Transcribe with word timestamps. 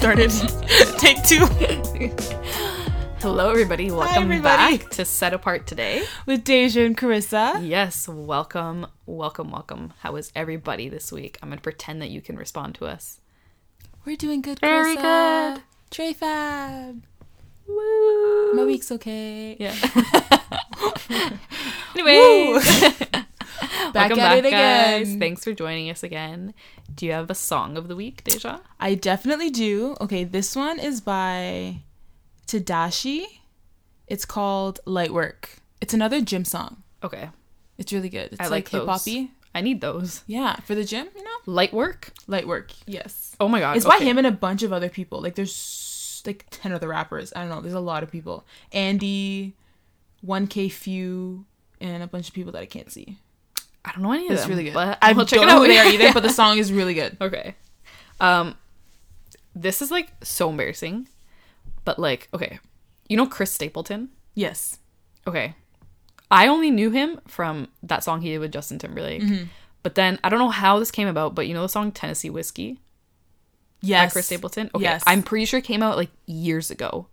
we 0.00 0.06
started. 0.06 0.30
Take 0.98 1.22
two 1.24 1.46
Hello, 3.20 3.50
everybody. 3.50 3.90
Welcome 3.90 4.24
everybody. 4.24 4.78
back 4.78 4.90
to 4.92 5.04
Set 5.04 5.34
Apart 5.34 5.66
today. 5.66 6.04
with 6.24 6.42
Deja 6.42 6.80
and 6.86 6.96
Carissa. 6.96 7.66
Yes, 7.66 8.08
welcome, 8.08 8.86
welcome, 9.04 9.50
welcome. 9.50 9.92
How 10.00 10.16
is 10.16 10.32
everybody 10.34 10.88
this 10.88 11.12
week? 11.12 11.38
I'm 11.42 11.50
gonna 11.50 11.60
pretend 11.60 12.00
that 12.00 12.08
you 12.08 12.22
can 12.22 12.36
respond 12.36 12.76
to 12.76 12.86
us. 12.86 13.20
We're 14.06 14.16
doing 14.16 14.40
good, 14.40 14.58
Very 14.60 14.96
Carissa. 14.96 15.54
good. 15.56 15.62
Trey 15.90 16.12
Fab. 16.14 17.02
Woo! 17.66 18.54
My 18.54 18.64
week's 18.64 18.90
okay. 18.92 19.56
Yeah. 19.60 19.74
anyway, 21.94 22.58
Back 23.92 23.94
welcome 23.94 24.18
at 24.20 24.28
back, 24.28 24.38
it 24.38 24.44
again. 24.46 25.02
guys. 25.04 25.16
Thanks 25.16 25.44
for 25.44 25.52
joining 25.52 25.90
us 25.90 26.02
again. 26.02 26.54
Do 26.94 27.06
you 27.06 27.12
have 27.12 27.30
a 27.30 27.34
song 27.34 27.76
of 27.76 27.88
the 27.88 27.96
week, 27.96 28.22
Deja? 28.24 28.60
I 28.78 28.94
definitely 28.94 29.50
do. 29.50 29.96
Okay, 30.00 30.24
this 30.24 30.54
one 30.56 30.78
is 30.78 31.00
by 31.00 31.82
Tadashi. 32.46 33.24
It's 34.06 34.24
called 34.24 34.80
Light 34.86 35.12
Work. 35.12 35.58
It's 35.80 35.94
another 35.94 36.20
gym 36.20 36.44
song. 36.44 36.82
Okay, 37.02 37.30
It's 37.78 37.92
really 37.92 38.08
good. 38.10 38.32
It's 38.32 38.40
I 38.40 38.44
like, 38.44 38.72
like 38.72 38.82
hip 38.82 38.84
hoppy. 38.88 39.30
I 39.54 39.62
need 39.62 39.80
those. 39.80 40.22
Yeah, 40.26 40.56
for 40.60 40.74
the 40.74 40.84
gym, 40.84 41.08
you 41.16 41.24
know? 41.24 41.30
Light 41.46 41.72
work. 41.72 42.12
Light 42.26 42.46
Work. 42.46 42.72
Yes. 42.86 43.34
Oh 43.40 43.48
my 43.48 43.58
god, 43.60 43.76
It's 43.76 43.86
by 43.86 43.98
him 43.98 44.18
and 44.18 44.26
a 44.26 44.30
bunch 44.32 44.62
of 44.62 44.72
other 44.72 44.88
people. 44.88 45.20
Like 45.20 45.34
there's 45.34 46.22
like 46.26 46.46
10 46.50 46.72
other 46.72 46.88
rappers. 46.88 47.32
I 47.34 47.40
don't 47.40 47.48
know. 47.48 47.60
There's 47.60 47.74
a 47.74 47.80
lot 47.80 48.02
of 48.02 48.10
people. 48.12 48.44
Andy, 48.72 49.54
1K 50.24 50.70
Few, 50.70 51.46
and 51.80 52.02
a 52.02 52.06
bunch 52.06 52.28
of 52.28 52.34
people 52.34 52.52
that 52.52 52.60
I 52.62 52.66
can't 52.66 52.92
see. 52.92 53.18
I 53.84 53.92
don't 53.92 54.02
know 54.02 54.12
any 54.12 54.26
of 54.26 54.32
It's 54.32 54.42
them. 54.42 54.50
really 54.50 54.64
good. 54.64 54.74
But 54.74 54.98
I 55.02 55.08
I'll 55.08 55.14
don't 55.14 55.28
check 55.28 55.40
it 55.40 55.46
know 55.46 55.52
out 55.56 55.58
who 55.58 55.66
they 55.68 55.78
are 55.78 55.86
either, 55.86 56.12
but 56.12 56.22
the 56.22 56.28
song 56.30 56.58
is 56.58 56.72
really 56.72 56.94
good. 56.94 57.16
Okay. 57.20 57.54
Um 58.20 58.56
this 59.54 59.82
is 59.82 59.90
like 59.90 60.12
so 60.22 60.50
embarrassing. 60.50 61.08
But 61.84 61.98
like, 61.98 62.28
okay. 62.34 62.58
You 63.08 63.16
know 63.16 63.26
Chris 63.26 63.50
Stapleton? 63.52 64.10
Yes. 64.34 64.78
Okay. 65.26 65.54
I 66.30 66.46
only 66.46 66.70
knew 66.70 66.90
him 66.90 67.20
from 67.26 67.68
that 67.82 68.04
song 68.04 68.20
he 68.20 68.28
did 68.30 68.38
with 68.38 68.52
Justin 68.52 68.78
Timberlake. 68.78 69.22
Mm-hmm. 69.22 69.44
But 69.82 69.94
then 69.96 70.18
I 70.22 70.28
don't 70.28 70.38
know 70.38 70.50
how 70.50 70.78
this 70.78 70.90
came 70.90 71.08
about, 71.08 71.34
but 71.34 71.46
you 71.48 71.54
know 71.54 71.62
the 71.62 71.68
song 71.68 71.90
Tennessee 71.90 72.30
Whiskey 72.30 72.78
Yes. 73.80 74.10
by 74.10 74.12
Chris 74.12 74.26
Stapleton? 74.26 74.70
Okay. 74.74 74.82
Yes. 74.84 75.02
I'm 75.06 75.22
pretty 75.22 75.46
sure 75.46 75.58
it 75.58 75.64
came 75.64 75.82
out 75.82 75.96
like 75.96 76.10
years 76.26 76.70
ago. 76.70 77.06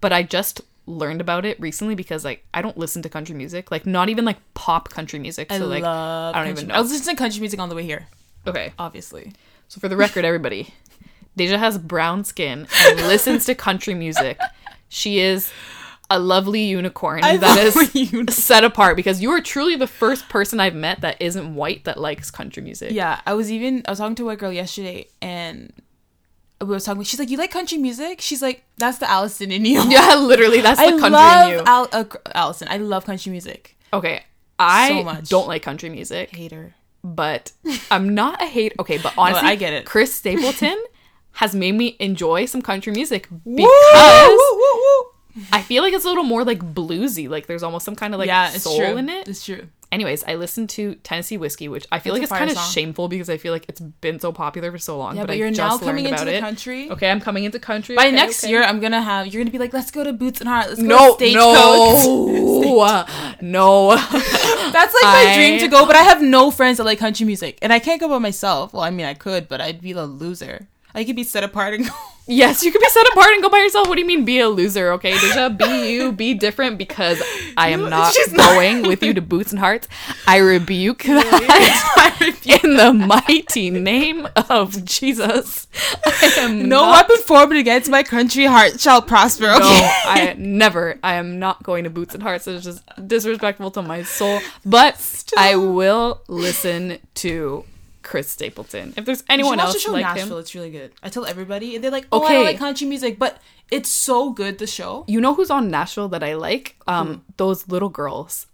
But 0.00 0.12
I 0.12 0.22
just 0.24 0.60
learned 0.86 1.20
about 1.20 1.44
it 1.44 1.60
recently 1.60 1.94
because 1.94 2.24
like 2.24 2.44
I 2.52 2.62
don't 2.62 2.76
listen 2.78 3.02
to 3.02 3.08
country 3.08 3.34
music. 3.34 3.70
Like 3.70 3.86
not 3.86 4.08
even 4.08 4.24
like 4.24 4.38
pop 4.54 4.88
country 4.90 5.18
music. 5.18 5.50
I 5.52 5.58
So 5.58 5.66
like 5.66 5.82
love 5.82 6.34
I 6.34 6.44
don't 6.44 6.56
even 6.58 6.70
I 6.70 6.80
was 6.80 6.90
listening 6.90 7.16
to 7.16 7.22
country 7.22 7.40
music 7.40 7.60
on 7.60 7.68
the 7.68 7.74
way 7.74 7.84
here, 7.84 8.08
Okay. 8.46 8.72
obviously. 8.78 9.32
So 9.68 9.80
for 9.80 9.88
the 9.88 9.96
record, 9.96 10.24
everybody, 10.24 10.74
Deja 11.36 11.58
has 11.58 11.78
brown 11.78 12.24
skin 12.24 12.66
and 12.86 12.96
listens 13.06 13.44
to 13.46 13.54
country 13.54 13.94
music. 13.94 14.38
She 14.88 15.20
is 15.20 15.52
a 16.12 16.18
lovely 16.18 16.62
unicorn 16.62 17.22
I 17.22 17.36
that 17.36 17.58
is 17.58 17.94
unicorn. 17.94 18.28
set 18.30 18.64
apart 18.64 18.96
because 18.96 19.22
you 19.22 19.30
are 19.30 19.40
truly 19.40 19.76
the 19.76 19.86
first 19.86 20.28
person 20.28 20.58
I've 20.58 20.74
met 20.74 21.02
that 21.02 21.22
isn't 21.22 21.54
white 21.54 21.84
that 21.84 22.00
likes 22.00 22.32
country 22.32 22.64
music. 22.64 22.90
Yeah, 22.90 23.20
I 23.24 23.34
was 23.34 23.52
even 23.52 23.82
I 23.86 23.92
was 23.92 23.98
talking 24.00 24.16
to 24.16 24.24
a 24.24 24.26
white 24.26 24.38
girl 24.40 24.52
yesterday 24.52 25.06
and 25.22 25.72
we 26.60 26.66
were 26.66 26.80
talking. 26.80 27.02
She's 27.04 27.18
like, 27.18 27.30
"You 27.30 27.38
like 27.38 27.50
country 27.50 27.78
music?" 27.78 28.20
She's 28.20 28.42
like, 28.42 28.64
"That's 28.76 28.98
the 28.98 29.06
Alliston 29.06 29.50
in 29.52 29.64
you." 29.64 29.82
Yeah, 29.90 30.16
literally, 30.16 30.60
that's 30.60 30.78
the 30.80 30.86
I 30.86 30.90
country 30.90 31.10
love 31.10 31.50
in 31.52 31.58
you. 31.58 31.64
Al- 31.66 31.88
uh, 31.92 32.04
Alliston. 32.34 32.68
I 32.70 32.76
love 32.78 33.04
country 33.04 33.32
music. 33.32 33.76
okay, 33.92 34.22
I 34.58 34.88
So 35.02 35.22
don't 35.22 35.48
like 35.48 35.62
country 35.62 35.88
music, 35.88 36.34
Hater. 36.36 36.74
but 37.02 37.52
I'm 37.90 38.14
not 38.14 38.42
a 38.42 38.46
hate. 38.46 38.74
Okay, 38.78 38.98
but 38.98 39.14
honestly, 39.18 39.48
I 39.48 39.54
get 39.56 39.72
it. 39.72 39.86
Chris 39.86 40.14
Stapleton 40.14 40.76
has 41.32 41.54
made 41.54 41.72
me 41.74 41.96
enjoy 41.98 42.44
some 42.44 42.60
country 42.62 42.92
music 42.92 43.28
because 43.30 43.56
woo, 43.56 44.54
woo, 44.54 44.74
woo. 44.76 45.06
I 45.52 45.62
feel 45.62 45.82
like 45.82 45.94
it's 45.94 46.04
a 46.04 46.08
little 46.08 46.24
more 46.24 46.44
like 46.44 46.58
bluesy. 46.74 47.28
Like 47.28 47.46
there's 47.46 47.62
almost 47.62 47.84
some 47.84 47.96
kind 47.96 48.12
of 48.14 48.18
like 48.18 48.26
yeah, 48.26 48.52
it's 48.52 48.64
soul 48.64 48.76
true. 48.78 48.96
in 48.98 49.08
it. 49.08 49.28
It's 49.28 49.44
true. 49.44 49.66
Anyways, 49.92 50.22
I 50.24 50.36
listened 50.36 50.70
to 50.70 50.94
Tennessee 50.96 51.36
Whiskey, 51.36 51.66
which 51.68 51.84
I 51.90 51.98
feel 51.98 52.14
It's 52.14 52.30
like 52.30 52.30
it's 52.30 52.38
kind 52.38 52.50
of 52.50 52.72
shameful 52.72 53.08
because 53.08 53.28
I 53.28 53.38
feel 53.38 53.52
like 53.52 53.64
it's 53.68 53.80
been 53.80 54.20
so 54.20 54.30
popular 54.30 54.70
for 54.70 54.78
so 54.78 54.96
long. 54.96 55.16
Yeah, 55.16 55.22
but, 55.22 55.28
but 55.28 55.36
you're 55.36 55.50
just 55.50 55.58
now 55.58 55.84
coming 55.84 56.06
about 56.06 56.20
into 56.20 56.30
the 56.30 56.36
it. 56.36 56.40
country. 56.40 56.88
Okay, 56.90 57.10
I'm 57.10 57.20
coming 57.20 57.42
into 57.42 57.58
country. 57.58 57.96
By 57.96 58.06
okay, 58.06 58.14
next 58.14 58.44
okay. 58.44 58.52
year, 58.52 58.62
I'm 58.62 58.78
gonna 58.78 59.02
have. 59.02 59.26
You're 59.26 59.42
gonna 59.42 59.50
be 59.50 59.58
like, 59.58 59.72
"Let's 59.72 59.90
go 59.90 60.04
to 60.04 60.12
Boots 60.12 60.40
and 60.40 60.48
Heart. 60.48 60.68
Let's 60.68 60.80
go 60.80 60.86
No, 60.86 61.16
to 61.16 61.26
Stagecoach." 61.26 62.04
no, 62.04 63.04
no. 63.40 63.96
That's 64.70 64.94
like 64.94 65.02
my 65.02 65.26
I- 65.30 65.34
dream 65.34 65.58
to 65.58 65.66
go, 65.68 65.84
but 65.86 65.96
I 65.96 66.02
have 66.02 66.22
no 66.22 66.52
friends 66.52 66.76
that 66.78 66.84
like 66.84 66.98
country 67.00 67.26
music, 67.26 67.58
and 67.60 67.72
I 67.72 67.80
can't 67.80 68.00
go 68.00 68.08
by 68.08 68.18
myself. 68.18 68.72
Well, 68.72 68.82
I 68.84 68.90
mean, 68.90 69.06
I 69.06 69.14
could, 69.14 69.48
but 69.48 69.60
I'd 69.60 69.80
be 69.80 69.92
the 69.92 70.06
loser. 70.06 70.68
I 70.94 71.02
could 71.04 71.16
be 71.16 71.24
set 71.24 71.42
apart 71.42 71.74
and 71.74 71.86
go. 71.86 71.92
Yes, 72.30 72.62
you 72.62 72.70
could 72.72 72.80
be 72.80 72.88
set 72.88 73.06
apart 73.12 73.32
and 73.32 73.42
go 73.42 73.48
by 73.48 73.58
yourself. 73.58 73.88
What 73.88 73.96
do 73.96 74.00
you 74.00 74.06
mean, 74.06 74.24
be 74.24 74.40
a 74.40 74.48
loser? 74.48 74.92
Okay, 74.92 75.12
Deja, 75.18 75.48
be 75.50 75.90
you, 75.92 76.12
be 76.12 76.34
different 76.34 76.78
because 76.78 77.20
I 77.56 77.70
am 77.70 77.88
not 77.90 78.12
She's 78.14 78.32
not- 78.32 78.54
going 78.54 78.82
with 78.82 79.02
you 79.02 79.12
to 79.14 79.20
Boots 79.20 79.50
and 79.50 79.58
Hearts. 79.58 79.88
I 80.26 80.38
rebuke 80.38 81.02
that 81.04 82.40
in 82.64 82.76
the 82.76 82.92
mighty 82.92 83.70
name 83.70 84.26
of 84.48 84.84
Jesus. 84.84 85.66
I 86.06 86.30
am 86.38 86.68
No 86.68 86.86
not 86.86 87.08
weapon 87.08 87.22
formed 87.24 87.56
against 87.56 87.90
my 87.90 88.02
country 88.02 88.46
heart 88.46 88.80
shall 88.80 89.02
prosper. 89.02 89.46
Okay. 89.46 89.58
No, 89.58 89.92
I 90.04 90.34
never. 90.38 90.98
I 91.02 91.14
am 91.14 91.38
not 91.38 91.62
going 91.62 91.84
to 91.84 91.90
Boots 91.90 92.14
and 92.14 92.22
Hearts. 92.22 92.46
It's 92.46 92.64
just 92.64 92.82
disrespectful 93.06 93.70
to 93.72 93.82
my 93.82 94.02
soul. 94.02 94.40
But 94.64 95.24
I 95.36 95.56
will 95.56 96.22
listen 96.28 96.98
to 97.16 97.64
Chris 98.02 98.30
Stapleton. 98.30 98.94
If 98.96 99.04
there's 99.04 99.22
anyone 99.28 99.58
you 99.58 99.64
else 99.64 99.74
the 99.74 99.78
show 99.80 99.92
like 99.92 100.02
Nashville. 100.04 100.36
him, 100.36 100.40
It's 100.40 100.54
really 100.54 100.70
good. 100.70 100.92
I 101.02 101.08
tell 101.10 101.26
everybody, 101.26 101.74
and 101.74 101.84
they're 101.84 101.90
like, 101.90 102.06
"Oh, 102.12 102.22
I 102.22 102.24
Okay. 102.24 102.34
don't 102.34 102.44
like 102.44 102.58
country 102.58 102.86
music," 102.86 103.18
but 103.18 103.38
it's 103.70 103.88
so 103.88 104.30
good. 104.30 104.58
The 104.58 104.66
show. 104.66 105.04
you 105.08 105.20
know 105.20 105.34
who's 105.34 105.50
on 105.50 105.70
Nashville 105.70 106.08
that 106.08 106.22
I 106.22 106.34
like? 106.34 106.76
Um, 106.86 107.24
those 107.36 107.68
little 107.68 107.88
girls. 107.90 108.46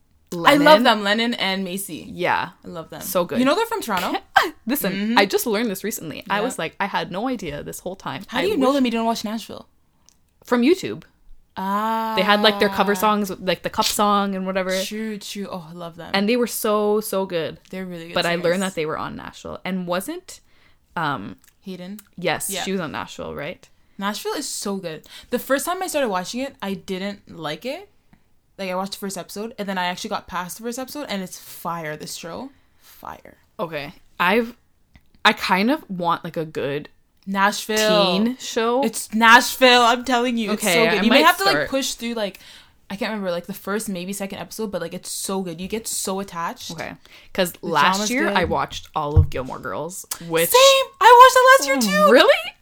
I 0.44 0.56
love 0.56 0.82
them, 0.82 1.04
Lennon 1.04 1.34
and 1.34 1.64
Maisy. 1.66 2.04
Yeah. 2.12 2.50
I 2.64 2.68
love 2.68 2.90
them. 2.90 3.00
So 3.00 3.24
good. 3.24 3.38
You 3.38 3.44
know 3.44 3.54
they're 3.54 3.64
from 3.66 3.80
Toronto. 3.80 4.18
Listen, 4.66 5.16
I 5.16 5.24
just 5.24 5.46
learned 5.46 5.70
this 5.70 5.84
recently. 5.84 6.24
I 6.28 6.40
was 6.40 6.58
like, 6.58 6.74
I 6.80 6.86
had 6.86 7.12
no 7.12 7.28
idea 7.28 7.62
this 7.62 7.78
whole 7.80 7.94
time. 7.96 8.24
How 8.26 8.40
do 8.40 8.46
I 8.48 8.50
you 8.50 8.56
know 8.56 8.68
wish- 8.70 8.74
them? 8.74 8.84
You 8.84 8.90
didn't 8.90 9.06
watch 9.06 9.24
Nashville. 9.24 9.68
From 10.44 10.62
YouTube. 10.62 11.04
Ah, 11.56 12.14
They 12.16 12.22
had 12.22 12.42
like 12.42 12.58
their 12.58 12.68
cover 12.68 12.94
songs, 12.94 13.30
like 13.40 13.62
the 13.62 13.70
cup 13.70 13.86
song 13.86 14.34
and 14.34 14.44
whatever. 14.46 14.70
True, 14.84 15.18
true. 15.18 15.48
Oh, 15.50 15.66
I 15.70 15.72
love 15.72 15.96
them. 15.96 16.10
And 16.14 16.28
they 16.28 16.36
were 16.36 16.46
so, 16.46 17.00
so 17.00 17.24
good. 17.26 17.58
they're 17.70 17.86
really 17.86 18.08
good. 18.08 18.14
But 18.14 18.26
I 18.26 18.36
learned 18.36 18.62
that 18.62 18.74
they 18.74 18.84
were 18.86 18.98
on 18.98 19.16
Nashville. 19.16 19.60
And 19.64 19.86
wasn't 19.86 20.40
um 20.96 21.36
Hayden. 21.62 21.98
Yes, 22.16 22.48
Yeah. 22.50 22.62
she 22.62 22.72
was 22.72 22.80
on 22.80 22.92
Nashville, 22.92 23.34
right? 23.34 23.68
Nashville 23.98 24.34
is 24.34 24.48
so 24.48 24.76
good. 24.76 25.06
The 25.30 25.38
first 25.38 25.64
time 25.66 25.82
I 25.82 25.86
started 25.86 26.08
watching 26.08 26.40
it, 26.40 26.54
I 26.60 26.74
didn't 26.74 27.34
like 27.34 27.64
it. 27.64 27.88
Like 28.58 28.70
I 28.70 28.74
watched 28.74 28.92
the 28.92 28.98
first 28.98 29.18
episode, 29.18 29.54
and 29.58 29.68
then 29.68 29.76
I 29.78 29.86
actually 29.86 30.10
got 30.10 30.26
past 30.28 30.58
the 30.58 30.62
first 30.64 30.78
episode, 30.78 31.06
and 31.08 31.22
it's 31.22 31.38
fire. 31.38 31.96
This 31.96 32.14
show, 32.14 32.50
fire. 32.78 33.36
Okay. 33.58 33.94
I've 34.20 34.56
I 35.24 35.32
kind 35.32 35.70
of 35.70 35.88
want 35.90 36.24
like 36.24 36.36
a 36.36 36.44
good 36.44 36.88
Nashville. 37.26 38.06
teen 38.24 38.36
show. 38.38 38.82
It's 38.82 39.12
Nashville. 39.14 39.82
I'm 39.82 40.04
telling 40.04 40.36
you, 40.38 40.52
it's 40.52 40.62
Okay, 40.62 40.74
so 40.74 40.90
good. 40.96 41.04
You 41.04 41.10
may 41.10 41.20
might 41.22 41.26
have 41.26 41.38
to 41.38 41.44
like 41.44 41.68
push 41.68 41.94
through 41.94 42.14
like 42.14 42.38
I 42.88 42.94
can't 42.94 43.10
remember 43.10 43.32
like 43.32 43.46
the 43.46 43.52
first 43.54 43.88
maybe 43.88 44.12
second 44.12 44.38
episode, 44.38 44.70
but 44.70 44.80
like 44.80 44.94
it's 44.94 45.10
so 45.10 45.42
good. 45.42 45.60
You 45.60 45.66
get 45.68 45.88
so 45.88 46.20
attached. 46.20 46.70
okay. 46.70 46.94
Cuz 47.34 47.52
last 47.62 48.10
year 48.10 48.28
good. 48.28 48.36
I 48.36 48.44
watched 48.44 48.88
all 48.94 49.18
of 49.18 49.28
Gilmore 49.30 49.58
Girls, 49.58 50.06
which 50.28 50.50
Same. 50.50 50.86
I 51.00 51.10
watched 51.20 51.34
that 51.34 51.80
last 51.80 51.90
year 51.90 52.06
too. 52.06 52.12
Really? 52.12 52.52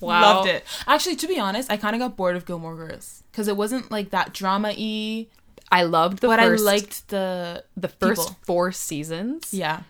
Wow. 0.00 0.20
Loved 0.36 0.48
it. 0.48 0.64
Actually, 0.86 1.16
to 1.16 1.28
be 1.28 1.38
honest, 1.38 1.70
I 1.70 1.76
kind 1.76 1.94
of 1.94 2.00
got 2.00 2.16
bored 2.16 2.34
of 2.36 2.44
Gilmore 2.44 2.74
Girls 2.76 3.22
because 3.30 3.46
it 3.48 3.56
wasn't 3.56 3.90
like 3.90 4.10
that 4.10 4.34
drama 4.34 4.74
y. 4.76 5.28
I 5.70 5.84
loved 5.84 6.18
the 6.18 6.26
But 6.26 6.40
first 6.40 6.62
I 6.62 6.66
liked 6.66 7.08
the 7.08 7.64
the 7.76 7.88
first 7.88 8.20
people. 8.28 8.36
4 8.44 8.72
seasons 8.72 9.54
Yeah. 9.54 9.82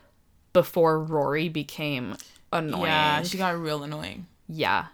before 0.53 1.03
Rory 1.03 1.49
became 1.49 2.17
annoying. 2.53 2.85
Yeah, 2.85 3.23
she 3.23 3.39
got 3.39 3.59
real 3.59 3.83
annoying. 3.83 4.27
yeah. 4.49 4.87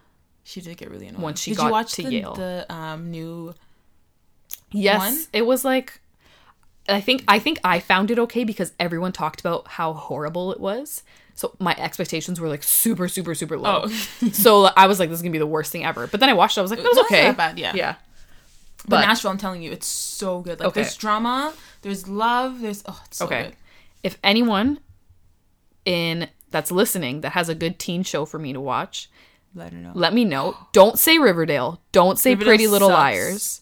She 0.45 0.63
did 0.63 0.79
get 0.79 0.91
really 0.91 1.07
annoying. 1.09 1.21
Once 1.23 1.41
she 1.43 1.51
did 1.51 1.59
got 1.59 1.67
you 1.67 1.73
watch 1.73 1.93
to 1.95 2.03
the, 2.05 2.11
Yale. 2.13 2.35
the 2.35 2.67
um 2.73 3.11
new? 3.11 3.53
Yes, 4.73 4.99
one? 5.01 5.19
it 5.35 5.43
was 5.47 5.63
like 5.65 6.01
I 6.89 7.03
think 7.03 7.23
I 7.29 7.39
think 7.39 7.61
I 7.65 7.81
found 7.81 8.11
it 8.11 8.19
okay 8.19 8.45
because 8.45 8.73
everyone 8.81 9.13
talked 9.13 9.41
about 9.41 9.69
how 9.69 9.93
horrible 9.93 10.51
it 10.53 10.59
was. 10.61 11.03
So 11.35 11.55
my 11.59 11.75
expectations 11.79 12.41
were 12.41 12.49
like 12.49 12.63
super 12.63 13.09
super 13.09 13.35
super 13.35 13.59
low. 13.59 13.83
Oh. 13.85 13.89
so 14.33 14.65
I 14.75 14.87
was 14.87 14.99
like 14.99 15.11
this 15.11 15.19
is 15.19 15.23
to 15.23 15.29
be 15.31 15.37
the 15.39 15.47
worst 15.47 15.71
thing 15.71 15.85
ever. 15.85 16.07
But 16.07 16.21
then 16.21 16.31
I 16.31 16.33
watched 16.33 16.57
it 16.57 16.61
I 16.61 16.63
was 16.63 16.71
like 16.71 16.81
it 16.81 16.85
was 16.85 16.97
That's 16.97 17.13
okay. 17.13 17.25
not 17.27 17.37
bad, 17.37 17.59
yeah. 17.59 17.73
Yeah. 17.75 17.95
But, 18.85 18.91
But- 18.91 19.01
Nashville, 19.03 19.33
I'm 19.33 19.39
telling 19.39 19.61
you, 19.61 19.71
it's 19.71 19.87
so 19.87 20.41
good. 20.41 20.61
Like 20.61 20.69
Okay. 20.69 20.81
there's 20.83 20.97
drama, 20.97 21.53
there's 21.83 22.09
love, 22.09 22.61
there's 22.63 22.83
oh, 22.87 23.03
it's 23.05 23.19
so 23.19 23.27
Okay. 23.27 23.43
good. 23.43 23.57
If 24.03 24.19
anyone 24.25 24.79
in 25.85 26.29
that's 26.51 26.71
listening 26.71 27.21
that 27.23 27.31
has 27.33 27.49
a 27.49 27.55
good 27.55 27.79
teen 27.79 28.03
show 28.03 28.25
for 28.25 28.39
me 28.39 28.53
to 28.53 28.61
watch, 28.61 29.11
Let 29.55 29.73
her 29.73 29.79
know. 29.79 29.93
let 29.95 30.13
me 30.15 30.25
know. 30.25 30.57
Don't 30.73 30.99
say 30.99 31.19
Riverdale. 31.19 31.81
Don't 31.93 32.19
say 32.19 32.31
Riverdale 32.31 32.49
Pretty 32.51 32.67
Little 32.69 32.89
sucks. 32.89 32.99
Liars. 32.99 33.61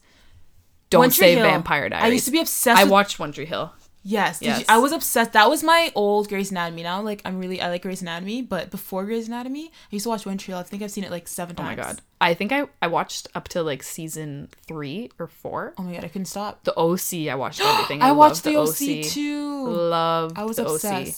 Don't 0.91 1.01
One 1.01 1.11
Tree 1.11 1.17
say 1.19 1.35
Hill. 1.35 1.43
Vampire 1.45 1.89
Diaries. 1.89 2.05
I 2.05 2.09
used 2.09 2.25
to 2.27 2.31
be 2.31 2.41
obsessed. 2.41 2.79
I 2.81 2.85
with, 2.85 2.93
watched 2.93 3.19
One 3.19 3.33
Tree 3.33 3.45
Hill. 3.47 3.73
Yes, 4.09 4.39
did 4.39 4.59
you- 4.61 4.65
I 4.69 4.79
was 4.79 4.93
obsessed. 4.93 5.33
That 5.33 5.51
was 5.51 5.65
my 5.65 5.91
old 5.97 6.29
Grey's 6.29 6.53
Anatomy. 6.53 6.85
Now, 6.85 7.03
like, 7.03 7.21
I'm 7.25 7.41
really 7.41 7.61
I 7.61 7.69
like 7.71 7.83
Grey's 7.83 8.03
Anatomy, 8.03 8.41
but 8.41 8.71
before 8.71 9.05
Grey's 9.05 9.27
Anatomy, 9.27 9.65
I 9.67 9.71
used 9.91 10.05
to 10.05 10.11
watch 10.11 10.25
One 10.25 10.39
Tree 10.39 10.53
Hill. 10.53 10.61
I 10.61 10.63
think 10.63 10.85
I've 10.85 10.93
seen 10.93 11.03
it 11.03 11.11
like 11.11 11.27
seven 11.27 11.57
times. 11.57 11.67
Oh 11.67 11.83
my 11.83 11.89
god. 11.89 12.03
I 12.21 12.35
think 12.35 12.53
I 12.53 12.69
I 12.81 12.87
watched 12.87 13.27
up 13.35 13.49
to 13.49 13.65
like 13.65 13.83
season 13.83 14.49
three 14.69 15.11
or 15.19 15.27
four. 15.27 15.75
Oh 15.77 15.83
my 15.83 15.93
god, 15.95 16.05
I 16.05 16.09
couldn't 16.09 16.27
stop. 16.27 16.63
The 16.63 16.73
OC, 16.79 17.29
I 17.29 17.35
watched 17.35 17.61
everything. 17.65 18.01
I, 18.01 18.13
watched 18.13 18.45
the 18.45 18.57
OC, 18.57 19.07
too. 19.11 19.67
Love 19.71 20.35
I 20.37 20.45
was 20.45 20.59
the 20.59 20.67
OC. 20.69 21.15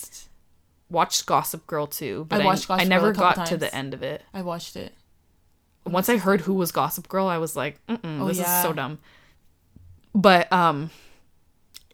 Watched 0.90 1.26
Gossip 1.26 1.66
Girl 1.66 1.86
too, 1.86 2.26
but 2.28 2.40
I 2.40 2.42
I, 2.42 2.46
watched 2.46 2.70
I 2.70 2.76
Gossip 2.78 2.88
never 2.88 3.10
a 3.10 3.14
couple 3.14 3.42
got 3.42 3.46
to 3.48 3.56
the 3.56 3.74
end 3.74 3.92
of 3.94 4.02
it. 4.02 4.22
I 4.32 4.42
watched 4.42 4.76
it. 4.76 4.92
Once 5.86 6.08
I 6.08 6.16
heard 6.18 6.42
who 6.42 6.54
was 6.54 6.72
Gossip 6.72 7.08
Girl, 7.08 7.26
I 7.26 7.38
was 7.38 7.56
like, 7.56 7.80
Mm-mm, 7.86 8.20
Oh, 8.20 8.28
this 8.28 8.38
yeah. 8.38 8.58
is 8.58 8.62
so 8.62 8.72
dumb. 8.72 8.98
But 10.14 10.50
um, 10.52 10.90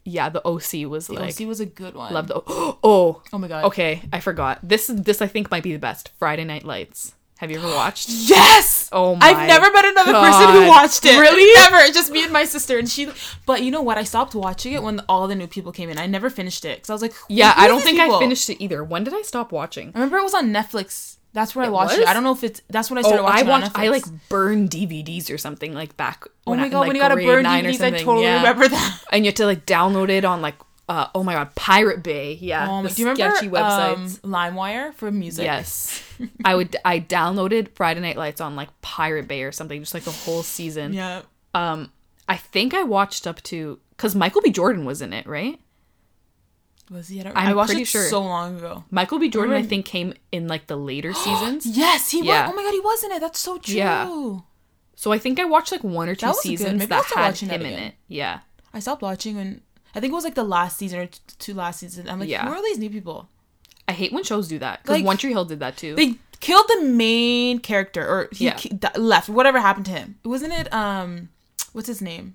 yeah, 0.04 0.28
the 0.28 0.40
OC 0.46 0.88
was 0.88 1.06
The 1.08 1.14
like 1.14 1.40
OC 1.40 1.46
was 1.46 1.60
a 1.60 1.66
good 1.66 1.94
one. 1.94 2.12
love 2.12 2.26
the 2.28 2.40
oh 2.46 3.22
Oh 3.32 3.38
my 3.38 3.48
god. 3.48 3.64
okay 3.64 4.02
I 4.12 4.20
forgot 4.20 4.58
this 4.62 4.86
this 4.92 5.20
I 5.22 5.26
think 5.26 5.50
might 5.50 5.62
be 5.62 5.72
the 5.72 5.78
best 5.78 6.10
Friday 6.18 6.44
Night 6.44 6.64
Lights. 6.64 7.14
Have 7.44 7.50
you 7.50 7.58
ever 7.58 7.68
watched? 7.68 8.08
Yes. 8.34 8.88
Oh 8.90 9.16
my! 9.16 9.26
I've 9.26 9.46
never 9.46 9.70
met 9.70 9.84
another 9.84 10.12
person 10.12 10.48
who 10.54 10.66
watched 10.66 11.04
it. 11.04 11.20
Really? 11.20 11.52
Never. 11.60 11.92
Just 11.92 12.10
me 12.10 12.24
and 12.24 12.32
my 12.32 12.44
sister. 12.46 12.78
And 12.78 12.88
she. 12.88 13.10
But 13.44 13.62
you 13.62 13.70
know 13.70 13.82
what? 13.82 13.98
I 13.98 14.04
stopped 14.04 14.34
watching 14.34 14.72
it 14.72 14.82
when 14.82 15.00
all 15.10 15.28
the 15.28 15.34
new 15.34 15.46
people 15.46 15.70
came 15.70 15.90
in. 15.90 15.98
I 15.98 16.06
never 16.06 16.30
finished 16.30 16.64
it 16.64 16.78
because 16.78 16.88
I 16.88 16.94
was 16.94 17.02
like, 17.02 17.12
Yeah, 17.28 17.52
I 17.54 17.68
don't 17.68 17.82
think 17.82 17.98
people? 17.98 18.16
I 18.16 18.20
finished 18.20 18.48
it 18.48 18.62
either. 18.62 18.82
When 18.82 19.04
did 19.04 19.12
I 19.12 19.20
stop 19.22 19.52
watching? 19.52 19.88
I 19.94 19.98
remember 19.98 20.16
it 20.18 20.22
was 20.22 20.32
on 20.32 20.54
Netflix. 20.54 21.16
That's 21.34 21.54
where 21.54 21.64
I 21.66 21.68
It 21.68 21.72
watched 21.72 21.98
it. 21.98 22.06
I 22.08 22.14
don't 22.14 22.22
know 22.22 22.32
if 22.32 22.44
it's. 22.44 22.62
That's 22.70 22.90
when 22.90 22.96
I 22.96 23.02
oh, 23.02 23.08
started 23.08 23.22
Oh, 23.24 23.26
I 23.26 23.42
watching. 23.42 23.48
it 23.48 23.50
watched. 23.50 23.78
I 23.78 23.88
like 23.88 24.04
burned 24.30 24.70
DVDs 24.70 25.30
or 25.30 25.36
something 25.36 25.74
like 25.74 25.96
back. 25.98 26.24
Oh 26.46 26.52
when 26.52 26.60
my 26.60 26.66
I, 26.66 26.68
god, 26.70 26.78
like, 26.78 26.86
when 26.88 26.96
you 26.96 27.02
gotta 27.02 27.16
burn 27.16 27.44
DVDs, 27.44 27.80
I 27.82 27.90
totally 27.90 28.22
yeah. 28.24 28.36
remember 28.38 28.68
that. 28.68 29.00
And 29.12 29.24
you 29.24 29.28
had 29.28 29.36
to 29.36 29.46
like 29.46 29.66
download 29.66 30.08
it 30.08 30.24
on 30.24 30.40
like. 30.40 30.54
Uh, 30.88 31.06
oh 31.14 31.22
my 31.22 31.32
god, 31.32 31.54
Pirate 31.54 32.02
Bay. 32.02 32.34
Yeah, 32.40 32.70
Um, 32.70 32.84
the 32.84 32.90
do 32.90 33.00
you 33.02 33.08
remember 33.08 33.34
sketchy 33.36 33.48
websites. 33.50 34.22
um, 34.22 34.30
LimeWire 34.30 34.92
for 34.94 35.10
music? 35.10 35.44
Yes. 35.44 36.02
I 36.44 36.54
would 36.54 36.76
I 36.84 37.00
downloaded 37.00 37.68
Friday 37.74 38.00
Night 38.00 38.16
Lights 38.18 38.40
on 38.40 38.54
like 38.54 38.68
Pirate 38.82 39.26
Bay 39.26 39.42
or 39.44 39.52
something, 39.52 39.80
just 39.80 39.94
like 39.94 40.02
the 40.04 40.10
whole 40.12 40.42
season. 40.42 40.92
Yeah. 40.92 41.22
Um 41.54 41.90
I 42.28 42.36
think 42.36 42.74
I 42.74 42.82
watched 42.82 43.26
up 43.26 43.42
to 43.44 43.78
cuz 43.96 44.14
Michael 44.14 44.42
B 44.42 44.50
Jordan 44.50 44.84
was 44.84 45.00
in 45.00 45.12
it, 45.14 45.26
right? 45.26 45.58
Was 46.90 47.08
he? 47.08 47.18
I, 47.20 47.22
don't, 47.24 47.36
I'm 47.36 47.48
I 47.48 47.54
watched 47.54 47.68
pretty 47.70 47.82
it 47.82 47.88
sure. 47.88 48.06
so 48.08 48.20
long 48.20 48.58
ago. 48.58 48.84
Michael 48.90 49.18
B 49.18 49.30
Jordan 49.30 49.54
I 49.54 49.62
think 49.62 49.86
came 49.86 50.12
in 50.32 50.48
like 50.48 50.66
the 50.66 50.76
later 50.76 51.14
seasons. 51.24 51.64
Yes, 51.66 52.10
he 52.10 52.22
Yeah. 52.22 52.46
was. 52.46 52.52
Oh 52.52 52.56
my 52.56 52.62
god, 52.62 52.72
he 52.72 52.80
was 52.80 53.04
in 53.04 53.12
it. 53.12 53.20
That's 53.20 53.40
so 53.40 53.56
true. 53.58 53.74
Yeah. 53.74 54.38
So 54.96 55.12
I 55.12 55.18
think 55.18 55.40
I 55.40 55.44
watched 55.44 55.72
like 55.72 55.82
one 55.82 56.08
or 56.10 56.14
two 56.14 56.26
That 56.26 56.32
was 56.32 56.36
good. 56.42 56.42
seasons 56.58 56.86
that 56.88 57.04
had 57.06 57.36
him 57.38 57.62
in 57.62 57.72
it. 57.72 57.94
Yeah. 58.06 58.40
I 58.74 58.80
stopped 58.80 59.00
watching 59.02 59.36
when 59.36 59.62
I 59.94 60.00
think 60.00 60.10
it 60.12 60.14
was 60.14 60.24
like 60.24 60.34
the 60.34 60.44
last 60.44 60.76
season 60.78 60.98
or 61.00 61.06
t- 61.06 61.18
two 61.38 61.54
last 61.54 61.80
season. 61.80 62.08
I'm 62.08 62.18
like, 62.20 62.28
Yeah. 62.28 62.46
who 62.46 62.52
are 62.52 62.62
these 62.62 62.78
new 62.78 62.90
people? 62.90 63.28
I 63.86 63.92
hate 63.92 64.12
when 64.12 64.24
shows 64.24 64.48
do 64.48 64.58
that 64.60 64.82
cuz 64.84 64.90
Like- 64.96 65.04
One 65.04 65.16
Tree 65.16 65.30
Hill 65.32 65.44
did 65.44 65.60
that 65.60 65.76
too. 65.76 65.94
They 65.94 66.14
killed 66.40 66.66
the 66.68 66.82
main 66.82 67.58
character, 67.60 68.06
or 68.06 68.28
he 68.32 68.46
Yeah. 68.46 68.54
ki- 68.54 68.78
left. 68.96 69.28
Whatever 69.28 69.60
happened 69.60 69.86
to 69.86 69.92
him? 69.92 70.16
Wasn't 70.24 70.52
it? 70.52 70.72
Um, 70.74 71.28
what's 71.72 71.88
his 71.88 72.00
name? 72.02 72.34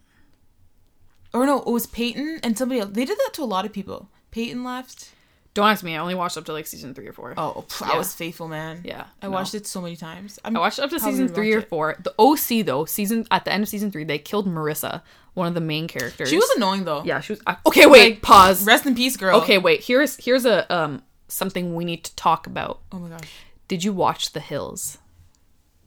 Or 1.33 1.45
no, 1.45 1.59
it 1.59 1.67
was 1.67 1.85
Peyton 1.85 2.39
and 2.41 2.57
somebody 2.57 2.79
else. 2.81 2.91
They 2.93 3.05
did 3.05 3.17
that 3.17 3.31
to 3.33 3.43
a 3.43 3.45
lot 3.45 3.65
of 3.65 3.73
people. 3.73 4.09
Peyton 4.31 4.63
left. 4.63 5.09
Don't 5.55 5.67
ask 5.67 5.83
me. 5.83 5.95
I 5.95 5.99
only 5.99 6.15
watched 6.15 6.37
up 6.37 6.45
to 6.45 6.53
like 6.53 6.67
season 6.67 6.93
3 6.93 7.07
or 7.07 7.13
4. 7.13 7.33
Oh, 7.37 7.65
Yeah. 7.81 7.89
I 7.93 7.97
was 7.97 8.13
faithful, 8.13 8.47
man. 8.47 8.81
Yeah. 8.85 9.05
I 9.21 9.25
no. 9.25 9.31
watched 9.31 9.55
it 9.55 9.65
so 9.65 9.81
many 9.81 9.95
times. 9.95 10.39
I'm, 10.45 10.55
I 10.55 10.59
watched 10.59 10.79
up 10.79 10.89
to 10.91 10.99
season 10.99 11.27
three 11.27 11.53
or 11.53 11.59
it. 11.59 11.69
four. 11.69 11.95
The 12.03 12.13
OC 12.19 12.65
though, 12.65 12.85
season 12.85 13.25
at 13.31 13.45
the 13.45 13.51
end 13.51 13.63
of 13.63 13.69
season 13.69 13.91
three, 13.91 14.03
they 14.03 14.19
killed 14.19 14.47
Marissa, 14.47 15.01
one 15.33 15.47
of 15.47 15.55
the 15.55 15.61
main 15.61 15.87
characters. 15.87 16.29
She 16.29 16.37
was 16.37 16.49
annoying 16.55 16.85
though. 16.85 17.03
yeah, 17.03 17.19
she 17.19 17.33
was. 17.33 17.41
I- 17.47 17.57
okay, 17.65 17.87
wait, 17.87 18.11
Like, 18.13 18.21
pause. 18.21 18.63
Rest 18.65 18.85
in 18.85 18.93
peace, 18.95 19.17
girl. 19.17 19.41
Okay, 19.41 19.57
wait. 19.57 19.83
Here's 19.83 20.23
here's 20.23 20.45
a 20.45 20.71
um 20.73 21.01
something 21.27 21.75
we 21.75 21.83
need 21.83 22.03
to 22.05 22.15
talk 22.15 22.45
about. 22.47 22.81
Oh 22.91 22.99
my 22.99 23.09
gosh. 23.09 23.29
Did 23.67 23.83
you 23.83 23.91
watch 23.91 24.31
The 24.33 24.39
Hills? 24.39 24.97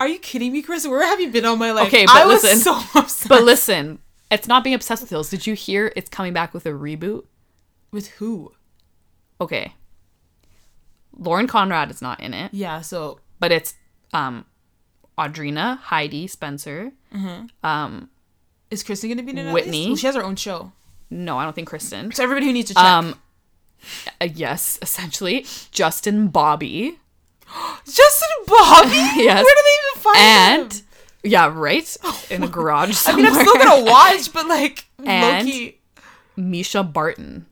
Are 0.00 0.08
you 0.08 0.18
kidding 0.18 0.52
me, 0.52 0.62
Chris? 0.62 0.86
Where 0.86 1.06
have 1.06 1.20
you 1.20 1.30
been 1.30 1.44
all 1.44 1.56
my 1.56 1.70
life? 1.70 1.86
Okay, 1.86 2.04
but 2.06 2.16
I 2.16 2.24
listen. 2.26 2.58
so 2.58 2.74
upset. 2.96 3.28
But 3.28 3.44
listen, 3.44 4.00
it's 4.30 4.48
not 4.48 4.64
being 4.64 4.74
obsessed 4.74 5.02
with 5.02 5.10
Hills. 5.10 5.30
Did 5.30 5.46
you 5.46 5.54
hear 5.54 5.92
it's 5.94 6.10
coming 6.10 6.32
back 6.32 6.52
with 6.52 6.66
a 6.66 6.70
reboot? 6.70 7.24
with 7.92 8.08
who? 8.12 8.52
Okay. 9.42 9.74
Lauren 11.16 11.46
Conrad 11.46 11.90
is 11.90 12.00
not 12.02 12.20
in 12.20 12.32
it, 12.34 12.52
Yeah. 12.54 12.80
So 12.80 13.20
but 13.38 13.52
it's 13.52 13.74
um 14.12 14.44
Audrina, 15.18 15.78
Heidi, 15.78 16.26
Spencer. 16.26 16.92
Um, 17.62 18.08
is 18.70 18.82
Kristen 18.82 19.10
gonna 19.10 19.22
be 19.22 19.38
in 19.38 19.52
Whitney. 19.52 19.88
Well, 19.88 19.96
she 19.96 20.06
has 20.06 20.14
her 20.16 20.24
own 20.24 20.36
show. 20.36 20.72
no, 21.10 21.38
I 21.38 21.44
don't 21.44 21.52
think 21.54 21.68
Kristen. 21.68 22.10
So 22.12 22.22
everybody 22.22 22.46
who 22.46 22.52
needs 22.54 22.68
to 22.68 22.74
check. 22.74 22.82
Um, 22.84 23.14
uh, 24.20 24.28
yes, 24.32 24.78
essentially 24.80 25.44
Justin, 25.70 26.28
Bobby, 26.28 26.98
Justin 27.84 28.28
Bobby. 28.46 28.88
Yes. 29.16 29.44
Where 29.44 29.54
do 29.54 29.62
they 29.64 29.76
even 29.90 30.02
find 30.02 30.16
him? 30.18 30.62
and 30.64 30.82
yeah, 31.24 31.52
right 31.54 31.96
in 32.30 32.42
a 32.42 32.48
garage. 32.48 32.90
I 32.90 32.92
Somewhere. 32.92 33.24
mean, 33.30 33.34
I'm 33.34 33.46
still 33.46 33.54
gonna 33.62 33.84
watch, 33.90 34.32
but 34.32 34.46
like, 34.48 34.86
And- 35.04 35.46
Loki. 35.46 35.78
Mischa 36.38 36.82
Barton, 36.90 37.44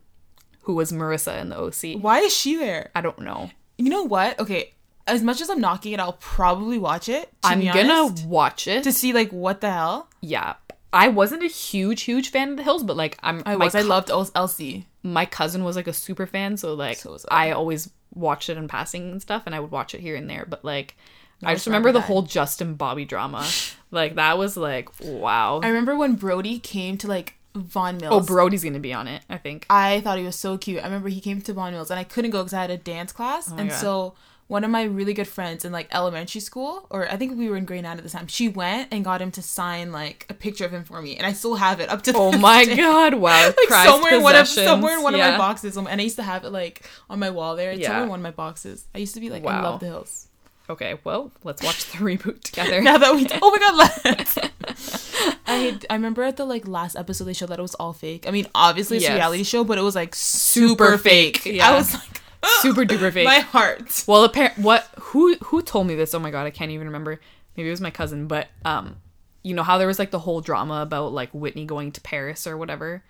who 0.63 0.75
was 0.75 0.93
Marissa 0.93 1.41
in 1.41 1.49
the 1.49 1.59
OC. 1.59 2.03
Why 2.03 2.21
is 2.21 2.35
she 2.35 2.57
there? 2.57 2.91
I 2.95 3.01
don't 3.01 3.21
know. 3.21 3.51
You 3.79 3.89
know 3.91 4.03
what? 4.03 4.39
Okay, 4.39 4.75
as 5.07 5.23
much 5.23 5.41
as 5.41 5.51
I'm 5.51 5.61
knocking 5.61 5.93
it, 5.93 6.01
I'll 6.01 6.15
probably 6.15 6.79
watch 6.79 7.09
it. 7.09 7.31
I'm 7.43 7.65
gonna 7.65 8.13
watch 8.27 8.67
it. 8.69 8.85
to 8.85 8.93
see 8.93 9.13
like 9.13 9.31
what 9.31 9.61
the 9.61 9.71
hell. 9.71 10.09
yeah, 10.21 10.55
I 10.93 11.09
wasn't 11.09 11.43
a 11.43 11.47
huge, 11.49 12.03
huge 12.03 12.31
fan 12.31 12.51
of 12.51 12.57
The 12.57 12.63
Hills, 12.63 12.83
but 12.83 12.97
like 12.97 13.17
I'm. 13.23 13.43
I 13.47 13.57
was. 13.57 13.75
I 13.75 13.83
loved 13.83 14.11
El- 14.11 14.27
LC. 14.27 14.85
my 15.03 15.25
cousin 15.27 15.65
was 15.65 15.77
like 15.77 15.87
a 15.87 15.93
super 15.93 16.27
fan, 16.27 16.57
so 16.57 16.75
like 16.75 16.99
So 16.99 17.17
I. 17.31 17.49
I 17.49 17.53
always 17.53 17.91
watched 18.15 18.49
it 18.51 18.59
in 18.59 18.69
passing 18.69 19.11
and 19.13 19.23
stuff, 19.23 19.45
and 19.47 19.55
I 19.55 19.61
would 19.61 19.71
watch 19.71 19.95
it 19.95 20.01
here 20.01 20.17
and 20.17 20.29
there. 20.29 20.47
But 20.49 20.65
like, 20.65 20.97
I 21.43 21.53
I 21.53 21.55
just 21.55 21.67
remember 21.67 21.93
the 21.93 22.01
whole 22.01 22.23
Justin 22.23 22.75
Bobby 22.75 23.05
drama. 23.05 23.49
like 23.91 24.17
that 24.17 24.37
was 24.37 24.57
like 24.57 24.89
wow. 25.01 25.61
I 25.63 25.69
remember 25.69 25.97
when 25.97 26.15
Brody 26.17 26.59
came 26.59 26.99
to 26.99 27.07
like 27.09 27.35
Vaughan 27.55 27.99
Mills. 27.99 28.13
oh, 28.15 28.21
Brody's 28.33 28.63
gonna 28.65 28.79
be 28.79 28.93
on 28.93 29.09
it. 29.09 29.23
I 29.29 29.37
think. 29.39 29.67
I 29.71 30.01
thought 30.01 30.19
he 30.19 30.25
was 30.25 30.37
so 30.37 30.57
cute. 30.59 30.81
I 30.81 30.85
remember 30.85 31.09
he 31.09 31.21
came 31.21 31.41
to 31.43 31.53
Vaughan 31.53 31.73
Mills 31.73 31.91
and 31.91 31.99
I 31.99 32.05
couldn't 32.05 32.31
go 32.31 32.39
because 32.39 32.55
I 32.55 32.61
had 32.61 32.71
a 32.71 32.77
dance 32.77 33.13
class. 33.13 33.51
Oh 33.51 33.57
and 33.57 33.71
God. 33.71 33.77
so 33.77 34.15
one 34.47 34.65
of 34.65 34.71
my 34.71 34.83
really 34.83 35.15
good 35.15 35.29
friends 35.29 35.65
in 35.65 35.71
like 35.71 35.87
elementary 35.93 36.41
school, 36.41 36.87
or 36.91 37.09
I 37.09 37.17
think 37.17 37.39
we 37.39 37.49
were 37.49 37.57
in 37.57 37.65
grade 37.65 37.85
nine 37.85 37.99
at 37.99 38.03
the 38.03 38.11
time, 38.11 38.27
she 38.27 38.49
went 38.49 38.89
and 38.93 39.05
got 39.05 39.23
him 39.23 39.31
to 39.33 39.43
sign 39.43 39.93
like 39.93 40.27
a 40.29 40.35
picture 40.35 40.65
of 40.65 40.73
him 40.73 40.83
for 40.85 41.01
me. 41.01 41.17
And 41.17 41.25
I 41.27 41.33
still 41.35 41.55
have 41.57 41.79
it 41.81 41.89
up 41.89 42.03
to 42.03 42.13
Oh 42.17 42.37
my 42.37 42.65
day. 42.65 42.77
god! 42.77 43.15
Wow. 43.15 43.47
Like 43.47 43.57
Prized 43.69 43.89
somewhere 43.91 44.15
in 44.17 44.23
one 44.23 44.35
of 44.37 44.49
somewhere 44.49 44.97
in 44.97 45.03
one 45.03 45.15
of 45.15 45.21
my 45.21 45.37
boxes, 45.39 45.77
Um, 45.77 45.87
and 45.87 46.01
I 46.01 46.05
used 46.05 46.17
to 46.17 46.23
have 46.25 46.45
it 46.45 46.51
like 46.51 46.83
on 47.09 47.19
my 47.21 47.31
wall 47.31 47.55
there. 47.57 47.71
It's 47.73 47.81
Yeah. 47.81 47.89
somewhere 47.89 48.03
in 48.05 48.09
one 48.11 48.21
of 48.21 48.25
my 48.25 48.31
boxes. 48.33 48.85
I 48.95 48.99
used 48.99 49.15
to 49.15 49.21
be 49.21 49.31
like, 49.31 49.45
I 49.45 49.61
love 49.61 49.81
the 49.81 49.87
hills. 49.87 50.27
Okay, 50.69 50.99
well, 51.03 51.33
let's 51.43 51.63
watch 51.65 51.91
the 51.91 51.99
reboot 52.05 52.43
together. 52.43 52.81
Now 52.81 52.97
that 52.99 53.13
we, 53.15 53.27
oh 53.43 53.51
my 53.51 53.59
god, 53.59 53.77
let's. 54.05 55.00
I 55.47 55.79
I 55.89 55.95
remember 55.95 56.23
at 56.23 56.37
the 56.37 56.45
like 56.45 56.67
last 56.69 56.97
episode 56.97 57.25
they 57.25 57.33
showed 57.33 57.49
that 57.51 57.59
it 57.59 57.63
was 57.63 57.75
all 57.77 57.93
fake. 57.93 58.27
I 58.27 58.31
mean, 58.31 58.47
obviously 58.55 58.97
it's 58.99 59.05
Yes. 59.05 59.13
a 59.13 59.15
reality 59.17 59.43
show, 59.45 59.65
but 59.65 59.79
it 59.79 59.83
was 59.83 59.95
like 59.95 60.15
super, 60.15 60.85
Super 60.87 60.99
fake. 60.99 61.39
fake, 61.39 61.57
yeah. 61.57 61.69
I 61.71 61.75
was 61.75 61.93
like, 61.95 62.21
Super 62.61 62.85
duper 62.85 63.13
fake. 63.13 63.25
my 63.27 63.41
heart. 63.41 64.05
Well, 64.07 64.25
apparent 64.25 64.59
what 64.59 64.89
who 65.01 65.37
who 65.45 65.63
told 65.63 65.87
me 65.87 65.95
this? 65.95 66.15
Oh 66.15 66.19
my 66.19 66.31
god, 66.31 66.47
I 66.47 66.51
can't 66.51 66.71
even 66.71 66.87
remember. 66.87 67.21
Maybe 67.57 67.69
it 67.69 67.73
was 67.73 67.81
my 67.81 67.91
cousin, 67.91 68.27
but 68.29 68.49
um, 68.65 68.97
you 69.43 69.55
know 69.55 69.63
how 69.63 69.77
there 69.79 69.87
was 69.87 69.99
like 69.99 70.11
the 70.11 70.19
whole 70.21 70.41
drama 70.41 70.83
about 70.83 71.13
like 71.13 71.31
Whitney 71.33 71.67
going 71.67 71.93
to 71.93 72.01
Paris 72.01 72.47
or 72.47 72.57
whatever, 72.57 73.03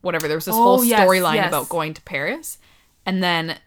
whatever. 0.00 0.26
There 0.28 0.36
was 0.36 0.46
this 0.46 0.54
Oh, 0.54 0.62
whole 0.62 0.84
yes, 0.84 1.00
storyline 1.00 1.34
yes. 1.36 1.48
about 1.48 1.68
going 1.68 1.94
to 1.94 2.02
Paris, 2.02 2.58
and 3.06 3.22
then 3.22 3.58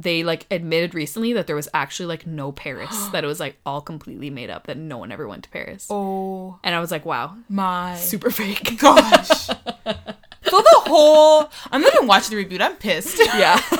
they 0.00 0.22
like 0.22 0.46
admitted 0.50 0.94
recently 0.94 1.32
that 1.32 1.46
there 1.46 1.56
was 1.56 1.68
actually 1.74 2.06
like 2.06 2.26
no 2.26 2.52
Paris, 2.52 3.08
that 3.12 3.24
it 3.24 3.26
was 3.26 3.40
like 3.40 3.58
all 3.66 3.80
completely 3.80 4.30
made 4.30 4.50
up, 4.50 4.66
that 4.66 4.76
no 4.76 4.98
one 4.98 5.10
ever 5.12 5.26
went 5.26 5.44
to 5.44 5.50
Paris. 5.50 5.86
Oh 5.90 6.58
And 6.64 6.74
I 6.74 6.80
was 6.80 6.90
like, 6.90 7.04
wow, 7.04 7.36
my 7.48 7.96
super 7.96 8.30
fake. 8.30 8.78
gosh. 8.80 9.28
so 9.48 10.62
the 10.62 10.82
whole 10.86 11.50
I'm 11.70 11.80
not 11.82 11.94
even 11.94 12.06
watching 12.06 12.36
the 12.36 12.44
reboot. 12.44 12.60
I'm 12.60 12.76
pissed. 12.76 13.18
yeah, 13.18 13.56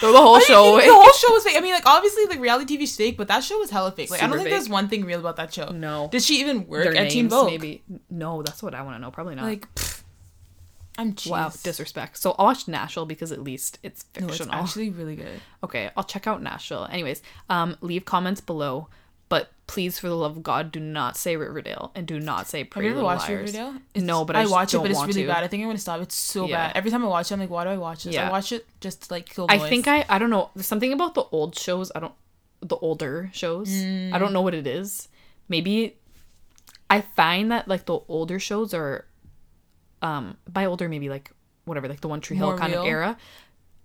the 0.00 0.12
whole 0.12 0.36
I 0.36 0.38
mean, 0.38 0.46
show. 0.46 0.76
the 0.80 0.92
whole 0.92 1.12
show 1.12 1.32
was 1.32 1.44
fake. 1.44 1.56
I 1.56 1.60
mean, 1.60 1.74
like 1.74 1.86
obviously, 1.86 2.26
like 2.26 2.40
reality 2.40 2.76
TV's 2.76 2.96
fake, 2.96 3.16
but 3.16 3.28
that 3.28 3.44
show 3.44 3.58
was 3.58 3.70
hella 3.70 3.92
fake. 3.92 4.10
Like 4.10 4.22
I 4.22 4.26
don't 4.26 4.36
think 4.36 4.46
fake. 4.46 4.52
there's 4.52 4.68
one 4.68 4.88
thing 4.88 5.04
real 5.04 5.20
about 5.20 5.36
that 5.36 5.52
show. 5.52 5.70
No. 5.70 6.08
Did 6.10 6.22
she 6.22 6.40
even 6.40 6.66
work 6.66 6.84
Their 6.84 6.96
at 6.96 7.12
names, 7.12 7.30
Vogue? 7.30 7.46
maybe. 7.46 7.82
No, 8.10 8.42
that's 8.42 8.62
what 8.62 8.74
I 8.74 8.82
want 8.82 8.96
to 8.96 9.00
know. 9.00 9.10
Probably 9.10 9.34
not. 9.34 9.44
Like, 9.44 9.68
cheese. 11.16 11.30
Wow, 11.30 11.50
disrespect. 11.62 12.16
So 12.18 12.34
I'll 12.38 12.46
watch 12.46 12.68
Nashville 12.68 13.06
because 13.06 13.32
at 13.32 13.42
least 13.42 13.78
it's 13.82 14.04
fictional. 14.14 14.52
No, 14.52 14.60
it's 14.60 14.68
actually 14.70 14.90
really 14.90 15.16
good. 15.16 15.40
okay, 15.64 15.90
I'll 15.96 16.04
check 16.04 16.26
out 16.26 16.42
Nashville. 16.42 16.86
Anyways, 16.90 17.22
um, 17.50 17.76
leave 17.80 18.04
comments 18.04 18.40
below, 18.40 18.88
but 19.28 19.50
please, 19.66 19.98
for 19.98 20.08
the 20.08 20.14
love 20.16 20.36
of 20.36 20.42
God, 20.42 20.70
do 20.70 20.78
not 20.80 21.16
say 21.16 21.36
Riverdale 21.36 21.90
and 21.94 22.06
do 22.06 22.20
not 22.20 22.46
say 22.46 22.64
Pretty 22.64 22.88
Have 22.88 22.94
you 22.94 22.98
ever 23.00 23.04
watched 23.04 23.28
Liars. 23.28 23.52
Riverdale? 23.54 23.80
No, 23.96 24.24
but 24.24 24.36
I 24.36 24.42
I 24.42 24.46
watch 24.46 24.74
it, 24.74 24.78
but 24.78 24.90
it's 24.90 25.00
really 25.00 25.22
to. 25.22 25.28
bad. 25.28 25.42
I 25.42 25.48
think 25.48 25.62
I'm 25.62 25.68
gonna 25.70 25.78
stop. 25.78 26.00
It's 26.02 26.14
so 26.14 26.46
Yeah. 26.46 26.66
bad. 26.68 26.76
Every 26.76 26.90
time 26.90 27.02
I 27.04 27.08
watch 27.08 27.30
it, 27.30 27.34
I'm 27.34 27.40
like, 27.40 27.50
why 27.50 27.64
do 27.64 27.70
I 27.70 27.78
watch 27.78 28.04
this? 28.04 28.14
Yeah. 28.14 28.28
I 28.28 28.30
watch 28.30 28.52
it 28.52 28.66
just 28.80 29.04
to 29.08 29.12
like 29.14 29.26
kill 29.26 29.46
I 29.48 29.58
think 29.58 29.88
I 29.88 30.04
I 30.08 30.18
don't 30.18 30.30
know. 30.30 30.50
There's 30.54 30.66
something 30.66 30.92
about 30.92 31.14
the 31.14 31.24
old 31.32 31.58
shows. 31.58 31.90
I 31.94 32.00
don't 32.00 32.14
the 32.60 32.76
older 32.76 33.30
shows. 33.32 33.68
I 33.70 33.72
Mm. 34.14 34.18
don't 34.20 34.32
know 34.32 34.42
what 34.42 34.54
it 34.54 34.66
is. 34.66 35.08
Maybe 35.48 35.96
I 36.90 37.00
find 37.00 37.50
that 37.50 37.66
like 37.66 37.86
the 37.86 37.98
older 38.08 38.38
shows 38.38 38.74
are 38.74 39.06
um 40.02 40.36
by 40.48 40.66
older 40.66 40.88
maybe 40.88 41.08
like 41.08 41.30
whatever, 41.64 41.88
like 41.88 42.00
the 42.00 42.08
One 42.08 42.20
Tree 42.20 42.36
Hill 42.36 42.48
More 42.48 42.58
kind 42.58 42.74
of 42.74 42.84
era. 42.84 43.16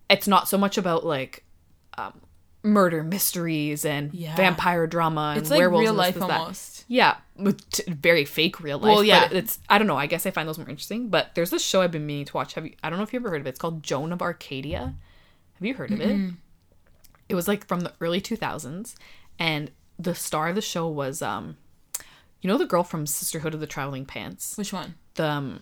It's 0.09 0.27
not 0.27 0.47
so 0.49 0.57
much 0.57 0.77
about 0.77 1.05
like 1.05 1.43
um, 1.97 2.13
murder 2.63 3.03
mysteries 3.03 3.85
and 3.85 4.13
Yeah. 4.13 4.35
vampire 4.35 4.87
drama 4.87 5.31
and 5.35 5.39
It's 5.41 5.49
like 5.49 5.59
werewolves 5.59 5.83
real 5.83 5.93
this, 5.93 5.97
life 5.99 6.13
this, 6.15 6.23
that. 6.27 6.39
almost. 6.39 6.85
Yeah, 6.87 7.17
with 7.35 7.69
t- 7.69 7.83
very 7.91 8.23
fake 8.25 8.59
real 8.61 8.79
life. 8.79 8.95
Well, 8.95 9.03
yeah. 9.03 9.27
but 9.27 9.37
it's 9.37 9.59
I 9.69 9.77
don't 9.77 9.87
know. 9.87 9.97
I 9.97 10.07
guess 10.07 10.25
I 10.25 10.31
find 10.31 10.47
those 10.47 10.57
more 10.57 10.69
interesting. 10.69 11.09
But 11.09 11.35
there's 11.35 11.49
this 11.49 11.61
show 11.63 11.81
I've 11.81 11.91
been 11.91 12.05
meaning 12.05 12.25
to 12.25 12.33
watch. 12.33 12.53
Have 12.55 12.65
you? 12.65 12.73
I 12.81 12.89
don't 12.89 12.97
know 12.97 13.03
if 13.03 13.13
you 13.13 13.19
ever 13.19 13.29
heard 13.29 13.41
of 13.41 13.47
it. 13.47 13.51
It's 13.51 13.59
called 13.59 13.83
Joan 13.83 14.11
of 14.13 14.21
Arcadia. 14.21 14.95
Have 15.55 15.65
you 15.65 15.73
heard 15.75 15.91
of 15.91 15.99
it? 16.01 16.31
It 17.29 17.35
was 17.35 17.47
like 17.47 17.67
from 17.67 17.81
the 17.81 17.91
early 17.99 18.21
2000s, 18.21 18.95
and 19.37 19.69
the 19.99 20.15
star 20.15 20.49
of 20.49 20.55
the 20.55 20.61
show 20.61 20.87
was 20.87 21.21
um, 21.21 21.57
you 22.41 22.47
know 22.47 22.57
the 22.57 22.65
girl 22.65 22.83
from 22.83 23.05
Sisterhood 23.05 23.53
of 23.53 23.59
the 23.59 23.67
Traveling 23.67 24.05
Pants. 24.05 24.57
Which 24.57 24.71
one? 24.71 24.95
The 25.15 25.27
um, 25.29 25.61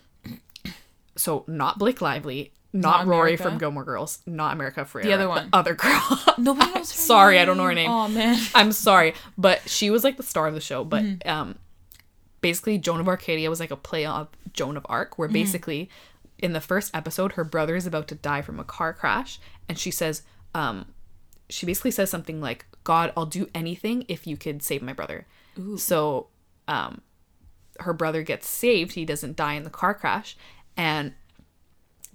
so 1.16 1.44
not 1.46 1.78
Blake 1.78 2.00
Lively. 2.00 2.52
Not, 2.72 2.98
Not 2.98 3.06
Rory 3.06 3.36
from 3.38 3.56
Gilmore 3.56 3.84
Girls, 3.84 4.18
not 4.26 4.52
America 4.52 4.80
Ferrera. 4.84 5.04
The 5.04 5.12
other 5.14 5.28
one. 5.30 5.48
other 5.50 5.74
girl. 5.74 6.22
Nobody 6.38 6.66
knows. 6.74 6.74
Her 6.74 6.78
name. 6.78 6.84
Sorry, 6.84 7.38
I 7.38 7.46
don't 7.46 7.56
know 7.56 7.62
her 7.64 7.72
name. 7.74 7.90
Oh 7.90 8.06
man. 8.08 8.38
I'm 8.54 8.70
sorry, 8.70 9.14
but 9.38 9.66
she 9.66 9.88
was 9.88 10.04
like 10.04 10.18
the 10.18 10.22
star 10.22 10.46
of 10.46 10.52
the 10.54 10.60
show. 10.60 10.84
But 10.84 11.02
Mm-hmm. 11.02 11.28
um, 11.28 11.54
basically, 12.42 12.76
Joan 12.76 13.00
of 13.00 13.08
Arcadia 13.08 13.48
was 13.48 13.60
like 13.60 13.70
a 13.70 13.76
play 13.76 14.04
of 14.04 14.28
Joan 14.52 14.76
of 14.76 14.84
Arc, 14.90 15.12
Mm-hmm. 15.12 15.22
where 15.22 15.28
basically, 15.28 15.88
in 16.38 16.52
the 16.52 16.60
first 16.60 16.94
episode, 16.94 17.32
her 17.32 17.44
brother 17.44 17.76
is 17.76 17.86
about 17.86 18.08
to 18.08 18.14
die 18.14 18.42
from 18.42 18.60
a 18.60 18.64
car 18.64 18.92
crash, 18.92 19.38
and 19.70 19.78
she 19.78 19.90
says, 19.90 20.22
um, 20.54 20.86
she 21.48 21.64
basically 21.64 21.92
says 21.92 22.10
something 22.10 22.42
like, 22.42 22.66
"God, 22.84 23.10
I'll 23.16 23.24
do 23.24 23.48
anything 23.54 24.04
if 24.08 24.26
you 24.26 24.36
could 24.36 24.62
save 24.62 24.82
my 24.82 24.92
brother." 24.92 25.26
So, 25.78 26.26
um, 26.68 27.00
her 27.80 27.94
brother 27.94 28.22
gets 28.22 28.46
saved. 28.46 28.92
He 28.92 29.06
doesn't 29.06 29.36
die 29.36 29.54
in 29.54 29.62
the 29.62 29.70
car 29.70 29.94
crash, 29.94 30.36
and 30.76 31.12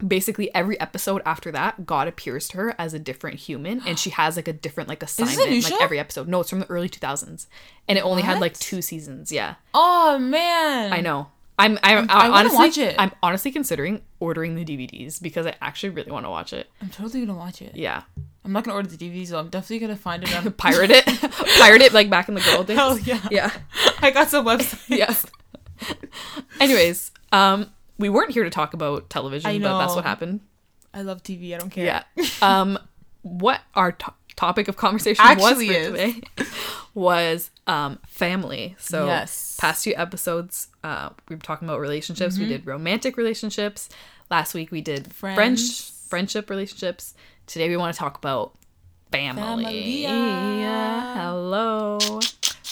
basically 0.08 0.54
every 0.56 0.80
episode 0.80 1.22
after 1.26 1.52
that 1.52 1.86
god 1.86 2.08
appears 2.08 2.48
to 2.48 2.58
her 2.58 2.76
as 2.80 2.94
a 2.96 3.00
different 3.00 3.38
human 3.40 3.82
and 3.86 4.00
she 4.00 4.10
has 4.10 4.36
like 4.36 4.48
a 4.48 4.54
different 4.54 4.90
like 4.90 5.04
assignment 5.04 5.64
like 5.64 5.80
every 5.82 6.00
episode 6.00 6.28
no 6.28 6.40
it's 6.40 6.50
from 6.50 6.60
the 6.60 6.66
early 6.72 6.90
2000s 6.90 7.46
and 7.88 7.98
it 8.00 8.02
only 8.04 8.24
had 8.24 8.40
like 8.40 8.58
two 8.58 8.82
seasons 8.82 9.32
yeah 9.32 9.56
Oh 9.76 10.18
man. 10.18 10.92
i 10.92 11.02
know 11.02 11.28
i'm 11.60 11.78
i'm 11.84 12.10
I 12.10 12.14
I 12.26 12.30
honestly 12.40 12.58
watch 12.58 12.78
it. 12.80 12.96
i'm 12.98 13.12
honestly 13.22 13.52
considering 13.52 14.02
ordering 14.20 14.56
the 14.56 14.66
dvds 14.66 15.22
because 15.22 15.46
i 15.46 15.54
actually 15.62 15.90
really 15.90 16.12
want 16.12 16.26
to 16.26 16.32
watch 16.32 16.52
it 16.52 16.68
I'm 16.82 16.90
totally 16.90 17.24
gonna 17.24 17.38
watch 17.38 17.62
it. 17.62 17.76
yeah 17.76 18.02
I'm 18.44 18.54
not 18.54 18.64
gonna 18.64 18.74
order 18.74 18.90
the 18.90 18.98
DVDs 18.98 19.28
though. 19.30 19.38
I'm 19.38 19.50
definitely 19.50 19.78
gonna 19.86 19.96
find 19.96 20.24
it 20.24 20.36
on. 20.36 20.52
pirate 20.54 20.90
it 20.90 21.06
pirate 21.60 21.84
it 21.84 21.94
like 21.94 22.10
back 22.10 22.28
in 22.28 22.34
the 22.34 22.42
good 22.42 22.58
old 22.58 22.66
days 22.66 22.76
Hell 22.76 22.98
yeah. 22.98 23.20
yeah 23.30 23.52
I 24.02 24.10
got 24.10 24.30
some 24.30 24.48
websites. 24.48 24.82
yes 24.90 25.28
anyways 26.60 27.12
um 27.32 27.70
we 28.02 28.10
weren't 28.10 28.32
here 28.32 28.44
to 28.44 28.50
talk 28.50 28.74
about 28.74 29.10
television 29.10 29.62
but 29.62 29.78
that's 29.80 29.96
what 29.96 30.04
happened 30.06 30.42
I 30.94 31.04
love 31.04 31.24
TV. 31.24 31.56
I 31.56 31.58
don't 31.58 31.70
care. 31.70 31.86
Yeah. 31.86 32.26
Um, 32.42 32.78
what 33.22 33.62
our 33.76 33.94
to- 33.94 34.14
topic 34.36 34.68
of 34.68 34.76
conversation 34.76 35.24
Actually 35.26 35.68
was 35.68 35.76
for 35.78 35.82
is. 35.82 35.88
today 36.16 36.22
was 36.94 37.50
um 37.66 37.98
family. 38.08 38.76
So 38.78 39.06
Yes. 39.06 39.56
past 39.60 39.84
few 39.86 39.94
episodes, 39.96 40.68
uh, 40.84 41.10
we 41.30 41.36
were 41.38 41.42
talking 41.42 41.66
about 41.68 41.80
relationships. 41.80 42.38
We 42.38 42.46
did 42.48 42.66
romantic 42.68 43.16
relationships. 43.16 43.88
Last 44.30 44.54
week 44.54 44.70
we 44.72 44.82
did 44.82 45.14
French 45.14 45.36
Friends. 45.38 46.06
friendship 46.10 46.50
relationships. 46.50 47.14
Today 47.48 47.70
we 47.70 47.78
want 47.78 47.94
to 47.94 48.00
talk 48.00 48.18
about 48.18 48.56
family. 49.14 50.04
Familia. 50.06 51.14
Hello. 51.16 52.00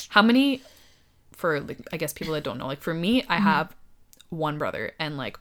How 0.10 0.22
many? 0.22 0.62
For 1.34 1.62
like, 1.62 1.80
I 1.94 1.98
guess 1.98 2.12
people 2.12 2.34
that 2.34 2.44
don't 2.44 2.58
know, 2.58 2.68
like 2.68 2.82
for 2.82 2.94
me, 2.94 3.22
Mm-hmm. 3.22 3.32
I 3.32 3.38
have 3.38 3.74
one 4.30 4.58
brother 4.58 4.92
and 5.00 5.18
like 5.18 5.38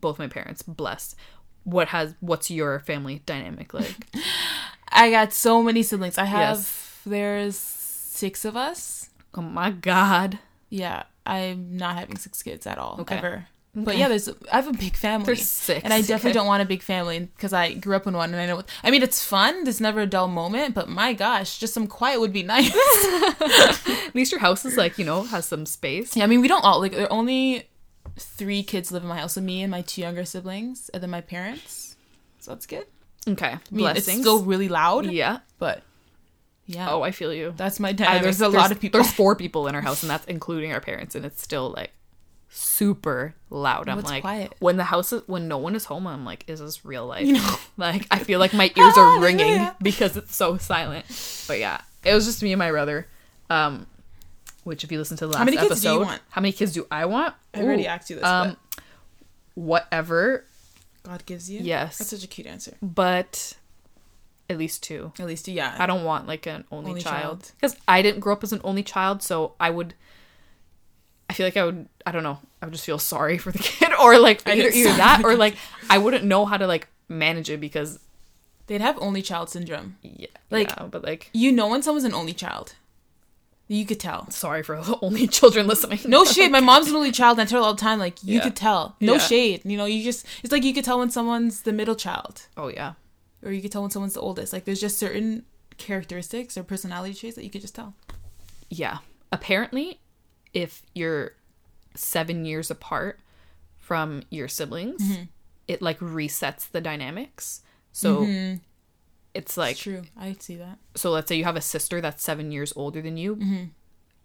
both 0.00 0.18
my 0.18 0.26
parents 0.28 0.62
blessed. 0.62 1.16
What 1.64 1.88
has 1.88 2.14
what's 2.20 2.50
your 2.50 2.78
family 2.80 3.22
dynamic 3.26 3.72
like? 3.72 3.96
I 4.90 5.10
got 5.10 5.32
so 5.32 5.62
many 5.62 5.82
siblings. 5.82 6.18
I 6.18 6.24
have. 6.26 6.56
Yes. 6.58 6.98
There's 7.06 7.56
six 7.56 8.44
of 8.44 8.56
us. 8.56 9.10
oh 9.34 9.42
my 9.42 9.70
god. 9.70 10.38
Yeah, 10.70 11.04
I'm 11.26 11.76
not 11.76 11.96
having 11.96 12.16
six 12.16 12.42
kids 12.42 12.66
at 12.66 12.78
all 12.78 12.98
Okay. 13.00 13.16
ever. 13.16 13.46
But 13.76 13.96
yeah, 13.96 14.06
there's 14.06 14.28
I 14.28 14.34
have 14.52 14.68
a 14.68 14.72
big 14.72 14.94
family. 14.96 15.26
There's 15.26 15.42
six, 15.48 15.82
and 15.82 15.92
I 15.92 16.00
definitely 16.00 16.30
okay. 16.30 16.38
don't 16.38 16.46
want 16.46 16.62
a 16.62 16.64
big 16.64 16.80
family 16.80 17.18
because 17.18 17.52
I 17.52 17.74
grew 17.74 17.96
up 17.96 18.06
in 18.06 18.14
one, 18.14 18.30
and 18.32 18.40
I 18.40 18.46
know. 18.46 18.56
What, 18.56 18.68
I 18.84 18.92
mean, 18.92 19.02
it's 19.02 19.24
fun. 19.24 19.64
There's 19.64 19.80
never 19.80 20.00
a 20.02 20.06
dull 20.06 20.28
moment, 20.28 20.74
but 20.74 20.88
my 20.88 21.12
gosh, 21.12 21.58
just 21.58 21.74
some 21.74 21.88
quiet 21.88 22.20
would 22.20 22.32
be 22.32 22.42
nice. 22.54 22.70
At 23.40 24.14
least 24.14 24.30
your 24.30 24.40
house 24.40 24.64
is 24.64 24.76
like, 24.76 24.96
you 24.96 25.04
know, 25.04 25.22
has 25.24 25.46
some 25.46 25.66
space. 25.66 26.16
yeah, 26.16 26.22
I 26.22 26.26
mean, 26.28 26.40
we 26.40 26.46
don't 26.46 26.64
all 26.64 26.78
like. 26.80 26.92
There 26.92 27.06
are 27.06 27.12
only 27.12 27.68
three 28.18 28.62
kids 28.62 28.92
live 28.92 29.02
in 29.02 29.08
my 29.08 29.18
house, 29.18 29.34
so 29.34 29.40
me 29.40 29.62
and 29.62 29.70
my 29.70 29.82
two 29.82 30.00
younger 30.02 30.24
siblings, 30.24 30.88
and 30.94 31.02
then 31.02 31.10
my 31.10 31.20
parents. 31.20 31.96
So 32.40 32.50
that's 32.52 32.66
good. 32.66 32.86
Okay. 33.26 33.46
I 33.46 33.58
mean, 33.70 33.78
Blessings. 33.80 34.08
it's 34.08 34.20
still 34.20 34.42
really 34.42 34.68
loud, 34.68 35.06
yeah. 35.10 35.38
but 35.58 35.82
yeah. 36.66 36.90
Oh, 36.90 37.02
I 37.02 37.10
feel 37.10 37.32
you. 37.32 37.54
that's 37.56 37.80
my 37.80 37.90
I- 37.90 37.92
dynamic. 37.92 38.22
there's 38.22 38.38
There's 38.38 38.52
a 38.54 38.56
lot 38.56 38.70
of 38.72 38.80
people. 38.80 39.00
There's 39.00 39.12
four 39.22 39.34
people 39.36 39.66
in 39.66 39.74
our 39.74 39.80
house, 39.80 40.02
and 40.02 40.10
that's 40.10 40.26
including 40.26 40.72
our 40.72 40.80
parents, 40.80 41.14
and 41.14 41.24
it's 41.24 41.42
still 41.42 41.70
like 41.76 41.90
super 42.50 43.34
loud. 43.50 43.88
I'm 43.88 43.98
it's 43.98 44.08
like, 44.08 44.22
quiet. 44.22 44.54
when 44.60 44.76
the 44.76 44.84
house 44.84 45.12
is 45.12 45.22
when 45.26 45.48
no 45.48 45.58
one 45.58 45.74
is 45.74 45.86
home, 45.86 46.06
I'm 46.06 46.24
like, 46.24 46.44
is 46.48 46.60
this 46.60 46.84
real 46.84 47.06
life? 47.06 47.26
You 47.26 47.34
know. 47.34 47.56
Like 47.76 48.06
I 48.12 48.20
feel 48.20 48.38
like 48.38 48.54
my 48.54 48.70
ears 48.76 48.96
are 48.96 49.20
ringing 49.20 49.68
because 49.82 50.16
it's 50.16 50.36
so 50.36 50.58
silent. 50.58 51.06
But 51.48 51.58
yeah, 51.58 51.80
it 52.04 52.14
was 52.14 52.24
just 52.24 52.40
me 52.42 52.52
and 52.52 52.58
my 52.58 52.70
brother. 52.70 53.08
Um, 53.50 53.86
which 54.64 54.82
if 54.84 54.90
you 54.92 54.98
listen 54.98 55.16
to 55.18 55.26
the 55.26 55.32
last 55.32 55.38
How 55.38 55.44
many 55.44 55.56
kids 55.56 55.80
do 55.82 55.92
you 55.92 56.00
want? 56.00 56.20
how 56.30 56.40
many 56.40 56.52
kids 56.52 56.72
do 56.72 56.86
I 56.90 57.04
want? 57.06 57.34
I 57.54 57.62
already 57.62 57.84
Ooh, 57.84 57.86
asked 57.86 58.10
you 58.10 58.16
this, 58.16 58.24
Um, 58.24 58.56
whatever, 59.54 60.44
God 61.02 61.24
gives 61.26 61.50
you. 61.50 61.60
yes. 61.60 61.98
that's 61.98 62.10
such 62.10 62.24
a 62.24 62.26
cute 62.26 62.46
answer. 62.46 62.74
but 62.82 63.54
at 64.50 64.58
least 64.58 64.82
two. 64.82 65.12
At 65.18 65.26
least, 65.26 65.48
yeah. 65.48 65.74
I 65.78 65.86
don't 65.86 66.04
want 66.04 66.26
like 66.26 66.46
an 66.46 66.64
only, 66.70 66.90
Only 66.90 67.02
child 67.02 67.22
child. 67.22 67.52
because 67.56 67.76
I 67.88 68.02
didn't 68.02 68.20
grow 68.20 68.32
up 68.34 68.42
as 68.44 68.52
an 68.52 68.60
only 68.64 68.82
child, 68.82 69.22
so 69.22 69.54
I 69.58 69.70
would. 69.70 69.94
I 71.30 71.32
feel 71.32 71.46
like 71.46 71.56
I 71.56 71.64
would. 71.64 71.88
I 72.04 72.12
don't 72.12 72.22
know. 72.22 72.38
I 72.60 72.66
would 72.66 72.72
just 72.72 72.84
feel 72.84 72.98
sorry 72.98 73.38
for 73.38 73.50
the 73.50 73.58
kid, 73.62 73.90
or 73.98 74.18
like 74.18 74.46
either, 74.46 74.68
either 74.68 74.92
that, 74.96 75.22
or 75.24 75.34
like 75.44 75.56
I 75.88 75.96
wouldn't 75.98 76.24
know 76.24 76.44
how 76.44 76.56
to 76.58 76.66
like 76.66 76.88
manage 77.08 77.48
it 77.50 77.60
because 77.60 77.98
They'd 78.66 78.80
have 78.80 78.98
only 79.00 79.20
child 79.20 79.50
syndrome. 79.50 79.96
yeah, 80.02 80.26
Like- 80.50 80.70
yeah, 80.70 80.86
but 80.86 81.04
like 81.04 81.28
You 81.34 81.52
know 81.52 81.68
when 81.68 81.82
someone's 81.82 82.04
an 82.04 82.14
only 82.14 82.32
child. 82.32 82.74
You 83.68 83.86
could 83.86 83.98
tell. 84.00 84.30
sorry 84.30 84.62
for 84.62 84.76
the 84.80 84.98
only 85.02 85.26
children 85.38 85.66
listening. 85.66 85.98
No 86.06 86.24
shade. 86.34 86.50
My 86.52 86.60
mom's 86.60 86.88
an 86.88 86.96
only 86.96 87.12
child, 87.12 87.38
and 87.38 87.46
I 87.46 87.50
tell 87.50 87.62
her 87.62 87.66
all 87.66 87.74
the 87.74 87.80
time, 87.80 87.98
like, 87.98 88.22
you 88.22 88.36
Yeah. 88.36 88.42
could 88.42 88.56
tell. 88.56 88.96
No 89.00 89.14
Yeah. 89.14 89.18
shade. 89.18 89.62
You 89.64 89.76
know, 89.78 89.86
you 89.86 90.02
just, 90.04 90.26
it's 90.42 90.52
like 90.52 90.64
you 90.64 90.74
could 90.74 90.84
tell 90.84 90.98
when 90.98 91.10
someone's 91.10 91.62
the 91.62 91.72
middle 91.72 91.94
child, 91.96 92.46
Oh 92.56 92.68
yeah, 92.68 92.92
or 93.42 93.52
you 93.52 93.62
could 93.62 93.72
tell 93.72 93.82
when 93.82 93.90
someone's 93.90 94.14
the 94.14 94.20
oldest. 94.20 94.52
Like, 94.52 94.64
there's 94.66 94.80
just 94.80 94.98
certain 94.98 95.44
characteristics 95.78 96.56
or 96.56 96.62
personality 96.62 97.14
traits 97.14 97.36
that 97.36 97.44
you 97.44 97.50
could 97.50 97.62
just 97.62 97.74
tell. 97.74 97.94
yeah. 98.68 98.98
Apparently, 99.32 99.98
if 100.52 100.82
you're 100.94 101.32
seven 101.94 102.44
years 102.44 102.70
apart 102.70 103.18
from 103.78 104.22
your 104.30 104.46
siblings, 104.48 105.02
Mm-hmm. 105.02 105.22
it 105.68 105.82
like 105.82 105.98
resets 106.00 106.70
the 106.70 106.80
dynamics. 106.80 107.62
So 107.92 108.26
it's 109.34 109.56
like 109.56 109.72
It's 109.72 109.80
true. 109.82 110.02
I 110.18 110.36
see 110.38 110.56
that. 110.56 110.78
so 110.94 111.10
let's 111.10 111.28
say 111.28 111.36
you 111.36 111.44
have 111.44 111.56
a 111.56 111.60
sister 111.60 112.00
that's 112.00 112.22
seven 112.22 112.52
years 112.52 112.72
older 112.76 113.02
than 113.02 113.16
you 113.16 113.36
Mm-hmm. 113.36 113.64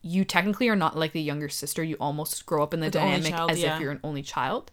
you 0.02 0.24
technically 0.24 0.70
are 0.70 0.76
not 0.76 0.98
like 0.98 1.12
the 1.14 1.22
younger 1.22 1.50
sister 1.50 1.84
you 1.84 1.96
almost 2.00 2.46
grow 2.46 2.62
up 2.64 2.74
in 2.74 2.80
the 2.80 2.88
With 2.88 2.94
dynamic 2.94 3.32
child, 3.34 3.52
as 3.52 3.60
yeah. 3.62 3.76
if 3.76 3.82
you're 3.82 3.92
an 3.92 4.00
only 4.04 4.22
child 4.22 4.72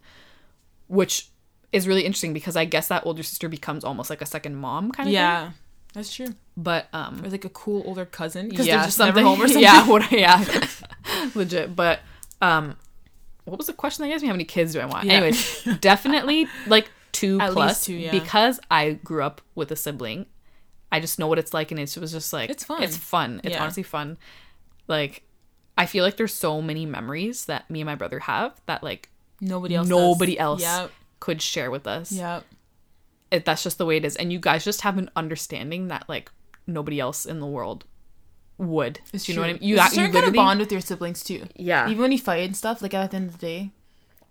which 0.87 1.29
is 1.73 1.87
really 1.87 2.05
interesting 2.05 2.33
because 2.33 2.55
i 2.55 2.65
guess 2.65 2.87
that 2.87 3.05
older 3.05 3.23
sister 3.23 3.49
becomes 3.49 3.83
almost 3.83 4.09
like 4.09 4.21
a 4.21 4.25
second 4.25 4.55
mom 4.55 4.91
kind 4.91 5.07
of 5.09 5.11
thing 5.11 5.13
Yeah, 5.15 5.51
that's 5.93 6.13
true. 6.13 6.33
but 6.55 6.87
um 6.93 7.21
Or 7.25 7.29
like 7.29 7.43
a 7.45 7.49
cool 7.49 7.83
older 7.85 8.05
cousin 8.05 8.47
because 8.49 8.67
yeah 8.67 8.85
just 8.85 8.97
something 8.97 9.23
home 9.25 9.41
or 9.41 9.47
something. 9.47 9.63
yeah 9.63 9.85
what 9.87 10.09
yeah 10.11 10.45
legit 11.35 11.75
but 11.75 11.99
um 12.41 12.75
what 13.45 13.57
was 13.57 13.67
the 13.67 13.73
question 13.73 14.05
i 14.05 14.09
asked 14.11 14.21
me 14.21 14.27
how 14.27 14.33
many 14.33 14.43
kids 14.45 14.73
do 14.73 14.79
i 14.79 14.85
want 14.85 15.05
Yeah. 15.05 15.13
anyways 15.13 15.67
definitely 15.81 16.47
like 16.67 16.89
two 17.19 17.39
At 17.41 17.51
plus 17.53 17.85
two, 17.85 17.93
yeah. 17.95 18.11
because 18.11 18.59
i 18.69 18.93
grew 19.03 19.23
up 19.23 19.41
with 19.55 19.71
a 19.71 19.75
sibling 19.75 20.25
i 20.91 20.99
just 20.99 21.17
know 21.19 21.27
what 21.27 21.39
it's 21.39 21.53
like 21.53 21.71
and 21.71 21.79
it 21.79 21.97
was 21.97 22.11
just 22.11 22.31
like 22.33 22.49
It's 22.49 22.63
fun. 22.63 22.83
it's 22.83 22.97
fun 22.97 23.41
it's 23.43 23.53
Yeah. 23.55 23.61
honestly 23.63 23.83
fun 23.83 24.17
like 24.87 25.23
i 25.77 25.85
feel 25.85 26.03
like 26.03 26.17
there's 26.17 26.33
so 26.33 26.61
many 26.61 26.85
memories 26.85 27.45
that 27.45 27.69
me 27.69 27.81
and 27.81 27.85
my 27.87 27.95
brother 27.95 28.19
have 28.19 28.59
that 28.65 28.83
like 28.83 29.09
Nobody 29.39 29.75
else. 29.75 29.87
nobody 29.87 30.35
does. 30.35 30.41
else 30.41 30.61
Yep. 30.61 30.91
could 31.19 31.41
share 31.41 31.69
with 31.71 31.85
us 31.87 32.11
it, 33.29 33.43
that's 33.45 33.63
just 33.63 33.77
the 33.77 33.85
way 33.85 33.97
it 33.97 34.05
is 34.05 34.15
and 34.15 34.31
you 34.31 34.39
guys 34.39 34.63
just 34.63 34.81
have 34.81 34.97
an 34.97 35.09
understanding 35.15 35.87
that 35.89 36.07
like 36.07 36.31
nobody 36.65 36.99
else 36.99 37.25
in 37.25 37.39
the 37.39 37.45
world 37.45 37.83
would 38.57 38.99
It's 39.13 39.25
do 39.25 39.31
you 39.31 39.35
know 39.35 39.41
what 39.43 39.49
i 39.49 39.53
mean 39.53 39.61
you, 39.61 39.75
a 39.79 39.83
you 39.83 39.89
certain 39.89 40.11
kind 40.11 40.25
of 40.25 40.33
bond 40.33 40.59
with 40.59 40.71
your 40.71 40.81
siblings 40.81 41.23
too. 41.23 41.45
yeah 41.55 41.87
Even 41.89 42.01
when 42.01 42.11
you 42.11 42.17
fight 42.19 42.45
and 42.45 42.55
stuff, 42.57 42.81
like 42.81 42.93
at 42.93 43.11
the 43.11 43.17
end 43.17 43.27
of 43.29 43.37
the 43.37 43.45
day, 43.45 43.71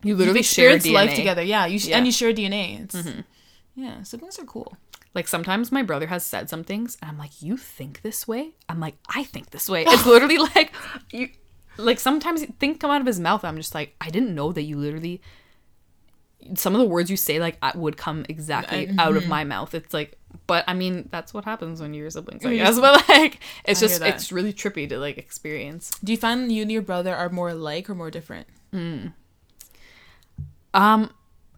You 0.07 0.15
literally 0.17 0.41
experienced 0.41 0.87
DNA. 0.87 0.95
life 0.95 1.15
together. 1.15 1.43
Yeah, 1.43 1.67
you 1.67 1.79
sh- 1.79 1.87
Yeah. 1.87 1.91
Mm-hmm. 1.91 1.99
and 1.99 2.07
you 2.07 2.13
share 2.13 2.33
DNA. 2.33 2.83
It's, 2.85 2.97
Yeah, 3.75 4.03
siblings 4.03 4.39
are 4.39 4.45
cool. 4.45 4.77
Like 5.15 5.29
sometimes 5.29 5.73
my 5.73 5.83
brother 5.83 6.07
has 6.09 6.25
said 6.25 6.49
some 6.49 6.63
things, 6.65 6.97
and 7.01 7.11
I'm 7.11 7.19
like, 7.19 7.43
"You 7.43 7.57
think 7.57 8.03
this 8.03 8.29
way?" 8.29 8.51
I'm 8.69 8.81
like, 8.81 8.97
"I 9.09 9.25
think 9.25 9.51
this 9.51 9.69
way." 9.69 9.85
It's 9.87 10.07
literally 10.13 10.39
like 10.39 10.73
you, 11.11 11.29
like 11.79 11.99
sometimes 12.01 12.45
things 12.61 12.77
come 12.79 12.91
out 12.91 13.01
of 13.01 13.07
his 13.07 13.19
mouth. 13.21 13.43
I'm 13.45 13.57
just 13.57 13.75
like, 13.75 13.95
I 14.01 14.11
didn't 14.11 14.35
know 14.35 14.53
that 14.53 14.63
you 14.63 14.77
literally 14.77 15.21
some 16.55 16.75
of 16.75 16.81
the 16.81 16.87
words 16.87 17.11
you 17.11 17.17
say 17.17 17.41
like 17.41 17.57
would 17.75 17.97
come 17.97 18.25
exactly 18.29 18.89
I- 18.89 18.95
out 19.03 19.17
of 19.17 19.25
mhm. 19.25 19.29
my 19.29 19.45
mouth. 19.45 19.75
It's 19.75 19.93
like, 19.93 20.17
but 20.47 20.65
I 20.69 20.75
mean, 20.75 21.09
that's 21.11 21.35
what 21.35 21.45
happens 21.45 21.81
when 21.81 21.93
you're 21.95 22.09
siblings, 22.11 22.45
I 22.45 22.55
guess. 22.57 22.79
But 22.87 23.09
like, 23.09 23.41
it's 23.65 23.83
I 23.83 23.87
just 23.87 24.03
it's 24.03 24.31
really 24.33 24.53
trippy 24.53 24.89
to 24.89 24.99
like 24.99 25.19
experience. 25.19 25.91
Do 26.05 26.13
you 26.13 26.19
find 26.19 26.53
you 26.53 26.63
and 26.63 26.71
your 26.71 26.83
brother 26.83 27.15
are 27.15 27.29
more 27.31 27.49
alike 27.49 27.91
or 27.91 27.95
more 27.95 28.11
different? 28.11 28.47
Um, 30.77 31.11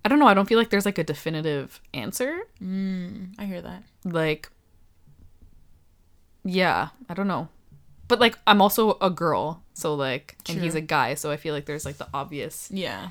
I 0.04 0.08
don't 0.08 0.18
know. 0.18 0.26
I 0.28 0.32
don't 0.34 0.48
feel 0.48 0.58
like 0.58 0.70
there's 0.70 0.86
like 0.86 0.96
a 0.98 1.04
definitive 1.04 1.80
answer. 1.92 2.38
Mm, 2.62 3.34
I 3.38 3.44
hear 3.44 3.60
that. 3.60 3.82
Like, 4.04 4.48
yeah, 6.44 6.88
I 7.08 7.14
don't 7.14 7.28
know. 7.28 7.48
But 8.06 8.20
like, 8.20 8.38
I'm 8.46 8.62
also 8.62 8.96
a 9.02 9.10
girl, 9.10 9.62
so 9.74 9.94
like, 9.94 10.36
and 10.48 10.58
he's 10.62 10.74
a 10.74 10.80
guy, 10.80 11.12
so 11.14 11.30
I 11.30 11.36
feel 11.36 11.52
like 11.52 11.66
there's 11.66 11.84
like 11.84 11.98
the 11.98 12.08
obvious 12.14 12.70
Yeah, 12.72 13.08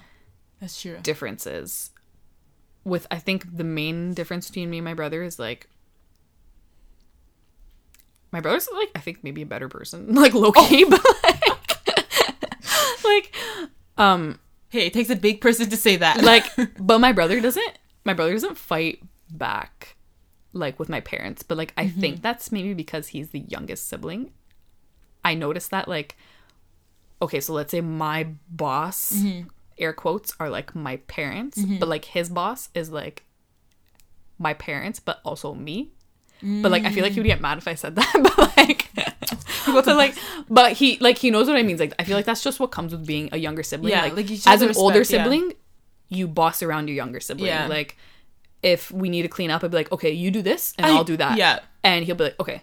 that's 0.60 0.82
true. 0.82 0.98
differences. 1.04 1.92
With 2.84 3.06
I 3.12 3.20
think 3.20 3.58
the 3.58 3.64
main 3.66 4.14
difference 4.16 4.48
between 4.48 4.70
me 4.72 4.78
and 4.80 4.86
my 4.86 4.94
brother 4.96 5.22
is 5.22 5.38
like 5.38 5.68
my 8.32 8.40
brother's 8.40 8.68
like 8.74 8.90
I 8.96 9.00
think 9.00 9.24
maybe 9.24 9.42
a 9.42 9.46
better 9.46 9.70
person, 9.70 10.16
like 10.16 10.34
low 10.34 10.52
key, 10.52 10.86
but 10.86 11.06
like, 11.24 11.44
like 13.04 13.36
um 13.98 14.40
Hey, 14.78 14.86
it 14.86 14.94
takes 14.94 15.10
a 15.10 15.16
big 15.16 15.42
person 15.42 15.72
to 15.72 15.76
say 15.76 15.96
that. 15.96 16.22
like 16.24 16.46
but 16.80 17.00
my 17.00 17.12
brother 17.12 17.42
doesn't 17.42 17.80
my 18.06 18.14
brother 18.14 18.34
doesn't 18.34 18.60
fight 18.60 19.02
back 19.32 19.96
like 20.54 20.78
with 20.78 20.88
my 20.88 21.02
parents, 21.02 21.42
but 21.42 21.58
like 21.58 21.74
I 21.76 21.86
mm-hmm. 21.86 22.00
think 22.00 22.22
that's 22.22 22.52
maybe 22.52 22.76
because 22.76 23.08
he's 23.08 23.30
the 23.30 23.40
youngest 23.40 23.88
sibling. 23.88 24.34
I 25.26 25.34
noticed 25.34 25.72
that 25.72 25.88
like 25.88 26.16
okay, 27.24 27.40
so 27.40 27.54
let's 27.54 27.72
say 27.72 27.82
my 27.82 28.28
boss 28.52 29.14
mm-hmm. 29.14 29.48
air 29.80 29.94
quotes 29.94 30.36
are 30.40 30.52
like 30.52 30.76
my 30.76 30.98
parents, 31.08 31.58
mm-hmm. 31.58 31.78
but 31.78 31.90
like 31.90 32.06
his 32.06 32.30
boss 32.30 32.70
is 32.76 32.92
like 32.92 33.24
my 34.38 34.54
parents, 34.54 35.00
but 35.00 35.22
also 35.26 35.56
me. 35.56 35.92
But 36.42 36.72
like 36.72 36.84
I 36.86 36.92
feel 36.92 37.04
like 37.04 37.14
he 37.14 37.20
would 37.20 37.26
get 37.28 37.42
mad 37.42 37.58
if 37.58 37.68
I 37.68 37.76
said 37.76 37.96
that. 37.96 38.14
But 39.68 39.86
like 39.86 39.86
but 39.86 39.98
like 39.98 40.16
but 40.50 40.72
he 40.74 40.98
like 41.00 41.18
he 41.18 41.30
knows 41.30 41.48
what 41.48 41.58
I 41.58 41.64
mean. 41.64 41.78
Like 41.78 41.94
I 42.00 42.04
feel 42.04 42.16
like 42.16 42.26
that's 42.26 42.42
just 42.42 42.60
what 42.60 42.68
comes 42.72 42.92
with 42.94 43.06
being 43.06 43.30
a 43.32 43.38
younger 43.38 43.64
sibling. 43.64 43.92
Yeah, 43.92 44.04
like, 44.04 44.16
like, 44.16 44.48
as 44.48 44.62
an 44.62 44.74
older 44.78 45.00
respect, 45.00 45.20
yeah. 45.20 45.24
sibling, 45.24 45.54
you 46.10 46.28
boss 46.28 46.64
around 46.64 46.88
your 46.88 46.96
younger 46.96 47.20
sibling. 47.20 47.48
Yeah. 47.48 47.68
Like 47.68 47.98
if 48.64 48.92
we 48.92 49.10
need 49.10 49.24
to 49.24 49.28
clean 49.28 49.52
up, 49.52 49.64
I'd 49.64 49.72
be 49.72 49.78
like, 49.78 49.92
okay, 49.92 50.12
you 50.12 50.32
do 50.32 50.42
this 50.42 50.74
and 50.78 50.88
I- 50.88 50.94
will 50.94 51.04
do 51.04 51.18
that. 51.18 51.38
yeah. 51.38 51.60
And 51.84 52.06
he'll 52.06 52.16
be 52.16 52.26
like, 52.26 52.40
okay. 52.40 52.62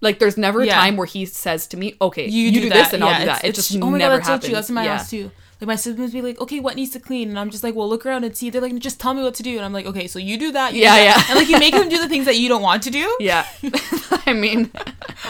Like 0.00 0.18
there's 0.18 0.38
never 0.38 0.62
a 0.62 0.66
Yeah. 0.66 0.74
time 0.76 0.96
where 0.96 1.06
he 1.06 1.26
says 1.26 1.66
to 1.68 1.76
me, 1.76 1.94
okay, 2.00 2.26
you, 2.26 2.44
you, 2.44 2.52
do, 2.52 2.60
do, 2.62 2.68
this 2.70 2.92
and 2.94 3.02
yeah, 3.02 3.08
I'll 3.08 3.18
do 3.20 3.26
that. 3.26 3.44
It 3.44 3.48
it's- 3.50 3.68
just 3.68 3.82
oh 3.82 3.90
my 3.90 3.98
never 3.98 4.14
god, 4.14 4.18
that's 4.18 4.28
happens. 4.28 4.42
so 4.44 4.48
true. 4.48 4.54
That's 4.54 4.68
in 4.70 4.74
my 4.76 4.84
yeah. 4.84 4.96
house 4.96 5.10
too. 5.10 5.30
Like 5.60 5.66
my 5.68 5.76
siblings 5.76 6.12
be 6.12 6.22
like, 6.22 6.40
okay, 6.40 6.58
what 6.60 6.74
needs 6.76 6.92
to 6.92 7.00
clean? 7.00 7.28
And 7.28 7.38
I'm 7.38 7.50
just 7.50 7.62
like, 7.62 7.74
well, 7.74 7.88
look 7.88 8.06
around 8.06 8.24
and 8.24 8.34
see. 8.36 8.48
They're 8.48 8.62
like, 8.62 8.74
just 8.78 8.98
tell 8.98 9.12
me 9.14 9.22
what 9.22 9.34
to 9.34 9.42
do. 9.42 9.56
And 9.56 9.64
I'm 9.64 9.72
like, 9.74 9.84
okay, 9.86 10.06
so 10.06 10.18
you 10.18 10.38
do 10.38 10.52
that. 10.52 10.72
You 10.72 10.80
do 10.80 10.84
Yeah, 10.84 10.94
that. 10.94 11.04
yeah. 11.04 11.24
And 11.30 11.38
like 11.38 11.48
you 11.48 11.58
make 11.58 11.74
them 11.74 11.88
do 11.88 11.98
the 11.98 12.08
things 12.12 12.24
that 12.24 12.36
you 12.38 12.48
don't 12.48 12.62
want 12.62 12.82
to 12.84 12.90
do. 12.90 13.16
Yeah. 13.20 13.46
I 14.26 14.32
mean, 14.32 14.70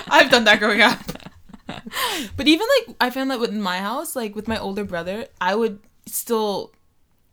I've 0.09 0.31
done 0.31 0.45
that 0.45 0.59
growing 0.61 0.83
up. 0.83 1.01
but 2.37 2.47
even 2.47 2.67
like 2.87 2.97
I 3.01 3.11
found 3.11 3.31
that 3.31 3.41
with 3.41 3.53
my 3.53 3.79
house, 3.79 4.15
like 4.17 4.35
with 4.37 4.47
my 4.49 4.59
older 4.59 4.85
brother, 4.85 5.27
I 5.41 5.55
would 5.55 5.79
still 6.07 6.73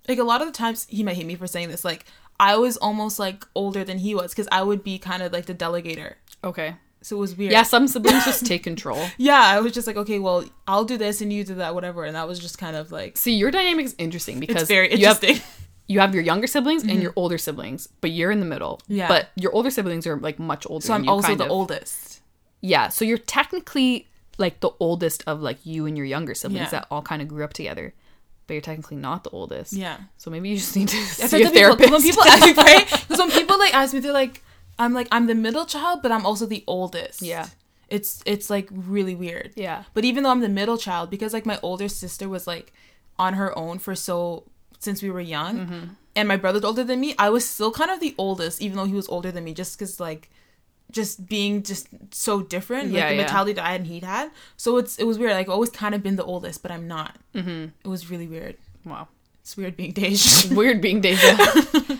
like 0.08 0.20
a 0.20 0.24
lot 0.24 0.42
of 0.42 0.48
the 0.48 0.54
times 0.54 0.86
he 0.90 1.04
might 1.04 1.16
hate 1.16 1.26
me 1.26 1.36
for 1.36 1.48
saying 1.48 1.70
this, 1.70 1.84
like 1.86 2.06
I 2.40 2.56
was 2.58 2.78
almost 2.78 3.20
like 3.20 3.46
older 3.56 3.84
than 3.84 3.98
he 4.00 4.16
was 4.16 4.32
because 4.32 4.48
I 4.52 4.64
would 4.64 4.84
be 4.84 4.98
kind 5.00 5.22
of 5.24 5.34
like 5.34 5.46
the 5.48 5.56
delegator. 5.56 6.14
okay. 6.44 6.76
So 7.02 7.16
it 7.16 7.20
was 7.20 7.36
weird. 7.36 7.52
Yeah, 7.52 7.64
some 7.64 7.88
siblings 7.88 8.26
just 8.26 8.46
take 8.48 8.64
control. 8.64 9.04
Yeah, 9.18 9.40
I 9.42 9.60
was 9.60 9.72
just 9.72 9.88
like, 9.88 9.98
okay, 9.98 10.20
well, 10.20 10.46
I'll 10.68 10.86
do 10.86 10.98
this 10.98 11.22
and 11.22 11.32
you 11.32 11.44
do 11.44 11.56
that, 11.56 11.76
whatever. 11.76 12.04
And 12.04 12.16
that 12.16 12.28
was 12.28 12.40
just 12.40 12.58
kind 12.58 12.76
of 12.76 12.92
like 12.92 13.18
See, 13.18 13.34
your 13.36 13.52
dynamic 13.52 13.86
is 13.86 13.96
interesting 13.98 14.40
because 14.40 14.64
it's 14.64 14.68
very 14.70 14.94
you 14.94 15.06
have 15.06 15.24
interesting. 15.24 15.48
you 15.88 16.00
have 16.00 16.14
your 16.14 16.24
younger 16.24 16.48
siblings 16.48 16.84
and 16.84 16.92
mm-hmm. 16.92 17.02
your 17.02 17.14
older 17.16 17.38
siblings, 17.38 17.88
but 18.02 18.12
you're 18.12 18.32
in 18.32 18.40
the 18.40 18.46
middle. 18.46 18.82
Yeah. 18.88 19.08
But 19.08 19.30
your 19.36 19.54
older 19.54 19.70
siblings 19.70 20.06
are 20.06 20.18
like 20.18 20.40
much 20.40 20.66
older. 20.70 20.86
so 20.86 20.94
I'm 20.94 21.06
you, 21.06 21.10
also 21.10 21.36
the 21.36 21.46
of. 21.46 21.52
oldest. 21.52 22.22
Yeah, 22.62 22.90
so 22.90 23.06
you're 23.06 23.18
technically 23.20 24.08
like 24.38 24.60
the 24.60 24.72
oldest 24.80 25.24
of 25.28 25.42
like 25.42 25.66
you 25.66 25.86
and 25.86 25.96
your 25.98 26.06
younger 26.06 26.36
siblings 26.36 26.66
Yeah. 26.66 26.80
that 26.80 26.88
all 26.92 27.02
kind 27.02 27.22
of 27.22 27.28
grew 27.28 27.44
up 27.44 27.54
together, 27.54 27.94
but 28.48 28.54
you're 28.54 28.62
technically 28.62 28.98
not 28.98 29.24
the 29.24 29.30
oldest. 29.30 29.74
Yeah. 29.74 29.98
So 30.18 30.30
maybe 30.30 30.50
you 30.50 30.58
just 30.58 30.76
need 30.76 30.90
to 30.90 30.98
see 30.98 31.38
a 31.38 31.40
people, 31.40 31.54
therapist. 31.54 31.92
when 31.92 32.02
people 32.02 32.24
ask 32.24 32.58
right? 32.58 32.86
Because 32.90 33.20
when 33.20 33.32
people 33.32 33.58
like 33.58 33.74
ask 33.74 33.94
me, 33.94 34.00
they're 34.00 34.12
like, 34.12 34.44
I'm 34.80 34.94
like, 34.94 35.08
I'm 35.12 35.28
the 35.28 35.36
middle 35.36 35.66
child, 35.66 36.02
but 36.02 36.12
I'm 36.12 36.26
also 36.26 36.46
the 36.46 36.64
oldest. 36.68 37.22
Yeah. 37.22 37.48
It's 37.90 38.22
it's 38.26 38.50
like 38.50 38.68
really 38.72 39.16
weird. 39.16 39.54
yeah. 39.56 39.84
But 39.94 40.04
even 40.06 40.24
though 40.24 40.30
I'm 40.32 40.42
the 40.42 40.50
middle 40.50 40.78
child, 40.78 41.10
because 41.10 41.34
like 41.34 41.46
my 41.46 41.58
older 41.64 41.88
sister 41.88 42.28
was 42.28 42.46
like 42.46 42.74
on 43.18 43.34
her 43.36 43.58
own 43.58 43.80
for 43.80 43.96
so 43.96 44.44
since 44.80 45.02
we 45.02 45.10
were 45.10 45.22
young, 45.22 45.58
Mm-hmm. 45.60 45.84
and 46.16 46.28
my 46.28 46.38
brother's 46.38 46.64
older 46.64 46.84
than 46.84 47.00
me, 47.00 47.16
I 47.18 47.30
was 47.30 47.48
still 47.50 47.72
kind 47.72 47.90
of 47.90 48.00
the 48.00 48.14
oldest, 48.18 48.62
even 48.62 48.78
though 48.78 48.86
he 48.86 48.94
was 48.94 49.08
older 49.10 49.32
than 49.32 49.44
me, 49.44 49.54
just 49.54 49.78
because 49.80 50.00
like 50.00 50.30
just 50.92 51.28
being 51.28 51.64
just 51.64 51.88
so 52.12 52.42
different, 52.42 52.92
like 52.94 53.08
the 53.08 53.16
yeah. 53.16 53.22
mentality 53.22 53.54
that 53.54 53.66
I 53.66 53.72
had 53.72 53.82
and 53.82 53.88
he'd 53.88 54.04
had. 54.04 54.32
So 54.58 54.78
it's 54.78 54.98
it 54.98 55.06
was 55.06 55.18
weird. 55.18 55.32
Like 55.32 55.48
I've 55.48 55.54
always 55.54 55.70
kind 55.70 55.96
of 55.96 56.04
been 56.04 56.16
the 56.18 56.24
oldest, 56.26 56.62
but 56.62 56.72
I'm 56.72 56.88
not. 56.88 57.16
Mm-hmm. 57.34 57.66
It 57.84 57.88
was 57.88 58.10
really 58.12 58.28
weird. 58.28 58.58
Wow. 58.86 59.08
It's 59.42 59.56
weird 59.56 59.78
being 59.78 59.94
Dej. 59.94 60.54
Weird 60.56 60.82
being 60.82 61.00
Deja. 61.00 61.38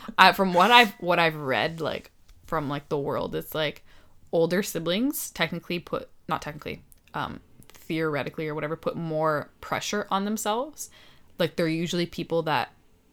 I, 0.18 0.34
from 0.34 0.54
what 0.54 0.70
I've 0.70 0.92
what 1.00 1.18
I've 1.18 1.38
read, 1.38 1.80
like 1.82 2.12
from 2.48 2.68
like 2.70 2.90
the 2.90 2.98
world, 2.98 3.36
it's 3.36 3.54
like 3.54 3.86
older 4.32 4.64
siblings 4.64 5.30
technically 5.30 5.80
put 5.80 6.10
not 6.28 6.42
technically, 6.42 6.84
um, 7.14 7.40
theoretically 7.70 8.48
or 8.48 8.56
whatever, 8.56 8.76
put 8.76 8.96
more 8.96 9.52
pressure 9.62 10.08
on 10.10 10.26
themselves. 10.26 10.90
Like 11.38 11.56
they're 11.56 11.68
usually 11.68 12.06
people 12.06 12.42
that, 12.44 12.72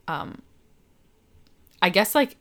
um, 0.09 0.41
I 1.83 1.91
guess 1.91 2.15
like 2.15 2.37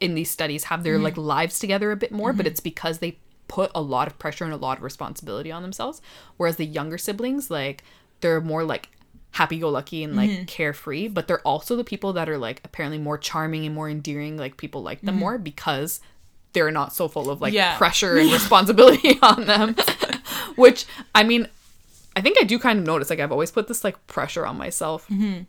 in 0.00 0.14
these 0.14 0.30
studies 0.30 0.64
have 0.64 0.82
their 0.82 0.98
like 0.98 1.16
lives 1.16 1.58
together 1.58 1.90
a 1.90 1.96
bit 1.96 2.12
more, 2.12 2.32
but 2.32 2.46
it's 2.46 2.60
because 2.60 2.98
they 2.98 3.18
put 3.48 3.70
a 3.74 3.80
lot 3.80 4.06
of 4.06 4.18
pressure 4.18 4.44
and 4.44 4.52
a 4.52 4.56
lot 4.56 4.78
of 4.78 4.84
responsibility 4.84 5.50
on 5.50 5.62
themselves. 5.62 6.00
Whereas 6.36 6.56
the 6.56 6.66
younger 6.66 6.98
siblings, 6.98 7.50
like 7.50 7.82
they're 8.20 8.40
more 8.40 8.62
like 8.62 8.90
happy 9.32 9.58
go 9.58 9.68
lucky 9.68 10.02
and 10.02 10.16
like 10.16 10.30
mm-hmm. 10.30 10.44
carefree, 10.44 11.08
but 11.08 11.28
they're 11.28 11.40
also 11.40 11.76
the 11.76 11.84
people 11.84 12.12
that 12.14 12.28
are 12.28 12.38
like 12.38 12.60
apparently 12.64 12.98
more 12.98 13.18
charming 13.18 13.66
and 13.66 13.74
more 13.74 13.88
endearing. 13.88 14.36
Like 14.36 14.56
people 14.56 14.82
like 14.82 15.00
them 15.00 15.14
mm-hmm. 15.14 15.20
more 15.20 15.38
because 15.38 16.00
they're 16.52 16.70
not 16.70 16.92
so 16.92 17.08
full 17.08 17.30
of 17.30 17.40
like 17.40 17.52
Yeah. 17.52 17.76
pressure 17.76 18.16
and 18.18 18.32
responsibility 18.32 19.18
on 19.22 19.46
them. 19.46 19.76
Which 20.56 20.86
I 21.14 21.22
mean, 21.22 21.48
I 22.16 22.20
think 22.20 22.38
I 22.40 22.44
do 22.44 22.58
kind 22.58 22.78
of 22.78 22.86
notice. 22.86 23.10
Like 23.10 23.20
I've 23.20 23.32
always 23.32 23.50
put 23.50 23.68
this 23.68 23.84
like 23.84 24.06
pressure 24.06 24.46
on 24.46 24.56
myself. 24.56 25.06
Mm-hmm. 25.08 25.42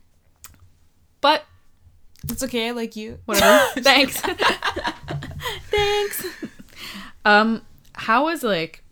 But 1.22 1.46
it's 2.30 2.44
okay. 2.44 2.70
I 2.70 2.72
like 2.72 2.96
you. 2.96 3.20
whatever. 3.26 3.66
Thanks. 3.82 4.22
Thanks. 5.72 6.26
Um, 7.26 7.62
how 7.94 8.30
is 8.30 8.44
like 8.44 8.84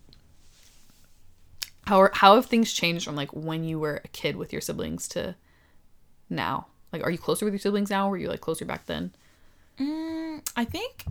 how 1.88 2.00
are, 2.02 2.12
how 2.14 2.36
have 2.36 2.46
things 2.46 2.72
changed 2.74 3.06
from 3.06 3.16
like 3.16 3.34
when 3.34 3.64
you 3.64 3.80
were 3.80 4.02
a 4.04 4.08
kid 4.10 4.36
with 4.36 4.52
your 4.52 4.62
siblings 4.62 5.08
to 5.10 5.36
now? 6.30 6.68
Like, 6.94 7.04
are 7.04 7.12
you 7.12 7.18
closer 7.18 7.46
with 7.46 7.54
your 7.54 7.60
siblings 7.60 7.90
now? 7.90 8.08
Or 8.08 8.12
were 8.12 8.18
you 8.18 8.30
like 8.30 8.42
closer 8.42 8.66
back 8.66 8.86
then? 8.86 9.12
Mm, 9.80 10.42
I 10.56 10.66
think 10.66 11.06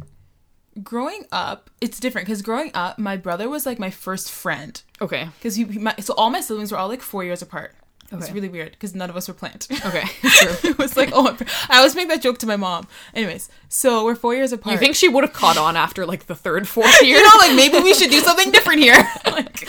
growing 0.82 1.24
up, 1.32 1.70
it's 1.80 1.98
different 2.00 2.26
because 2.26 2.42
growing 2.42 2.70
up, 2.74 2.98
my 2.98 3.16
brother 3.16 3.48
was 3.48 3.66
like 3.66 3.78
my 3.78 3.90
first 3.90 4.30
friend. 4.30 4.80
Okay. 5.00 5.28
Because 5.38 5.56
he, 5.56 5.64
he- 5.64 5.78
my, 5.78 5.94
so 6.00 6.14
all 6.14 6.30
my 6.30 6.40
siblings 6.40 6.72
were 6.72 6.78
all 6.78 6.88
like 6.88 7.02
four 7.02 7.24
years 7.24 7.42
apart. 7.42 7.74
It's 8.12 8.25
Okay. 8.27 8.33
really 8.33 8.49
weird 8.49 8.71
because 8.71 8.95
none 8.95 9.11
of 9.11 9.16
us 9.16 9.27
were 9.29 9.35
planned. 9.35 9.66
Okay. 9.87 10.05
It 10.69 10.79
was 10.79 10.97
like, 10.97 11.11
oh, 11.12 11.37
I 11.69 11.79
always 11.79 11.95
make 11.97 12.09
that 12.09 12.23
joke 12.23 12.38
to 12.38 12.47
my 12.47 12.57
mom. 12.57 12.87
Anyways, 13.14 13.49
so 13.69 14.05
we're 14.05 14.14
four 14.14 14.35
years 14.35 14.53
apart. 14.53 14.73
You 14.75 14.79
think 14.79 14.95
she 14.95 15.09
would 15.09 15.25
have 15.25 15.33
caught 15.33 15.57
on 15.57 15.77
after 15.77 16.07
like 16.07 16.27
the 16.27 16.35
third, 16.35 16.69
fourth 16.69 17.03
year? 17.03 17.16
you 17.19 17.23
know, 17.25 17.37
like 17.38 17.55
maybe 17.57 17.79
we 17.81 17.95
should 17.95 18.11
do 18.11 18.21
something 18.21 18.51
different 18.53 18.81
here. 18.81 18.97
like, 19.27 19.69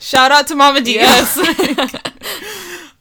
shout 0.00 0.30
out 0.32 0.46
to 0.48 0.54
Mama 0.54 0.80
D. 0.80 0.94
Yes. 0.94 1.38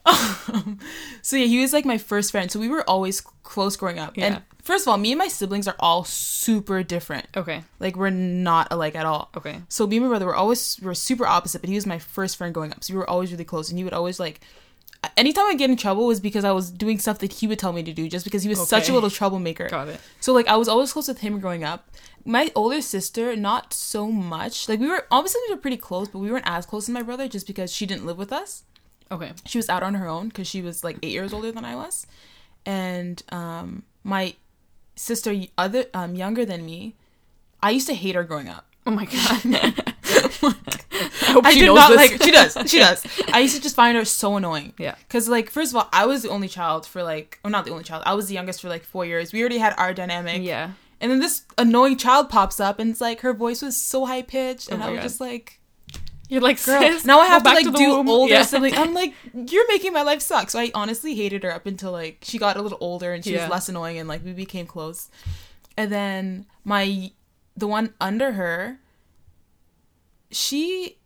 Um, 0.05 0.79
so 1.27 1.35
yeah, 1.35 1.45
he 1.45 1.59
was 1.59 1.73
like 1.73 1.83
my 1.83 1.97
first 1.97 2.31
friend. 2.31 2.49
So 2.49 2.57
we 2.57 2.69
were 2.69 2.89
always 2.89 3.19
close 3.19 3.75
growing 3.75 3.99
up. 3.99 4.15
Yeah. 4.15 4.25
And 4.27 4.41
first 4.63 4.85
of 4.85 4.87
all, 4.87 4.95
me 4.95 5.11
and 5.11 5.19
my 5.19 5.27
siblings 5.27 5.67
are 5.67 5.75
all 5.77 6.05
super 6.05 6.83
different. 6.83 7.27
okay. 7.35 7.63
Like 7.81 7.97
we're 7.97 8.11
not 8.11 8.69
alike 8.71 8.95
at 8.95 9.05
all. 9.05 9.29
Okay. 9.35 9.61
So 9.67 9.85
me 9.85 9.97
and 9.97 10.05
my 10.05 10.09
brother 10.09 10.25
were 10.25 10.37
always 10.37 10.79
we 10.79 10.87
were 10.87 10.95
super 10.95 11.27
opposite, 11.27 11.59
but 11.59 11.67
he 11.67 11.75
was 11.75 11.85
my 11.85 11.99
first 11.99 12.37
friend 12.37 12.53
growing 12.53 12.71
up. 12.71 12.81
So 12.81 12.93
we 12.93 12.97
were 12.99 13.09
always 13.09 13.29
really 13.29 13.43
close, 13.43 13.69
and 13.69 13.77
he 13.77 13.83
would 13.83 13.91
always 13.91 14.21
like. 14.21 14.39
Anytime 15.17 15.47
I 15.47 15.55
get 15.55 15.69
in 15.69 15.75
trouble 15.75 16.07
was 16.07 16.21
because 16.21 16.45
I 16.45 16.53
was 16.53 16.71
doing 16.71 16.97
stuff 16.97 17.19
that 17.19 17.33
he 17.33 17.45
would 17.45 17.59
tell 17.59 17.73
me 17.73 17.83
to 17.83 17.93
do, 17.93 18.07
just 18.07 18.23
because 18.23 18.43
he 18.43 18.49
was 18.49 18.65
such 18.67 18.87
a 18.87 18.93
little 18.93 19.09
troublemaker. 19.09 19.67
Got 19.67 19.89
it. 19.89 19.99
So 20.21 20.31
like 20.31 20.47
I 20.47 20.55
was 20.55 20.69
always 20.69 20.93
close 20.93 21.09
with 21.09 21.19
him 21.19 21.41
growing 21.41 21.65
up. 21.65 21.89
My 22.23 22.51
older 22.55 22.79
sister, 22.81 23.35
not 23.35 23.73
so 23.73 24.09
much. 24.09 24.69
Like 24.69 24.79
we 24.79 24.87
were 24.87 25.05
obviously 25.11 25.41
we 25.49 25.55
were 25.55 25.61
pretty 25.61 25.77
close, 25.77 26.07
but 26.07 26.19
we 26.19 26.31
weren't 26.31 26.47
as 26.47 26.65
close 26.65 26.85
as 26.85 26.93
my 26.93 27.01
brother 27.01 27.27
just 27.27 27.47
because 27.47 27.69
she 27.69 27.85
didn't 27.85 28.05
live 28.05 28.17
with 28.17 28.31
us. 28.31 28.63
Okay. 29.11 29.31
She 29.45 29.57
was 29.57 29.69
out 29.69 29.83
on 29.83 29.93
her 29.95 30.07
own 30.07 30.29
because 30.29 30.47
she 30.47 30.61
was 30.61 30.83
like 30.83 30.97
eight 31.03 31.11
years 31.11 31.33
older 31.33 31.51
than 31.51 31.63
I 31.65 31.75
was, 31.75 32.07
and 32.65 33.21
um, 33.29 33.83
my 34.03 34.35
sister, 34.95 35.33
other 35.57 35.85
um, 35.93 36.15
younger 36.15 36.45
than 36.45 36.65
me, 36.65 36.95
I 37.61 37.71
used 37.71 37.87
to 37.87 37.93
hate 37.93 38.15
her 38.15 38.23
growing 38.23 38.49
up. 38.49 38.65
Oh 38.85 38.91
my 38.91 39.05
god. 39.05 39.83
hope 41.27 41.45
I 41.45 41.53
she 41.53 41.59
did 41.59 41.65
knows 41.67 41.75
not 41.75 41.89
this. 41.89 42.11
like. 42.11 42.23
She 42.23 42.31
does. 42.31 42.57
She 42.69 42.79
does. 42.87 43.05
I 43.33 43.39
used 43.39 43.55
to 43.55 43.61
just 43.61 43.75
find 43.75 43.97
her 43.97 44.05
so 44.05 44.35
annoying. 44.37 44.73
Yeah. 44.77 44.95
Because 45.07 45.27
like, 45.27 45.49
first 45.49 45.71
of 45.71 45.77
all, 45.77 45.89
I 45.93 46.05
was 46.05 46.23
the 46.23 46.29
only 46.29 46.47
child 46.47 46.85
for 46.85 47.03
like, 47.03 47.39
well, 47.43 47.51
not 47.51 47.65
the 47.65 47.71
only 47.71 47.83
child. 47.83 48.03
I 48.05 48.13
was 48.13 48.27
the 48.27 48.33
youngest 48.33 48.61
for 48.61 48.69
like 48.69 48.83
four 48.83 49.05
years. 49.05 49.33
We 49.33 49.41
already 49.41 49.57
had 49.57 49.73
our 49.77 49.93
dynamic. 49.93 50.41
Yeah. 50.43 50.71
And 50.99 51.11
then 51.11 51.19
this 51.19 51.43
annoying 51.57 51.97
child 51.97 52.29
pops 52.29 52.59
up, 52.59 52.79
and 52.79 52.89
it's 52.89 53.01
like 53.01 53.21
her 53.21 53.33
voice 53.33 53.61
was 53.61 53.77
so 53.77 54.05
high 54.05 54.23
pitched, 54.23 54.69
and 54.69 54.81
Oh 54.81 54.87
I 54.87 54.89
was 54.89 54.97
God. 54.97 55.03
just 55.03 55.21
like, 55.21 55.59
You're 56.29 56.41
like, 56.41 56.63
girl. 56.63 56.81
sis, 56.81 57.05
now 57.05 57.19
I 57.19 57.27
have 57.27 57.43
to 57.43 57.49
like 57.49 57.63
do 57.73 57.89
womb. 57.95 58.09
older 58.09 58.33
Yeah. 58.33 58.45
I'm 58.51 58.93
like, 58.93 59.13
you're 59.33 59.67
making 59.69 59.93
my 59.93 60.01
life 60.01 60.21
suck. 60.21 60.49
So 60.49 60.59
I 60.59 60.71
honestly 60.73 61.15
hated 61.15 61.43
her 61.43 61.51
up 61.53 61.65
until 61.65 61.91
like 61.91 62.17
she 62.21 62.37
got 62.37 62.57
a 62.57 62.61
little 62.61 62.77
older 62.81 63.13
and 63.13 63.23
she 63.23 63.33
Yeah. 63.33 63.43
was 63.43 63.49
less 63.51 63.69
annoying, 63.69 63.97
and 63.97 64.07
like 64.09 64.23
we 64.25 64.33
became 64.33 64.65
close. 64.67 65.09
And 65.77 65.91
then 65.91 66.45
my 66.65 67.11
the 67.55 67.67
one 67.67 67.93
under 68.01 68.33
her, 68.33 68.79
she 70.31 70.97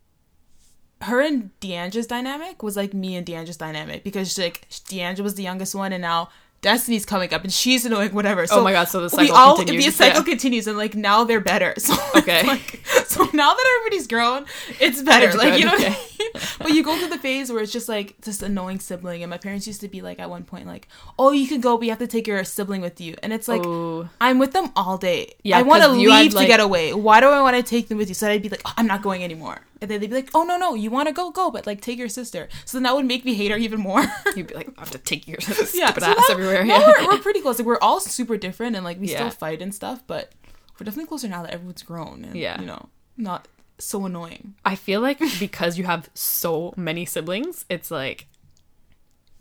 her 1.01 1.19
and 1.21 1.49
Deandra's 1.60 2.05
dynamic 2.07 2.62
was 2.62 2.75
like 2.77 2.93
me 2.93 3.15
and 3.15 3.25
Deandra's 3.25 3.57
dynamic 3.57 4.03
because 4.03 4.38
like 4.38 4.67
Deandra 4.69 5.21
was 5.21 5.36
the 5.36 5.43
youngest 5.43 5.73
one 5.73 5.91
and 5.93 6.01
now 6.01 6.29
Destiny's 6.62 7.06
coming 7.06 7.34
up 7.34 7.43
and 7.43 7.52
she's 7.52 7.86
annoying 7.86 8.13
whatever. 8.13 8.43
Oh 8.43 8.45
so 8.45 8.60
Oh 8.60 8.63
my 8.63 8.71
God, 8.71 8.86
so 8.88 9.00
the 9.00 9.15
we 9.17 9.26
cycle 9.28 9.36
all 9.36 9.58
continues. 9.58 9.86
the 9.86 9.91
cycle 9.91 10.19
Yeah. 10.19 10.24
continues 10.26 10.67
and 10.67 10.78
like 10.78 10.93
now 10.95 11.24
they're 11.24 11.39
better. 11.41 11.74
So 11.80 11.95
Okay. 12.15 12.43
like, 12.45 12.82
so 13.08 13.24
now 13.34 13.54
that 13.54 13.78
everybody's 13.80 14.06
grown, 14.08 14.45
it's 14.80 15.02
better. 15.02 15.28
It's 15.28 15.36
like 15.38 15.54
good, 15.54 15.60
you 15.60 15.65
know 15.65 15.74
okay. 15.74 15.88
I 15.88 15.89
mean? 16.19 16.30
But 16.60 16.71
you 16.74 16.84
go 16.84 16.97
through 17.00 17.10
the 17.10 17.17
phase 17.17 17.52
where 17.52 17.63
it's 17.63 17.71
just 17.71 17.89
like 17.89 18.15
this 18.21 18.41
annoying 18.43 18.80
sibling 18.80 19.24
and 19.24 19.30
my 19.30 19.38
parents 19.39 19.65
used 19.65 19.82
to 19.82 19.88
be 19.88 20.02
like 20.02 20.19
at 20.19 20.30
one 20.30 20.43
point 20.43 20.67
like, 20.67 20.88
"Oh, 21.17 21.32
you 21.32 21.47
can 21.47 21.62
go, 21.62 21.78
but 21.78 21.86
you 21.86 21.89
have 21.91 22.00
to 22.00 22.08
take 22.08 22.28
your 22.28 22.43
sibling 22.43 22.82
with 22.82 23.02
you." 23.02 23.15
And 23.24 23.34
it's 23.34 23.47
like 23.47 23.65
Ooh. 23.65 24.08
I'm 24.21 24.38
with 24.38 24.52
them 24.54 24.71
all 24.76 24.97
day. 24.97 25.34
Yeah, 25.43 25.58
I 25.58 25.63
want 25.63 25.82
to 25.82 25.89
had, 25.89 25.97
leave 25.97 26.34
like- 26.36 26.45
to 26.45 26.47
get 26.47 26.60
away. 26.60 26.93
Why 26.93 27.19
do 27.21 27.28
I 27.30 27.41
want 27.41 27.58
to 27.58 27.63
take 27.63 27.88
them 27.89 27.97
with 27.97 28.08
you? 28.08 28.13
So 28.13 28.30
I'd 28.30 28.43
be 28.43 28.50
like, 28.50 28.62
oh, 28.65 28.74
I'm 28.78 28.86
not 28.88 29.02
going 29.02 29.24
anymore. 29.24 29.62
And 29.81 29.89
then 29.89 29.99
they'd 29.99 30.09
be 30.11 30.15
like, 30.15 30.29
oh 30.35 30.43
no 30.43 30.57
no, 30.57 30.75
you 30.75 30.91
want 30.91 31.07
to 31.07 31.13
go 31.13 31.31
go, 31.31 31.49
but 31.49 31.65
like 31.65 31.81
take 31.81 31.97
your 31.97 32.07
sister. 32.09 32.47
So 32.65 32.77
then 32.77 32.83
that 32.83 32.95
would 32.95 33.05
make 33.05 33.25
me 33.25 33.33
hate 33.33 33.49
her 33.51 33.57
even 33.57 33.79
more. 33.79 34.03
You'd 34.35 34.47
be 34.47 34.53
like, 34.53 34.69
I 34.77 34.81
have 34.81 34.91
to 34.91 34.99
take 34.99 35.27
your 35.27 35.39
stupid 35.41 35.69
yeah, 35.73 35.91
so 35.93 36.05
ass 36.05 36.29
everywhere. 36.29 36.63
Yeah. 36.63 36.93
we're, 36.99 37.07
we're 37.15 37.17
pretty 37.21 37.41
close. 37.41 37.57
Like 37.59 37.65
we're 37.65 37.79
all 37.81 37.99
super 37.99 38.37
different, 38.37 38.75
and 38.75 38.85
like 38.85 38.99
we 38.99 39.07
Yeah. 39.09 39.17
still 39.17 39.29
fight 39.31 39.61
and 39.61 39.73
stuff, 39.73 40.03
but 40.05 40.31
we're 40.79 40.85
definitely 40.85 41.07
closer 41.07 41.27
now 41.27 41.41
that 41.43 41.51
everyone's 41.51 41.83
grown. 41.83 42.23
And, 42.25 42.35
Yeah. 42.35 42.59
you 42.61 42.67
know, 42.67 42.89
not 43.17 43.47
so 43.79 44.05
annoying. 44.05 44.53
I 44.63 44.75
feel 44.75 45.01
like 45.01 45.19
because 45.39 45.77
you 45.79 45.85
have 45.85 46.09
so 46.13 46.73
many 46.77 47.03
siblings, 47.05 47.65
it's 47.69 47.89
like 47.89 48.27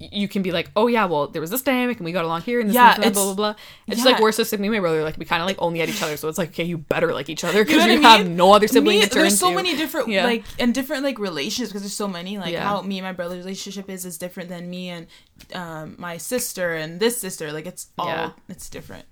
you 0.03 0.29
can 0.29 0.41
be 0.43 0.51
like, 0.51 0.71
oh 0.77 0.87
yeah, 0.87 1.05
well 1.05 1.29
there 1.29 1.43
was 1.43 1.51
this 1.51 1.61
dynamic 1.63 1.99
and 1.99 2.07
we 2.07 2.13
got 2.13 2.25
along 2.25 2.41
here 2.43 2.59
and 2.59 2.71
this 2.71 2.75
Yeah, 2.75 2.95
and 3.01 3.13
blah 3.13 3.25
blah 3.27 3.35
blah. 3.35 3.51
It's 3.87 3.97
just 3.97 4.07
yeah. 4.07 4.13
like 4.13 4.21
we're 4.23 4.33
sister 4.33 4.57
me 4.57 4.69
and 4.69 4.75
my 4.77 4.81
brother, 4.81 5.05
like 5.05 5.19
we 5.19 5.27
kind 5.27 5.43
of 5.43 5.47
like 5.47 5.57
only 5.61 5.83
at 5.83 5.89
each 5.91 6.03
other, 6.03 6.17
so 6.17 6.29
it's 6.29 6.39
like 6.39 6.49
okay, 6.51 6.65
you 6.65 6.79
better 6.79 7.13
like 7.13 7.29
each 7.29 7.45
other 7.45 7.59
You 7.59 7.65
because 7.67 7.87
know 7.87 7.93
you, 7.93 8.01
have 8.03 8.27
no 8.29 8.53
other 8.53 8.67
sibling 8.67 8.99
Me- 9.01 9.05
to 9.05 9.11
turn 9.11 9.23
there's 9.23 9.39
so 9.39 9.51
to. 9.51 9.57
many 9.57 9.77
different 9.77 10.09
Yeah. 10.09 10.25
like 10.25 10.45
and 10.59 10.73
different 10.75 11.03
like 11.05 11.19
relationships 11.19 11.71
because 11.71 11.83
there's 11.83 11.93
so 11.93 12.09
many 12.09 12.39
like 12.39 12.53
Yeah. 12.53 12.65
how 12.65 12.81
me 12.83 12.99
and 12.99 13.05
my 13.05 13.13
brother's 13.13 13.45
relationship 13.45 13.91
is 13.91 14.05
is 14.07 14.17
different 14.17 14.49
than 14.49 14.71
me 14.71 14.89
and 14.89 15.07
um, 15.55 15.97
my 15.99 16.17
sister 16.17 16.75
and 16.75 16.99
this 16.99 17.21
sister 17.21 17.53
like 17.53 17.67
it's 17.67 17.89
all 17.99 18.07
Yeah. 18.09 18.31
it's 18.49 18.71
different 18.71 19.05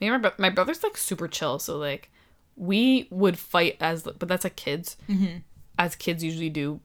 Me 0.00 0.06
and 0.08 0.14
my, 0.22 0.28
bro- 0.30 0.38
my 0.38 0.50
brother's 0.50 0.82
like 0.82 0.96
super 0.96 1.28
chill, 1.28 1.58
so 1.58 1.76
like 1.76 2.10
we 2.56 3.08
would 3.10 3.38
fight 3.38 3.76
as, 3.80 4.02
but 4.02 4.26
that's 4.28 4.44
like 4.44 4.56
kids, 4.56 4.96
Mm-hmm. 5.08 5.38
as 5.78 5.94
kids 5.96 6.24
usually 6.24 6.48
do. 6.50 6.80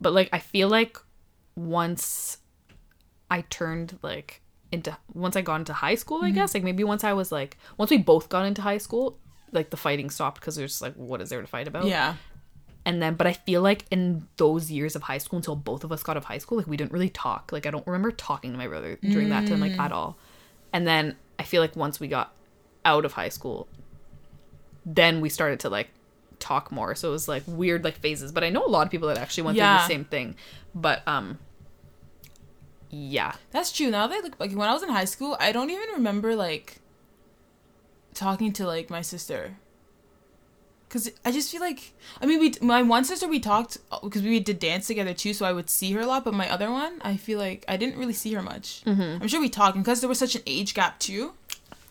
But 0.00 0.12
like 0.12 0.28
I 0.32 0.38
feel 0.38 0.68
like 0.68 0.96
once 1.54 2.38
I 3.36 3.38
turned 3.48 3.90
like 4.02 4.42
into 4.70 4.90
once 5.14 5.36
I 5.36 5.42
got 5.50 5.56
into 5.62 5.72
high 5.72 5.96
school, 6.02 6.18
Mm-hmm. 6.18 6.26
I 6.26 6.30
guess 6.38 6.54
like 6.54 6.64
maybe 6.68 6.84
once 6.84 7.02
I 7.10 7.12
was 7.20 7.30
like 7.38 7.52
once 7.80 7.90
we 7.90 7.98
both 7.98 8.28
got 8.34 8.44
into 8.50 8.62
high 8.62 8.78
school, 8.86 9.18
like 9.52 9.68
the 9.70 9.76
fighting 9.86 10.08
stopped 10.10 10.38
because 10.40 10.54
there's 10.56 10.80
like 10.84 10.94
what 10.94 11.20
is 11.22 11.28
there 11.30 11.40
to 11.40 11.46
fight 11.46 11.68
about? 11.68 11.84
yeah 11.94 12.14
And 12.84 12.96
then, 13.02 13.14
but 13.20 13.26
I 13.32 13.34
feel 13.48 13.62
like 13.70 13.80
in 13.90 14.04
those 14.36 14.64
years 14.76 14.96
of 14.96 15.02
high 15.10 15.18
school 15.24 15.38
until 15.42 15.56
both 15.70 15.82
of 15.84 15.90
us 15.92 16.02
got 16.02 16.12
out 16.12 16.16
of 16.22 16.24
high 16.32 16.38
school, 16.44 16.58
like 16.58 16.66
we 16.72 16.76
didn't 16.80 16.92
really 16.96 17.10
talk. 17.26 17.42
Like 17.52 17.64
I 17.68 17.70
don't 17.74 17.86
remember 17.86 18.10
talking 18.28 18.50
to 18.52 18.58
my 18.58 18.68
brother 18.72 18.98
during 19.12 19.28
that 19.34 19.46
time, 19.48 19.60
like 19.60 19.78
at 19.86 19.92
all. 19.98 20.10
And 20.74 20.82
then 20.86 21.04
I 21.38 21.44
feel 21.50 21.60
like 21.64 21.74
once 21.86 22.00
we 22.00 22.08
got 22.08 22.28
out 22.84 23.04
of 23.04 23.12
high 23.20 23.30
school, 23.38 23.68
then 24.84 25.20
we 25.20 25.28
started 25.28 25.60
to 25.60 25.68
like 25.70 25.88
talk 26.38 26.72
more. 26.72 26.94
So 26.94 27.08
it 27.10 27.12
was 27.12 27.28
like 27.28 27.44
weird 27.46 27.84
like 27.84 27.96
phases. 27.98 28.32
But 28.32 28.42
I 28.44 28.50
know 28.50 28.64
a 28.64 28.72
lot 28.76 28.84
of 28.86 28.90
people 28.90 29.08
that 29.08 29.18
actually 29.18 29.44
went 29.44 29.56
through 29.78 29.86
the 29.86 29.94
same 29.94 30.04
thing. 30.04 30.34
But 30.74 31.06
um, 31.06 31.38
yeah, 32.94 33.32
That's 33.52 33.72
true. 33.72 33.90
Now 33.90 34.06
that 34.06 34.18
I 34.18 34.20
look 34.20 34.38
like 34.38 34.52
when 34.52 34.68
I 34.68 34.74
was 34.74 34.82
in 34.82 34.90
high 34.90 35.06
school, 35.06 35.34
I 35.40 35.50
don't 35.50 35.70
even 35.70 35.88
remember 35.94 36.36
like 36.36 36.76
talking 38.12 38.52
to 38.52 38.66
like 38.66 38.90
my 38.90 39.00
sister. 39.00 39.56
Cause 40.90 41.10
I 41.24 41.32
just 41.32 41.50
feel 41.50 41.62
like 41.62 41.94
I 42.20 42.26
mean 42.26 42.38
we 42.38 42.52
my 42.60 42.82
one 42.82 43.04
sister 43.04 43.26
we 43.26 43.40
talked 43.40 43.78
because 44.02 44.20
we 44.20 44.38
did 44.40 44.58
dance 44.58 44.86
together 44.88 45.14
too, 45.14 45.32
so 45.32 45.46
I 45.46 45.52
would 45.52 45.70
see 45.70 45.92
her 45.92 46.00
a 46.00 46.06
lot. 46.06 46.22
But 46.22 46.34
my 46.34 46.50
other 46.50 46.70
one, 46.70 47.00
I 47.00 47.16
feel 47.16 47.38
like 47.38 47.64
I 47.66 47.78
didn't 47.78 47.96
really 47.96 48.12
see 48.12 48.34
her 48.34 48.42
much. 48.42 48.82
Mm-hmm. 48.84 49.22
I'm 49.22 49.28
sure 49.28 49.40
we 49.40 49.48
talked 49.48 49.78
because 49.78 50.00
there 50.00 50.08
was 50.08 50.18
such 50.18 50.34
an 50.34 50.42
age 50.46 50.74
gap 50.74 50.98
too. 50.98 51.32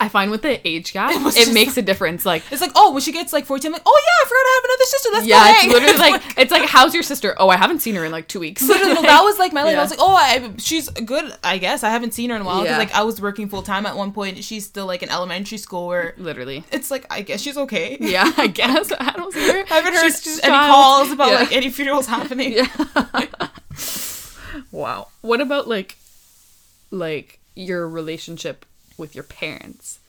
I 0.02 0.08
find 0.08 0.30
with 0.30 0.42
the 0.42 0.66
age 0.66 0.92
gap, 0.92 1.12
It 1.14 1.48
it, 1.48 1.54
makes 1.54 1.76
a 1.76 1.82
difference. 1.82 2.26
Like 2.26 2.42
It's 2.50 2.60
like 2.60 2.72
oh 2.74 2.92
when 2.92 3.00
she 3.02 3.12
gets 3.12 3.32
like 3.32 3.46
14, 3.46 3.68
I'm 3.68 3.72
like 3.72 3.82
oh 3.86 4.00
yeah 4.04 4.24
I 4.24 4.28
forgot 4.28 4.38
I 4.44 4.54
have 4.56 4.64
another 4.64 4.84
sister. 4.84 5.08
Let's 5.12 5.26
yeah, 5.26 5.52
it's 5.56 5.72
literally 5.72 5.98
like 6.10 6.38
it's 6.38 6.50
like 6.52 6.68
how's 6.68 6.94
your 6.94 7.02
sister? 7.02 7.34
Oh, 7.38 7.48
I 7.48 7.56
haven't 7.56 7.80
seen 7.80 7.94
her 7.94 8.04
in 8.04 8.12
like 8.12 8.28
two 8.28 8.40
weeks. 8.40 8.62
Literally, 8.62 8.94
no, 8.94 9.02
that 9.02 9.22
was 9.22 9.38
like 9.38 9.52
my 9.52 9.62
life. 9.62 9.72
Yeah. 9.74 9.78
I 9.80 9.82
was 9.82 9.90
like, 9.96 10.00
oh, 10.00 10.14
I, 10.14 10.50
she's 10.58 10.88
good, 10.90 11.32
I 11.44 11.58
guess. 11.58 11.84
I 11.84 11.90
haven't 11.90 12.14
seen 12.14 12.30
her 12.30 12.36
in 12.36 12.42
a 12.42 12.44
while 12.44 12.62
because 12.62 12.72
Yeah. 12.74 12.78
like 12.78 12.94
I 12.94 13.02
was 13.02 13.20
working 13.20 13.48
full 13.48 13.62
time 13.62 13.86
at 13.86 13.96
one 13.96 14.12
point. 14.12 14.42
She's 14.44 14.66
still 14.66 14.86
like 14.86 15.02
in 15.02 15.08
elementary 15.10 15.58
school 15.58 15.86
where 15.86 16.14
literally. 16.18 16.64
it's 16.72 16.90
like 16.90 17.06
I 17.10 17.22
guess 17.22 17.40
she's 17.40 17.56
okay. 17.56 17.96
Yeah, 18.00 18.30
I 18.36 18.46
guess 18.60 18.92
I 18.98 19.12
don't 19.12 19.32
see 19.32 19.46
her. 19.52 19.64
I 19.70 19.74
haven't 19.74 19.94
heard 19.94 20.12
She's 20.12 20.40
any 20.40 20.52
child. 20.52 20.70
calls 20.74 21.10
about 21.12 21.30
Yeah. 21.30 21.36
like 21.40 21.52
any 21.52 21.70
funerals 21.70 22.06
happening. 22.06 22.52
Yeah. 22.52 22.66
wow. 24.70 25.08
What 25.20 25.40
about 25.40 25.68
like 25.68 25.96
like 26.90 27.38
your 27.54 27.88
relationship 27.88 28.64
with 28.96 29.14
your 29.14 29.24
parents? 29.24 30.00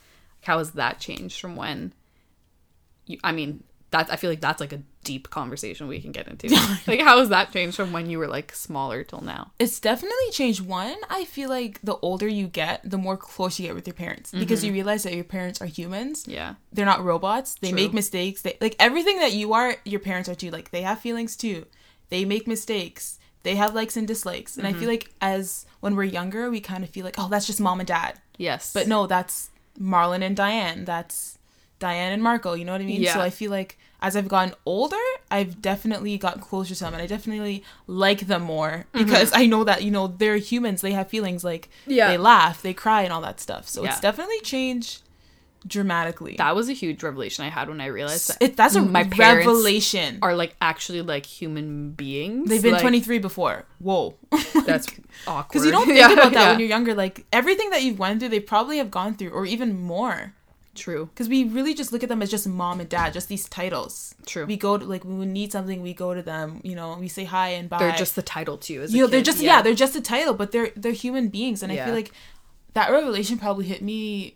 How 0.41 0.57
has 0.57 0.71
that 0.71 0.99
changed 0.99 1.39
from 1.39 1.55
when 1.55 1.93
you 3.05 3.19
I 3.23 3.31
mean, 3.31 3.63
that 3.91 4.11
I 4.11 4.15
feel 4.15 4.29
like 4.29 4.41
that's 4.41 4.59
like 4.59 4.73
a 4.73 4.81
deep 5.03 5.29
conversation 5.29 5.87
we 5.87 5.99
can 5.99 6.11
get 6.11 6.27
into. 6.27 6.49
like 6.87 7.01
how 7.01 7.19
has 7.19 7.29
that 7.29 7.51
changed 7.51 7.75
from 7.75 7.91
when 7.91 8.09
you 8.09 8.17
were 8.17 8.27
like 8.27 8.53
smaller 8.53 9.03
till 9.03 9.21
now? 9.21 9.51
It's 9.59 9.79
definitely 9.79 10.31
changed. 10.31 10.61
One, 10.61 10.95
I 11.09 11.25
feel 11.25 11.49
like 11.49 11.79
the 11.81 11.97
older 11.97 12.27
you 12.27 12.47
get, 12.47 12.89
the 12.89 12.97
more 12.97 13.17
close 13.17 13.59
you 13.59 13.67
get 13.67 13.75
with 13.75 13.87
your 13.87 13.93
parents 13.93 14.31
because 14.31 14.63
you 14.63 14.69
mm-hmm. 14.69 14.75
realize 14.75 15.03
that 15.03 15.13
your 15.13 15.23
parents 15.23 15.61
are 15.61 15.67
humans. 15.67 16.25
Yeah. 16.27 16.55
They're 16.71 16.85
not 16.85 17.03
robots. 17.03 17.55
They 17.55 17.69
True. 17.69 17.75
make 17.75 17.93
mistakes. 17.93 18.41
They 18.41 18.57
like 18.59 18.75
everything 18.79 19.19
that 19.19 19.33
you 19.33 19.53
are. 19.53 19.75
Your 19.85 19.99
parents 19.99 20.27
are 20.27 20.35
too. 20.35 20.49
Like 20.49 20.71
they 20.71 20.81
have 20.81 20.99
feelings 20.99 21.35
too. 21.35 21.65
They 22.09 22.25
make 22.25 22.47
mistakes. 22.47 23.19
They 23.43 23.55
have 23.55 23.75
likes 23.75 23.97
and 23.97 24.07
dislikes. 24.07 24.57
And 24.57 24.65
I 24.65 24.71
feel 24.71 24.81
mm-hmm. 24.81 24.89
like 24.89 25.13
as 25.21 25.65
when 25.81 25.95
we're 25.95 26.03
younger, 26.03 26.49
we 26.49 26.61
kind 26.61 26.83
of 26.83 26.89
feel 26.89 27.05
like, 27.05 27.15
oh, 27.17 27.27
that's 27.29 27.45
just 27.45 27.61
mom 27.61 27.79
and 27.79 27.87
dad. 27.87 28.19
Yes. 28.37 28.73
But 28.73 28.87
no, 28.87 29.05
that's 29.05 29.49
Marlon 29.79 30.21
and 30.21 30.35
Diane. 30.35 30.85
That's 30.85 31.37
Diane 31.79 32.13
and 32.13 32.23
Marco. 32.23 32.53
You 32.53 32.65
know 32.65 32.71
what 32.71 32.81
I 32.81 32.85
mean? 32.85 33.01
Yeah. 33.01 33.13
So 33.13 33.21
I 33.21 33.29
feel 33.29 33.51
like 33.51 33.77
as 34.01 34.15
I've 34.15 34.27
gotten 34.27 34.53
older, 34.65 34.95
I've 35.31 35.61
definitely 35.61 36.17
gotten 36.17 36.41
closer 36.41 36.75
to 36.75 36.83
them, 36.83 36.93
and 36.93 37.01
I 37.01 37.07
definitely 37.07 37.63
like 37.87 38.27
them 38.27 38.43
more 38.43 38.85
mm-hmm. 38.93 39.03
because 39.03 39.31
I 39.33 39.45
know 39.45 39.63
that 39.63 39.83
you 39.83 39.91
know 39.91 40.07
they're 40.07 40.37
humans. 40.37 40.81
They 40.81 40.91
have 40.91 41.09
feelings. 41.09 41.43
Like 41.43 41.69
Yeah. 41.85 42.09
they 42.09 42.17
laugh, 42.17 42.61
they 42.61 42.73
cry, 42.73 43.03
and 43.03 43.11
all 43.11 43.21
that 43.21 43.39
stuff. 43.39 43.67
So 43.67 43.83
it's 43.83 43.99
definitely 43.99 44.39
changed 44.41 45.01
dramatically. 45.65 46.35
that 46.37 46.55
was 46.55 46.69
a 46.69 46.73
huge 46.73 47.03
revelation 47.03 47.45
I 47.45 47.49
had 47.49 47.69
when 47.69 47.81
I 47.81 47.87
realized 47.87 48.29
that 48.29 48.37
it, 48.41 48.57
that's 48.57 48.75
a 48.75 48.81
my 48.81 49.03
parents 49.03 49.47
revelation. 49.47 50.19
are 50.21 50.35
like 50.35 50.55
actually 50.61 51.01
like 51.01 51.25
human 51.25 51.91
beings. 51.91 52.49
They've 52.49 52.61
been 52.61 52.73
Like, 52.73 52.81
23 52.81 53.19
before. 53.19 53.65
Whoa. 53.79 54.15
That's 54.65 54.87
awkward. 55.27 55.47
Because 55.49 55.65
you 55.65 55.71
don't 55.71 55.85
think 55.87 55.97
Yeah, 55.99 56.11
about 56.11 56.33
that 56.33 56.41
yeah. 56.41 56.49
when 56.51 56.59
you're 56.59 56.69
younger. 56.69 56.93
Like 56.93 57.25
everything 57.31 57.69
that 57.71 57.83
you've 57.83 57.99
went 57.99 58.19
through, 58.19 58.29
they 58.29 58.39
probably 58.39 58.77
have 58.77 58.91
gone 58.91 59.15
through, 59.15 59.29
or 59.29 59.45
even 59.45 59.79
more. 59.79 60.33
True. 60.75 61.05
Because 61.07 61.29
we 61.29 61.43
really 61.43 61.73
just 61.75 61.91
look 61.93 62.01
at 62.01 62.09
them 62.09 62.21
as 62.23 62.31
just 62.31 62.47
mom 62.47 62.79
and 62.79 62.89
dad, 62.89 63.13
just 63.13 63.27
these 63.29 63.47
titles. 63.47 64.15
True. 64.25 64.45
We 64.45 64.57
go 64.57 64.77
to 64.77 64.83
like 64.85 65.05
when 65.05 65.19
we 65.19 65.25
need 65.27 65.51
something, 65.51 65.81
we 65.81 65.93
go 65.93 66.13
to 66.13 66.21
them. 66.23 66.61
You 66.63 66.75
know, 66.75 66.97
we 66.99 67.07
say 67.07 67.25
hi 67.25 67.49
and 67.49 67.69
bye. 67.69 67.77
They're 67.77 67.91
just 67.91 68.15
the 68.15 68.23
title 68.23 68.57
to 68.57 68.73
you. 68.73 68.81
As 68.81 68.93
you 68.93 69.01
know, 69.03 69.07
they're 69.07 69.21
just 69.21 69.39
yeah. 69.39 69.61
they're 69.61 69.75
just 69.75 69.95
a 69.95 70.01
title, 70.01 70.33
but 70.33 70.51
they're 70.51 70.71
they're 70.75 70.91
human 70.91 71.27
beings, 71.27 71.61
and 71.61 71.71
I 71.71 71.77
feel 71.77 71.93
like 71.93 72.11
that 72.73 72.89
revelation 72.91 73.37
probably 73.37 73.65
hit 73.65 73.83
me 73.83 74.35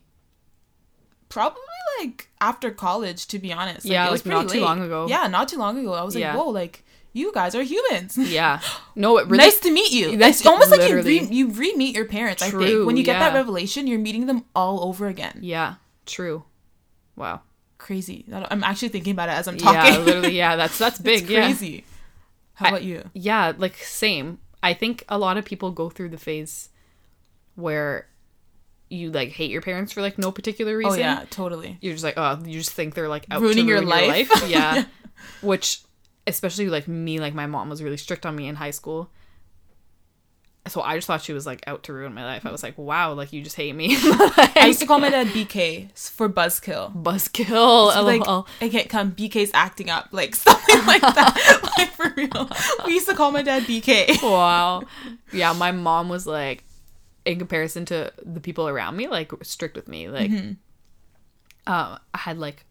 probably 1.29 1.61
like 1.99 2.29
after 2.41 2.71
college, 2.71 3.27
to 3.27 3.39
be 3.39 3.51
honest. 3.51 3.85
Yeah, 3.85 4.07
it 4.07 4.11
was 4.11 4.25
like, 4.25 4.33
not 4.33 4.45
pretty 4.47 4.59
too 4.59 4.65
long 4.65 4.81
ago. 4.81 5.07
Yeah, 5.07 5.27
not 5.27 5.47
too 5.47 5.57
long 5.57 5.77
ago. 5.77 5.93
I 5.93 6.03
was 6.03 6.15
like, 6.15 6.35
whoa, 6.35 6.49
like 6.49 6.83
you 7.13 7.31
guys 7.33 7.55
are 7.55 7.63
humans. 7.63 8.17
yeah. 8.17 8.59
No, 8.95 9.17
it 9.17 9.25
really 9.27 9.37
nice 9.37 9.59
to 9.61 9.71
meet 9.71 9.91
you. 9.91 10.17
That's 10.17 10.39
it's 10.39 10.47
almost 10.47 10.71
like 10.71 10.89
you 10.89 11.01
re- 11.01 11.27
you 11.29 11.47
re 11.49 11.73
meet 11.75 11.95
your 11.95 12.05
parents. 12.05 12.43
I 12.43 12.49
True, 12.49 12.65
think 12.65 12.85
when 12.87 12.97
you 12.97 13.03
get 13.03 13.19
that 13.19 13.33
revelation, 13.33 13.87
you're 13.87 13.99
meeting 13.99 14.25
them 14.27 14.45
all 14.55 14.83
over 14.83 15.07
again. 15.07 15.39
Yeah, 15.41 15.75
true. 16.05 16.43
Wow. 17.15 17.41
Crazy. 17.79 18.25
I'm 18.31 18.63
actually 18.63 18.89
thinking 18.89 19.11
about 19.11 19.29
it 19.29 19.33
as 19.33 19.47
I'm 19.47 19.57
talking. 19.57 19.93
Yeah, 19.93 19.99
literally. 20.05 20.37
Yeah, 20.37 20.55
that's 20.55 20.77
that's 20.83 20.99
big. 20.99 21.29
yeah. 21.29 21.43
crazy. 21.43 21.83
How 22.55 22.65
I- 22.65 22.69
about 22.69 22.83
you? 22.83 23.09
Yeah, 23.13 23.53
like 23.57 23.75
same. 23.75 24.39
I 24.63 24.73
think 24.73 25.03
a 25.07 25.17
lot 25.17 25.37
of 25.37 25.45
people 25.45 25.71
go 25.71 25.89
through 25.89 26.09
the 26.09 26.17
phase 26.17 26.69
where 27.55 28.07
you 28.89 29.11
like 29.11 29.29
hate 29.29 29.51
your 29.51 29.61
parents 29.61 29.93
for 29.93 30.01
like 30.01 30.17
no 30.17 30.31
particular 30.31 30.73
oh, 30.73 30.77
reason. 30.77 30.93
Oh 30.93 30.95
yeah, 30.95 31.25
totally. 31.29 31.77
You're 31.81 31.93
just 31.93 32.03
like, 32.03 32.15
oh, 32.17 32.39
you 32.45 32.59
just 32.59 32.71
think 32.71 32.93
they're 32.93 33.09
like 33.09 33.25
out 33.29 33.41
Ruining 33.41 33.65
to 33.65 33.69
your 33.69 33.81
ruin 33.81 33.89
life. 33.89 34.31
Yeah. 34.47 34.85
Which 35.41 35.81
especially 36.25 36.69
like 36.69 36.87
me, 36.87 37.19
like 37.19 37.33
my 37.33 37.47
mom 37.47 37.69
was 37.69 37.81
really 37.83 37.97
strict 37.97 38.25
on 38.25 38.35
me 38.35 38.47
in 38.47 38.55
high 38.55 38.71
school. 38.71 39.09
So 40.67 40.81
I 40.81 40.95
just 40.95 41.07
thought 41.07 41.21
she 41.21 41.31
was 41.31 41.45
like 41.45 41.63
out 41.65 41.83
to 41.83 41.93
ruin 41.93 42.13
my 42.13 42.25
life. 42.25 42.45
I 42.45 42.51
was 42.51 42.61
like, 42.61 42.77
wow, 42.77 43.13
like 43.13 43.31
you 43.31 43.41
just 43.41 43.55
hate 43.55 43.73
me. 43.73 43.89
I 43.97 44.65
used 44.67 44.79
to 44.81 44.85
call 44.85 44.99
my 44.99 45.09
dad 45.09 45.27
BK 45.27 45.97
for 46.09 46.27
buzzkill. 46.27 46.93
Buzzkill. 47.01 47.93
So, 47.93 48.03
like, 48.03 48.21
I 48.61 48.69
can't 48.69 48.89
come. 48.89 49.13
BK's 49.13 49.51
acting 49.53 49.89
up, 49.89 50.09
like 50.11 50.35
something 50.35 50.85
like 50.85 51.01
that. 51.01 51.71
like 51.77 51.91
for 51.91 52.13
real. 52.17 52.49
We 52.85 52.93
used 52.95 53.07
to 53.07 53.15
call 53.15 53.31
my 53.31 53.43
dad 53.43 53.63
BK. 53.63 54.21
wow. 54.21 54.83
Yeah, 55.31 55.53
my 55.53 55.71
mom 55.71 56.09
was 56.09 56.27
like, 56.27 56.63
in 57.27 57.37
comparison 57.37 57.85
to 57.85 58.11
the 58.25 58.39
people 58.39 58.67
around 58.67 58.95
me, 58.97 59.07
like 59.07 59.31
strict 59.43 59.75
with 59.75 59.87
me. 59.87 60.07
Like, 60.09 60.31
Mm-hmm. 60.31 60.53
uh, 61.65 61.97
I 62.13 62.17
had 62.17 62.37
like, 62.37 62.65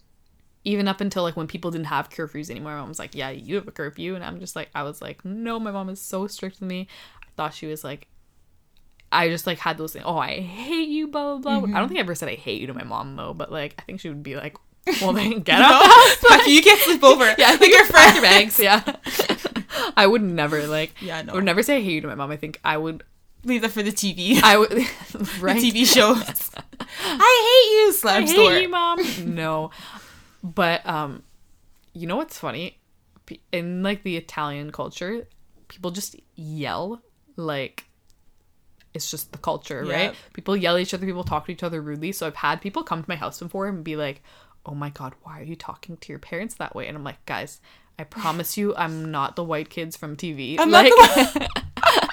even 0.64 0.88
up 0.88 1.00
until 1.00 1.22
like 1.22 1.36
when 1.36 1.46
people 1.46 1.70
didn't 1.70 1.86
have 1.86 2.10
curfews 2.10 2.50
anymore, 2.50 2.72
my 2.72 2.80
mom 2.80 2.88
was 2.88 2.98
like, 2.98 3.14
"Yeah, 3.14 3.30
you 3.30 3.54
have 3.56 3.68
a 3.68 3.70
curfew," 3.72 4.14
and 4.16 4.24
I'm 4.24 4.40
just 4.40 4.56
like, 4.56 4.68
I 4.74 4.82
was 4.82 5.00
like, 5.00 5.24
"No, 5.24 5.60
my 5.60 5.70
mom 5.70 5.88
is 5.88 6.00
so 6.00 6.26
strict 6.26 6.60
with 6.60 6.68
me." 6.68 6.88
I 7.22 7.26
thought 7.36 7.54
she 7.54 7.66
was 7.66 7.84
like, 7.84 8.08
I 9.12 9.28
just 9.28 9.46
like 9.46 9.58
had 9.58 9.78
those 9.78 9.92
things. 9.92 10.04
Oh, 10.06 10.18
I 10.18 10.40
hate 10.40 10.88
you, 10.88 11.06
blah 11.06 11.36
blah 11.36 11.60
blah. 11.60 11.68
I 11.76 11.78
don't 11.78 11.86
think 11.88 11.98
I 11.98 12.02
ever 12.02 12.16
said 12.16 12.28
I 12.28 12.34
hate 12.34 12.60
you 12.60 12.66
to 12.66 12.74
my 12.74 12.82
mom 12.82 13.14
though, 13.14 13.32
but 13.34 13.52
like 13.52 13.74
I 13.78 13.82
think 13.82 14.00
she 14.00 14.08
would 14.08 14.24
be 14.24 14.34
like, 14.34 14.56
"Well, 15.00 15.12
then 15.12 15.40
get 15.40 15.60
out." 15.60 15.82
the 15.82 15.88
house." 15.88 16.14
Fuck 16.16 16.46
you, 16.48 16.54
you 16.54 16.62
can't 16.62 16.80
sleep 16.80 17.04
over. 17.04 17.24
Yeah, 17.38 17.46
I 17.46 17.50
like 17.52 17.60
think 17.60 17.72
your 17.74 17.84
your 17.84 17.92
pack 17.92 18.14
friend. 18.14 18.14
your 18.16 18.22
bags. 18.24 18.58
Yeah, 18.58 19.92
I 19.96 20.06
would 20.08 20.22
never 20.22 20.66
like. 20.66 21.00
Yeah, 21.00 21.22
no. 21.22 21.32
I 21.32 21.36
would 21.36 21.44
never 21.44 21.62
say 21.62 21.76
I 21.76 21.80
hate 21.80 21.92
you 21.94 22.00
to 22.00 22.08
my 22.08 22.14
mom. 22.16 22.30
I 22.32 22.36
think 22.36 22.58
I 22.64 22.76
would. 22.76 23.04
Leave 23.46 23.62
that 23.62 23.70
for 23.70 23.82
the 23.82 23.92
TV. 23.92 24.40
I 24.42 24.58
would. 24.58 24.70
the 24.70 25.38
right. 25.40 25.56
TV 25.62 25.86
shows. 25.86 26.50
I 27.00 27.62
hate 27.62 27.76
you, 27.78 27.88
I 27.88 27.92
slam 27.94 28.26
hate 28.26 28.62
you, 28.62 28.68
mom. 28.68 29.34
no, 29.34 29.70
but 30.42 30.84
um, 30.86 31.22
you 31.94 32.06
know 32.06 32.16
what's 32.16 32.38
funny? 32.38 32.78
In 33.52 33.82
like 33.82 34.02
the 34.02 34.16
Italian 34.16 34.70
culture, 34.72 35.26
people 35.68 35.90
just 35.90 36.16
yell 36.34 37.00
like. 37.36 37.84
It's 38.94 39.10
just 39.10 39.30
the 39.32 39.38
culture, 39.38 39.84
Yeah. 39.86 39.94
right? 39.94 40.14
People 40.32 40.56
yell 40.56 40.76
at 40.76 40.80
each 40.82 40.94
other. 40.94 41.04
People 41.04 41.22
talk 41.24 41.44
to 41.46 41.52
each 41.52 41.62
other 41.62 41.82
rudely. 41.82 42.12
So 42.12 42.26
I've 42.26 42.36
had 42.36 42.62
people 42.62 42.82
come 42.82 43.02
to 43.02 43.08
my 43.10 43.16
house 43.16 43.38
before 43.40 43.66
and 43.68 43.84
be 43.84 43.94
like, 43.94 44.22
"Oh 44.64 44.74
my 44.74 44.88
god, 44.90 45.12
why 45.22 45.38
are 45.38 45.42
you 45.44 45.54
talking 45.54 45.98
to 45.98 46.12
your 46.12 46.18
parents 46.18 46.54
that 46.54 46.74
way?" 46.74 46.88
And 46.88 46.96
I'm 46.96 47.04
like, 47.04 47.24
"Guys, 47.26 47.60
I 47.98 48.04
promise 48.04 48.56
you, 48.56 48.74
I'm 48.74 49.10
not 49.10 49.36
the 49.36 49.44
white 49.44 49.68
kids 49.68 49.98
from 49.98 50.16
TV. 50.16 50.56
I'm 50.58 50.70
not 50.70 50.84
like, 50.86 50.92
the 50.94 52.05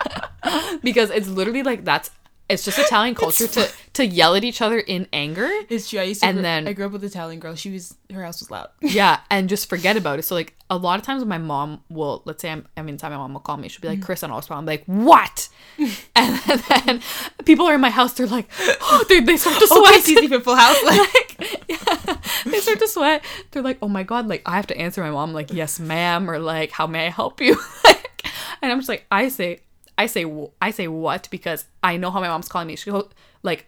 because 0.84 1.10
it's 1.10 1.28
literally 1.28 1.64
like 1.64 1.84
that's 1.86 2.12
it's 2.50 2.66
just 2.66 2.78
Italian 2.78 3.16
culture 3.16 3.48
to 3.48 3.72
to 3.94 4.06
yell 4.06 4.36
at 4.36 4.44
each 4.44 4.62
other 4.62 4.78
in 4.78 5.08
anger. 5.14 5.50
It's 5.70 5.90
true. 5.90 6.02
I 6.02 6.04
used 6.04 6.22
to. 6.22 6.28
And 6.28 6.38
gr- 6.38 6.42
then- 6.44 6.68
I 6.68 6.74
grew 6.74 6.86
up 6.86 6.92
with 6.92 7.02
an 7.04 7.08
Italian 7.10 7.40
girl. 7.40 7.56
She 7.56 7.72
was 7.72 7.96
her 8.14 8.22
house 8.24 8.42
was 8.42 8.52
loud. 8.52 8.68
Yeah, 8.82 9.22
and 9.32 9.48
just 9.48 9.70
forget 9.70 9.96
about 9.96 10.20
it. 10.20 10.24
So 10.24 10.36
like 10.36 10.54
a 10.70 10.76
lot 10.78 11.00
of 11.00 11.06
times 11.06 11.22
when 11.22 11.30
my 11.30 11.38
mom 11.38 11.84
will, 11.90 12.22
let's 12.26 12.42
say 12.42 12.52
I'm, 12.52 12.68
I'm 12.76 12.90
inside, 12.90 13.10
my 13.10 13.18
mom 13.18 13.34
will 13.34 13.40
call 13.40 13.56
me. 13.58 13.70
She'll 13.70 13.82
be 13.82 13.88
like, 13.88 14.00
Mm. 14.00 14.04
"Chris, 14.04 14.24
on 14.24 14.30
all 14.32 14.44
I'm 14.50 14.66
like, 14.66 14.84
"What?" 14.86 15.48
and 16.16 16.38
then 16.70 17.02
people 17.46 17.66
are 17.66 17.76
in 17.76 17.82
my 17.82 17.90
house. 17.90 18.14
They're 18.14 18.28
like, 18.28 18.50
"Oh, 18.60 19.06
they 19.08 19.22
they 19.22 19.38
start 19.38 19.58
to 19.60 19.66
Okay, 19.66 19.76
sweat." 19.92 20.04
Susie 20.04 20.28
from 20.28 20.42
Full 20.42 20.56
House. 20.56 20.84
Like, 20.84 21.00
like, 21.40 21.64
yeah, 21.70 22.18
they 22.46 22.60
start 22.60 22.80
to 22.80 22.88
sweat. 22.90 23.24
They're 23.52 23.64
like, 23.64 23.78
"Oh 23.82 23.88
my 23.88 24.04
god!" 24.04 24.28
Like 24.28 24.42
I 24.46 24.58
have 24.58 24.68
to 24.68 24.78
answer 24.78 25.02
my 25.02 25.12
mom 25.12 25.34
like, 25.34 25.52
"Yes, 25.54 25.80
ma'am," 25.80 26.30
or 26.30 26.40
like, 26.40 26.72
"How 26.72 26.88
may 26.88 27.08
I 27.08 27.10
help 27.10 27.40
you?" 27.40 27.58
like, 27.86 28.26
and 28.62 28.70
I'm 28.72 28.80
just 28.80 28.90
like, 28.90 29.06
I 29.10 29.30
say, 29.30 29.62
I 29.98 30.08
say, 30.08 30.26
I 30.62 30.72
say 30.72 30.88
what 30.88 31.28
because 31.32 31.66
I 31.84 31.98
know 31.98 32.12
how 32.12 32.20
my 32.20 32.28
mom's 32.28 32.48
calling 32.48 32.68
me. 32.68 32.76
She 32.76 32.90
go 32.92 33.10
like, 33.44 33.68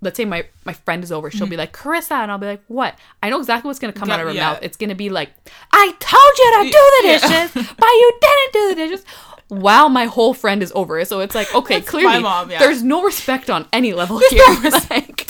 let's 0.00 0.16
say 0.16 0.24
my 0.24 0.46
my 0.64 0.72
friend 0.72 1.02
is 1.02 1.10
over. 1.10 1.30
She'll 1.30 1.46
be 1.46 1.52
mm-hmm. 1.52 1.60
like, 1.60 1.72
"Carissa," 1.72 2.12
and 2.22 2.30
I'll 2.30 2.38
be 2.38 2.46
like, 2.46 2.62
"What?" 2.68 2.96
I 3.22 3.30
know 3.30 3.38
exactly 3.38 3.68
what's 3.68 3.78
gonna 3.78 3.92
come 3.92 4.10
out 4.10 4.20
of 4.20 4.26
her 4.26 4.32
Yeah. 4.32 4.52
mouth. 4.52 4.58
It's 4.62 4.76
gonna 4.76 4.94
be 4.94 5.10
like, 5.10 5.30
"I 5.72 5.92
told 5.98 6.38
you 6.38 6.52
to 6.58 6.64
do 6.64 6.70
the 6.70 7.08
Yeah. 7.08 7.48
dishes, 7.48 7.74
but 7.78 7.86
you 7.86 8.18
didn't 8.20 8.52
do 8.52 8.68
the 8.68 8.74
dishes." 8.74 9.04
While 9.48 9.88
my 9.88 10.06
whole 10.06 10.32
friend 10.32 10.62
is 10.62 10.72
over 10.74 11.04
so 11.04 11.20
it's 11.20 11.34
like 11.34 11.54
okay, 11.54 11.76
That's 11.80 11.90
clearly 11.90 12.20
mom, 12.20 12.50
yeah. 12.50 12.58
there's 12.60 12.82
no 12.82 13.02
respect 13.02 13.50
on 13.50 13.66
any 13.72 13.92
level 13.92 14.18
here. 14.30 14.42
like, 14.90 15.26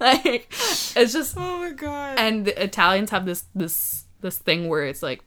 like 0.00 0.46
it's 0.50 1.12
just 1.12 1.34
oh 1.36 1.58
my 1.58 1.72
god. 1.72 2.18
and 2.18 2.46
the 2.46 2.62
Italians 2.62 3.10
have 3.10 3.26
this 3.26 3.44
this 3.54 4.04
this 4.22 4.38
thing 4.38 4.68
where 4.68 4.86
it's 4.86 5.02
like 5.02 5.22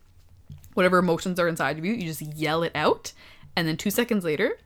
whatever 0.74 0.98
emotions 0.98 1.40
are 1.40 1.48
inside 1.48 1.78
of 1.78 1.86
you, 1.86 1.94
you 1.94 2.08
just 2.08 2.22
yell 2.22 2.64
it 2.64 2.72
out, 2.74 3.14
and 3.56 3.68
then 3.68 3.78
two 3.78 3.92
seconds 3.92 4.24
later, 4.24 4.58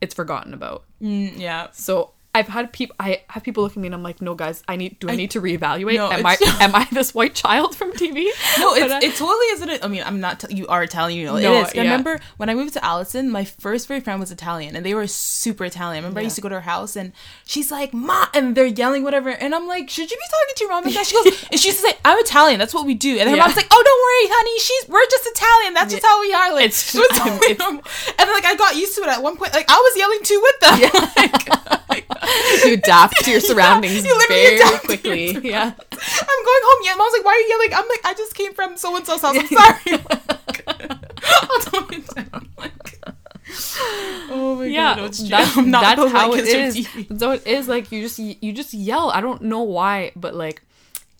it's 0.00 0.14
forgotten 0.14 0.54
about. 0.54 0.84
Mm, 1.00 1.38
yeah. 1.38 1.68
So 1.72 2.13
I've 2.34 2.48
had 2.48 2.72
people 2.72 2.96
I 2.98 3.22
have 3.28 3.42
people 3.44 3.62
look 3.62 3.72
at 3.72 3.78
me 3.78 3.86
and 3.86 3.94
I'm 3.94 4.02
like, 4.02 4.20
no 4.20 4.34
guys, 4.34 4.62
I 4.66 4.76
need 4.76 4.98
do 4.98 5.08
I, 5.08 5.14
need 5.16 5.30
to 5.32 5.40
reevaluate? 5.40 5.94
No, 5.96 6.10
am 6.10 6.26
I 6.26 6.36
am 6.60 6.74
I 6.74 6.86
this 6.90 7.14
white 7.14 7.34
child 7.34 7.76
from 7.76 7.92
TV? 7.92 8.26
No, 8.58 8.74
it's, 8.74 8.92
I- 8.92 9.00
it 9.00 9.14
totally 9.14 9.46
isn't. 9.54 9.68
It, 9.70 9.84
I 9.84 9.88
mean, 9.88 10.02
I'm 10.04 10.20
not. 10.20 10.40
T- 10.40 10.54
you 10.54 10.66
are 10.66 10.82
Italian, 10.82 11.18
you 11.20 11.26
know. 11.26 11.38
No, 11.38 11.54
it 11.60 11.68
is. 11.68 11.74
yeah. 11.74 11.82
I 11.82 11.84
remember 11.84 12.18
when 12.36 12.48
I 12.50 12.54
moved 12.54 12.72
to 12.74 12.84
Alliston, 12.84 13.30
my 13.30 13.44
first 13.44 13.86
very 13.88 14.00
friend 14.00 14.18
was 14.20 14.30
Italian, 14.32 14.74
and 14.76 14.84
they 14.84 14.94
were 14.94 15.06
super 15.06 15.64
Italian. 15.64 15.96
I 15.96 16.06
remember 16.06 16.20
I 16.20 16.24
used 16.24 16.36
to 16.36 16.42
go 16.42 16.48
to 16.48 16.56
her 16.56 16.60
house, 16.62 16.96
and 16.96 17.12
she's 17.46 17.70
like, 17.70 17.94
"Ma," 17.94 18.26
and 18.34 18.56
they're 18.56 18.66
yelling 18.66 19.04
whatever, 19.04 19.30
and 19.30 19.54
I'm 19.54 19.66
like, 19.68 19.88
"Should 19.88 20.10
you 20.10 20.16
be 20.16 20.24
talking 20.30 20.54
to 20.56 20.64
your 20.64 20.70
mom 20.72 20.84
like 20.84 20.94
that?" 20.94 21.06
She 21.06 21.14
goes, 21.22 21.46
and 21.52 21.60
she's 21.60 21.82
like, 21.84 21.98
"I'm 22.04 22.18
Italian. 22.18 22.58
That's 22.58 22.74
what 22.74 22.84
we 22.86 22.94
do." 22.94 23.16
And 23.18 23.30
her 23.30 23.36
Yeah. 23.36 23.42
mom's 23.42 23.56
like, 23.56 23.68
"Oh, 23.70 23.82
don't 23.84 24.02
worry, 24.06 24.36
honey. 24.36 24.58
She's 24.58 24.88
we're 24.88 25.06
just 25.10 25.26
Italian. 25.26 25.74
That's 25.74 25.92
just 25.92 26.04
how 26.04 26.20
we 26.20 26.32
are." 26.34 26.52
Like 26.54 26.64
It's 26.66 26.92
just- 26.92 27.10
it's- 27.50 28.14
and 28.18 28.30
like 28.30 28.44
I 28.44 28.54
got 28.56 28.76
used 28.76 28.96
to 28.96 29.02
it 29.02 29.08
at 29.08 29.22
one 29.22 29.36
point. 29.36 29.52
Like 29.54 29.66
I 29.70 29.76
was 29.76 29.96
yelling 29.96 30.22
too 30.24 30.40
with 30.42 30.60
them. 30.60 30.74
Like, 31.16 31.83
you 32.64 32.74
adapt 32.74 33.24
to 33.24 33.30
your 33.30 33.40
surroundings 33.50 34.04
you 34.04 34.16
literally 34.16 34.58
very 34.58 34.78
quickly. 34.80 35.48
Yeah. 35.48 35.64
I'm 35.64 36.44
going 36.44 36.62
home. 36.64 36.82
Yeah, 36.84 36.94
mom's 36.96 37.12
like, 37.12 37.24
"Why 37.24 37.32
are 37.32 37.38
you 37.38 37.48
yelling?" 37.48 37.74
I'm 37.74 37.88
like, 37.88 38.00
"I 38.04 38.14
just 38.14 38.34
came 38.34 38.54
from 38.54 38.76
so 38.76 38.96
and 38.96 39.06
so's 39.06 39.22
house. 39.22 39.36
I'm 39.36 39.46
sorry." 39.46 40.04
I'll 40.66 41.60
tone 41.60 41.94
it 41.94 42.06
down. 42.14 42.48
Like, 42.56 42.84
oh 44.30 44.56
my 44.58 44.64
yeah 44.66 44.96
god, 44.96 44.96
no, 44.96 45.28
that's, 45.28 45.56
I'm 45.56 45.70
not 45.70 45.82
that's 45.96 46.12
how 46.12 46.32
it 46.32 46.46
is 46.46 46.88
so 47.18 47.32
it 47.32 47.46
is 47.46 47.68
like 47.68 47.92
you 47.92 48.00
just 48.00 48.18
you 48.18 48.52
just 48.52 48.72
yell 48.72 49.10
i 49.10 49.20
don't 49.20 49.42
know 49.42 49.62
why 49.62 50.12
but 50.16 50.34
like 50.34 50.62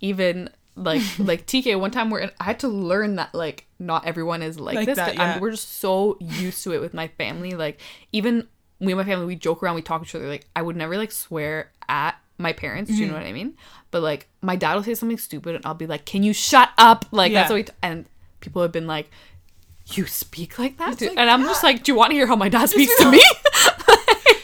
even 0.01 0.49
like 0.75 1.03
like 1.19 1.47
tk 1.47 1.79
one 1.79 1.91
time 1.91 2.11
where 2.11 2.31
i 2.41 2.45
had 2.45 2.61
to 2.61 2.69
learn 2.69 3.17
that 3.17 3.35
like 3.35 3.67
not 3.79 4.07
everyone 4.07 4.43
is 4.43 4.59
like, 4.59 4.77
Like 4.77 4.87
this 4.87 4.97
that, 4.97 5.15
yeah. 5.15 5.39
we're 5.39 5.51
just 5.51 5.79
so 5.79 6.17
used 6.21 6.65
to 6.65 6.73
it 6.73 6.81
with 6.81 6.95
my 6.95 7.09
family 7.09 7.51
like 7.51 7.81
even 8.13 8.49
me 8.85 8.93
and 8.93 8.99
my 8.99 9.05
family 9.05 9.27
we 9.27 9.37
joke 9.37 9.63
around 9.63 9.75
we 9.75 9.83
talk 9.83 10.03
to 10.03 10.07
each 10.09 10.15
other 10.15 10.29
like 10.29 10.47
i 10.57 10.63
would 10.63 10.77
never 10.77 10.97
like 10.97 11.13
swear 11.13 11.71
at 11.89 12.15
my 12.39 12.53
parents 12.53 12.91
do 12.91 12.97
you 12.97 13.05
Mm-hmm. 13.05 13.13
know 13.15 13.19
what 13.21 13.27
i 13.27 13.33
mean 13.33 13.55
but 13.91 14.03
like 14.03 14.29
my 14.43 14.57
dad 14.57 14.75
will 14.75 14.83
say 14.83 14.95
something 14.95 15.19
stupid 15.19 15.55
and 15.55 15.65
i'll 15.67 15.75
be 15.75 15.87
like 15.87 16.05
can 16.05 16.23
you 16.23 16.33
shut 16.33 16.71
up 16.79 17.07
like 17.13 17.33
that's 17.33 17.49
Yeah. 17.51 17.55
what 17.55 17.57
we 17.57 17.63
t- 17.65 17.73
and 17.83 18.07
people 18.41 18.63
have 18.63 18.73
been 18.73 18.87
like 18.87 19.11
you 19.89 20.07
speak 20.07 20.59
like 20.59 20.77
that 20.79 21.01
like, 21.01 21.11
and 21.17 21.31
i'm 21.31 21.43
just 21.43 21.63
like 21.63 21.83
do 21.85 21.93
you 21.93 21.97
want 21.97 22.11
to 22.11 22.15
hear 22.17 22.27
how 22.27 22.37
my 22.37 22.49
dad 22.49 22.67
speaks 22.71 22.95
to 22.99 23.11
me 23.11 23.21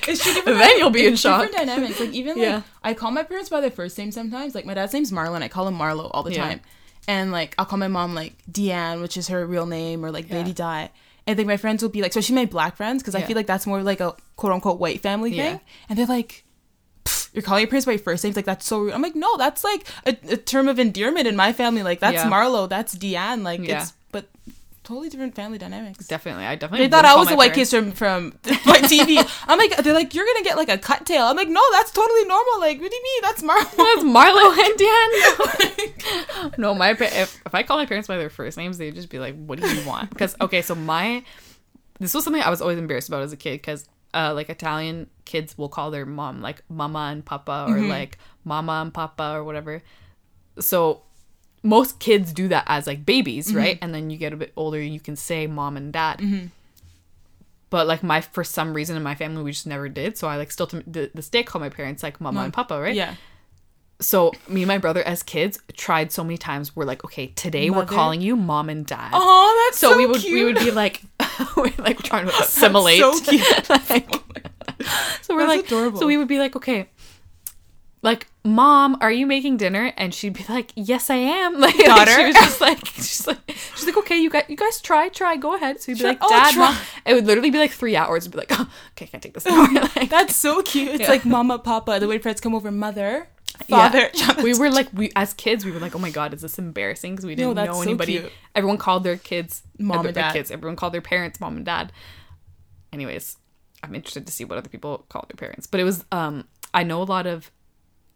It's 0.09 0.45
Then 0.45 0.79
you'll 0.79 0.91
be 0.91 1.07
in 1.07 1.13
it's 1.13 1.23
shock. 1.23 1.43
Different 1.43 1.69
dynamics. 1.69 2.01
Like 2.01 2.11
even 2.11 2.37
like 2.37 2.43
Yeah. 2.43 2.63
I 2.83 2.95
call 2.95 3.13
my 3.13 3.23
parents 3.23 3.49
by 3.49 3.61
their 3.61 3.71
first 3.71 3.97
name 3.97 4.11
sometimes. 4.11 4.57
Like 4.57 4.65
my 4.67 4.75
dad's 4.75 4.93
name's 4.93 5.13
Marlon. 5.13 5.43
I 5.43 5.47
call 5.49 5.69
him 5.69 5.77
Marlo 5.79 6.11
all 6.13 6.25
the 6.25 6.33
Yeah. 6.33 6.49
time. 6.49 6.61
And 7.07 7.31
like 7.31 7.55
I'll 7.59 7.65
call 7.67 7.79
my 7.79 7.87
mom 7.87 8.15
like 8.15 8.33
Deanne, 8.51 9.03
which 9.03 9.17
is 9.17 9.29
her 9.29 9.47
real 9.47 9.67
name, 9.67 10.05
or 10.05 10.11
like. 10.11 10.29
Lady 10.31 10.53
Di. 10.53 10.91
And 11.27 11.39
then 11.39 11.47
my 11.47 11.57
friends 11.57 11.83
will 11.83 11.91
be 11.91 12.03
like, 12.03 12.11
especially 12.11 12.35
my 12.37 12.45
black 12.47 12.77
friends, 12.77 13.03
because 13.03 13.15
I 13.15 13.23
feel 13.23 13.37
like 13.37 13.47
that's 13.47 13.67
more 13.67 13.83
like 13.83 14.01
a 14.01 14.15
quote 14.37 14.53
unquote 14.53 14.79
white 14.81 15.01
family 15.03 15.31
Yeah. 15.33 15.51
thing. 15.51 15.61
And 15.89 15.99
they're 15.99 16.07
like, 16.07 16.45
"Pfft, 17.05 17.35
you're 17.35 17.43
calling 17.43 17.63
your 17.63 17.69
parents 17.69 17.87
by 17.87 17.93
your 17.93 17.99
first 18.01 18.25
names 18.25 18.37
like 18.37 18.45
that's 18.47 18.67
so 18.67 18.81
rude. 18.81 18.93
I'm 18.93 19.03
like, 19.03 19.15
no, 19.15 19.37
that's 19.37 19.63
like 19.63 19.87
a, 20.07 20.17
a 20.33 20.37
term 20.37 20.67
of 20.69 20.79
endearment 20.79 21.27
in 21.27 21.37
my 21.37 21.53
family. 21.53 21.83
Like 21.83 22.01
that's 22.01 22.15
Yeah. 22.25 22.31
Marlo, 22.31 22.69
that's 22.69 22.95
Deanne. 22.97 23.43
Like 23.43 23.61
Yeah. 23.61 23.83
it's 23.83 23.93
but 24.13 24.29
totally 24.91 25.09
different 25.09 25.37
family 25.37 25.57
dynamics. 25.57 26.07
Definitely, 26.09 26.45
I 26.47 26.57
definitely. 26.57 26.87
They 26.87 26.91
thought 26.91 27.05
I 27.05 27.15
was 27.15 27.31
a 27.31 27.37
white 27.37 27.53
parents- 27.53 27.71
kid 27.71 27.95
from 27.97 28.33
from 28.43 28.57
my 28.67 28.79
TV. 28.79 29.25
I'm 29.49 29.57
like, 29.57 29.77
they're 29.77 29.95
like, 29.95 30.15
you're 30.15 30.27
gonna 30.27 30.43
get 30.43 30.57
like 30.57 30.69
a 30.69 30.79
cut 30.79 31.07
tail. 31.07 31.27
I'm 31.27 31.37
like, 31.37 31.49
no, 31.49 31.63
that's 31.71 31.93
totally 31.93 32.25
normal. 32.25 32.59
Like, 32.59 32.81
what 32.81 32.91
do 32.91 32.97
you 32.97 33.03
mean? 33.03 33.23
That's 33.23 33.43
Marlo. 33.43 33.77
That's 33.77 34.03
Marlo 34.03 34.51
and 34.67 36.43
Dan. 36.43 36.53
no, 36.59 36.75
my 36.75 36.91
if 36.91 37.41
if 37.47 37.55
I 37.55 37.63
call 37.63 37.77
my 37.77 37.87
parents 37.87 38.09
by 38.09 38.17
their 38.17 38.31
first 38.31 38.57
names, 38.59 38.79
they'd 38.79 38.95
just 38.95 39.11
be 39.11 39.21
like, 39.21 39.37
"What 39.37 39.61
do 39.61 39.69
you 39.69 39.87
want?" 39.87 40.11
Because 40.11 40.35
okay, 40.41 40.61
so 40.63 40.75
my 40.75 41.23
this 42.01 42.13
was 42.13 42.25
something 42.25 42.43
I 42.43 42.51
was 42.51 42.61
always 42.61 42.79
embarrassed 42.79 43.09
about 43.09 43.23
as 43.23 43.33
a 43.33 43.37
kid 43.37 43.53
because 43.63 43.89
uh, 44.13 44.33
like 44.35 44.51
Italian 44.51 45.09
kids 45.25 45.57
will 45.57 45.69
call 45.69 45.93
their 45.93 46.05
mom 46.05 46.43
like 46.43 46.65
mama 46.69 47.11
and 47.13 47.25
papa 47.25 47.67
or 47.69 47.81
like 47.81 48.19
mama 48.45 48.81
and 48.83 48.93
papa 48.93 49.35
or 49.35 49.45
whatever. 49.45 49.83
So 50.59 51.03
most 51.63 51.99
kids 51.99 52.33
do 52.33 52.49
that 52.49 52.65
as 52.67 52.87
like 52.87 53.05
babies, 53.05 53.49
mm-hmm. 53.49 53.57
right? 53.57 53.79
And 53.83 53.95
then 53.95 54.11
you 54.11 54.17
get 54.17 54.33
a 54.33 54.37
bit 54.37 54.53
older, 54.57 54.81
you 54.81 55.01
can 55.01 55.17
say 55.17 55.47
mom 55.47 55.77
and 55.77 55.93
dad. 55.93 56.19
Mm-hmm. 56.19 56.47
But 57.69 57.87
like 57.87 58.03
my 58.03 58.21
for 58.21 58.43
some 58.43 58.75
reason 58.75 58.97
in 58.97 59.03
my 59.03 59.15
family 59.15 59.43
we 59.43 59.53
just 59.53 59.67
never 59.67 59.89
did. 59.89 60.19
So 60.19 60.27
I 60.29 60.37
like 60.37 60.51
still 60.51 60.67
to 60.69 60.83
th- 60.83 61.13
this 61.15 61.29
day 61.29 61.43
call 61.43 61.61
my 61.61 61.69
parents 61.69 62.03
like 62.03 62.21
mama 62.21 62.41
and 62.41 62.53
papa, 62.53 62.81
right? 62.81 62.95
Yeah. 62.95 63.15
So 64.01 64.33
me 64.49 64.63
and 64.63 64.69
my 64.69 64.79
brother 64.79 65.03
as 65.03 65.23
kids 65.23 65.61
tried 65.75 66.11
so 66.11 66.25
many 66.25 66.39
times. 66.39 66.75
We're 66.75 66.87
like, 66.87 67.05
okay, 67.05 67.29
today 67.29 67.69
we're 67.71 67.85
calling 67.85 68.23
you 68.23 68.35
mom 68.35 68.71
and 68.71 68.87
dad. 68.87 69.11
Oh, 69.13 69.67
that's 69.67 69.79
so, 69.79 69.93
so, 69.93 69.97
we 69.99 70.07
would 70.07 70.21
cute. 70.21 70.33
we 70.33 70.45
would 70.45 70.57
be 70.57 70.71
like 70.71 71.03
we're 71.57 71.73
like 71.79 71.99
trying 72.03 72.27
to 72.27 72.37
assimilate. 72.41 73.01
so 73.01 73.21
cute. 73.25 73.71
Like, 73.71 74.11
so 75.23 75.35
we're 75.35 75.47
That's 75.47 75.57
like 75.57 75.67
adorable. 75.67 76.01
so 76.01 76.07
we 76.07 76.17
would 76.17 76.29
be 76.29 76.39
like, 76.39 76.57
okay, 76.57 76.89
like 78.03 78.27
"Mom, 78.45 78.97
are 79.01 79.13
you 79.13 79.27
making 79.27 79.57
dinner?" 79.59 79.93
And 79.97 80.15
she'd 80.15 80.33
be 80.33 80.45
like, 80.49 80.73
"Yes, 80.77 81.11
I 81.11 81.17
am." 81.17 81.61
Like, 81.61 81.77
Daughter. 81.77 82.11
she 82.13 82.25
was 82.27 82.35
just 82.35 82.61
like, 82.61 82.87
she's 82.87 83.27
like, 83.27 83.39
she's 83.77 83.87
like, 83.87 83.97
"Okay, 83.99 84.17
you 84.19 84.31
guys, 84.31 84.45
you 84.49 84.57
guys 84.57 84.81
try, 84.81 85.09
try, 85.09 85.37
go 85.37 85.55
ahead." 85.55 85.81
So 85.81 85.93
he'd 85.93 85.99
be 85.99 86.01
Try- 86.01 86.11
like, 86.11 86.19
oh, 86.23 86.29
"Dad, 86.29 86.55
try." 86.55 86.73
mom." 86.73 86.77
It 87.07 87.15
would 87.15 87.27
literally 87.27 87.51
be 87.51 87.59
like 87.59 87.71
three 87.73 87.97
hours. 87.97 88.23
It'd 88.25 88.33
be 88.33 88.39
like, 88.39 88.53
oh, 88.53 88.71
"Okay, 88.93 89.05
I 89.07 89.09
can't 89.09 89.23
take 89.23 89.35
this 89.35 89.47
anymore." 89.47 89.69
Like, 89.97 90.09
That's 90.11 90.35
so 90.37 90.63
cute. 90.63 90.89
It's 90.93 91.01
Yeah. 91.03 91.09
like 91.11 91.25
mama, 91.25 91.59
papa. 91.59 91.99
The 92.01 92.09
way 92.09 92.19
friends 92.19 92.41
come 92.41 92.55
over, 92.55 92.71
mother, 92.71 93.29
Yeah. 93.69 93.89
father. 93.91 94.11
we 94.43 94.55
were 94.59 94.71
like 94.71 94.89
we 94.95 95.11
as 95.17 95.35
kids 95.35 95.65
we 95.65 95.71
were 95.73 95.81
like 95.81 95.95
oh 95.95 95.99
my 95.99 96.11
god 96.11 96.33
is 96.33 96.41
this 96.41 96.59
embarrassing 96.59 97.13
because 97.13 97.27
we 97.27 97.35
didn't 97.35 97.57
that's 97.57 97.69
know 97.69 97.75
so 97.83 97.83
anybody 97.83 98.19
cute. 98.21 98.33
everyone 98.55 98.79
called 98.79 99.05
their 99.05 99.17
kids 99.19 99.63
Mom 99.79 100.07
and 100.07 100.15
dad. 100.15 100.33
kids 100.33 100.51
everyone 100.51 100.77
called 100.77 100.95
their 100.95 101.03
parents 101.03 101.41
mom 101.41 101.57
and 101.57 101.67
dad 101.67 101.93
anyways 102.93 103.37
i'm 103.83 103.95
interested 103.95 104.25
to 104.27 104.33
see 104.33 104.45
what 104.45 104.57
other 104.57 104.69
people 104.69 105.05
call 105.11 105.25
their 105.29 105.37
parents 105.37 105.67
but 105.67 105.81
it 105.81 105.85
was 105.85 106.05
um 106.13 106.45
i 106.73 106.83
know 106.83 107.03
a 107.03 107.05
lot 107.05 107.27
of 107.27 107.51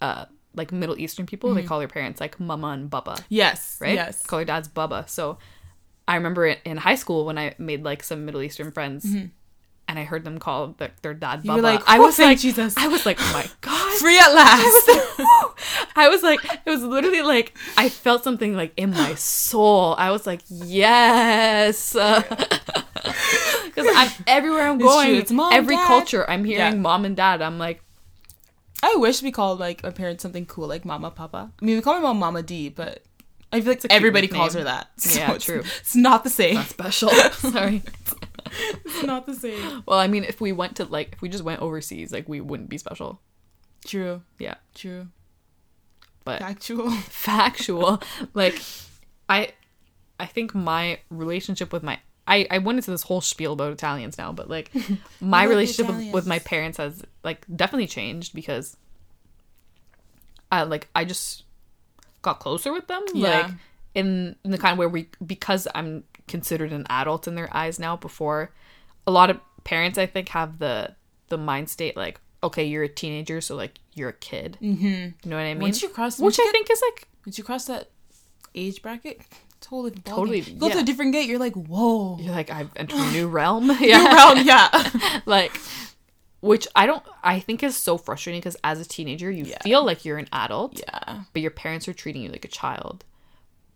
uh 0.04 0.24
like 0.60 0.70
middle 0.82 0.96
eastern 1.04 1.26
people 1.26 1.48
they 1.56 1.62
call 1.70 1.78
their 1.82 1.88
parents 1.98 2.18
like 2.24 2.34
mama 2.50 2.68
and 2.76 2.84
baba 2.94 3.16
yes, 3.28 3.78
right 3.80 3.94
Yes. 4.00 4.22
call 4.28 4.38
their 4.40 4.44
dads 4.52 4.68
baba 4.68 5.00
so 5.08 5.24
i 6.06 6.14
remember 6.20 6.42
it 6.52 6.58
in 6.64 6.76
high 6.88 6.94
school 7.02 7.20
when 7.28 7.36
i 7.44 7.46
made 7.58 7.82
like 7.90 8.02
some 8.10 8.20
middle 8.26 8.42
eastern 8.48 8.70
friends 8.76 9.04
and 9.88 9.98
i 10.02 10.04
heard 10.04 10.22
them 10.28 10.38
call 10.38 10.58
their, 10.78 10.92
their 11.02 11.14
dad 11.14 11.36
Mm-hmm. 11.40 11.48
Baba 11.48 11.60
like, 11.72 11.82
i 11.88 11.96
"Oh, 11.98 12.02
was 12.06 12.18
like 12.18 12.38
Jesus." 12.38 12.72
i 12.76 12.86
was 12.94 13.04
like 13.08 13.18
oh 13.20 13.30
my 13.38 13.46
god 13.68 13.98
Free 14.02 14.18
at 14.18 14.32
last. 14.42 14.90
I 15.96 16.08
was 16.08 16.22
like, 16.24 16.40
it 16.66 16.70
was 16.74 16.82
literally 16.82 17.22
like 17.22 17.56
I 17.76 17.88
felt 17.88 18.24
something 18.24 18.56
like 18.56 18.72
in 18.76 18.90
my 18.90 19.14
soul. 19.46 19.94
I 19.96 20.10
was 20.10 20.26
like, 20.26 20.42
yes, 20.48 21.92
because 23.64 23.86
I'm 23.94 24.10
everywhere 24.26 24.66
I'm 24.68 24.78
going. 24.78 25.08
true. 25.10 25.18
It's 25.18 25.30
mom, 25.30 25.52
every 25.52 25.76
dad. 25.76 25.86
culture, 25.86 26.28
I'm 26.28 26.44
hearing 26.44 26.74
Yeah. 26.74 26.78
mom 26.80 27.04
and 27.04 27.14
dad. 27.16 27.40
I'm 27.42 27.58
like, 27.58 27.82
I 28.84 28.96
wish 28.96 29.22
we 29.22 29.32
called 29.32 29.60
like 29.60 29.82
our 29.82 29.92
parents 29.92 30.22
something 30.22 30.44
cool 30.46 30.68
like 30.68 30.84
mama, 30.84 31.10
papa. 31.10 31.50
I 31.60 31.64
mean, 31.64 31.76
we 31.76 31.82
call 31.82 31.94
my 31.94 32.00
mom 32.00 32.18
Mama 32.18 32.42
D, 32.42 32.68
but 32.68 33.02
I 33.50 33.60
feel 33.60 33.70
like 33.70 33.84
everybody 33.88 34.28
calls 34.28 34.52
her 34.54 34.64
that. 34.64 34.88
So 34.98 35.18
Yeah, 35.18 35.32
it's, 35.32 35.44
true. 35.44 35.62
It's 35.80 35.96
not 35.96 36.22
the 36.24 36.30
same. 36.30 36.56
Not 36.56 36.66
special. 36.68 37.08
Sorry. 37.32 37.82
It's 38.84 39.02
not 39.02 39.24
the 39.26 39.34
same. 39.34 39.82
Well, 39.86 39.98
I 39.98 40.06
mean, 40.06 40.24
if 40.24 40.40
we 40.40 40.52
went 40.52 40.76
to 40.76 40.84
like, 40.84 41.14
if 41.14 41.22
we 41.22 41.28
just 41.30 41.44
went 41.44 41.62
overseas, 41.62 42.12
like 42.12 42.28
we 42.28 42.40
wouldn't 42.40 42.68
be 42.68 42.78
special. 42.78 43.20
True. 43.86 44.22
Yeah, 44.38 44.56
True. 44.74 45.08
but 46.24 46.40
Factual. 46.40 46.90
factual. 47.08 48.02
Like, 48.34 48.60
I, 49.28 49.52
I 50.20 50.26
think 50.26 50.54
my 50.54 51.00
relationship 51.10 51.72
with 51.72 51.82
my 51.82 52.00
I, 52.26 52.46
I 52.50 52.58
went 52.58 52.78
into 52.78 52.90
this 52.90 53.02
whole 53.02 53.20
spiel 53.20 53.52
about 53.52 53.72
Italians 53.72 54.16
now, 54.16 54.32
but 54.32 54.48
like 54.48 54.70
my 55.20 55.44
relationship 55.44 55.94
with, 55.94 56.12
with 56.12 56.26
my 56.26 56.38
parents 56.38 56.78
has 56.78 57.02
like 57.22 57.44
definitely 57.54 57.86
changed 57.86 58.34
because 58.34 58.76
I 60.50 60.62
like 60.62 60.88
I 60.94 61.04
just 61.04 61.44
got 62.22 62.40
closer 62.40 62.72
with 62.72 62.86
them. 62.86 63.02
Yeah. 63.12 63.28
Like 63.28 63.50
in, 63.94 64.36
in 64.44 64.50
the 64.50 64.58
kind 64.58 64.72
of 64.72 64.78
where 64.78 64.88
we 64.88 65.08
because 65.24 65.68
I'm 65.74 66.04
considered 66.26 66.72
an 66.72 66.86
adult 66.88 67.28
in 67.28 67.34
their 67.34 67.54
eyes 67.54 67.78
now 67.78 67.96
before 67.96 68.52
a 69.06 69.10
lot 69.10 69.30
of 69.30 69.38
parents 69.64 69.98
I 69.98 70.06
think 70.06 70.30
have 70.30 70.58
the 70.58 70.94
the 71.28 71.38
mind 71.38 71.68
state 71.68 71.96
like, 71.96 72.20
okay, 72.42 72.64
you're 72.64 72.82
a 72.82 72.88
teenager, 72.88 73.40
so 73.40 73.56
like 73.56 73.78
you're 73.94 74.10
a 74.10 74.14
kid. 74.14 74.58
Mm-hmm. 74.62 74.84
You 74.84 75.14
know 75.24 75.36
what 75.36 75.42
I 75.42 75.54
mean? 75.54 75.62
Once 75.62 75.82
you 75.82 75.88
cross, 75.88 76.18
Which 76.18 76.38
you 76.38 76.48
I 76.48 76.52
think 76.52 76.70
is 76.70 76.82
like 76.90 77.08
once 77.26 77.38
you 77.38 77.44
cross 77.44 77.66
that 77.66 77.90
age 78.54 78.82
bracket, 78.82 79.20
totally. 79.66 79.90
Totally, 79.92 80.40
You 80.40 80.54
go 80.58 80.68
to 80.70 80.78
a 80.78 80.82
different 80.82 81.12
gate. 81.12 81.28
You're 81.28 81.38
like, 81.38 81.54
whoa. 81.54 82.18
you're 82.20 82.34
like 82.34 82.50
I've 82.50 82.70
entered 82.76 82.98
a 82.98 83.10
new 83.12 83.28
realm. 83.28 83.70
Yeah. 83.80 84.14
around, 84.14 84.46
yeah. 84.46 85.20
like 85.26 85.58
which 86.40 86.68
I 86.76 86.84
don't 86.86 87.02
I 87.22 87.40
think 87.40 87.62
is 87.62 87.76
so 87.76 87.96
frustrating 87.96 88.40
because 88.40 88.56
as 88.62 88.80
a 88.80 88.84
teenager 88.84 89.30
you 89.30 89.44
Yeah. 89.44 89.62
feel 89.62 89.84
like 89.84 90.04
you're 90.04 90.18
an 90.18 90.28
adult, 90.32 90.78
yeah. 90.78 91.22
but 91.32 91.42
your 91.42 91.50
parents 91.50 91.88
are 91.88 91.94
treating 91.94 92.22
you 92.22 92.28
like 92.30 92.44
a 92.44 92.48
child. 92.48 93.04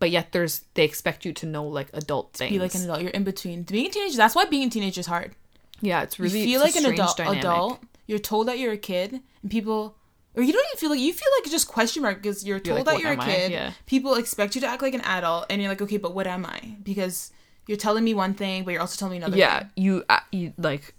But 0.00 0.10
yet 0.10 0.32
there's 0.32 0.62
they 0.74 0.84
expect 0.84 1.24
you 1.24 1.32
to 1.32 1.46
know 1.46 1.64
like 1.64 1.88
adult 1.92 2.32
things. 2.34 2.52
Be 2.52 2.58
like 2.58 2.74
an 2.74 2.82
adult. 2.84 3.00
You're 3.02 3.10
in 3.10 3.24
between. 3.24 3.62
Being 3.64 3.86
a 3.86 3.90
teenager. 3.90 4.16
That's 4.16 4.34
why 4.36 4.44
being 4.44 4.68
a 4.68 4.70
teenager 4.70 5.00
is 5.00 5.06
hard. 5.06 5.34
yeah, 5.80 6.02
it's 6.02 6.20
really 6.20 6.40
you 6.40 6.44
feel 6.46 6.62
it's 6.62 6.76
like 6.76 6.84
an 6.84 6.92
adult. 6.92 7.16
dynamic. 7.16 7.40
Adult. 7.44 7.80
You're 8.06 8.18
told 8.20 8.46
that 8.48 8.58
you're 8.60 8.72
a 8.72 8.78
kid, 8.78 9.20
and 9.42 9.50
people, 9.50 9.96
or 10.38 10.42
you 10.42 10.52
don't 10.52 10.64
even 10.70 10.78
feel 10.78 10.90
like 10.90 11.00
you 11.00 11.12
feel 11.12 11.28
like 11.36 11.42
it's 11.42 11.50
just 11.50 11.66
question 11.66 12.02
mark 12.02 12.22
because 12.22 12.46
you're 12.46 12.60
told 12.60 12.86
like, 12.86 12.96
that 12.96 13.02
you're 13.02 13.12
a 13.12 13.16
kid. 13.16 13.50
Yeah. 13.50 13.72
People 13.86 14.14
expect 14.14 14.54
you 14.54 14.60
to 14.60 14.68
act 14.68 14.82
like 14.82 14.94
an 14.94 15.00
adult, 15.00 15.46
and 15.50 15.60
you're 15.60 15.68
like, 15.70 15.82
okay, 15.82 15.96
but 15.96 16.14
what 16.14 16.28
am 16.28 16.46
I? 16.46 16.76
Because 16.82 17.32
you're 17.66 17.76
telling 17.76 18.04
me 18.04 18.14
one 18.14 18.34
thing, 18.34 18.62
but 18.62 18.70
you're 18.70 18.80
also 18.80 18.96
telling 18.96 19.12
me 19.12 19.16
another. 19.18 19.36
Yeah, 19.36 19.58
thing. 19.58 19.70
you 19.76 20.04
uh, 20.08 20.20
you 20.30 20.54
like 20.56 20.94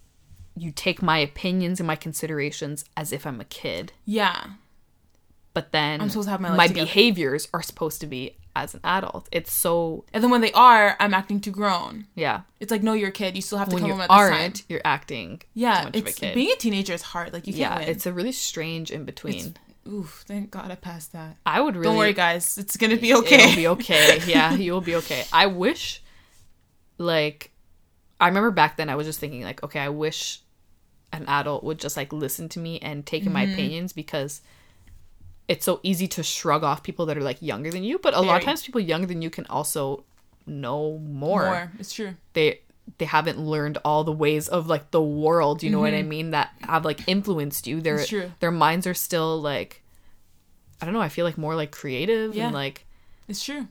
you 0.58 0.72
take 0.72 1.02
my 1.02 1.18
opinions 1.20 1.80
and 1.80 1.88
my 1.88 1.96
considerations 1.96 2.84
as 2.98 3.14
if 3.14 3.26
I'm 3.26 3.40
a 3.40 3.46
kid, 3.46 3.94
Yeah. 4.04 4.44
but 5.54 5.72
then 5.72 6.02
I'm 6.02 6.10
supposed 6.10 6.28
to 6.28 6.32
have 6.32 6.42
my 6.42 6.68
together. 6.68 6.86
behaviors 6.86 7.48
are 7.54 7.62
supposed 7.62 8.02
to 8.02 8.08
be 8.08 8.36
as 8.56 8.74
an 8.74 8.82
adult. 8.84 9.30
It's 9.32 9.52
so 9.54 10.06
And 10.14 10.24
then 10.24 10.32
when 10.32 10.42
they 10.42 10.52
are, 10.54 10.96
I'm 11.00 11.14
acting 11.14 11.40
too 11.40 11.52
grown. 11.52 12.08
yeah. 12.16 12.42
It's 12.60 12.72
like, 12.72 12.84
no, 12.84 12.94
you're 12.94 13.10
a 13.10 13.12
kid. 13.12 13.36
You 13.36 13.42
still 13.42 13.58
have 13.58 13.70
to 13.70 13.76
When 13.76 13.84
come 13.84 13.92
home 13.92 14.02
at 14.02 14.10
this 14.10 14.18
time. 14.18 14.34
aren't, 14.34 14.64
you're 14.70 14.82
acting 14.84 15.38
too 15.40 15.46
Yeah, 15.54 15.84
much 15.86 15.96
of 15.98 16.06
a 16.06 16.10
it's 16.10 16.20
kid. 16.20 16.34
being 16.36 16.52
a 16.52 16.56
teenager 16.58 16.94
is 16.94 17.02
hard. 17.02 17.32
Like 17.34 17.48
you 17.48 17.54
can't 17.54 17.74
yeah, 17.74 17.80
win. 17.80 17.90
it's 17.90 18.06
a 18.06 18.12
really 18.14 18.32
strange 18.34 18.92
in 18.92 19.06
between. 19.06 19.56
Oof, 19.88 20.24
thank 20.28 20.52
God 20.52 20.70
I 20.72 20.76
passed 20.76 21.14
that. 21.14 21.38
I 21.46 21.62
would 21.62 21.76
really 21.76 21.86
Don't 21.86 21.98
worry, 21.98 22.14
guys. 22.14 22.58
It's 22.58 22.76
gonna 22.78 22.98
be 22.98 23.14
okay. 23.16 23.36
It'll 23.44 23.56
be 23.56 23.68
okay. 23.70 24.22
Yeah, 24.28 24.54
you 24.54 24.74
will 24.74 24.82
be 24.82 24.96
okay. 24.98 25.24
I 25.32 25.48
wish, 25.48 26.04
like, 26.98 27.52
I 28.20 28.28
remember 28.28 28.52
back 28.52 28.78
then 28.78 28.90
I 28.90 28.96
was 28.96 29.08
just 29.08 29.20
thinking, 29.20 29.44
like, 29.44 29.64
okay, 29.64 29.80
I 29.80 29.90
wish 29.90 30.42
an 31.12 31.26
adult 31.28 31.64
would 31.64 31.80
just 31.80 31.98
like 31.98 32.14
listen 32.14 32.50
to 32.50 32.60
me 32.60 32.78
and 32.80 33.06
take 33.06 33.26
in 33.26 33.32
my 33.34 33.46
Mm-hmm. 33.46 33.54
opinions 33.54 33.94
because 33.94 34.42
it's 35.50 35.66
so 35.66 35.80
easy 35.84 36.08
to 36.08 36.24
shrug 36.24 36.64
off 36.64 36.82
people 36.84 37.06
that 37.08 37.18
are 37.18 37.22
like 37.32 37.42
younger 37.42 37.70
than 37.72 37.84
you. 37.84 38.00
But 38.00 38.14
a 38.14 38.22
lot 38.22 38.38
of 38.40 38.44
times, 38.46 38.62
people 38.64 38.80
younger 38.80 39.08
than 39.08 39.22
you 39.22 39.30
can 39.30 39.46
also 39.48 40.06
know 40.46 40.98
more. 41.00 41.46
More. 41.46 41.72
It's 41.80 41.92
true. 41.94 42.14
They 42.34 42.62
they 42.98 43.06
haven't 43.06 43.38
learned 43.40 43.78
all 43.84 44.04
the 44.04 44.12
ways 44.12 44.48
of 44.48 44.68
like 44.68 44.92
the 44.92 45.02
world. 45.02 45.62
You 45.64 45.70
know 45.72 45.80
what 45.82 45.94
I 45.94 46.02
mean? 46.04 46.32
That 46.32 46.52
have 46.62 46.86
like 46.86 47.02
influenced 47.08 47.68
you. 47.68 47.82
Their 47.82 47.98
Mm-hmm. 47.98 48.30
Their 48.40 48.52
minds 48.52 48.88
are 48.88 48.94
still 48.94 49.42
like. 49.42 49.84
I 50.82 50.86
don't 50.86 50.94
know. 50.94 51.02
I 51.02 51.10
feel 51.10 51.26
like 51.26 51.38
more 51.38 51.56
like 51.56 51.72
creative 51.72 52.34
Yeah. 52.36 52.46
and 52.46 52.54
like 52.54 52.86
It's 53.28 53.44
true. 53.44 53.68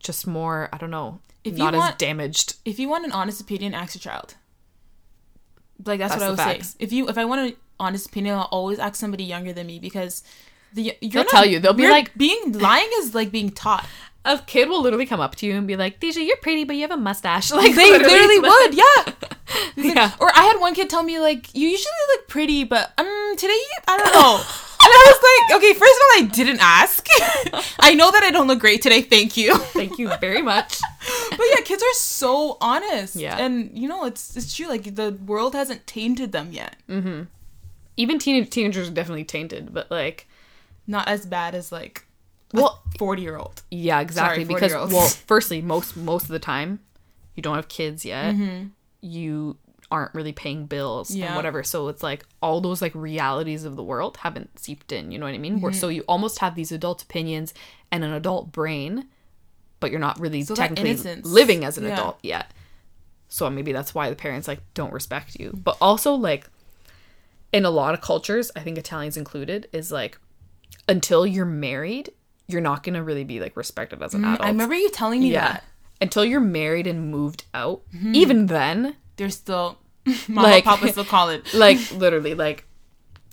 just 0.00 0.26
more 0.26 0.68
i 0.72 0.78
don't 0.78 0.90
know 0.90 1.20
If 1.44 1.52
you 1.52 1.58
not 1.58 1.74
as 1.74 1.78
want- 1.78 1.98
damaged 1.98 2.56
If 2.64 2.78
you 2.80 2.88
want 2.88 3.04
an 3.04 3.12
honest 3.12 3.38
opinion, 3.40 3.74
ask 3.74 3.94
your 3.94 4.00
child. 4.00 4.34
Like 5.84 5.98
that's, 5.98 6.12
That's 6.14 6.20
what 6.22 6.26
I 6.26 6.30
would 6.30 6.38
facts. 6.38 6.68
say. 6.70 6.76
If 6.80 6.92
you 6.92 7.08
if 7.08 7.18
I 7.18 7.24
want 7.24 7.40
an 7.42 7.56
honest 7.78 8.06
opinion, 8.06 8.36
I'll 8.36 8.48
always 8.50 8.78
ask 8.78 8.94
somebody 8.96 9.24
younger 9.24 9.52
than 9.52 9.66
me 9.66 9.78
because 9.78 10.22
the 10.74 10.96
you're 11.00 11.10
They'll 11.10 11.22
not- 11.24 11.30
tell 11.30 11.46
you. 11.46 11.58
They'll 11.60 11.72
be 11.74 11.88
like- 11.88 12.14
being 12.16 12.52
lying 12.52 12.88
is 12.98 13.14
like 13.14 13.30
being 13.30 13.50
taught. 13.50 13.86
a 14.24 14.38
kid 14.46 14.68
will 14.68 14.80
literally 14.80 15.06
come 15.06 15.18
up 15.20 15.34
to 15.34 15.46
you 15.46 15.54
and 15.56 15.66
be 15.66 15.74
like 15.76 15.98
Deja, 15.98 16.20
you're 16.20 16.36
pretty 16.36 16.62
but 16.64 16.76
you 16.76 16.82
have 16.82 16.92
a 16.92 16.96
mustache 16.96 17.50
like 17.60 17.74
They 17.74 17.90
literally 17.90 18.38
would, 18.38 18.74
yeah. 18.74 19.12
yeah 19.76 20.12
Or 20.20 20.30
I 20.34 20.42
had 20.44 20.58
one 20.60 20.74
kid 20.74 20.88
tell 20.88 21.02
me 21.02 21.18
like, 21.18 21.52
"You 21.54 21.66
usually 21.68 22.04
look 22.14 22.28
pretty, 22.28 22.62
but 22.64 22.92
um, 22.98 23.34
today 23.36 23.58
I 23.88 23.98
don't 23.98 24.12
know." 24.14 24.34
and 24.84 24.90
I 24.98 25.04
was 25.10 25.20
like, 25.30 25.58
"Okay, 25.58 25.72
first 25.74 25.96
of 25.98 26.02
all, 26.04 26.22
I 26.22 26.22
didn't 26.32 26.60
ask. 26.60 27.06
I 27.80 27.94
know 27.94 28.10
that 28.10 28.22
I 28.22 28.30
don't 28.30 28.46
look 28.48 28.60
great 28.60 28.80
today. 28.82 29.02
Thank 29.02 29.36
you." 29.36 29.56
thank 29.78 29.98
you 29.98 30.10
very 30.20 30.42
much 30.42 30.78
but 31.30 31.46
yeah, 31.52 31.60
kids 31.64 31.82
are 31.82 31.94
so 31.94 32.56
honest. 32.60 33.16
Yeah. 33.16 33.38
and 33.44 33.76
you 33.76 33.88
know 33.88 34.04
it's 34.04 34.36
it's 34.36 34.54
true. 34.54 34.68
Like 34.68 34.94
the 34.94 35.18
world 35.26 35.54
hasn't 35.54 35.86
tainted 35.86 36.30
them 36.32 36.52
yet. 36.52 36.76
Mm-hmm. 36.88 37.22
even 37.96 38.18
teen- 38.18 38.46
teenagers 38.46 38.88
are 38.88 38.92
definitely 38.92 39.24
tainted 39.24 39.72
but 39.74 39.90
like 39.90 40.28
Not 40.86 41.08
as 41.08 41.26
bad 41.26 41.54
as 41.54 41.70
like 41.72 42.06
well 42.52 42.82
forty 42.98 43.22
year 43.22 43.36
old. 43.36 43.62
yeah 43.70 44.00
exactly 44.00 44.44
Sorry, 44.44 44.54
because 44.54 44.92
well 44.92 45.08
firstly 45.08 45.62
most 45.62 45.96
most 45.96 46.24
of 46.24 46.28
the 46.30 46.38
time 46.38 46.80
you 47.34 47.42
don't 47.42 47.56
have 47.56 47.68
kids 47.68 48.04
yet. 48.04 48.34
Mm-hmm. 48.34 48.66
You 49.00 49.56
aren't 49.90 50.14
really 50.14 50.32
paying 50.32 50.64
bills 50.66 51.10
and 51.14 51.34
whatever. 51.36 51.62
So 51.62 51.88
it's 51.88 52.02
like 52.02 52.24
all 52.42 52.60
those 52.60 52.80
like 52.82 52.94
realities 52.94 53.64
of 53.64 53.76
the 53.76 53.82
world 53.82 54.16
haven't 54.18 54.58
seeped 54.58 54.90
in 54.92 55.10
you 55.12 55.18
know 55.18 55.26
what 55.26 55.34
i 55.34 55.38
mean? 55.38 55.60
Where, 55.60 55.70
mm-hmm. 55.72 55.78
so 55.80 55.88
you 55.88 56.02
almost 56.08 56.38
have 56.38 56.54
these 56.54 56.72
adult 56.72 57.02
opinions 57.02 57.52
and 57.90 58.02
an 58.04 58.12
adult 58.12 58.52
brain 58.52 59.08
but 59.80 59.90
you're 59.90 60.00
not 60.00 60.18
really 60.20 60.42
So 60.44 60.54
technically 60.54 60.94
living 61.22 61.64
as 61.64 61.76
an 61.76 61.84
Yeah. 61.84 61.92
adult 61.94 62.18
yet. 62.22 62.52
So 63.28 63.48
maybe 63.50 63.72
that's 63.72 63.94
why 63.94 64.08
the 64.10 64.16
parents 64.16 64.46
like 64.46 64.60
don't 64.74 64.92
respect 64.92 65.38
you. 65.40 65.50
But 65.52 65.76
also 65.80 66.14
like 66.14 66.48
in 67.52 67.64
a 67.66 67.70
lot 67.70 67.92
of 67.92 68.00
cultures 68.00 68.50
i 68.56 68.60
think 68.60 68.78
italians 68.78 69.16
included 69.18 69.68
is 69.72 69.92
like 69.92 70.18
until 70.88 71.26
you're 71.26 71.44
married 71.46 72.10
you're 72.48 72.60
not 72.60 72.82
gonna 72.82 73.02
really 73.02 73.24
be 73.24 73.40
like 73.40 73.56
respected 73.56 74.02
as 74.02 74.12
an 74.14 74.24
adult 74.24 74.40
Mm, 74.40 74.44
I 74.44 74.48
remember 74.48 74.74
you 74.74 74.90
telling 74.90 75.20
me 75.20 75.32
yeah. 75.32 75.52
that. 75.52 75.64
Until 76.02 76.24
you're 76.24 76.40
married 76.40 76.86
and 76.88 77.10
moved 77.10 77.44
out. 77.54 77.82
Mm-hmm. 77.94 78.14
Even 78.16 78.46
then, 78.46 78.96
They're 79.16 79.30
still 79.30 79.78
mama, 80.28 80.48
Like- 80.48 80.64
papa 80.64 80.88
still 80.88 81.04
call 81.04 81.30
it. 81.30 81.54
like 81.54 81.78
literally, 81.92 82.34
like 82.34 82.66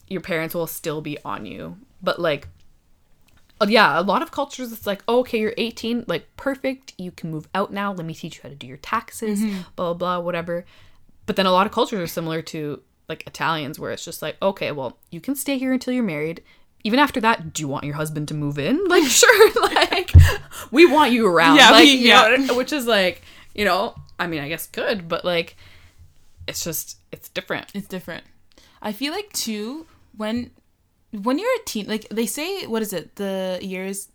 your 0.08 0.22
parents 0.22 0.54
will 0.56 0.68
still 0.68 1.02
be 1.02 1.18
on 1.26 1.46
you. 1.46 1.78
But 2.02 2.20
like 2.22 2.48
uh, 3.62 3.66
yeah, 3.68 4.00
a 4.00 4.04
lot 4.04 4.22
of 4.22 4.32
cultures 4.32 4.72
it's 4.72 4.88
like, 4.88 5.04
oh, 5.08 5.20
okay, 5.20 5.40
you're 5.40 5.54
18, 5.58 6.06
like 6.08 6.34
perfect, 6.38 6.94
you 6.98 7.12
can 7.12 7.30
move 7.30 7.48
out 7.54 7.74
now. 7.74 7.92
Let 7.92 8.06
me 8.06 8.14
teach 8.14 8.38
you 8.38 8.44
how 8.44 8.50
to 8.50 8.56
do 8.56 8.68
your 8.68 8.78
taxes, 8.78 9.42
Mm-hmm. 9.42 9.62
blah 9.76 9.94
blah 9.94 9.94
blah, 9.94 10.20
whatever. 10.20 10.66
But 11.26 11.36
then 11.36 11.46
a 11.46 11.52
lot 11.52 11.66
of 11.66 11.74
cultures 11.74 12.00
are 12.00 12.08
similar 12.08 12.42
to 12.44 12.82
like 13.10 13.26
Italians 13.28 13.80
where 13.80 13.92
it's 13.92 14.06
just 14.06 14.22
like, 14.22 14.38
okay, 14.42 14.72
well, 14.72 14.98
you 15.12 15.20
can 15.20 15.36
stay 15.36 15.58
here 15.58 15.74
until 15.74 15.94
you're 15.94 16.04
married. 16.04 16.42
Even 16.84 17.00
after 17.00 17.20
that, 17.22 17.54
do 17.54 17.62
you 17.62 17.68
want 17.68 17.84
your 17.86 17.96
husband 17.96 18.28
to 18.30 18.34
move 18.34 18.58
in? 18.58 18.80
Like, 18.88 19.04
sure, 19.04 19.52
like 19.62 20.12
we 20.72 20.86
want 20.86 21.12
you 21.12 21.28
around. 21.28 21.58
Yeah, 21.58 21.72
like, 21.72 21.84
we- 21.86 21.92
you 22.04 22.08
yeah. 22.08 22.36
know, 22.38 22.56
which 22.56 22.72
is 22.74 22.88
like, 22.88 23.22
you 23.54 23.66
know, 23.66 23.96
I 24.20 24.28
mean, 24.28 24.42
I 24.42 24.50
guess 24.50 24.68
good, 24.68 25.08
but 25.08 25.24
like, 25.26 25.56
it's 26.48 26.64
just 26.64 26.98
it's 27.12 27.30
different. 27.30 27.68
It's 27.74 27.88
different. 27.88 28.24
I 28.82 28.92
feel 28.94 29.14
like 29.14 29.32
too 29.34 29.86
when 30.16 30.52
when 31.12 31.38
you're 31.40 31.56
a 31.56 31.64
teen, 31.66 31.88
like 31.88 32.08
they 32.10 32.26
say, 32.26 32.66
what 32.66 32.82
is 32.82 32.94
it? 32.94 33.16
The 33.16 33.60
years 33.62 34.10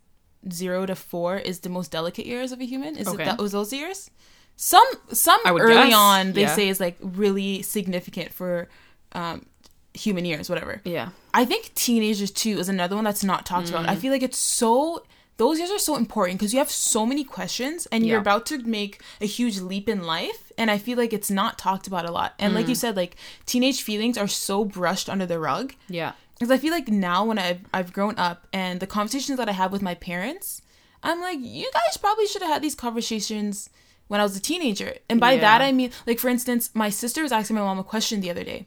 zero 0.52 0.86
to 0.86 0.94
four 0.94 1.36
is 1.38 1.60
the 1.60 1.68
most 1.68 1.90
delicate 1.90 2.26
years 2.26 2.52
of 2.52 2.60
a 2.60 2.64
human. 2.64 2.96
Is 2.96 3.08
Okay. 3.08 3.22
it 3.22 3.26
that 3.26 3.38
was 3.38 3.52
those 3.52 3.72
years? 3.72 4.10
Some 4.56 4.86
some 5.12 5.40
early 5.46 5.74
guess, 5.90 5.94
on 5.94 6.32
they 6.32 6.42
yeah. 6.42 6.54
say 6.54 6.68
is 6.68 6.78
like 6.80 6.96
really 7.00 7.62
significant 7.62 8.32
for 8.32 8.68
um, 9.12 9.46
human 9.94 10.24
years, 10.24 10.48
whatever. 10.50 10.80
Yeah, 10.84 11.10
I 11.32 11.44
think 11.44 11.72
teenagers 11.74 12.30
too 12.30 12.58
is 12.58 12.68
another 12.68 12.96
one 12.96 13.04
that's 13.04 13.24
not 13.24 13.46
talked 13.46 13.68
Mm. 13.68 13.70
about. 13.70 13.88
I 13.88 13.96
feel 13.96 14.12
like 14.12 14.22
it's 14.22 14.38
so 14.38 15.04
those 15.36 15.58
years 15.58 15.70
are 15.72 15.80
so 15.80 15.96
important 15.96 16.38
because 16.38 16.52
you 16.52 16.60
have 16.60 16.70
so 16.70 17.04
many 17.04 17.24
questions 17.24 17.86
and 17.90 18.06
you're 18.06 18.20
about 18.20 18.46
to 18.46 18.58
make 18.58 19.02
a 19.20 19.26
huge 19.26 19.58
leap 19.58 19.88
in 19.88 20.04
life 20.04 20.52
and 20.56 20.70
I 20.70 20.78
feel 20.78 20.96
like 20.96 21.12
it's 21.12 21.28
not 21.30 21.58
talked 21.58 21.88
about 21.88 22.08
a 22.08 22.12
lot. 22.12 22.34
And 22.38 22.52
Mm. 22.52 22.56
like 22.56 22.68
you 22.68 22.76
said 22.76 22.94
like 22.96 23.16
teenage 23.44 23.82
feelings 23.82 24.16
are 24.16 24.28
so 24.28 24.64
brushed 24.64 25.08
under 25.08 25.26
the 25.26 25.40
rug 25.40 25.74
yeah, 25.88 26.12
because 26.38 26.52
I 26.52 26.58
feel 26.58 26.70
like 26.72 26.86
now 26.88 27.24
when 27.24 27.38
I've 27.40 27.60
I've 27.72 27.92
grown 27.92 28.14
up 28.16 28.46
and 28.52 28.78
the 28.78 28.86
conversations 28.86 29.38
that 29.38 29.48
I 29.48 29.52
have 29.52 29.72
with 29.72 29.82
my 29.82 29.94
parents, 29.96 30.62
I'm 31.02 31.20
like 31.20 31.38
you 31.40 31.68
guys 31.72 31.96
probably 31.96 32.26
should 32.28 32.42
have 32.42 32.52
had 32.52 32.62
these 32.62 32.76
conversations 32.76 33.70
when 34.06 34.20
I 34.20 34.22
was 34.22 34.36
a 34.36 34.40
teenager. 34.40 34.94
And 35.08 35.18
by 35.18 35.32
Yeah. 35.32 35.40
that 35.40 35.62
I 35.62 35.72
mean 35.72 35.90
like 36.06 36.20
for 36.20 36.28
instance, 36.28 36.70
my 36.74 36.90
sister 36.90 37.22
was 37.22 37.32
asking 37.32 37.56
my 37.56 37.62
mom 37.62 37.80
a 37.80 37.84
question 37.84 38.20
the 38.20 38.30
other 38.30 38.44
day. 38.44 38.66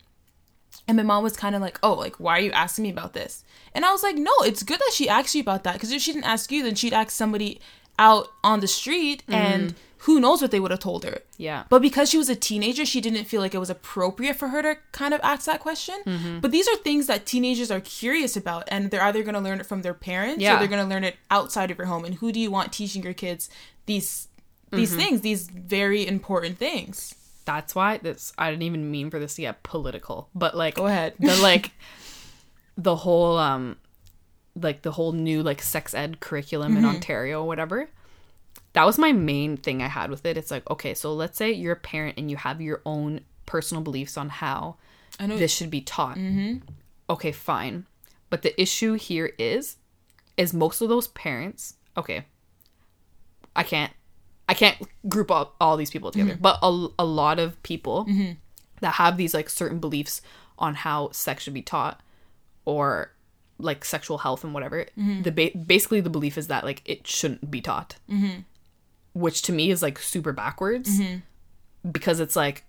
And 0.88 0.96
my 0.98 1.04
mom 1.04 1.24
was 1.24 1.36
kind 1.36 1.56
of 1.56 1.62
like, 1.62 1.80
"Oh, 1.84 1.94
like 1.94 2.16
why 2.20 2.38
are 2.38 2.42
you 2.42 2.52
asking 2.52 2.84
me 2.84 2.90
about 2.92 3.14
this?" 3.14 3.44
And 3.74 3.84
I 3.86 3.92
was 3.92 4.04
like, 4.04 4.16
"No, 4.16 4.32
it's 4.42 4.64
good 4.64 4.80
that 4.80 4.92
she 4.94 5.10
asked 5.10 5.36
you 5.36 5.42
about 5.42 5.64
that 5.64 5.74
because 5.74 5.92
if 5.92 6.02
she 6.02 6.14
didn't 6.14 6.26
ask 6.26 6.52
you, 6.52 6.64
then 6.64 6.76
she'd 6.76 6.94
ask 6.94 7.12
somebody 7.12 7.60
out 8.00 8.28
on 8.44 8.60
the 8.60 8.68
street, 8.68 9.24
and 9.28 9.74
who 10.02 10.20
knows 10.20 10.42
what 10.42 10.52
they 10.52 10.60
would 10.60 10.72
have 10.72 10.80
told 10.80 11.04
her." 11.04 11.20
yeah, 11.38 11.64
But 11.70 11.82
because 11.82 12.10
she 12.10 12.18
was 12.18 12.30
a 12.30 12.36
teenager, 12.36 12.86
she 12.86 13.02
didn't 13.02 13.26
feel 13.26 13.42
like 13.42 13.54
it 13.54 13.60
was 13.60 13.70
appropriate 13.70 14.36
for 14.38 14.48
her 14.50 14.62
to 14.62 14.78
kind 14.92 15.14
of 15.14 15.20
ask 15.24 15.46
that 15.46 15.60
question. 15.60 15.96
Mm-hmm. 16.06 16.40
But 16.40 16.52
these 16.52 16.68
are 16.68 16.76
things 16.78 17.08
that 17.08 17.26
teenagers 17.26 17.70
are 17.70 17.80
curious 17.82 18.38
about, 18.38 18.64
and 18.70 18.90
they're 18.92 19.02
either 19.04 19.24
going 19.24 19.34
to 19.36 19.40
learn 19.42 19.60
it 19.60 19.66
from 19.66 19.82
their 19.82 19.94
parents 19.94 20.42
Yeah. 20.42 20.56
or 20.56 20.60
they're 20.60 20.68
going 20.68 20.84
to 20.88 20.94
learn 20.94 21.04
it 21.04 21.18
outside 21.30 21.70
of 21.72 21.78
your 21.78 21.88
home. 21.88 22.06
And 22.06 22.16
who 22.16 22.32
do 22.32 22.40
you 22.40 22.50
want 22.52 22.72
teaching 22.72 23.04
your 23.04 23.14
kids 23.14 23.50
these 23.88 24.28
these 24.72 24.92
Mm-hmm. 24.92 25.00
things, 25.00 25.22
these 25.22 25.48
very 25.48 26.06
important 26.08 26.58
things? 26.58 27.16
That's 27.48 27.74
why 27.74 27.98
this. 27.98 28.34
I 28.38 28.52
didn't 28.52 28.64
even 28.64 28.92
mean 28.92 29.10
for 29.10 29.18
this 29.20 29.36
to 29.36 29.42
get 29.42 29.64
political, 29.64 30.30
but 30.36 30.56
like, 30.56 30.76
Go 30.76 30.86
ahead. 30.86 31.14
the 31.20 31.36
like 31.42 31.72
the 32.78 32.96
whole 32.98 33.38
um 33.38 33.78
like 34.56 34.82
the 34.82 34.92
whole 34.92 35.14
new 35.14 35.42
like 35.42 35.62
sex 35.62 35.94
ed 35.94 36.20
curriculum 36.20 36.74
Mm-hmm. 36.74 36.80
in 36.84 36.86
Ontario 36.86 37.42
or 37.42 37.48
whatever. 37.48 37.90
That 38.74 38.86
was 38.86 38.98
my 39.00 39.12
main 39.14 39.58
thing 39.58 39.82
I 39.82 39.88
had 39.88 40.10
with 40.12 40.26
it. 40.26 40.38
It's 40.38 40.52
like, 40.52 40.70
okay, 40.70 40.94
so 40.94 41.14
let's 41.14 41.38
say 41.38 41.52
you're 41.52 41.74
a 41.74 41.78
parent 41.80 42.18
and 42.18 42.30
you 42.30 42.38
have 42.38 42.62
your 42.62 42.82
own 42.86 43.22
personal 43.48 43.82
beliefs 43.84 44.18
on 44.18 44.30
how 44.30 44.76
this 45.40 45.52
should 45.52 45.72
be 45.72 45.82
taught. 45.82 46.18
Okay, 47.10 47.32
fine. 47.32 47.86
But 48.30 48.42
the 48.42 48.60
issue 48.62 48.94
here 48.94 49.32
is 49.40 49.78
is 50.36 50.54
most 50.54 50.82
of 50.82 50.90
those 50.90 51.08
parents, 51.08 51.76
okay. 51.96 52.26
I 53.56 53.64
can't 53.64 53.92
I 54.48 54.54
can't 54.54 54.78
group 55.10 55.30
all, 55.30 55.54
all 55.60 55.78
these 55.78 55.90
people 55.90 56.12
together, 56.12 56.34
mm-hmm. 56.34 56.42
but 56.42 56.60
a, 56.62 56.88
a 57.00 57.06
lot 57.06 57.40
of 57.40 57.62
people 57.64 58.06
mm-hmm. 58.06 58.34
that 58.82 58.94
have 58.94 59.18
these 59.18 59.34
like 59.34 59.50
certain 59.50 59.80
beliefs 59.80 60.22
on 60.58 60.76
how 60.76 61.12
sex 61.12 61.44
should 61.44 61.54
be 61.54 61.62
taught 61.62 62.02
or 62.66 63.12
like 63.60 63.84
sexual 63.84 64.20
health 64.20 64.44
and 64.44 64.54
whatever 64.54 64.86
mm-hmm. 64.98 65.22
the 65.24 65.32
ba- 65.32 65.58
basically 65.58 66.00
the 66.00 66.10
belief 66.10 66.38
is 66.38 66.48
that 66.48 66.64
like 66.64 66.82
it 66.86 67.08
shouldn't 67.08 67.50
be 67.50 67.62
taught. 67.62 67.96
Which 69.14 69.42
to 69.44 69.52
me 69.52 69.72
is 69.72 69.82
like 69.82 70.00
super 70.00 70.32
backwards 70.32 71.00
because 71.92 72.20
it's 72.20 72.36
like 72.36 72.64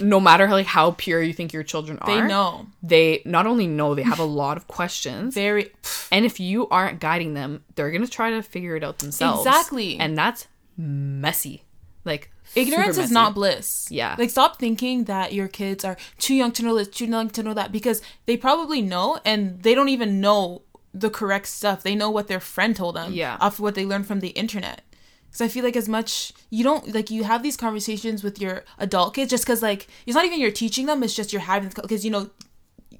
no 0.00 0.20
matter 0.20 0.48
like 0.48 0.66
how 0.66 0.92
pure 0.92 1.20
you 1.20 1.32
think 1.32 1.52
your 1.52 1.64
children 1.64 1.98
are 2.00 2.06
they 2.06 2.22
know. 2.22 2.66
they 2.80 3.20
not 3.24 3.44
only 3.44 3.66
know 3.66 3.94
they 3.94 4.02
have 4.02 4.20
a 4.20 4.24
lot 4.24 4.56
of 4.56 4.68
questions. 4.68 5.34
Very. 5.34 5.72
and 6.12 6.24
if 6.24 6.38
you 6.38 6.68
aren't 6.68 7.00
guiding 7.00 7.34
them 7.34 7.64
they're 7.74 7.90
gonna 7.90 8.06
try 8.06 8.30
to 8.30 8.42
figure 8.42 8.76
it 8.76 8.84
out 8.84 8.98
themselves. 8.98 9.44
Exactly. 9.44 9.98
and 9.98 10.16
that's 10.16 10.46
messy 10.76 11.64
like 12.04 12.30
Ignorance 12.54 12.98
is 12.98 13.10
not 13.10 13.34
bliss. 13.34 13.88
Yeah. 13.90 14.14
Like 14.18 14.28
stop 14.30 14.58
thinking 14.58 15.04
that 15.04 15.32
your 15.32 15.48
kids 15.48 15.84
are 15.84 15.96
too 16.18 16.34
young 16.34 16.52
to 16.52 16.62
know 16.62 16.76
this, 16.76 16.88
too 16.88 17.06
young 17.06 17.30
to 17.30 17.42
know 17.42 17.54
that 17.54 17.72
because 17.72 18.02
they 18.26 18.36
probably 18.36 18.82
know 18.82 19.18
and 19.24 19.62
they 19.62 19.74
don't 19.74 19.88
even 19.88 20.20
know 20.20 20.62
the 20.92 21.08
correct 21.10 21.46
stuff. 21.48 21.82
They 21.82 21.94
know 21.94 22.10
what 22.10 22.28
their 22.28 22.40
friend 22.40 22.76
told 22.76 22.96
them. 22.96 23.12
Yeah. 23.12 23.38
Off 23.40 23.58
what 23.58 23.74
they 23.74 23.84
learned 23.86 24.06
from 24.06 24.20
the 24.20 24.28
internet. 24.28 24.82
Because 25.26 25.40
I 25.40 25.48
feel 25.48 25.64
like 25.64 25.74
as 25.74 25.88
much 25.88 26.32
you 26.50 26.62
don't 26.62 26.94
like 26.94 27.10
you 27.10 27.24
have 27.24 27.42
these 27.42 27.56
conversations 27.56 28.22
with 28.22 28.38
your 28.40 28.64
adult 28.78 29.14
kids 29.14 29.30
just 29.30 29.44
because 29.44 29.62
like 29.62 29.88
it's 30.06 30.14
not 30.14 30.26
even 30.26 30.38
you're 30.38 30.50
teaching 30.52 30.86
them. 30.86 31.02
It's 31.02 31.14
just 31.16 31.32
you're 31.32 31.42
having 31.42 31.70
because 31.74 32.04
you 32.04 32.10
know 32.10 32.30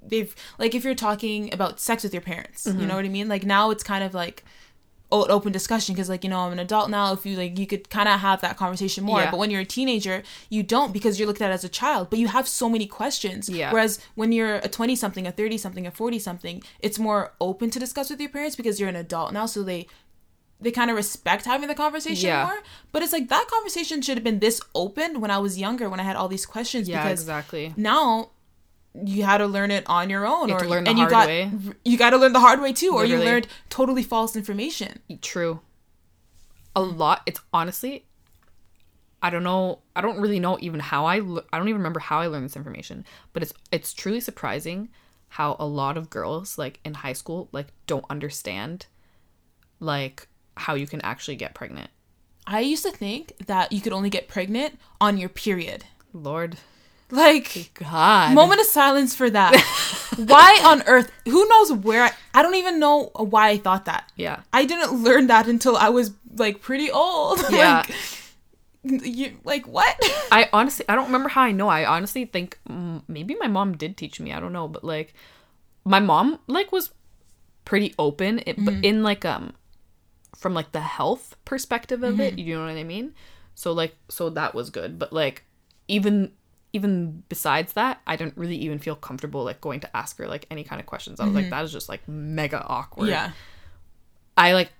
they've 0.02 0.34
like 0.58 0.74
if 0.74 0.82
you're 0.84 0.94
talking 0.94 1.52
about 1.52 1.78
sex 1.78 2.02
with 2.02 2.12
your 2.14 2.22
parents, 2.22 2.64
Mm-hmm. 2.66 2.80
you 2.80 2.86
know 2.86 2.96
what 2.96 3.04
I 3.04 3.08
mean. 3.08 3.28
Like 3.28 3.44
now 3.44 3.70
it's 3.70 3.84
kind 3.84 4.02
of 4.02 4.14
like 4.14 4.42
open 5.22 5.52
discussion 5.52 5.94
because 5.94 6.08
like 6.08 6.24
you 6.24 6.30
know 6.30 6.40
i'm 6.40 6.52
an 6.52 6.58
adult 6.58 6.90
now 6.90 7.12
if 7.12 7.24
you 7.24 7.36
like 7.36 7.58
you 7.58 7.66
could 7.66 7.88
kind 7.90 8.08
of 8.08 8.20
have 8.20 8.40
that 8.40 8.56
conversation 8.56 9.04
more 9.04 9.20
Yeah. 9.20 9.30
but 9.30 9.38
when 9.38 9.50
you're 9.50 9.60
a 9.62 9.64
teenager 9.64 10.22
you 10.50 10.62
don't 10.62 10.92
because 10.92 11.18
you're 11.18 11.28
looked 11.28 11.42
at 11.42 11.50
as 11.50 11.64
a 11.64 11.68
child 11.68 12.10
but 12.10 12.18
you 12.18 12.28
have 12.28 12.46
so 12.48 12.68
many 12.68 12.86
questions 12.86 13.48
Yeah. 13.48 13.72
whereas 13.72 14.00
when 14.14 14.32
you're 14.32 14.56
a 14.56 14.68
20 14.68 14.96
something 14.96 15.26
a 15.26 15.32
30 15.32 15.58
something 15.58 15.86
a 15.86 15.90
40 15.90 16.18
something 16.18 16.62
it's 16.80 16.98
more 16.98 17.32
open 17.40 17.70
to 17.70 17.78
discuss 17.78 18.10
with 18.10 18.20
your 18.20 18.30
parents 18.30 18.56
because 18.56 18.80
you're 18.80 18.88
an 18.88 18.96
adult 18.96 19.32
now 19.32 19.46
so 19.46 19.62
they 19.62 19.86
they 20.60 20.70
kind 20.70 20.90
of 20.90 20.96
respect 20.96 21.44
having 21.44 21.68
the 21.68 21.74
conversation 21.74 22.28
Yeah. 22.28 22.44
more 22.46 22.58
but 22.92 23.02
it's 23.02 23.12
like 23.12 23.28
that 23.28 23.46
conversation 23.50 24.00
should 24.02 24.16
have 24.16 24.24
been 24.24 24.38
this 24.38 24.60
open 24.74 25.20
when 25.20 25.30
i 25.30 25.38
was 25.38 25.58
younger 25.58 25.88
when 25.90 26.00
i 26.00 26.04
had 26.04 26.16
all 26.16 26.28
these 26.28 26.46
questions 26.46 26.88
yeah 26.88 27.02
because 27.02 27.20
exactly 27.20 27.74
now 27.76 28.30
you 28.94 29.24
had 29.24 29.38
to 29.38 29.46
learn 29.46 29.70
it 29.70 29.84
on 29.86 30.08
your 30.08 30.26
own 30.26 30.48
You 30.48 30.54
or 30.54 30.60
to 30.60 30.68
learn 30.68 30.84
the 30.84 30.90
and 30.90 30.98
you 30.98 31.08
got 31.08 31.26
way. 31.26 31.50
you 31.84 31.98
got 31.98 32.10
to 32.10 32.16
learn 32.16 32.32
the 32.32 32.40
hard 32.40 32.60
way 32.60 32.72
too 32.72 32.94
or 32.94 33.04
you 33.04 33.18
learned 33.18 33.48
totally 33.68 34.02
false 34.02 34.36
information. 34.36 35.00
True. 35.20 35.60
A 36.76 36.82
lot 36.82 37.22
it's 37.26 37.40
honestly 37.52 38.06
i 39.22 39.30
don't 39.30 39.42
know 39.44 39.78
i 39.96 40.00
don't 40.02 40.20
really 40.20 40.38
know 40.40 40.58
even 40.60 40.80
how 40.80 41.06
i 41.06 41.14
i 41.14 41.18
don't 41.58 41.68
even 41.68 41.78
remember 41.78 42.00
how 42.00 42.18
i 42.18 42.26
learned 42.26 42.44
this 42.44 42.56
information 42.56 43.04
but 43.32 43.42
it's 43.42 43.54
it's 43.72 43.94
truly 43.94 44.20
surprising 44.20 44.88
how 45.28 45.56
a 45.58 45.64
lot 45.66 45.96
of 45.96 46.10
girls 46.10 46.58
like 46.58 46.78
in 46.84 46.92
high 46.94 47.12
school 47.14 47.48
like 47.52 47.68
don't 47.86 48.04
understand 48.10 48.86
like 49.80 50.28
how 50.56 50.74
you 50.74 50.86
can 50.86 51.00
actually 51.00 51.36
get 51.36 51.54
pregnant. 51.54 51.90
I 52.46 52.60
used 52.60 52.84
to 52.84 52.90
think 52.92 53.32
that 53.46 53.72
you 53.72 53.80
could 53.80 53.92
only 53.92 54.10
get 54.10 54.28
pregnant 54.28 54.78
on 55.00 55.16
your 55.16 55.28
period. 55.30 55.84
lord 56.12 56.58
Like, 57.10 57.70
god 57.74 58.34
moment 58.34 58.60
of 58.60 58.66
silence 58.66 59.14
for 59.14 59.30
that. 59.30 59.54
why 60.16 60.60
on 60.64 60.82
earth? 60.86 61.10
Who 61.26 61.46
knows 61.48 61.72
where? 61.72 62.04
I, 62.04 62.12
I 62.32 62.42
don't 62.42 62.54
even 62.54 62.80
know 62.80 63.10
why 63.14 63.50
I 63.50 63.58
thought 63.58 63.84
that. 63.84 64.10
yeah 64.16 64.40
I 64.52 64.64
didn't 64.64 65.02
learn 65.02 65.26
that 65.28 65.46
until 65.46 65.76
I 65.76 65.90
was 65.90 66.12
like 66.36 66.60
pretty 66.60 66.90
old. 66.90 67.40
Yeah. 67.50 67.84
like, 67.86 67.94
you 68.84 69.38
like 69.44 69.66
what? 69.66 69.96
I 70.30 70.48
honestly, 70.52 70.84
I 70.88 70.94
don't 70.94 71.06
remember 71.06 71.28
how 71.28 71.42
I 71.42 71.52
know. 71.52 71.68
I 71.68 71.84
honestly 71.86 72.24
think 72.26 72.58
mm, 72.68 73.02
maybe 73.08 73.36
my 73.40 73.48
mom 73.48 73.76
did 73.76 73.96
teach 73.96 74.20
me. 74.20 74.32
I 74.32 74.40
don't 74.40 74.52
know, 74.52 74.68
but 74.68 74.84
like, 74.84 75.14
my 75.84 76.00
mom 76.00 76.38
like 76.46 76.70
was 76.72 76.90
pretty 77.64 77.94
open, 77.98 78.42
it, 78.46 78.62
but 78.62 78.74
in 78.84 79.02
like 79.02 79.24
um, 79.24 79.54
from 80.36 80.52
like 80.54 80.72
the 80.72 80.80
health 80.80 81.36
perspective 81.44 82.02
of 82.02 82.20
it, 82.20 82.38
you 82.38 82.54
know 82.54 82.66
what 82.66 82.76
I 82.76 82.84
mean. 82.84 83.14
So 83.54 83.72
like, 83.72 83.96
so 84.08 84.28
that 84.30 84.54
was 84.54 84.68
good. 84.70 84.98
But 84.98 85.12
like, 85.12 85.44
even 85.88 86.32
even 86.74 87.22
besides 87.28 87.74
that, 87.74 88.00
I 88.06 88.16
didn't 88.16 88.36
really 88.36 88.56
even 88.56 88.80
feel 88.80 88.96
comfortable 88.96 89.44
like 89.44 89.60
going 89.60 89.80
to 89.80 89.96
ask 89.96 90.18
her 90.18 90.26
like 90.26 90.46
any 90.50 90.64
kind 90.64 90.80
of 90.80 90.86
questions. 90.86 91.20
I 91.20 91.24
was 91.24 91.32
like, 91.32 91.44
mm-hmm. 91.44 91.50
that 91.50 91.64
is 91.64 91.72
just 91.72 91.88
like 91.88 92.06
mega 92.08 92.62
awkward. 92.66 93.08
yeah. 93.08 93.30
I 94.36 94.52
like 94.52 94.72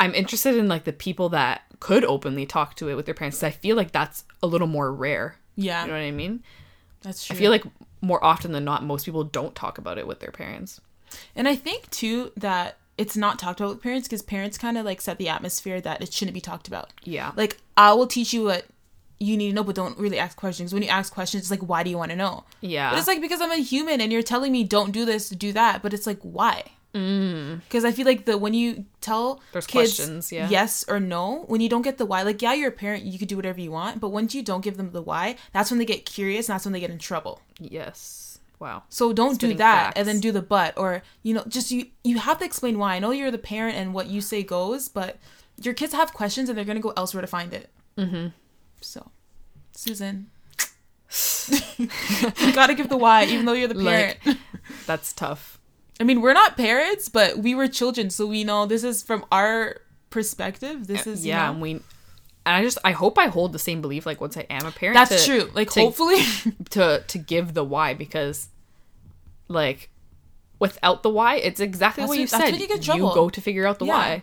I'm 0.00 0.14
interested 0.14 0.56
in 0.56 0.66
like 0.66 0.84
the 0.84 0.92
people 0.92 1.28
that 1.30 1.62
could 1.78 2.04
openly 2.04 2.46
talk 2.46 2.74
to 2.76 2.88
it 2.88 2.94
with 2.94 3.04
their 3.04 3.14
parents. 3.14 3.42
I 3.42 3.50
feel 3.50 3.76
like 3.76 3.92
that's 3.92 4.24
a 4.42 4.46
little 4.46 4.66
more 4.66 4.92
rare. 4.92 5.36
Yeah. 5.56 5.82
You 5.82 5.88
know 5.88 5.94
what 5.94 6.02
I 6.02 6.10
mean? 6.10 6.42
That's 7.02 7.26
true. 7.26 7.36
I 7.36 7.38
feel 7.38 7.50
like 7.50 7.64
more 8.00 8.22
often 8.24 8.52
than 8.52 8.64
not 8.64 8.82
most 8.82 9.04
people 9.04 9.24
don't 9.24 9.54
talk 9.54 9.76
about 9.76 9.98
it 9.98 10.06
with 10.06 10.20
their 10.20 10.30
parents. 10.30 10.80
And 11.34 11.46
I 11.46 11.54
think 11.54 11.90
too 11.90 12.32
that 12.36 12.78
it's 12.96 13.16
not 13.16 13.38
talked 13.38 13.60
about 13.60 13.74
with 13.74 13.82
parents 13.82 14.08
because 14.08 14.22
parents 14.22 14.56
kind 14.56 14.78
of 14.78 14.86
like 14.86 15.02
set 15.02 15.18
the 15.18 15.28
atmosphere 15.28 15.82
that 15.82 16.02
it 16.02 16.12
shouldn't 16.12 16.34
be 16.34 16.40
talked 16.40 16.66
about. 16.66 16.92
Yeah. 17.04 17.32
Like 17.36 17.58
I 17.76 17.92
will 17.92 18.06
teach 18.06 18.32
you 18.32 18.44
what 18.44 18.66
you 19.18 19.36
need 19.36 19.48
to 19.48 19.54
know, 19.54 19.64
but 19.64 19.74
don't 19.74 19.98
really 19.98 20.18
ask 20.18 20.36
questions. 20.36 20.72
When 20.74 20.82
you 20.82 20.88
ask 20.88 21.12
questions, 21.12 21.44
it's 21.44 21.50
like, 21.50 21.60
why 21.68 21.82
do 21.82 21.90
you 21.90 21.96
want 21.98 22.10
to 22.10 22.16
know? 22.16 22.44
Yeah. 22.60 22.90
But 22.90 22.98
it's 22.98 23.08
like 23.08 23.20
because 23.20 23.40
I'm 23.40 23.52
a 23.52 23.56
human 23.56 24.00
and 24.00 24.12
you're 24.12 24.22
telling 24.22 24.52
me 24.52 24.64
don't 24.64 24.92
do 24.92 25.04
this, 25.04 25.30
do 25.30 25.52
that. 25.52 25.82
But 25.82 25.94
it's 25.94 26.06
like 26.06 26.20
why? 26.22 26.64
Because 26.92 27.84
I 27.84 27.92
feel 27.92 28.06
like 28.06 28.24
the 28.24 28.38
when 28.38 28.54
you 28.54 28.86
tell 29.02 29.36
Mm. 29.36 29.40
There's 29.52 29.66
kids 29.66 29.96
questions, 29.96 30.32
yeah. 30.32 30.48
yes 30.48 30.84
or 30.88 30.98
no, 30.98 31.44
when 31.46 31.60
you 31.60 31.68
don't 31.68 31.82
get 31.82 31.98
the 31.98 32.06
why, 32.06 32.22
like 32.22 32.40
yeah, 32.40 32.54
you're 32.54 32.70
a 32.70 32.72
parent, 32.72 33.04
you 33.04 33.18
could 33.18 33.28
do 33.28 33.36
whatever 33.36 33.60
you 33.60 33.70
want, 33.70 34.00
but 34.00 34.08
once 34.08 34.34
you 34.34 34.42
don't 34.42 34.64
give 34.64 34.78
them 34.78 34.92
the 34.92 35.02
why, 35.02 35.36
that's 35.52 35.70
when 35.70 35.78
they 35.78 35.84
get 35.84 36.06
curious 36.06 36.48
and 36.48 36.54
that's 36.54 36.64
when 36.64 36.72
they 36.72 36.80
get 36.80 36.90
in 36.90 36.98
trouble. 36.98 37.40
yes. 37.58 38.22
Wow. 38.58 38.84
So 38.88 39.12
don't 39.12 39.38
do 39.38 39.52
that 39.52 39.84
facts. 39.88 39.98
and 39.98 40.08
then 40.08 40.18
do 40.18 40.32
the 40.32 40.40
but 40.40 40.78
or 40.78 41.02
you 41.22 41.34
know 41.34 41.44
just 41.46 41.70
you 41.70 41.88
you 42.04 42.16
have 42.18 42.38
to 42.38 42.46
explain 42.46 42.78
why. 42.78 42.94
I 42.94 42.98
know 42.98 43.10
you're 43.10 43.30
the 43.30 43.36
parent 43.36 43.76
and 43.76 43.92
what 43.92 44.06
you 44.06 44.22
say 44.22 44.42
goes, 44.42 44.88
but 44.88 45.18
your 45.60 45.74
kids 45.74 45.92
have 45.92 46.14
questions 46.14 46.48
and 46.48 46.56
they're 46.56 46.64
gonna 46.64 46.80
go 46.80 46.94
elsewhere 46.96 47.20
to 47.20 47.26
find 47.26 47.52
it. 47.52 47.68
Mm-hmm. 47.98 48.28
So, 48.80 49.10
Susan, 49.72 50.30
you 51.78 52.52
gotta 52.52 52.74
give 52.74 52.88
the 52.88 52.96
why, 52.96 53.24
even 53.24 53.44
though 53.46 53.52
you're 53.52 53.68
the 53.68 53.74
parent. 53.74 54.18
Like- 54.24 54.36
That's 54.86 55.12
tough. 55.12 55.58
I 55.98 56.04
mean, 56.04 56.20
we're 56.20 56.34
not 56.34 56.56
parents, 56.56 57.08
but 57.08 57.38
we 57.38 57.54
were 57.54 57.68
children, 57.68 58.10
so 58.10 58.26
we 58.26 58.44
know 58.44 58.66
this 58.66 58.84
is 58.84 59.02
from 59.02 59.24
our 59.32 59.76
perspective. 60.10 60.86
This 60.86 61.06
uh, 61.06 61.10
is 61.10 61.24
you 61.24 61.30
yeah, 61.32 61.46
know- 61.46 61.52
and 61.52 61.62
we 61.62 61.70
and 61.72 61.82
I 62.54 62.62
just 62.62 62.78
I 62.84 62.92
hope 62.92 63.18
I 63.18 63.26
hold 63.26 63.52
the 63.52 63.58
same 63.58 63.80
belief 63.80 64.06
like 64.06 64.20
once 64.20 64.36
I 64.36 64.46
am 64.50 64.66
a 64.66 64.70
parent. 64.72 64.94
that's 64.96 65.24
to- 65.24 65.30
true. 65.40 65.50
Like 65.54 65.70
to- 65.70 65.80
hopefully, 65.80 66.20
to 66.70 67.02
to 67.06 67.18
give 67.18 67.54
the 67.54 67.64
why 67.64 67.94
because 67.94 68.48
like 69.48 69.90
without 70.58 71.02
the 71.02 71.10
why, 71.10 71.36
it's 71.36 71.60
exactly 71.60 72.02
That's 72.02 72.08
what 72.08 72.18
you 72.18 72.26
said. 72.26 72.52
when 72.52 72.60
you 72.60 72.78
trouble. 72.78 73.14
go 73.14 73.28
to 73.30 73.40
figure 73.40 73.66
out 73.66 73.78
the 73.78 73.86
Yeah. 73.86 73.92
why. 73.94 74.22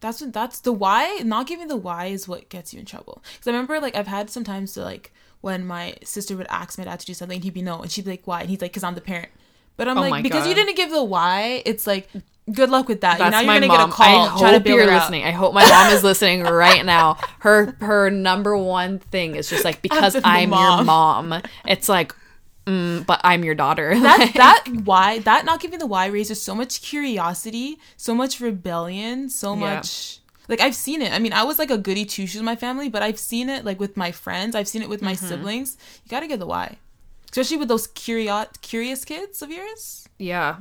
That's 0.00 0.20
what 0.20 0.32
that's 0.32 0.60
the 0.60 0.72
why. 0.72 1.20
Not 1.24 1.46
giving 1.46 1.68
the 1.68 1.76
why 1.76 2.06
is 2.06 2.28
what 2.28 2.48
gets 2.48 2.72
you 2.72 2.80
in 2.80 2.86
trouble. 2.86 3.22
Because 3.32 3.48
I 3.48 3.50
remember 3.50 3.80
like 3.80 3.96
I've 3.96 4.06
had 4.06 4.30
sometimes 4.30 4.74
to 4.74 4.82
like 4.82 5.12
when 5.40 5.66
my 5.66 5.94
sister 6.04 6.36
would 6.36 6.46
ask 6.50 6.78
my 6.78 6.84
dad 6.84 7.00
to 7.00 7.06
do 7.06 7.14
something, 7.14 7.40
he'd 7.42 7.54
be 7.54 7.62
no, 7.62 7.80
and 7.82 7.90
she'd 7.90 8.04
be 8.04 8.12
like 8.12 8.26
why, 8.26 8.40
and 8.40 8.50
he's 8.50 8.60
like 8.60 8.70
because 8.72 8.84
I'm 8.84 8.94
the 8.94 9.00
parent. 9.00 9.30
But 9.76 9.88
I'm 9.88 9.98
Oh 9.98 10.02
like 10.02 10.22
because 10.22 10.46
you 10.46 10.54
didn't 10.54 10.76
give 10.76 10.90
the 10.90 11.02
why, 11.04 11.62
it's 11.64 11.86
like 11.86 12.08
good 12.52 12.70
luck 12.70 12.88
with 12.88 13.02
that. 13.02 13.18
That's 13.18 13.30
now 13.30 13.40
you're 13.40 13.54
gonna 13.60 13.66
mom. 13.68 13.76
get 13.78 13.88
a 13.88 13.92
call 13.92 14.24
I 14.24 14.28
hope 14.28 14.66
you're 14.66 14.84
her 14.84 14.90
out. 14.90 15.02
listening. 15.02 15.24
I 15.24 15.30
hope 15.30 15.54
my 15.54 15.68
mom 15.68 15.92
is 15.92 16.02
listening 16.02 16.42
right 16.42 16.84
now. 16.84 17.18
Her 17.40 17.76
her 17.80 18.10
number 18.10 18.56
one 18.56 18.98
thing 18.98 19.36
is 19.36 19.48
just 19.48 19.64
like 19.64 19.82
because 19.82 20.14
the 20.14 20.22
I'm 20.24 20.50
your 20.50 20.82
mom. 20.84 21.42
It's 21.66 21.88
like, 21.88 22.14
mm, 22.68 23.06
but 23.06 23.20
I'm 23.24 23.42
your 23.44 23.54
daughter. 23.54 23.98
that 24.08 24.32
that 24.34 24.64
why 24.84 25.18
that 25.20 25.44
not 25.44 25.60
giving 25.60 25.78
the 25.78 25.86
why 25.86 26.06
raises 26.06 26.42
so 26.42 26.54
much 26.54 26.82
curiosity, 26.82 27.78
so 27.96 28.14
much 28.14 28.40
rebellion, 28.40 29.28
so 29.30 29.54
Yeah. 29.54 29.60
much 29.74 30.20
like 30.48 30.60
I've 30.60 30.74
seen 30.74 31.02
it. 31.02 31.12
I 31.12 31.18
mean, 31.18 31.32
I 31.32 31.42
was 31.44 31.58
like 31.58 31.70
a 31.70 31.78
goody 31.78 32.04
two 32.04 32.26
shoes 32.26 32.36
in 32.40 32.44
my 32.44 32.56
family, 32.56 32.88
but 32.88 33.02
I've 33.02 33.18
seen 33.18 33.48
it 33.48 33.64
like 33.64 33.78
with 33.80 33.96
my 33.96 34.12
friends. 34.12 34.54
I've 34.54 34.68
seen 34.68 34.82
it 34.82 34.88
with 34.88 35.02
my 35.02 35.14
Mm-hmm. 35.14 35.26
siblings. 35.28 35.76
You 36.04 36.08
got 36.10 36.20
to 36.20 36.26
get 36.26 36.38
the 36.38 36.46
why, 36.46 36.76
especially 37.30 37.56
with 37.58 37.68
those 37.68 37.86
curious 37.88 38.46
curious 38.62 39.04
kids 39.04 39.42
of 39.42 39.50
yours. 39.50 40.08
yeah. 40.18 40.56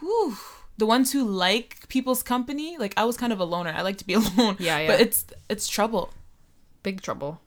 Whew. 0.00 0.36
The 0.76 0.86
ones 0.86 1.12
who 1.12 1.24
like 1.24 1.88
people's 1.88 2.22
company. 2.22 2.78
Like 2.78 2.94
I 2.96 3.04
was 3.04 3.16
kind 3.16 3.32
of 3.32 3.40
a 3.40 3.44
loner. 3.44 3.72
I 3.74 3.82
like 3.82 3.96
to 3.98 4.06
be 4.06 4.14
alone. 4.20 4.56
Yeah, 4.60 4.78
yeah. 4.78 4.86
But 4.86 5.00
it's 5.00 5.24
it's 5.48 5.66
trouble. 5.66 6.10
Big 6.84 7.00
trouble. 7.02 7.40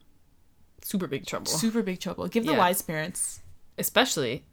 Super 0.83 1.07
big 1.07 1.25
trouble. 1.25 1.47
Super 1.51 1.81
big 1.83 1.99
trouble. 1.99 2.27
Give 2.27 2.45
the 2.45 2.53
Yeah. 2.53 2.57
wise 2.57 2.81
parents. 2.81 3.40
Especially 3.81 4.43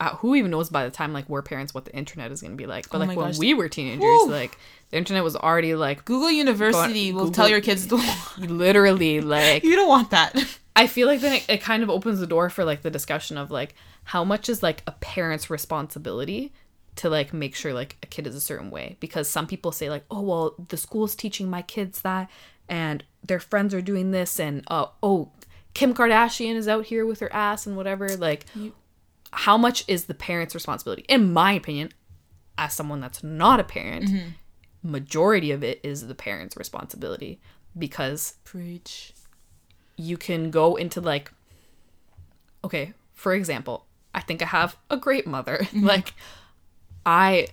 uh, 0.00 0.14
who 0.18 0.36
even 0.36 0.52
knows 0.52 0.70
by 0.70 0.84
the 0.84 0.90
time 0.92 1.12
like 1.12 1.28
we're 1.28 1.42
parents 1.42 1.74
what 1.74 1.84
the 1.84 1.92
internet 1.96 2.30
is 2.30 2.40
going 2.40 2.52
to 2.52 2.56
be 2.56 2.66
like 2.66 2.88
but 2.88 2.98
Oh 2.98 3.04
like 3.04 3.16
when 3.16 3.28
gosh. 3.30 3.38
we 3.38 3.52
were 3.54 3.68
teenagers 3.68 4.00
Whew. 4.02 4.30
like 4.30 4.56
the 4.90 4.96
internet 4.96 5.24
was 5.24 5.34
already 5.34 5.74
like 5.74 6.04
Google 6.04 6.30
University 6.30 7.12
will 7.12 7.22
Google- 7.24 7.34
tell 7.34 7.48
your 7.48 7.60
kids 7.60 7.90
literally 8.38 9.20
like 9.20 9.64
You 9.64 9.74
don't 9.76 9.88
want 9.88 10.10
that. 10.10 10.34
i 10.76 10.86
feel 10.86 11.08
like 11.08 11.20
then 11.20 11.32
it, 11.32 11.44
it 11.48 11.60
kind 11.60 11.82
of 11.82 11.90
opens 11.90 12.20
the 12.20 12.26
door 12.26 12.48
for 12.48 12.64
like 12.64 12.82
the 12.82 12.90
discussion 12.90 13.36
of 13.36 13.50
like 13.50 13.74
how 14.04 14.22
much 14.22 14.48
is 14.48 14.62
like 14.62 14.82
a 14.86 14.92
parent's 14.92 15.50
responsibility 15.50 16.52
to 16.94 17.10
like 17.10 17.32
make 17.32 17.54
sure 17.56 17.74
like 17.74 17.96
a 18.02 18.06
kid 18.06 18.26
is 18.28 18.34
a 18.36 18.40
certain 18.40 18.70
way 18.70 18.96
because 19.00 19.28
some 19.28 19.46
people 19.48 19.72
say 19.72 19.90
like 19.90 20.04
oh 20.10 20.20
well 20.20 20.54
the 20.68 20.76
school's 20.76 21.16
teaching 21.16 21.50
my 21.50 21.62
kids 21.62 22.02
that 22.02 22.30
and 22.68 23.02
their 23.24 23.40
friends 23.40 23.74
are 23.74 23.80
doing 23.82 24.12
this 24.12 24.38
and 24.38 24.62
uh, 24.68 24.86
oh 25.02 25.30
kim 25.78 25.94
kardashian 25.94 26.56
is 26.56 26.66
out 26.66 26.86
here 26.86 27.06
with 27.06 27.20
her 27.20 27.32
ass 27.32 27.64
and 27.64 27.76
whatever 27.76 28.08
like 28.16 28.44
how 29.30 29.56
much 29.56 29.84
is 29.86 30.06
the 30.06 30.14
parent's 30.14 30.52
responsibility? 30.52 31.04
In 31.08 31.32
my 31.32 31.52
opinion 31.52 31.90
as 32.56 32.74
someone 32.74 33.00
that's 33.00 33.22
not 33.22 33.60
a 33.60 33.64
parent 33.64 34.06
mm-hmm. 34.06 34.28
majority 34.82 35.52
of 35.52 35.62
it 35.62 35.78
is 35.84 36.08
the 36.08 36.16
parent's 36.16 36.56
responsibility 36.56 37.40
because 37.76 38.34
Preach. 38.42 39.12
you 39.96 40.16
can 40.16 40.50
go 40.50 40.74
into 40.74 41.00
like 41.00 41.30
okay 42.64 42.92
for 43.12 43.32
example 43.32 43.86
i 44.12 44.20
think 44.20 44.42
i 44.42 44.46
have 44.46 44.76
a 44.90 44.96
great 44.96 45.28
mother. 45.28 45.58
Mm-hmm. 45.68 45.86
Like 45.86 46.12
i 47.06 47.46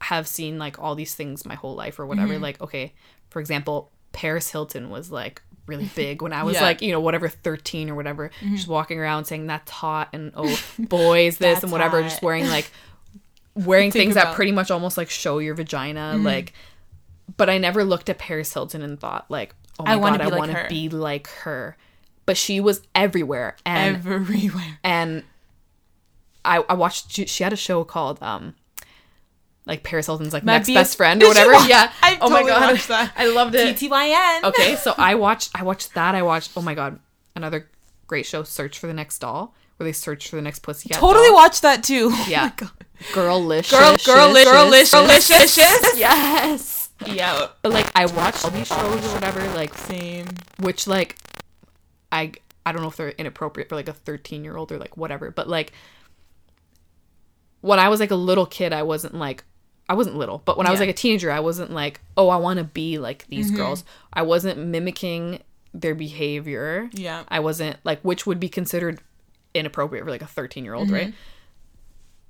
have 0.00 0.28
seen 0.28 0.60
like 0.60 0.78
all 0.78 0.94
these 0.94 1.16
things 1.16 1.44
my 1.44 1.56
whole 1.56 1.74
life 1.74 1.98
or 1.98 2.06
whatever. 2.06 2.34
Mm-hmm. 2.34 2.42
Like 2.42 2.60
okay 2.60 2.94
for 3.30 3.40
example 3.40 3.90
paris 4.12 4.50
hilton 4.52 4.90
was 4.90 5.10
like 5.10 5.42
really 5.66 5.88
big 5.94 6.20
when 6.22 6.32
i 6.32 6.42
was 6.42 6.54
Yeah. 6.56 6.62
like 6.62 6.82
you 6.82 6.92
know 6.92 7.00
whatever 7.00 7.28
13 7.28 7.88
or 7.90 7.94
whatever 7.94 8.30
just 8.50 8.68
walking 8.68 8.98
around 8.98 9.24
saying 9.24 9.46
that's 9.46 9.70
hot 9.70 10.08
and 10.12 10.32
oh 10.36 10.60
boys 10.78 11.38
this 11.38 11.62
and 11.62 11.72
whatever 11.72 12.02
hot. 12.02 12.10
just 12.10 12.22
wearing 12.22 12.46
like 12.48 12.70
wearing 13.54 13.90
things 13.90 14.14
about- 14.16 14.26
that 14.26 14.34
pretty 14.34 14.52
much 14.52 14.70
almost 14.70 14.96
like 14.98 15.08
show 15.08 15.38
your 15.38 15.54
vagina 15.54 16.16
like 16.18 16.52
but 17.38 17.48
I 17.48 17.56
never 17.56 17.84
looked 17.84 18.10
at 18.10 18.18
Paris 18.18 18.52
Hilton 18.52 18.82
and 18.82 19.00
thought 19.00 19.24
like, 19.30 19.54
oh 19.80 19.84
my 19.84 19.92
I 19.92 19.98
god, 19.98 20.20
I 20.20 20.36
want 20.36 20.52
to 20.52 20.66
be 20.68 20.90
like 20.90 21.26
her. 21.28 21.74
But 22.26 22.36
she 22.36 22.60
was 22.60 22.82
everywhere, 22.94 23.56
and 23.64 23.96
Everywhere. 23.96 24.78
and 24.84 25.24
I 26.44 26.58
I 26.68 26.74
watched. 26.74 27.10
She, 27.12 27.24
she 27.24 27.42
had 27.42 27.52
a 27.54 27.56
show 27.56 27.82
called 27.82 28.22
um, 28.22 28.54
like 29.66 29.82
Paris 29.82 30.06
Hilton's 30.06 30.32
like 30.32 30.44
My 30.44 30.54
next 30.54 30.68
BF 30.68 30.74
best 30.74 30.96
friend 30.96 31.22
or 31.22 31.28
whatever. 31.28 31.52
Yeah. 31.66 31.90
I 32.02 32.18
oh 32.20 32.30
my 32.30 32.42
god, 32.42 32.72
watched 32.72 32.88
that. 32.88 33.12
I 33.16 33.28
loved 33.28 33.54
it. 33.54 33.76
TTYN. 33.76 34.44
okay, 34.44 34.76
so 34.76 34.94
I 34.98 35.14
watched 35.14 35.50
I 35.54 35.62
watched 35.62 35.94
that. 35.94 36.14
I 36.14 36.22
watched 36.22 36.52
oh 36.56 36.62
my 36.62 36.74
god, 36.74 36.98
another 37.34 37.68
great 38.06 38.26
show, 38.26 38.42
Search 38.42 38.78
for 38.78 38.86
the 38.86 38.94
Next 38.94 39.18
Doll, 39.20 39.54
where 39.76 39.84
they 39.84 39.92
search 39.92 40.28
for 40.28 40.36
the 40.36 40.42
next 40.42 40.60
pussycat. 40.60 40.98
Totally 40.98 41.28
doll. 41.28 41.34
watched 41.36 41.62
that 41.62 41.82
too. 41.82 42.10
Oh 42.12 42.26
Yeah. 42.28 42.50
Girl-licious. 43.12 43.72
Girl, 43.76 43.96
girl, 44.04 44.32
girlish. 44.32 44.92
Yes. 44.92 46.90
Yeah. 47.06 47.48
But 47.62 47.72
like 47.72 47.90
I 47.94 48.06
watched 48.06 48.44
all 48.44 48.50
these 48.50 48.68
shows 48.68 49.04
or 49.06 49.14
whatever, 49.14 49.42
like 49.54 49.74
Same. 49.74 50.26
which 50.60 50.86
like 50.86 51.16
I 52.12 52.32
I 52.64 52.72
don't 52.72 52.82
know 52.82 52.88
if 52.88 52.96
they're 52.96 53.10
inappropriate 53.10 53.68
for 53.68 53.74
like 53.74 53.88
a 53.88 53.92
13 53.92 54.44
year 54.44 54.56
old 54.56 54.70
or 54.72 54.78
like 54.78 54.96
whatever, 54.96 55.30
but 55.30 55.48
like 55.48 55.72
when 57.60 57.78
I 57.78 57.88
was 57.88 57.98
like 57.98 58.10
a 58.10 58.16
little 58.16 58.46
kid, 58.46 58.72
I 58.72 58.82
wasn't 58.82 59.14
like 59.14 59.42
I 59.88 59.94
wasn't 59.94 60.16
little, 60.16 60.40
but 60.44 60.56
when 60.56 60.66
I 60.66 60.70
was 60.70 60.80
like 60.80 60.88
a 60.88 60.94
teenager, 60.94 61.30
I 61.30 61.40
wasn't 61.40 61.70
like, 61.70 62.00
oh, 62.16 62.28
I 62.30 62.36
want 62.36 62.58
to 62.58 62.64
be 62.64 62.98
like 62.98 63.26
these 63.28 63.50
girls. 63.50 63.84
I 64.12 64.22
wasn't 64.22 64.58
mimicking 64.58 65.40
their 65.74 65.94
behavior. 65.94 66.88
Yeah. 66.92 67.24
I 67.28 67.40
wasn't 67.40 67.76
like 67.84 68.00
which 68.02 68.26
would 68.26 68.40
be 68.40 68.48
considered 68.48 69.00
inappropriate 69.52 70.04
for 70.04 70.10
like 70.10 70.22
a 70.22 70.26
13 70.26 70.64
year 70.64 70.74
old, 70.74 70.90
right? 70.90 71.12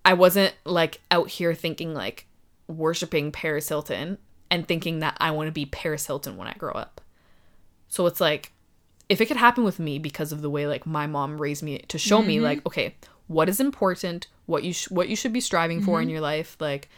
I 0.04 0.14
wasn't 0.14 0.54
like 0.64 1.00
out 1.10 1.28
here 1.28 1.54
thinking 1.54 1.94
like 1.94 2.26
worshiping 2.68 3.32
Paris 3.32 3.68
Hilton 3.68 4.18
and 4.50 4.66
thinking 4.68 5.00
that 5.00 5.16
I 5.20 5.30
want 5.30 5.48
to 5.48 5.52
be 5.52 5.64
Paris 5.66 6.06
Hilton 6.06 6.36
when 6.36 6.48
I 6.48 6.54
grow 6.54 6.72
up. 6.72 7.00
So 7.88 8.06
it's 8.06 8.20
like 8.20 8.52
if 9.08 9.20
it 9.20 9.26
could 9.26 9.36
happen 9.36 9.64
with 9.64 9.78
me 9.78 9.98
because 9.98 10.32
of 10.32 10.42
the 10.42 10.50
way 10.50 10.66
like 10.66 10.86
my 10.86 11.06
mom 11.06 11.40
raised 11.40 11.62
me 11.62 11.78
to 11.88 11.98
show 11.98 12.20
me 12.22 12.36
Mm-hmm. 12.36 12.44
like 12.44 12.66
okay, 12.66 12.94
what 13.26 13.48
is 13.48 13.60
important, 13.60 14.26
what 14.46 14.64
you 14.64 14.72
sh- 14.72 14.90
what 14.90 15.08
you 15.08 15.16
should 15.16 15.32
be 15.32 15.40
striving 15.40 15.80
for 15.82 15.98
Mm-hmm. 15.98 16.02
in 16.02 16.08
your 16.10 16.20
life 16.20 16.56
like 16.60 16.88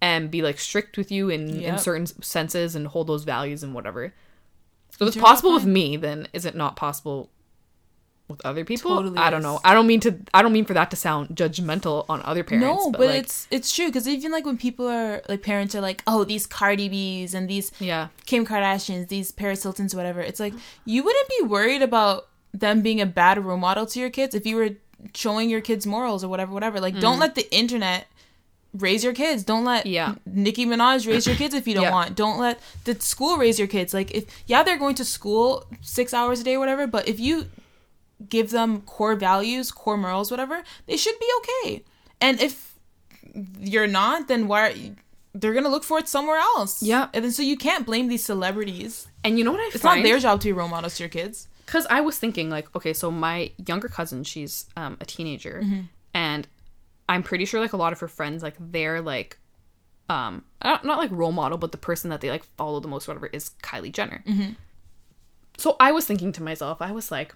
and 0.00 0.30
be 0.30 0.42
like 0.42 0.58
strict 0.58 0.96
with 0.96 1.10
you 1.10 1.28
in 1.28 1.60
in 1.60 1.78
certain 1.78 2.06
senses 2.06 2.74
and 2.74 2.86
hold 2.86 3.06
those 3.06 3.24
values 3.24 3.62
and 3.62 3.74
whatever. 3.74 4.14
So 4.90 5.06
if 5.06 5.14
it's 5.14 5.22
possible 5.22 5.52
with 5.54 5.66
me, 5.66 5.96
then 5.96 6.28
is 6.32 6.44
it 6.44 6.54
not 6.54 6.76
possible 6.76 7.30
with 8.28 8.44
other 8.44 8.64
people? 8.64 8.96
Totally 8.96 9.18
I 9.18 9.30
don't 9.30 9.40
is. 9.40 9.44
know. 9.44 9.60
I 9.64 9.74
don't 9.74 9.86
mean 9.86 10.00
to. 10.00 10.16
I 10.34 10.42
don't 10.42 10.52
mean 10.52 10.64
for 10.64 10.74
that 10.74 10.90
to 10.90 10.96
sound 10.96 11.30
judgmental 11.30 12.04
on 12.08 12.20
other 12.22 12.44
parents. 12.44 12.84
No, 12.84 12.90
but, 12.90 13.00
like, 13.00 13.20
it's 13.20 13.48
it's 13.50 13.74
true 13.74 13.86
because 13.86 14.06
even 14.06 14.32
like 14.32 14.44
when 14.44 14.56
people 14.56 14.88
are 14.88 15.22
like 15.28 15.42
parents 15.42 15.74
are 15.74 15.80
like, 15.80 16.02
oh, 16.06 16.24
these 16.24 16.46
Cardi 16.46 16.88
B's 16.88 17.34
and 17.34 17.48
these 17.48 17.72
yeah, 17.78 18.08
Kim 18.26 18.46
Kardashians, 18.46 19.08
these 19.08 19.32
Paris 19.32 19.62
Hiltons, 19.62 19.94
whatever. 19.94 20.20
It's 20.20 20.40
like 20.40 20.54
you 20.84 21.02
wouldn't 21.02 21.28
be 21.28 21.46
worried 21.46 21.82
about 21.82 22.28
them 22.52 22.82
being 22.82 23.00
a 23.00 23.06
bad 23.06 23.44
role 23.44 23.56
model 23.56 23.86
to 23.86 24.00
your 24.00 24.10
kids 24.10 24.34
if 24.34 24.46
you 24.46 24.56
were 24.56 24.70
showing 25.14 25.48
your 25.48 25.60
kids 25.60 25.86
morals 25.86 26.24
or 26.24 26.28
whatever, 26.28 26.52
whatever. 26.52 26.80
Like, 26.80 26.98
don't 26.98 27.14
mm-hmm. 27.14 27.20
let 27.20 27.34
the 27.34 27.54
internet 27.54 28.08
raise 28.74 29.02
your 29.02 29.14
kids. 29.14 29.44
Don't 29.44 29.64
let 29.64 29.86
Yeah. 29.86 30.14
Nicki 30.26 30.66
Minaj 30.66 31.06
raise 31.06 31.26
your 31.26 31.36
kids 31.36 31.54
if 31.54 31.66
you 31.66 31.74
don't 31.74 31.84
Yeah. 31.84 31.92
want. 31.92 32.14
Don't 32.14 32.38
let 32.38 32.60
the 32.84 32.94
school 33.00 33.36
raise 33.38 33.58
your 33.58 33.68
kids. 33.68 33.94
Like, 33.94 34.10
if 34.12 34.24
yeah, 34.46 34.62
they're 34.62 34.76
going 34.78 34.94
to 34.96 35.04
school 35.04 35.66
six 35.80 36.12
hours 36.12 36.40
a 36.40 36.44
day, 36.44 36.54
or 36.54 36.58
whatever. 36.60 36.86
But 36.86 37.08
if 37.08 37.18
you 37.18 37.46
give 38.28 38.50
them 38.50 38.80
core 38.82 39.14
values, 39.14 39.70
core 39.70 39.96
morals, 39.96 40.30
whatever, 40.30 40.62
they 40.86 40.96
should 40.96 41.18
be 41.18 41.26
okay. 41.40 41.84
And 42.20 42.40
if 42.40 42.74
you're 43.60 43.86
not, 43.86 44.28
then 44.28 44.48
why? 44.48 44.68
Are, 44.68 44.72
They're 45.34 45.54
gonna 45.54 45.68
look 45.68 45.84
for 45.84 45.98
it 45.98 46.08
somewhere 46.08 46.38
else. 46.38 46.82
Yeah. 46.82 47.08
and 47.14 47.24
then 47.24 47.32
so 47.32 47.42
you 47.42 47.56
can't 47.56 47.86
blame 47.86 48.08
these 48.08 48.24
celebrities. 48.24 49.06
and 49.24 49.38
you 49.38 49.44
know 49.44 49.52
what 49.52 49.60
I 49.60 49.68
It's 49.72 49.78
find? 49.82 50.02
not 50.02 50.08
their 50.08 50.18
job 50.18 50.40
to 50.40 50.48
be 50.48 50.52
role 50.52 50.68
models 50.68 50.96
to 50.96 51.02
your 51.04 51.10
kids. 51.10 51.48
because 51.66 51.86
I 51.90 52.00
was 52.00 52.18
thinking 52.18 52.48
like, 52.50 52.66
okay, 52.74 52.92
so 52.94 53.10
my 53.10 53.52
younger 53.66 53.88
cousin, 53.88 54.24
she's 54.24 54.66
um, 54.76 54.96
a 55.00 55.04
teenager, 55.04 55.60
Mm-hmm. 55.62 55.80
and 56.14 56.46
I'm 57.08 57.22
pretty 57.22 57.44
sure 57.44 57.60
like 57.60 57.72
a 57.72 57.76
lot 57.78 57.92
of 57.92 58.00
her 58.00 58.08
friends, 58.08 58.42
like 58.42 58.54
they're 58.58 59.00
like, 59.00 59.38
um, 60.08 60.44
not, 60.62 60.84
not 60.84 60.98
like 60.98 61.10
role 61.10 61.32
model, 61.32 61.58
but 61.58 61.72
the 61.72 61.78
person 61.78 62.10
that 62.10 62.20
they 62.20 62.30
like 62.30 62.44
follow 62.56 62.80
the 62.80 62.88
most, 62.88 63.08
whatever, 63.08 63.26
is 63.26 63.52
Kylie 63.62 63.92
Jenner. 63.92 64.22
Mm-hmm. 64.26 64.52
So 65.56 65.76
I 65.80 65.92
was 65.92 66.06
thinking 66.06 66.32
to 66.32 66.42
myself, 66.42 66.80
I 66.80 66.92
was 66.92 67.10
like, 67.10 67.34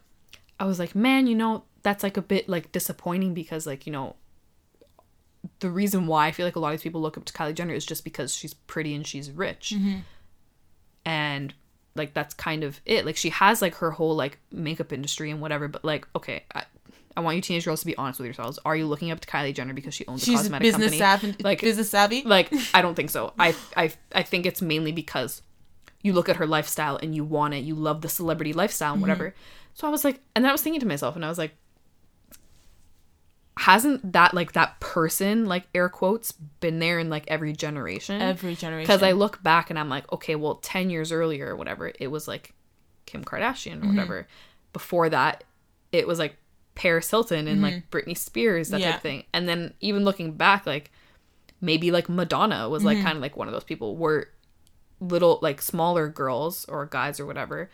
I 0.60 0.64
was 0.64 0.78
like, 0.78 0.94
man, 0.94 1.26
you 1.26 1.34
know, 1.34 1.64
that's 1.82 2.02
like 2.02 2.16
a 2.16 2.22
bit 2.22 2.48
like 2.48 2.70
disappointing 2.72 3.34
because 3.34 3.66
like, 3.66 3.86
you 3.86 3.92
know, 3.92 4.16
the 5.58 5.70
reason 5.70 6.06
why 6.06 6.26
I 6.28 6.32
feel 6.32 6.46
like 6.46 6.56
a 6.56 6.60
lot 6.60 6.68
of 6.68 6.74
these 6.74 6.82
people 6.82 7.00
look 7.00 7.18
up 7.18 7.24
to 7.24 7.32
Kylie 7.32 7.54
Jenner 7.54 7.74
is 7.74 7.84
just 7.84 8.04
because 8.04 8.34
she's 8.34 8.54
pretty 8.54 8.94
and 8.94 9.06
she's 9.06 9.30
rich. 9.30 9.72
And 11.04 11.52
like 11.96 12.14
that's 12.14 12.34
kind 12.34 12.62
of 12.64 12.80
it. 12.86 13.04
Like 13.04 13.16
she 13.16 13.30
has 13.30 13.60
like 13.60 13.74
her 13.76 13.90
whole 13.90 14.14
like 14.14 14.38
makeup 14.50 14.92
industry 14.92 15.30
and 15.30 15.40
whatever, 15.40 15.68
but 15.68 15.84
like 15.84 16.06
okay, 16.14 16.44
I, 16.54 16.64
I 17.16 17.20
want 17.20 17.36
you 17.36 17.42
teenage 17.42 17.64
girls 17.64 17.80
to 17.80 17.86
be 17.86 17.96
honest 17.96 18.18
with 18.20 18.26
yourselves. 18.26 18.58
Are 18.64 18.74
you 18.76 18.86
looking 18.86 19.10
up 19.10 19.20
to 19.20 19.28
Kylie 19.28 19.54
Jenner 19.54 19.74
because 19.74 19.94
she 19.94 20.06
owns 20.06 20.22
a 20.22 20.24
She's 20.26 20.38
cosmetic 20.40 20.62
business 20.66 20.98
company? 20.98 20.98
savvy. 20.98 21.36
Like 21.42 21.60
business 21.60 21.90
savvy. 21.90 22.22
like 22.22 22.52
I 22.74 22.80
don't 22.82 22.94
think 22.94 23.10
so. 23.10 23.32
I 23.38 23.54
I 23.76 23.92
I 24.14 24.22
think 24.22 24.46
it's 24.46 24.62
mainly 24.62 24.92
because 24.92 25.42
you 26.02 26.12
look 26.14 26.28
at 26.28 26.36
her 26.36 26.46
lifestyle 26.46 26.96
and 27.02 27.14
you 27.14 27.22
want 27.24 27.54
it. 27.54 27.58
You 27.64 27.74
love 27.74 28.00
the 28.00 28.08
celebrity 28.08 28.52
lifestyle 28.52 28.92
and 28.94 29.02
whatever. 29.02 29.34
So 29.74 29.86
I 29.86 29.90
was 29.90 30.04
like, 30.04 30.20
and 30.34 30.44
then 30.44 30.50
I 30.50 30.52
was 30.52 30.62
thinking 30.62 30.80
to 30.80 30.86
myself, 30.86 31.14
and 31.16 31.24
I 31.24 31.28
was 31.28 31.38
like, 31.38 31.54
hasn't 33.58 34.12
that 34.12 34.34
like 34.34 34.52
that 34.52 34.80
person 34.80 35.44
like 35.46 35.64
air 35.74 35.88
quotes 35.88 36.32
been 36.32 36.78
there 36.78 36.98
in 36.98 37.10
like 37.10 37.24
every 37.28 37.52
generation? 37.52 38.20
Every 38.20 38.54
generation. 38.56 38.86
Because 38.86 39.02
I 39.02 39.12
look 39.12 39.42
back 39.42 39.70
and 39.70 39.78
I'm 39.78 39.88
like, 39.88 40.10
okay, 40.12 40.34
well, 40.34 40.56
ten 40.56 40.90
years 40.90 41.12
earlier 41.12 41.48
or 41.48 41.56
whatever, 41.56 41.92
it 42.00 42.08
was 42.08 42.26
like 42.26 42.54
Kim 43.06 43.24
Kardashian 43.24 43.76
Mm-hmm. 43.80 43.84
or 43.84 43.88
whatever. 43.90 44.26
Before 44.72 45.08
that, 45.10 45.44
it 45.92 46.06
was 46.06 46.18
like 46.18 46.36
Paris 46.74 47.10
Hilton 47.10 47.46
and 47.48 47.60
like 47.62 47.90
Britney 47.90 48.16
Spears, 48.16 48.68
that 48.70 48.78
type 48.78 48.86
Mm-hmm. 48.88 48.96
Of 48.96 49.02
thing. 49.02 49.24
And 49.32 49.48
then 49.48 49.74
even 49.80 50.04
looking 50.04 50.32
back, 50.32 50.66
like 50.66 50.90
maybe 51.60 51.90
like 51.90 52.08
Madonna 52.08 52.68
was 52.68 52.80
Mm-hmm. 52.80 52.86
like 52.86 53.02
kind 53.02 53.16
of 53.16 53.22
like 53.22 53.36
one 53.36 53.46
of 53.48 53.52
those 53.52 53.64
people 53.64 53.96
where 53.96 54.28
little 55.00 55.38
like 55.42 55.60
smaller 55.60 56.08
girls 56.08 56.64
or 56.66 56.86
guys 56.86 57.18
or 57.20 57.26
whatever, 57.26 57.70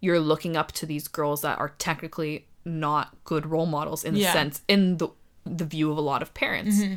you're 0.00 0.20
looking 0.20 0.56
up 0.56 0.72
to 0.72 0.86
these 0.86 1.08
girls 1.08 1.42
that 1.42 1.58
are 1.58 1.70
technically 1.78 2.46
not 2.64 3.16
good 3.24 3.44
role 3.46 3.66
models 3.66 4.04
in 4.04 4.14
the 4.14 4.20
Yeah. 4.20 4.32
sense 4.32 4.62
in 4.68 4.96
the 4.98 5.08
the 5.44 5.64
view 5.64 5.90
of 5.90 5.96
a 5.96 6.00
lot 6.02 6.20
of 6.22 6.34
parents. 6.34 6.78
Mm-hmm. 6.78 6.94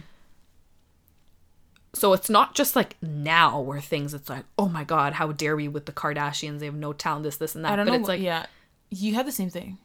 So 1.94 2.14
it's 2.14 2.30
not 2.30 2.56
just 2.56 2.76
like 2.76 2.96
now 3.02 3.60
where 3.60 3.82
things 3.82 4.14
it's 4.14 4.30
like, 4.30 4.46
oh 4.58 4.70
my 4.70 4.84
god, 4.86 5.14
how 5.14 5.32
dare 5.34 5.56
we 5.58 5.68
with 5.68 5.86
the 5.86 5.92
Kardashians? 5.92 6.60
They 6.60 6.66
have 6.68 6.76
no 6.76 6.94
talent, 6.94 7.24
this, 7.24 7.38
this, 7.38 7.54
and 7.56 7.66
that. 7.66 7.74
I 7.74 7.76
don't 7.76 7.86
but 7.86 7.92
know. 7.92 8.00
it's 8.00 8.08
like 8.08 8.22
yeah, 8.22 8.46
you 8.90 9.14
had 9.16 9.26
the 9.28 9.32
same 9.32 9.50
thing. 9.50 9.78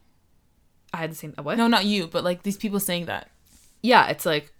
I 0.97 1.01
had 1.01 1.11
the 1.11 1.15
same 1.15 1.35
what? 1.43 1.59
No, 1.59 1.69
not 1.69 1.85
you, 1.85 2.07
but 2.07 2.25
like 2.25 2.43
these 2.43 2.57
people 2.57 2.81
saying 2.81 3.07
that. 3.07 3.31
yeah, 3.83 4.09
it's 4.09 4.25
like 4.25 4.53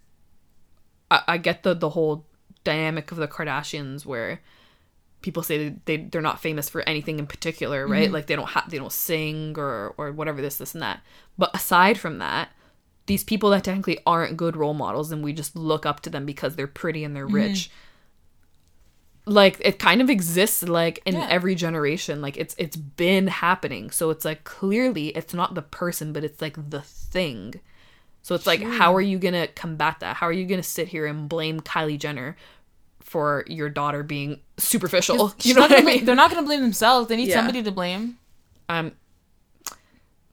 I, 1.09 1.23
I 1.27 1.37
get 1.37 1.63
the 1.63 1.73
the 1.73 1.89
whole 1.89 2.25
dynamic 2.63 3.11
of 3.11 3.17
the 3.17 3.27
Kardashians 3.27 4.05
where 4.05 4.41
people 5.21 5.41
say 5.41 5.75
they 5.85 5.97
they're 5.97 6.21
not 6.21 6.39
famous 6.39 6.69
for 6.69 6.81
anything 6.87 7.17
in 7.17 7.25
particular, 7.25 7.87
right? 7.87 8.05
Mm-hmm. 8.05 8.13
Like 8.13 8.27
they 8.27 8.35
don't 8.35 8.49
have 8.49 8.69
they 8.69 8.77
don't 8.77 8.91
sing 8.91 9.57
or 9.57 9.95
or 9.97 10.11
whatever 10.11 10.41
this 10.41 10.57
this 10.57 10.73
and 10.73 10.83
that. 10.83 11.01
But 11.37 11.55
aside 11.55 11.97
from 11.97 12.19
that, 12.19 12.49
these 13.07 13.23
people 13.23 13.49
that 13.49 13.63
technically 13.63 13.99
aren't 14.05 14.37
good 14.37 14.55
role 14.55 14.75
models 14.75 15.11
and 15.11 15.23
we 15.23 15.33
just 15.33 15.55
look 15.55 15.85
up 15.85 16.01
to 16.01 16.09
them 16.09 16.25
because 16.25 16.55
they're 16.55 16.67
pretty 16.67 17.03
and 17.03 17.15
they're 17.15 17.25
mm-hmm. 17.25 17.35
rich. 17.35 17.71
Like 19.27 19.57
it 19.59 19.77
kind 19.77 20.01
of 20.01 20.09
exists 20.09 20.63
like 20.63 21.01
in 21.05 21.15
Yeah. 21.15 21.27
every 21.29 21.53
generation. 21.53 22.21
Like 22.21 22.37
it's 22.37 22.55
it's 22.57 22.77
been 22.77 23.27
happening. 23.27 23.91
So 23.91 24.09
it's 24.09 24.23
like 24.25 24.43
clearly 24.45 25.09
it's 25.09 25.33
not 25.33 25.53
the 25.53 25.61
person, 25.61 26.13
but 26.13 26.23
it's 26.23 26.41
like 26.41 26.55
the 26.69 26.81
thing. 26.81 27.55
So 28.23 28.35
it's 28.35 28.47
like, 28.47 28.61
how 28.61 28.95
are 28.95 29.01
you 29.01 29.19
gonna 29.19 29.47
combat 29.47 29.97
that? 29.99 30.15
How 30.17 30.27
are 30.27 30.31
you 30.33 30.45
gonna 30.45 30.63
sit 30.63 30.87
here 30.89 31.05
and 31.05 31.27
blame 31.29 31.59
Kylie 31.59 31.99
Jenner 31.99 32.35
for 33.01 33.43
your 33.47 33.69
daughter 33.69 34.01
being 34.03 34.39
superficial? 34.57 35.33
You 35.43 35.53
know 35.53 35.61
what 35.61 35.71
I 35.71 35.75
gonna 35.81 35.85
mean? 35.87 36.05
They're 36.05 36.15
not 36.15 36.29
going 36.31 36.41
to 36.43 36.45
blame 36.47 36.61
themselves. 36.61 37.07
They 37.07 37.15
need 37.15 37.29
Yeah. 37.29 37.35
somebody 37.35 37.63
to 37.63 37.71
blame. 37.71 38.17
Um, 38.69 38.91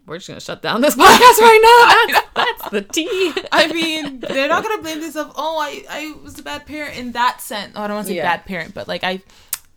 we're 0.07 0.19
just 0.19 0.29
gonna 0.29 0.41
shut 0.41 0.61
down 0.63 0.81
this 0.81 0.95
podcast 0.97 1.41
right 1.41 2.07
now. 2.13 2.21
That's, 2.35 2.61
that's 2.61 2.71
the 2.71 2.83
tea. 2.83 3.33
I 3.53 3.73
mean, 3.73 4.21
they're 4.21 4.49
not 4.49 4.63
gonna 4.63 4.83
blame 4.83 5.01
themselves. 5.01 5.33
Oh, 5.37 5.59
I 5.59 5.85
I 5.89 6.15
was 6.23 6.39
a 6.39 6.43
bad 6.43 6.67
parent 6.67 6.99
in 6.99 7.13
that 7.13 7.41
sense. 7.41 7.73
Oh, 7.77 7.83
I 7.83 7.87
don't 7.87 7.97
want 7.97 8.07
to 8.07 8.13
say 8.13 8.17
Yeah. 8.17 8.37
bad 8.37 8.45
parent, 8.47 8.75
but 8.75 8.87
like 8.89 9.03
I, 9.05 9.23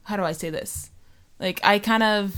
how 0.03 0.17
do 0.17 0.23
I 0.23 0.31
say 0.33 0.49
this? 0.49 0.89
Like 1.39 1.59
I 1.63 1.79
kind 1.79 2.03
of 2.03 2.35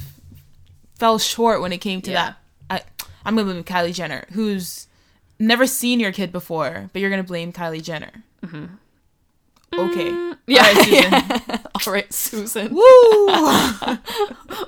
fell 0.97 1.17
short 1.17 1.61
when 1.61 1.71
it 1.71 1.79
came 1.79 2.01
to 2.03 2.11
Yeah. 2.11 2.33
that. 2.69 2.85
I 2.99 3.05
I'm 3.25 3.35
gonna 3.35 3.51
blame 3.51 3.63
Kylie 3.63 3.93
Jenner, 3.93 4.25
who's 4.33 4.87
never 5.39 5.65
seen 5.65 5.99
your 5.99 6.11
kid 6.11 6.31
before, 6.31 6.89
but 6.93 7.01
you're 7.01 7.09
gonna 7.09 7.23
blame 7.23 7.51
Kylie 7.53 7.81
Jenner. 7.83 8.11
Mm-hmm. 8.45 8.65
Okay. 9.73 10.09
Mm-hmm. 10.11 10.25
Yeah. 10.49 10.63
All 11.85 11.93
right, 11.93 12.11
Susan. 12.11 12.73
All 12.73 12.73
right, 12.73 12.73
Susan. 12.73 12.73
Woo! 12.73 13.97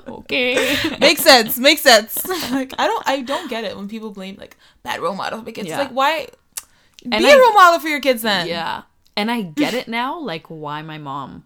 Okay. 0.08 0.76
makes 1.00 1.22
sense. 1.22 1.58
Makes 1.58 1.82
sense. 1.82 2.24
like 2.50 2.72
I 2.78 2.86
don't 2.86 3.02
I 3.08 3.22
don't 3.22 3.48
get 3.50 3.64
it 3.64 3.76
when 3.76 3.88
people 3.88 4.10
blame 4.10 4.36
like 4.38 4.56
bad 4.82 5.00
role 5.00 5.14
model 5.14 5.42
because 5.42 5.66
Yeah. 5.66 5.80
it's 5.80 5.88
like 5.88 5.96
why 5.96 6.28
And 7.02 7.22
be 7.22 7.26
I- 7.30 7.34
a 7.34 7.38
role 7.38 7.52
model 7.52 7.80
for 7.80 7.88
your 7.88 8.00
kids 8.00 8.22
then. 8.22 8.46
yeah, 8.46 8.82
and 9.16 9.30
I 9.30 9.42
get 9.42 9.74
it 9.74 9.88
now, 9.88 10.18
like 10.20 10.46
why 10.48 10.82
my 10.82 10.98
mom 10.98 11.44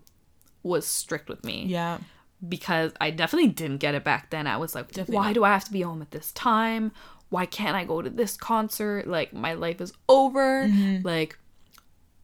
was 0.62 0.86
strict 0.86 1.28
with 1.28 1.44
me. 1.44 1.64
Yeah. 1.66 1.98
because 2.46 2.92
I 3.00 3.10
definitely 3.10 3.48
didn't 3.48 3.78
get 3.78 3.94
it 3.94 4.04
back 4.04 4.28
then. 4.30 4.46
I 4.46 4.58
was 4.58 4.74
like, 4.74 4.88
Definitely 4.88 5.16
why 5.16 5.24
not. 5.28 5.34
do 5.34 5.44
I 5.44 5.52
have 5.52 5.64
to 5.64 5.72
be 5.72 5.80
home 5.80 6.02
at 6.02 6.10
this 6.10 6.32
time? 6.32 6.92
Why 7.30 7.46
can't 7.46 7.74
I 7.74 7.84
go 7.84 8.02
to 8.02 8.10
this 8.10 8.36
concert? 8.36 9.06
Like 9.06 9.32
my 9.32 9.54
life 9.54 9.80
is 9.80 9.92
over. 10.08 10.64
Mm-hmm. 10.68 11.06
Like 11.06 11.38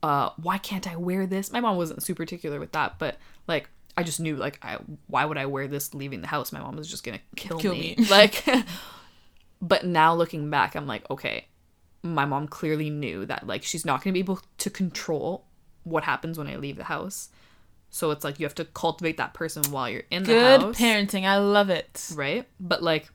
uh 0.03 0.30
why 0.36 0.59
can't 0.59 0.86
I 0.90 0.96
wear 0.96 1.26
this? 1.26 1.53
My 1.53 1.61
mom 1.61 1.76
wasn't 1.76 2.03
super 2.03 2.22
particular 2.24 2.59
with 2.59 2.72
that, 2.72 2.98
but 2.98 3.16
like 3.46 3.68
I 3.96 4.03
just 4.03 4.20
knew 4.20 4.36
like 4.36 4.59
I 4.62 4.78
why 5.07 5.24
would 5.24 5.38
I 5.38 5.46
wear 5.46 5.68
this 5.68 5.94
leaving 5.94 6.20
the 6.22 6.26
house? 6.28 6.53
My 6.53 6.61
mom 6.61 6.76
was 6.76 6.88
just 6.88 7.05
to 7.05 7.22
kill, 7.36 7.59
Kill 7.59 7.74
me. 7.74 7.94
me. 7.98 8.05
like 8.11 8.44
but 9.62 9.84
now 9.86 10.14
looking 10.14 10.50
back, 10.50 10.74
I'm 10.74 10.86
like, 10.86 11.09
okay, 11.11 11.46
my 12.03 12.24
mom 12.24 12.48
clearly 12.48 12.90
knew 12.90 13.26
that 13.26 13.46
like 13.46 13.62
she's 13.62 13.84
not 13.84 14.03
to 14.03 14.12
be 14.12 14.18
able 14.18 14.40
to 14.59 14.70
control 14.70 15.44
what 15.84 16.05
happens 16.05 16.38
when 16.38 16.46
I 16.48 16.57
leave 16.57 16.76
the 16.76 16.84
house. 16.84 17.28
So 17.90 18.11
it's 18.11 18.24
like 18.24 18.40
you 18.40 18.46
have 18.46 18.55
to 18.57 18.64
cultivate 18.64 19.18
that 19.18 19.34
person 19.34 19.62
while 19.70 19.88
you're 19.88 20.05
in 20.11 20.22
the 20.22 20.32
Good 20.32 20.61
house, 20.62 20.78
parenting. 20.78 21.24
I 21.26 21.36
love 21.38 21.68
it. 21.68 22.09
right? 22.14 22.48
But 22.59 22.82
like, 22.82 23.11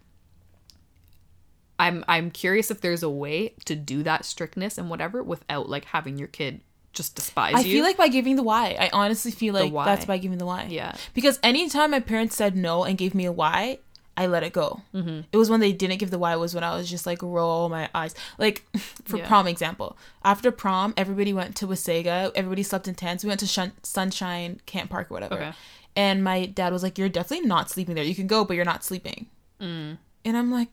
I'm 1.80 2.04
I'm 2.08 2.32
curious 2.32 2.72
if 2.72 2.82
there's 2.82 3.04
a 3.04 3.10
way 3.10 3.56
to 3.66 3.76
do 3.76 4.04
that 4.04 4.26
strictness 4.26 4.78
and 4.78 4.90
whatever 4.90 5.22
without 5.24 5.70
like 5.70 5.86
having 5.86 6.18
your 6.18 6.28
kid 6.28 6.62
just 6.98 7.16
despise 7.16 7.56
I 7.56 7.60
you. 7.62 7.74
feel 7.76 7.84
like 7.84 7.96
by 7.98 8.08
giving 8.10 8.36
the 8.36 8.44
why. 8.44 8.76
I 8.80 8.90
honestly 8.92 9.32
feel 9.32 9.54
like 9.54 9.72
why. 9.72 9.86
that's 9.86 10.06
by 10.06 10.18
giving 10.18 10.38
the 10.40 10.46
why. 10.46 10.66
Yeah. 10.70 10.96
Because 11.14 11.40
anytime 11.44 11.92
my 11.92 12.00
parents 12.02 12.36
said 12.36 12.56
no 12.58 12.84
and 12.84 12.98
gave 12.98 13.16
me 13.16 13.26
a 13.26 13.32
why, 13.32 13.80
I 14.20 14.26
let 14.26 14.42
it 14.44 14.52
go. 14.52 14.82
Mm-hmm. 14.96 15.22
It 15.32 15.38
was 15.38 15.50
when 15.50 15.60
they 15.60 15.72
didn't 15.72 16.00
give 16.00 16.10
the 16.10 16.18
why 16.18 16.36
was 16.36 16.56
when 16.56 16.64
I 16.64 16.76
was 16.76 16.90
just 16.90 17.06
like 17.06 17.22
roll 17.22 17.70
my 17.70 17.88
eyes. 17.94 18.16
Like 18.40 18.66
for 19.06 19.18
Yeah. 19.18 19.28
prom 19.28 19.46
example, 19.48 19.96
after 20.26 20.52
prom, 20.52 20.94
everybody 20.98 21.34
went 21.34 21.56
to 21.58 21.68
Wasaga. 21.68 22.32
Everybody 22.36 22.64
slept 22.64 22.88
in 22.88 22.96
tents. 22.96 23.24
We 23.24 23.28
went 23.30 23.40
to 23.42 23.48
Shun- 23.48 23.74
Sunshine 23.84 24.60
Camp 24.66 24.90
Park 24.90 25.12
or 25.12 25.14
whatever. 25.14 25.36
Okay. 25.36 25.52
And 25.96 26.24
my 26.24 26.46
dad 26.46 26.74
was 26.74 26.84
like, 26.84 26.98
"You're 26.98 27.10
definitely 27.10 27.48
not 27.48 27.70
sleeping 27.70 27.96
there. 27.96 28.04
You 28.04 28.14
can 28.16 28.28
go, 28.28 28.44
but 28.44 28.56
you're 28.56 28.66
not 28.66 28.84
sleeping." 28.84 29.28
Mm. 29.62 29.98
And 30.26 30.38
I'm 30.38 30.52
like, 30.52 30.68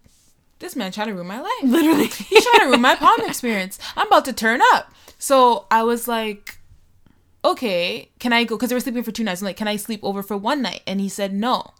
"This 0.64 0.76
man 0.76 0.90
trying 0.90 1.08
to 1.08 1.14
ruin 1.14 1.26
my 1.26 1.40
life." 1.40 1.52
literally. 1.62 2.06
He's 2.06 2.44
trying 2.44 2.60
to 2.60 2.66
ruin 2.66 2.80
my 2.80 2.96
prom 2.96 3.20
experience. 3.26 3.78
I'm 3.96 4.06
about 4.06 4.24
to 4.24 4.32
turn 4.32 4.60
up. 4.72 4.92
So 5.18 5.66
I 5.70 5.84
was 5.84 6.08
like, 6.08 6.58
okay, 7.44 8.10
can 8.18 8.32
I 8.32 8.44
go? 8.44 8.56
Because 8.56 8.70
they 8.70 8.76
were 8.76 8.80
sleeping 8.80 9.02
for 9.02 9.12
two 9.12 9.24
nights. 9.24 9.42
I'm 9.42 9.46
like, 9.46 9.56
can 9.56 9.68
I 9.68 9.76
sleep 9.76 10.00
over 10.02 10.22
for 10.22 10.36
one 10.36 10.62
night? 10.62 10.82
And 10.86 11.00
he 11.00 11.08
said 11.08 11.32
no. 11.32 11.72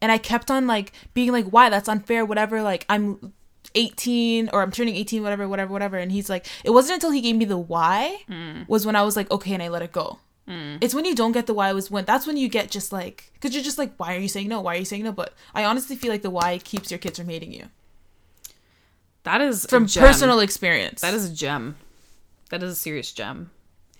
And 0.00 0.12
I 0.12 0.18
kept 0.18 0.50
on 0.50 0.66
like 0.66 0.92
being 1.14 1.32
like, 1.32 1.46
why? 1.46 1.70
That's 1.70 1.88
unfair. 1.88 2.24
Whatever. 2.24 2.62
Like 2.62 2.84
I'm 2.88 3.32
18 3.74 4.50
or 4.52 4.62
I'm 4.62 4.70
turning 4.70 4.96
18. 4.96 5.22
Whatever. 5.22 5.48
Whatever. 5.48 5.72
Whatever. 5.72 5.96
And 5.96 6.12
he's 6.12 6.28
like, 6.28 6.46
it 6.64 6.70
wasn't 6.70 6.96
until 6.96 7.10
he 7.10 7.20
gave 7.20 7.36
me 7.36 7.44
the 7.44 7.58
why 7.58 8.22
mm. 8.28 8.68
was 8.68 8.84
when 8.84 8.96
I 8.96 9.02
was 9.02 9.16
like, 9.16 9.30
okay, 9.30 9.54
and 9.54 9.62
I 9.62 9.68
let 9.68 9.82
it 9.82 9.92
go. 9.92 10.18
Mm. 10.48 10.78
It's 10.80 10.94
when 10.94 11.04
you 11.04 11.14
don't 11.14 11.32
get 11.32 11.46
the 11.46 11.54
why 11.54 11.72
was 11.72 11.90
when 11.90 12.04
that's 12.04 12.26
when 12.26 12.36
you 12.36 12.48
get 12.48 12.68
just 12.68 12.92
like 12.92 13.30
because 13.34 13.54
you're 13.54 13.62
just 13.62 13.78
like 13.78 13.94
why 13.96 14.16
are 14.16 14.18
you 14.18 14.26
saying 14.26 14.48
no 14.48 14.60
why 14.60 14.74
are 14.74 14.78
you 14.78 14.84
saying 14.84 15.04
no 15.04 15.12
but 15.12 15.34
I 15.54 15.64
honestly 15.64 15.94
feel 15.94 16.10
like 16.10 16.22
the 16.22 16.30
why 16.30 16.58
keeps 16.58 16.90
your 16.90 16.98
kids 16.98 17.20
from 17.20 17.28
hating 17.28 17.52
you 17.52 17.66
That 19.24 19.40
is 19.40 19.66
from 19.66 19.86
gem. 19.86 20.02
personal 20.02 20.40
experience 20.40 21.00
That 21.00 21.14
is 21.14 21.30
a 21.30 21.34
gem. 21.34 21.76
That 22.50 22.62
is 22.62 22.72
a 22.72 22.74
serious 22.74 23.12
gem. 23.12 23.50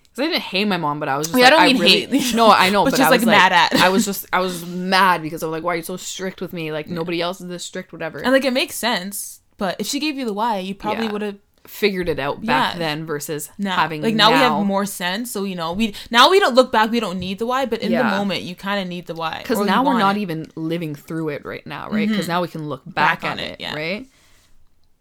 Because 0.03 0.27
I 0.27 0.27
didn't 0.27 0.43
hate 0.43 0.65
my 0.65 0.77
mom, 0.77 0.99
but 0.99 1.09
I 1.09 1.17
was 1.17 1.27
just 1.27 1.39
Yeah, 1.39 1.47
I 1.47 1.49
don't 1.49 1.63
mean 1.63 1.77
really, 1.79 2.05
hate. 2.05 2.35
No, 2.35 2.51
I 2.51 2.69
know, 2.69 2.83
But 2.85 2.91
but, 2.91 2.97
just, 2.97 3.07
I 3.07 3.09
like, 3.09 3.21
was 3.21 3.27
like 3.27 3.37
mad 3.37 3.51
at. 3.51 3.73
I 3.81 3.89
was 3.95 4.05
just, 4.05 4.25
I 4.31 4.39
was 4.41 4.65
mad 4.65 5.21
because 5.21 5.41
I 5.41 5.47
was 5.47 5.51
like, 5.53 5.63
why 5.63 5.73
are 5.73 5.77
you 5.77 5.83
so 5.83 5.97
strict 5.97 6.41
with 6.41 6.53
me? 6.53 6.71
Like 6.71 6.87
nobody 6.87 7.21
else 7.21 7.41
is 7.41 7.47
this 7.47 7.63
strict, 7.63 7.91
whatever. 7.93 8.19
And 8.19 8.31
like 8.31 8.45
it 8.45 8.53
makes 8.53 8.75
sense, 8.75 9.41
but 9.57 9.77
if 9.79 9.87
she 9.87 9.99
gave 9.99 10.17
you 10.17 10.25
the 10.25 10.33
why, 10.33 10.59
you 10.59 10.75
probably 10.75 11.05
Yeah. 11.05 11.11
would 11.11 11.21
have 11.21 11.37
Figured 11.65 12.09
it 12.09 12.19
out 12.19 12.45
back 12.45 12.73
Yeah. 12.73 12.79
then 12.79 13.05
versus 13.05 13.49
now. 13.57 13.77
having 13.77 14.01
like 14.01 14.15
now, 14.15 14.31
we 14.31 14.37
have 14.37 14.65
more 14.65 14.85
sense, 14.85 15.31
so 15.31 15.45
you 15.45 15.55
know 15.55 15.71
we 15.71 15.95
now 16.11 16.29
we 16.29 16.37
don't 16.41 16.55
look 16.55 16.73
back. 16.73 16.91
We 16.91 16.99
don't 16.99 17.19
need 17.19 17.39
the 17.39 17.45
why, 17.45 17.65
but 17.65 17.81
in 17.81 17.93
the 17.93 18.03
moment, 18.03 18.41
you 18.41 18.53
kind 18.53 18.81
of 18.81 18.87
need 18.89 19.05
the 19.05 19.15
why 19.15 19.37
because 19.41 19.65
now 19.65 19.81
we're 19.85 19.97
not 19.97 20.17
it. 20.17 20.19
even 20.19 20.51
living 20.57 20.93
through 20.93 21.29
it 21.29 21.45
right 21.45 21.65
now, 21.65 21.89
right? 21.89 22.05
Because 22.05 22.25
mm-hmm. 22.25 22.33
now 22.33 22.41
we 22.41 22.49
can 22.49 22.67
look 22.67 22.83
back, 22.85 23.21
Back 23.21 23.23
on 23.23 23.31
on 23.31 23.39
it, 23.39 23.51
it, 23.51 23.61
yeah. 23.61 23.75
right? 23.75 24.05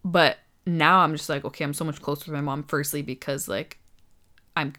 But 0.04 0.38
now 0.66 1.00
I'm 1.00 1.12
just 1.16 1.28
like, 1.28 1.44
okay, 1.44 1.64
I'm 1.64 1.74
so 1.74 1.84
much 1.84 2.00
closer 2.00 2.26
to 2.26 2.32
my 2.32 2.40
mom. 2.40 2.62
Firstly, 2.64 3.02
because 3.02 3.48
like 3.48 3.78
I'm 4.56 4.74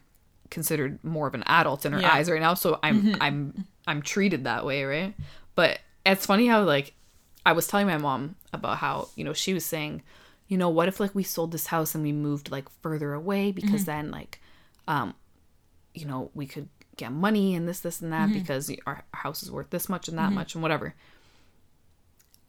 considered 0.50 1.04
more 1.04 1.28
of 1.28 1.34
an 1.34 1.44
adult 1.48 1.86
in 1.86 1.94
her 1.94 2.00
Yeah. 2.00 2.10
Mm-hmm. 2.10 2.18
eyes 2.18 2.30
right 2.30 2.42
now, 2.42 2.54
so 2.54 2.80
I'm 2.84 3.16
I'm 3.22 3.66
I'm 3.88 4.02
treated 4.02 4.44
that 4.46 4.66
way, 4.66 4.84
right? 4.84 5.14
But 5.56 5.80
it's 6.06 6.26
funny 6.26 6.48
how 6.48 6.64
like 6.64 6.94
I 7.46 7.54
was 7.54 7.68
telling 7.68 7.88
my 7.88 7.98
mom 7.98 8.36
about 8.54 8.78
how, 8.78 9.10
you 9.16 9.24
know, 9.24 9.34
she 9.34 9.54
was 9.54 9.66
saying, 9.66 10.02
you 10.48 10.58
know, 10.58 10.70
what 10.70 10.88
if 10.88 11.00
like 11.00 11.14
we 11.16 11.24
sold 11.24 11.52
this 11.52 11.68
house 11.68 11.96
and 11.96 12.04
we 12.04 12.12
moved 12.12 12.52
like 12.52 12.70
further 12.82 13.14
away 13.14 13.52
because 13.52 13.86
then 13.86 14.12
like 14.12 14.40
um 14.88 15.14
you 15.94 16.06
know, 16.06 16.32
we 16.34 16.46
could 16.48 16.70
get 16.98 17.12
money 17.12 17.56
and 17.56 17.68
this 17.68 17.80
this 17.82 18.02
and 18.02 18.14
that 18.14 18.32
because 18.32 18.72
our 18.86 19.04
house 19.14 19.44
is 19.44 19.52
worth 19.52 19.70
this 19.72 19.90
much 19.90 20.08
and 20.08 20.18
that 20.18 20.32
much 20.32 20.54
and 20.56 20.62
whatever. 20.62 20.94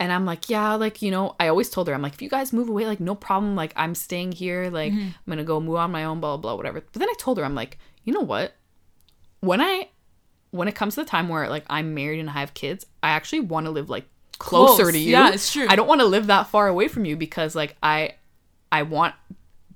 And 0.01 0.12
I'm 0.12 0.26
like, 0.26 0.51
yeah, 0.51 0.74
like, 0.74 1.03
you 1.03 1.11
know, 1.11 1.36
I 1.38 1.49
always 1.49 1.70
told 1.70 1.88
her, 1.88 1.95
I'm 1.95 2.03
like, 2.03 2.14
if 2.14 2.22
you 2.22 2.28
guys 2.28 2.53
move 2.53 2.68
away, 2.68 2.86
like, 2.86 3.01
no 3.01 3.14
problem. 3.14 3.55
Like, 3.55 3.72
I'm 3.76 3.95
staying 3.95 4.32
here. 4.32 4.68
Like, 4.70 4.92
mm-hmm. 4.92 5.03
I'm 5.03 5.24
going 5.26 5.38
to 5.38 5.45
go 5.45 5.61
move 5.61 5.76
on 5.76 5.92
my 5.92 6.05
own, 6.05 6.20
blah, 6.20 6.36
blah, 6.36 6.42
blah, 6.42 6.57
whatever. 6.57 6.80
But 6.80 7.01
then 7.01 7.09
I 7.09 7.14
told 7.18 7.38
her, 7.38 7.45
I'm 7.45 7.55
like, 7.55 7.78
you 8.03 8.12
know 8.12 8.20
what? 8.20 8.55
When 9.40 9.61
I, 9.61 9.88
when 10.51 10.68
it 10.68 10.74
comes 10.74 10.97
to 10.97 11.05
the 11.05 11.09
time 11.09 11.28
where, 11.28 11.49
like, 11.49 11.64
I'm 11.68 11.95
married 11.95 12.20
and 12.20 12.28
I 12.28 12.34
have 12.34 12.55
kids, 12.55 12.84
I 13.03 13.11
actually 13.11 13.40
want 13.40 13.66
to 13.66 13.70
live, 13.70 13.88
like, 13.88 14.05
closer 14.38 14.82
Close. 14.82 14.92
to 14.92 14.99
you. 14.99 15.12
Yeah, 15.12 15.32
it's 15.32 15.53
true. 15.53 15.66
I 15.68 15.76
don't 15.76 15.86
want 15.86 16.01
to 16.01 16.07
live 16.07 16.26
that 16.26 16.49
far 16.49 16.66
away 16.66 16.88
from 16.88 17.05
you 17.05 17.16
because, 17.16 17.55
like, 17.55 17.76
I, 17.82 18.14
I 18.72 18.82
want 18.82 19.14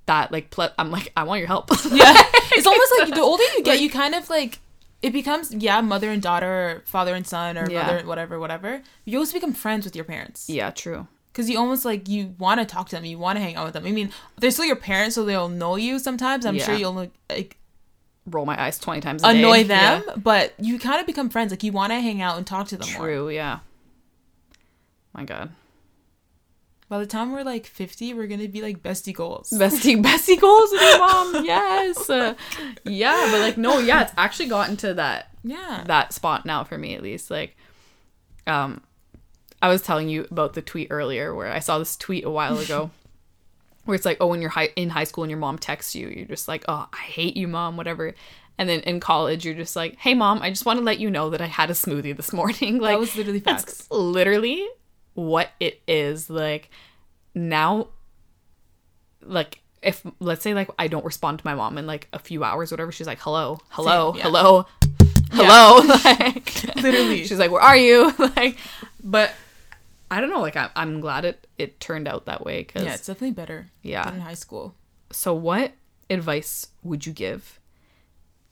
that, 0.06 0.32
like, 0.32 0.50
ple- 0.50 0.72
I'm 0.78 0.90
like, 0.90 1.12
I 1.16 1.22
want 1.22 1.38
your 1.38 1.48
help. 1.48 1.70
Yeah. 1.70 2.12
it's 2.52 2.66
almost 2.66 2.92
like 2.98 3.14
the 3.14 3.20
older 3.20 3.44
you 3.56 3.62
get, 3.62 3.80
you 3.80 3.88
kind 3.88 4.14
of 4.14 4.28
like 4.28 4.58
it 5.02 5.12
becomes 5.12 5.52
yeah, 5.54 5.80
mother 5.80 6.10
and 6.10 6.20
daughter, 6.22 6.46
or 6.76 6.82
father 6.86 7.14
and 7.14 7.26
son, 7.26 7.56
or 7.58 7.70
Yeah. 7.70 7.82
mother 7.86 8.06
whatever, 8.06 8.38
whatever. 8.38 8.82
You 9.04 9.18
always 9.18 9.32
become 9.32 9.52
friends 9.52 9.84
with 9.84 9.94
your 9.96 10.04
parents. 10.04 10.48
yeah, 10.48 10.70
true. 10.70 11.06
because 11.32 11.48
you 11.48 11.56
almost 11.58 11.84
like 11.84 12.08
you 12.08 12.34
want 12.38 12.58
to 12.60 12.66
talk 12.66 12.88
to 12.88 12.96
them, 12.96 13.04
you 13.04 13.16
want 13.18 13.36
to 13.36 13.42
hang 13.42 13.54
out 13.54 13.64
with 13.64 13.74
them. 13.74 13.86
I 13.86 13.92
mean, 13.92 14.10
they're 14.40 14.50
still 14.50 14.64
your 14.64 14.74
parents, 14.76 15.14
so 15.14 15.24
they'll 15.24 15.48
know 15.48 15.76
you 15.76 15.98
sometimes. 16.00 16.44
I'm 16.44 16.58
sure 16.58 16.74
you'll 16.74 17.10
like 17.30 17.56
Roll 18.26 18.44
my 18.44 18.60
eyes 18.60 18.78
20 18.78 19.00
times 19.00 19.22
a 19.22 19.32
day. 19.32 19.38
annoy 19.38 19.58
Yeah. 19.68 20.00
them, 20.00 20.20
but 20.22 20.52
you 20.58 20.78
kind 20.80 21.00
of 21.00 21.06
become 21.06 21.30
friends. 21.30 21.50
Like 21.52 21.62
you 21.62 21.70
want 21.72 21.92
to 21.92 22.00
hang 22.00 22.20
out 22.20 22.36
and 22.36 22.46
talk 22.46 22.66
to 22.68 22.76
them 22.76 22.88
more. 22.92 23.02
True, 23.06 23.28
yeah. 23.30 23.60
My 25.14 25.24
God. 25.24 25.50
By 26.88 26.98
the 26.98 27.06
time 27.06 27.32
we're 27.32 27.42
like 27.42 27.66
50, 27.66 28.14
we're 28.14 28.26
gonna 28.26 28.48
be 28.48 28.62
like 28.62 28.82
bestie 28.82 29.12
goals. 29.12 29.50
Bestie, 29.50 30.02
bestie 30.02 30.40
goals 30.40 30.70
with 30.72 30.80
your 30.80 30.98
mom. 30.98 31.44
Yes. 31.44 32.08
Uh, 32.08 32.34
yeah, 32.84 33.28
but 33.30 33.40
like, 33.40 33.58
no, 33.58 33.78
yeah, 33.78 34.02
it's 34.02 34.12
actually 34.16 34.48
gotten 34.48 34.76
to 34.78 34.94
that 34.94 35.30
yeah. 35.44 35.84
that 35.86 36.12
spot 36.12 36.46
now 36.46 36.64
for 36.64 36.78
me 36.78 36.94
at 36.94 37.02
least. 37.02 37.30
Like, 37.30 37.56
um, 38.46 38.82
I 39.60 39.68
was 39.68 39.82
telling 39.82 40.08
you 40.08 40.26
about 40.30 40.54
the 40.54 40.62
tweet 40.62 40.88
earlier 40.90 41.34
where 41.34 41.52
I 41.52 41.58
saw 41.58 41.78
this 41.78 41.96
tweet 41.96 42.24
a 42.24 42.30
while 42.30 42.58
ago, 42.58 42.90
where 43.84 43.94
it's 43.94 44.04
like, 44.06 44.18
oh, 44.20 44.26
when 44.26 44.40
you're 44.40 44.50
high, 44.50 44.70
in 44.76 44.90
high 44.90 45.04
school 45.04 45.24
and 45.24 45.30
your 45.30 45.38
mom 45.38 45.58
texts 45.58 45.94
you, 45.94 46.08
you're 46.08 46.26
just 46.26 46.48
like, 46.48 46.64
oh, 46.68 46.88
I 46.92 46.96
hate 46.96 47.36
you, 47.36 47.48
mom, 47.48 47.76
whatever. 47.76 48.14
And 48.56 48.68
then 48.68 48.80
in 48.80 48.98
college, 48.98 49.44
you're 49.44 49.54
just 49.54 49.76
like, 49.76 49.96
hey, 49.98 50.14
mom, 50.14 50.42
I 50.42 50.50
just 50.50 50.64
want 50.64 50.78
to 50.78 50.84
let 50.84 50.98
you 50.98 51.10
know 51.10 51.30
that 51.30 51.40
I 51.40 51.46
had 51.46 51.70
a 51.70 51.74
smoothie 51.74 52.16
this 52.16 52.32
morning. 52.32 52.78
Like, 52.78 52.94
that 52.94 53.00
was 53.00 53.14
literally 53.14 53.38
that's 53.40 53.64
facts. 53.64 53.90
literally 53.90 54.66
what 55.18 55.50
it 55.58 55.80
is. 55.88 56.30
Like, 56.30 56.70
now, 57.34 57.88
like, 59.20 59.60
if 59.82 60.04
let's 60.20 60.42
say 60.42 60.54
like 60.54 60.70
I 60.78 60.88
don't 60.88 61.04
respond 61.04 61.40
to 61.40 61.46
my 61.46 61.54
mom 61.54 61.78
in 61.78 61.86
like 61.86 62.08
a 62.12 62.18
few 62.18 62.44
hours, 62.44 62.70
whatever, 62.70 62.92
she's 62.92 63.06
like, 63.06 63.18
hello, 63.20 63.58
hello, 63.70 64.14
yeah. 64.14 64.22
hello, 64.22 64.66
hello. 65.32 65.86
like, 66.04 66.76
Literally. 66.76 67.24
she's 67.24 67.38
like, 67.38 67.50
where 67.50 67.62
are 67.62 67.76
you? 67.76 68.14
like, 68.36 68.56
but 69.02 69.32
I 70.10 70.20
don't 70.20 70.30
know. 70.30 70.40
Like, 70.40 70.56
I, 70.56 70.70
I'm 70.76 71.00
glad 71.00 71.24
it 71.24 71.46
it 71.58 71.80
turned 71.80 72.06
out 72.06 72.26
that 72.26 72.44
way 72.44 72.62
because 72.62 72.84
Yeah, 72.84 72.94
it's 72.94 73.06
definitely 73.06 73.32
better. 73.32 73.70
Yeah. 73.82 74.04
Than 74.04 74.14
in 74.14 74.20
high 74.20 74.34
school. 74.34 74.74
so, 75.10 75.34
what 75.34 75.72
advice 76.10 76.68
would 76.84 77.06
you 77.06 77.12
give 77.12 77.58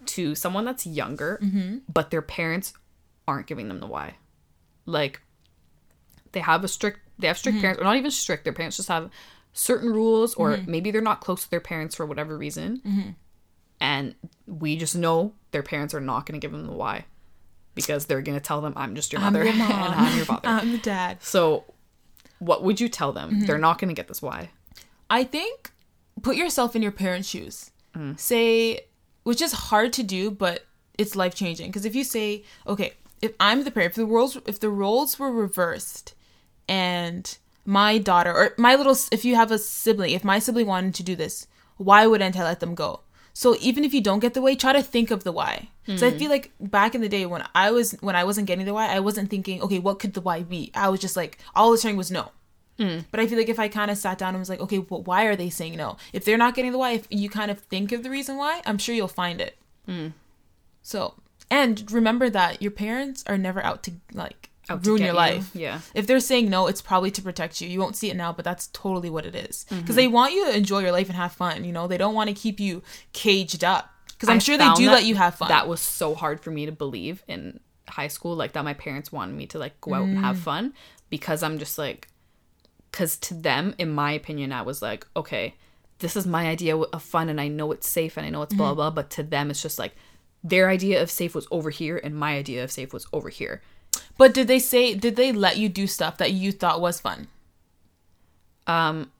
to 0.07 0.35
someone 0.35 0.64
that's 0.64 0.85
younger, 0.85 1.39
mm-hmm. 1.43 1.79
but 1.93 2.11
their 2.11 2.23
parents 2.23 2.73
aren't 3.29 3.47
giving 3.47 3.69
them 3.69 3.79
the 3.79 3.87
why? 3.87 4.17
Like, 4.85 5.21
they 6.37 6.43
have 6.43 6.62
a 6.62 6.68
strict, 6.68 7.01
they 7.18 7.28
have 7.28 7.39
strict 7.39 7.57
mm-hmm. 7.57 7.62
parents, 7.62 7.80
or 7.80 7.84
not 7.84 7.97
even 7.97 8.11
strict. 8.11 8.45
Their 8.45 8.53
parents 8.53 8.76
just 8.76 8.91
have 8.91 9.11
certain 9.55 9.91
rules, 9.91 10.34
or 10.34 10.51
mm-hmm. 10.51 10.70
maybe 10.70 10.91
they're 10.91 11.01
not 11.01 11.22
close 11.22 11.45
to 11.45 11.51
their 11.51 11.61
parents 11.61 11.95
for 11.95 12.05
whatever 12.05 12.37
reason, 12.37 12.82
mm-hmm. 12.87 13.11
and 13.80 14.14
we 14.47 14.76
just 14.76 14.95
know 14.95 15.32
their 15.53 15.62
parents 15.62 15.95
are 15.95 16.01
not 16.01 16.26
going 16.26 16.39
to 16.39 16.45
give 16.45 16.53
them 16.53 16.66
the 16.66 16.74
why 16.74 17.07
because 17.74 18.05
they're 18.05 18.20
going 18.20 18.37
to 18.39 18.45
tell 18.45 18.61
them, 18.61 18.74
"I'm 18.76 18.95
just 18.95 19.14
your 19.14 19.22
mother 19.22 19.45
your 19.45 19.53
and 19.55 19.62
I'm 19.62 20.14
your 20.14 20.26
father." 20.26 20.43
I'm 20.49 20.72
the 20.72 20.78
dad. 20.78 21.22
So, 21.22 21.64
what 22.39 22.62
would 22.62 22.82
you 22.82 22.91
tell 22.91 23.12
them? 23.12 23.47
They're 23.47 23.57
not 23.57 23.78
going 23.78 23.89
to 23.89 23.95
get 23.95 24.09
this 24.09 24.20
why. 24.20 24.51
I 25.09 25.24
think 25.24 25.70
put 26.20 26.37
yourself 26.37 26.76
in 26.76 26.82
your 26.82 26.93
parents' 26.93 27.28
shoes. 27.28 27.70
Mm. 27.97 28.20
Say, 28.20 28.80
which 29.22 29.41
is 29.41 29.53
hard 29.53 29.95
to 29.95 30.03
do, 30.03 30.30
but 30.30 30.66
it's 30.99 31.16
life 31.16 31.34
changing. 31.34 31.70
Because 31.70 31.87
if 31.87 31.95
you 31.95 32.05
say, 32.05 32.45
okay, 32.66 32.93
if 33.22 33.32
I'm 33.41 33.64
the 33.64 33.70
parent, 33.70 33.93
if 33.93 33.97
the 33.97 34.05
roles, 34.05 34.37
if 34.45 34.61
the 34.61 34.68
roles 34.68 35.18
were 35.18 35.32
reversed, 35.32 36.14
and 36.69 37.37
my 37.64 37.99
daughter 37.99 38.33
or 38.33 38.55
my 38.57 38.75
little 38.75 38.97
if 39.11 39.25
you 39.25 39.35
have 39.35 39.51
a 39.51 39.59
sibling, 39.59 40.12
if 40.12 40.25
my 40.25 40.39
sibling 40.39 40.67
wanted 40.67 40.95
to 40.95 41.03
do 41.03 41.17
this, 41.17 41.47
why 41.77 42.07
wouldn't 42.07 42.37
I 42.37 42.45
let 42.45 42.61
them 42.61 42.75
go? 42.75 43.01
So 43.33 43.55
even 43.61 43.85
if 43.85 43.93
you 43.93 44.01
don't 44.01 44.21
get 44.21 44.33
the 44.33 44.41
way, 44.41 44.55
try 44.55 44.73
to 44.73 44.83
think 44.83 45.11
of 45.11 45.25
the 45.25 45.33
why. 45.33 45.69
So 45.95 46.07
I 46.07 46.11
hmm. 46.11 46.19
feel 46.19 46.31
like 46.31 46.51
back 46.59 46.97
in 46.97 47.01
the 47.01 47.09
day 47.09 47.27
when 47.27 47.47
I 47.55 47.71
was 47.71 47.93
when 48.01 48.17
I 48.17 48.25
wasn't 48.25 48.49
getting 48.49 48.64
the 48.64 48.75
why, 48.75 48.89
I 48.89 48.99
wasn't 48.99 49.31
thinking, 49.31 49.62
okay, 49.62 49.79
what 49.79 50.01
could 50.01 50.14
the 50.14 50.21
why 50.21 50.43
be? 50.43 50.73
I 50.75 50.89
was 50.89 51.01
just 51.01 51.17
like, 51.17 51.39
all 51.55 51.69
I 51.69 51.71
was 51.71 51.83
hearing 51.83 51.97
was 51.97 52.11
no. 52.11 52.33
Hmm. 52.77 53.01
But 53.11 53.21
I 53.21 53.27
feel 53.27 53.39
like 53.39 53.49
if 53.49 53.61
I 53.61 53.69
kind 53.69 53.91
of 53.91 53.97
sat 53.97 54.19
down 54.19 54.31
and 54.31 54.39
was 54.39 54.49
like, 54.49 54.61
okay, 54.61 54.79
well, 54.81 55.03
why 55.03 55.27
are 55.27 55.37
they 55.37 55.49
saying 55.49 55.77
no? 55.77 55.97
If 56.12 56.25
they're 56.25 56.37
not 56.37 56.55
getting 56.55 56.73
the 56.73 56.79
why, 56.79 56.93
if 56.93 57.07
you 57.09 57.31
kind 57.31 57.51
of 57.51 57.61
think 57.61 57.93
of 57.93 58.03
the 58.03 58.11
reason 58.11 58.37
why, 58.37 58.62
I'm 58.67 58.79
sure 58.79 58.95
you'll 58.95 59.07
find 59.07 59.41
it. 59.41 59.57
Hmm. 59.87 60.09
So, 60.83 61.14
and 61.51 61.91
remember 61.93 62.29
that 62.31 62.61
your 62.61 62.73
parents 62.73 63.23
are 63.29 63.39
never 63.39 63.62
out 63.62 63.83
to 63.85 63.93
like 64.12 64.51
ruin 64.75 64.99
get 64.99 65.05
your 65.07 65.07
you. 65.07 65.12
life. 65.12 65.51
Yeah. 65.55 65.81
If 65.95 66.07
they're 66.07 66.21
saying 66.21 66.51
no, 66.51 66.67
it's 66.67 66.83
probably 66.83 67.11
to 67.12 67.23
protect 67.23 67.61
you. 67.61 67.69
You 67.69 67.79
won't 67.81 67.97
see 67.97 68.11
it 68.11 68.17
now, 68.17 68.33
but 68.33 68.45
that's 68.45 68.67
totally 68.69 69.11
what 69.11 69.25
it 69.25 69.35
is. 69.35 69.64
Because 69.69 69.83
Mm-hmm. 69.85 69.95
they 69.97 70.09
want 70.09 70.33
you 70.35 70.47
to 70.47 70.57
enjoy 70.57 70.81
your 70.81 70.93
life 70.93 71.09
and 71.09 71.17
have 71.17 71.33
fun. 71.33 71.64
You 71.64 71.73
know, 71.73 71.87
they 71.87 71.99
don't 71.99 72.14
want 72.14 72.29
to 72.29 72.35
keep 72.35 72.59
you 72.61 72.83
caged 73.12 73.62
up. 73.64 73.91
Because 74.09 74.29
I'm 74.31 74.37
I 74.37 74.39
sure 74.39 74.57
they 74.59 74.73
do 74.75 74.91
let 74.91 75.05
you 75.05 75.14
have 75.14 75.35
fun. 75.35 75.49
That 75.49 75.69
was 75.69 75.81
so 75.81 76.14
hard 76.14 76.41
for 76.41 76.51
me 76.51 76.64
to 76.67 76.73
believe 76.73 77.23
in 77.29 77.61
high 77.89 78.09
school, 78.09 78.35
like 78.35 78.53
that 78.55 78.64
my 78.64 78.75
parents 78.75 79.12
wanted 79.12 79.37
me 79.37 79.47
to 79.49 79.59
like 79.59 79.81
go 79.81 79.95
out 79.95 80.05
and 80.05 80.17
Mm. 80.19 80.21
have 80.23 80.39
fun 80.39 80.73
because 81.11 81.43
I'm 81.43 81.59
just 81.59 81.77
like, 81.79 82.09
because 82.91 83.17
to 83.19 83.35
them, 83.35 83.75
in 83.79 83.91
my 83.91 84.12
opinion, 84.12 84.53
I 84.53 84.62
was 84.62 84.81
like, 84.83 85.07
okay, 85.17 85.55
this 85.99 86.17
is 86.17 86.27
my 86.27 86.49
idea 86.49 86.77
of 86.77 87.03
fun 87.03 87.29
and 87.29 87.41
I 87.41 87.49
know 87.49 87.73
it's 87.73 87.89
safe 87.89 88.17
and 88.17 88.27
I 88.27 88.31
know 88.31 88.43
it's 88.43 88.53
Mm-hmm. 88.55 88.59
blah 88.62 88.75
blah. 88.75 88.91
But 88.91 89.11
to 89.11 89.23
them, 89.23 89.51
it's 89.51 89.62
just 89.62 89.79
like 89.79 89.95
their 90.43 90.69
idea 90.71 91.03
of 91.03 91.11
safe 91.11 91.35
was 91.35 91.47
over 91.51 91.71
here 91.71 92.01
and 92.03 92.14
my 92.14 92.37
idea 92.37 92.64
of 92.64 92.73
safe 92.73 92.93
was 92.93 93.07
over 93.12 93.29
here. 93.29 93.61
But 94.19 94.33
did 94.35 94.49
they 94.49 94.59
say? 94.59 94.95
Did 94.95 95.17
they 95.17 95.33
let 95.33 95.57
you 95.59 95.69
do 95.69 95.87
stuff 95.87 96.17
that 96.19 96.33
you 96.33 96.53
thought 96.53 96.81
was 96.81 97.01
fun, 97.01 97.29
Um, 98.67 99.11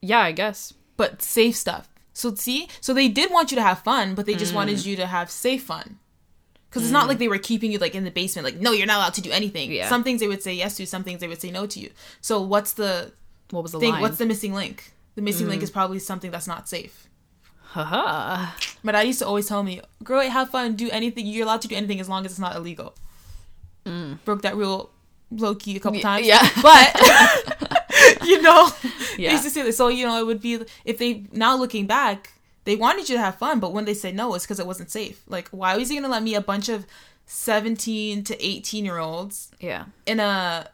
yeah, 0.00 0.20
I 0.20 0.32
guess. 0.32 0.74
but 0.96 1.22
safe 1.22 1.56
stuff? 1.56 1.88
So 2.12 2.34
see, 2.34 2.68
so 2.80 2.92
they 2.92 3.08
did 3.08 3.30
want 3.30 3.50
you 3.50 3.56
to 3.56 3.62
have 3.62 3.80
fun, 3.82 4.14
but 4.14 4.26
they 4.26 4.34
just 4.34 4.52
Mm. 4.52 4.56
wanted 4.56 4.84
you 4.84 4.96
to 4.96 5.06
have 5.06 5.30
safe 5.30 5.64
fun. 5.64 5.98
Because 6.68 6.84
it's 6.84 6.92
not 6.92 7.06
like 7.08 7.18
they 7.18 7.28
were 7.28 7.38
keeping 7.38 7.70
you 7.72 7.78
like 7.78 7.94
in 7.94 8.04
the 8.04 8.10
basement, 8.10 8.44
like 8.44 8.56
no, 8.56 8.72
you're 8.72 8.86
not 8.86 8.96
allowed 8.98 9.14
to 9.14 9.20
do 9.20 9.30
anything. 9.30 9.70
Yeah. 9.72 9.88
Some 9.88 10.04
things 10.04 10.20
they 10.20 10.28
would 10.28 10.42
say 10.42 10.54
yes 10.54 10.76
to, 10.76 10.86
some 10.86 11.04
things 11.04 11.20
they 11.20 11.28
would 11.28 11.40
say 11.40 11.50
no 11.50 11.66
to 11.66 11.80
you. 11.80 11.90
So 12.20 12.40
what's 12.40 12.72
the 12.72 13.12
What 13.50 13.62
was 13.62 13.72
the 13.72 13.80
thing? 13.80 13.92
line? 13.92 14.00
What's 14.00 14.18
the 14.18 14.26
missing 14.26 14.54
link? 14.54 14.92
The 15.14 15.22
missing 15.22 15.46
Mm. 15.46 15.50
link 15.50 15.62
is 15.62 15.70
probably 15.70 15.98
something 15.98 16.30
that's 16.30 16.46
not 16.46 16.68
safe. 16.68 17.06
Haha. 17.72 18.52
But 18.84 18.94
I 18.94 19.02
used 19.02 19.18
to 19.20 19.26
always 19.26 19.46
tell 19.48 19.62
me, 19.62 19.80
"Girl, 20.04 20.20
have 20.28 20.50
fun, 20.50 20.74
do 20.76 20.90
anything. 20.90 21.26
You're 21.26 21.44
allowed 21.44 21.62
to 21.62 21.68
do 21.68 21.74
anything 21.74 22.00
as 22.00 22.08
long 22.08 22.24
as 22.26 22.32
it's 22.32 22.38
not 22.38 22.56
illegal." 22.56 22.94
Broke 24.24 24.42
that 24.42 24.56
rule 24.56 24.90
low 25.30 25.54
key 25.54 25.76
a 25.76 25.80
couple 25.80 26.00
times. 26.00 26.26
Mm. 26.26 26.28
yeah. 26.28 26.48
but 26.62 28.22
you 28.26 28.42
know, 28.42 28.68
Yeah. 29.16 29.32
used 29.32 29.44
to 29.44 29.50
say 29.50 29.62
this. 29.62 29.76
So 29.76 29.88
you 29.88 30.06
know, 30.06 30.18
it 30.18 30.26
would 30.26 30.40
be 30.40 30.60
if 30.84 30.98
they 30.98 31.24
now 31.32 31.56
looking 31.56 31.86
back, 31.86 32.32
they 32.64 32.76
wanted 32.76 33.08
you 33.08 33.16
to 33.16 33.20
have 33.22 33.36
fun, 33.36 33.58
but 33.60 33.72
when 33.72 33.84
they 33.84 33.94
said 33.94 34.14
no, 34.14 34.34
it's 34.34 34.44
because 34.44 34.60
it 34.60 34.66
wasn't 34.66 34.90
safe. 34.90 35.22
Like, 35.28 35.48
why 35.48 35.76
was 35.76 35.88
he 35.88 35.96
gonna 35.96 36.08
let 36.08 36.22
me 36.22 36.34
a 36.34 36.40
bunch 36.40 36.68
of 36.68 36.86
seventeen 37.26 38.22
to 38.24 38.44
eighteen 38.44 38.84
year 38.84 38.98
olds 38.98 39.50
Yeah. 39.60 39.86
in 40.06 40.20
a 40.20 40.68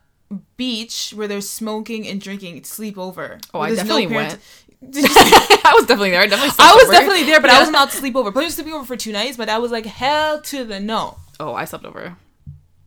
beach 0.56 1.12
where 1.16 1.26
they're 1.28 1.40
smoking 1.40 2.06
and 2.06 2.20
drinking 2.20 2.64
sleep 2.64 2.98
over? 2.98 3.38
Oh, 3.54 3.60
I 3.60 3.74
definitely 3.74 4.06
parent- 4.08 4.38
went. 4.80 4.92
Did 4.92 5.02
you 5.04 5.08
see- 5.08 5.20
I 5.64 5.72
was 5.74 5.86
definitely 5.86 6.10
there. 6.10 6.20
I 6.22 6.26
definitely. 6.26 6.54
I 6.58 6.74
was 6.74 6.84
over. 6.84 6.92
definitely 6.92 7.24
there, 7.24 7.40
but 7.40 7.50
I 7.50 7.58
wasn't 7.58 7.76
allowed 7.76 7.90
to 7.90 7.96
sleep 7.96 8.14
over. 8.16 8.30
But 8.30 8.40
I 8.40 8.44
was 8.44 8.54
sleeping 8.54 8.74
over 8.74 8.84
for 8.84 8.96
two 8.96 9.12
nights, 9.12 9.36
but 9.36 9.48
I 9.48 9.58
was 9.58 9.70
like, 9.72 9.86
hell 9.86 10.40
to 10.42 10.64
the 10.64 10.78
no. 10.78 11.16
Oh, 11.40 11.54
I 11.54 11.64
slept 11.64 11.84
over. 11.84 12.16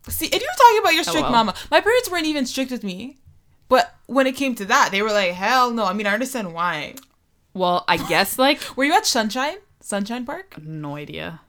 See, 0.09 0.25
and 0.25 0.41
you're 0.41 0.51
talking 0.57 0.79
about 0.79 0.93
your 0.93 1.01
oh, 1.01 1.03
strict 1.03 1.23
well. 1.23 1.31
mama. 1.31 1.55
My 1.69 1.79
parents 1.79 2.09
weren't 2.09 2.25
even 2.25 2.45
strict 2.45 2.71
with 2.71 2.83
me. 2.83 3.17
But 3.69 3.95
when 4.07 4.27
it 4.27 4.35
came 4.35 4.53
to 4.55 4.65
that, 4.65 4.89
they 4.91 5.01
were 5.01 5.11
like, 5.11 5.31
hell 5.31 5.71
no. 5.71 5.85
I 5.85 5.93
mean, 5.93 6.05
I 6.05 6.13
understand 6.13 6.53
why. 6.53 6.95
Well, 7.53 7.85
I 7.87 7.97
guess 7.97 8.37
like 8.37 8.61
Were 8.75 8.83
you 8.83 8.93
at 8.93 9.05
Sunshine? 9.05 9.57
Sunshine 9.79 10.25
Park? 10.25 10.61
no 10.61 10.95
idea. 10.95 11.41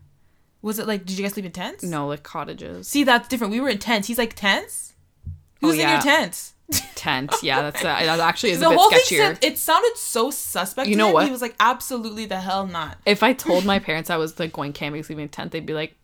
Was 0.63 0.79
it 0.79 0.87
like, 0.87 1.05
did 1.05 1.19
you 1.19 1.25
guys 1.25 1.33
sleep 1.33 1.47
in 1.47 1.51
tents? 1.53 1.83
No, 1.83 2.07
like 2.07 2.23
cottages. 2.23 2.87
See, 2.87 3.03
that's 3.03 3.27
different. 3.27 3.53
We 3.53 3.61
were 3.61 3.69
in 3.69 3.79
tents. 3.79 4.07
He's 4.07 4.19
like, 4.19 4.35
tents? 4.35 4.93
Oh, 5.27 5.33
Who's 5.63 5.75
in 5.75 5.81
yeah. 5.81 5.95
your 5.95 6.03
tent? 6.03 6.52
Tent. 6.95 7.33
Yeah, 7.43 7.63
that's 7.63 7.81
uh, 7.81 7.85
that 7.85 8.21
actually 8.21 8.51
is 8.53 8.61
The 8.61 8.67
a 8.67 8.71
bit 8.71 8.79
whole 8.79 8.91
thing 8.91 8.99
sketchier. 9.01 9.17
said, 9.19 9.39
it 9.45 9.59
sounded 9.59 9.97
so 9.97 10.31
suspect. 10.31 10.89
You 10.89 10.97
know 10.97 11.11
what? 11.11 11.25
He 11.27 11.31
was 11.31 11.43
like, 11.43 11.55
absolutely 11.61 12.27
the 12.27 12.39
hell 12.41 12.67
not. 12.67 12.99
if 13.07 13.23
I 13.23 13.33
told 13.33 13.65
my 13.65 13.79
parents 13.89 14.11
I 14.11 14.17
was 14.17 14.39
like 14.39 14.53
going 14.53 14.73
camping, 14.73 15.03
sleeping 15.03 15.23
in 15.23 15.27
a 15.27 15.29
tent, 15.29 15.53
they'd 15.53 15.67
be 15.67 15.75
like, 15.75 15.95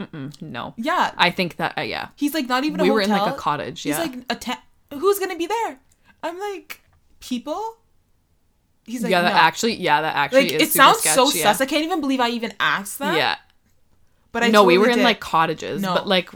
"No." 0.40 0.74
Yeah. 0.76 1.12
I 1.16 1.30
think 1.30 1.56
that 1.56 1.76
uh, 1.78 1.82
yeah, 1.82 2.08
He's 2.16 2.34
like, 2.34 2.46
not 2.48 2.64
even 2.64 2.80
a 2.80 2.82
we 2.82 2.90
were 2.90 3.00
in 3.00 3.10
like 3.10 3.32
a 3.32 3.36
cottage. 3.36 3.82
He's 3.82 3.96
Yeah, 3.96 4.02
like, 4.02 4.14
a 4.30 4.34
tent. 4.34 4.60
who's 4.92 5.18
gonna 5.18 5.36
be 5.36 5.46
there? 5.46 5.78
I'm 6.22 6.38
like, 6.38 6.80
people. 7.20 7.76
He's 8.84 9.02
like, 9.02 9.10
yeah, 9.10 9.20
that 9.22 9.34
no. 9.34 9.38
actually, 9.38 9.74
yeah, 9.74 10.00
that 10.00 10.16
actually 10.16 10.44
like 10.44 10.52
is 10.52 10.62
it 10.62 10.72
sounds 10.72 10.98
sketch, 11.00 11.14
so 11.14 11.30
yeah. 11.30 11.42
sus. 11.52 11.60
I 11.60 11.66
can't 11.66 11.84
even 11.84 12.00
believe 12.00 12.20
I 12.20 12.30
even 12.30 12.54
asked 12.58 12.98
that. 13.00 13.16
Yeah. 13.16 13.36
but 14.32 14.42
I 14.44 14.48
no, 14.48 14.64
we 14.64 14.74
totally 14.74 14.78
were 14.78 14.92
in 14.92 14.98
did. 14.98 15.04
like 15.04 15.20
cottages, 15.20 15.82
No. 15.82 15.92
but 15.94 16.08
like 16.08 16.30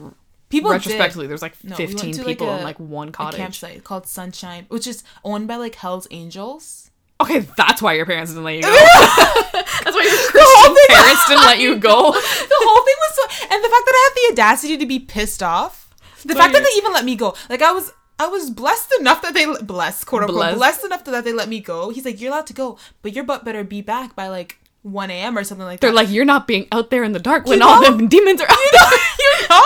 people 0.53 0.71
retrospectively, 0.71 1.27
there's 1.27 1.43
like 1.43 1.55
No, 1.65 1.75
we 1.77 1.87
went 1.87 2.01
15 2.01 2.17
like, 2.19 2.27
people 2.27 2.55
in 2.55 2.63
like 2.63 2.79
one 2.79 3.09
did 3.09 3.15
a 3.15 3.17
cottage. 3.17 3.39
campsite 3.39 3.83
called 3.85 4.07
Sunshine, 4.07 4.67
which 4.69 4.87
is 4.87 5.03
owned 5.25 5.49
by 5.49 5.57
like 5.57 5.75
Hell's 5.75 6.07
Angels. 6.13 6.91
Okay, 7.21 7.41
that's 7.57 7.81
why 7.83 7.93
your 7.95 8.07
parents 8.07 8.33
didn't 8.33 8.45
let 8.45 8.57
you 8.57 8.63
go. 8.63 8.69
that's 9.53 9.95
why 9.97 10.03
your 10.03 10.31
Christian 10.31 10.77
parents 10.89 11.29
didn't 11.29 11.45
let 11.45 11.59
you 11.61 11.77
go. 11.91 12.13
The 12.13 12.59
whole 12.67 12.85
thing 12.85 12.97
was 12.99 13.15
so, 13.15 13.23
and 13.55 13.65
the 13.65 13.69
fact 13.69 13.85
that 13.87 13.95
I 13.95 14.11
had 14.11 14.15
the 14.15 14.33
audacity 14.33 14.77
to 14.79 14.87
be 14.87 14.99
pissed 14.99 15.43
off, 15.43 15.95
the 16.25 16.35
fact 16.35 16.53
that 16.53 16.63
they 16.63 16.79
even 16.79 16.93
let 16.93 17.05
me 17.05 17.17
go, 17.17 17.35
like 17.51 17.63
I 17.63 17.73
was. 17.73 17.93
I 18.19 18.29
was 18.29 18.51
blessed 18.51 18.95
enough 19.01 19.21
that 19.23 19.35
they 19.35 19.47
blessed 19.65 20.07
quote 20.07 20.23
unquote 20.23 20.37
Blessed. 20.37 20.57
blessed, 20.59 20.85
enough 20.85 21.03
that 21.07 21.25
they 21.25 21.33
let 21.33 21.49
me 21.49 21.59
go. 21.59 21.91
He's 21.91 22.05
like, 22.05 22.21
you're 22.21 22.31
allowed 22.31 22.47
to 22.49 22.53
go, 22.53 22.79
but 23.01 23.15
your 23.15 23.25
butt 23.25 23.45
better 23.45 23.65
be 23.65 23.81
back 23.83 24.15
by 24.15 24.29
like 24.29 24.59
1 24.83 25.11
a.m. 25.11 25.39
or 25.39 25.45
something 25.45 25.67
like 25.67 25.81
that. 25.81 25.87
They're 25.87 25.95
like, 25.95 26.11
you're 26.11 26.25
not 26.25 26.47
being 26.47 26.67
out 26.73 26.91
there 26.91 27.05
in 27.05 27.13
the 27.13 27.21
dark 27.21 27.47
when 27.47 27.61
You 27.61 27.65
all 27.65 27.81
know? 27.81 27.97
them 27.97 28.09
demons 28.09 28.41
are 28.41 28.51
out 28.51 28.59
you 28.73 28.79
know, 28.79 28.91
you 29.19 29.49
know, 29.49 29.63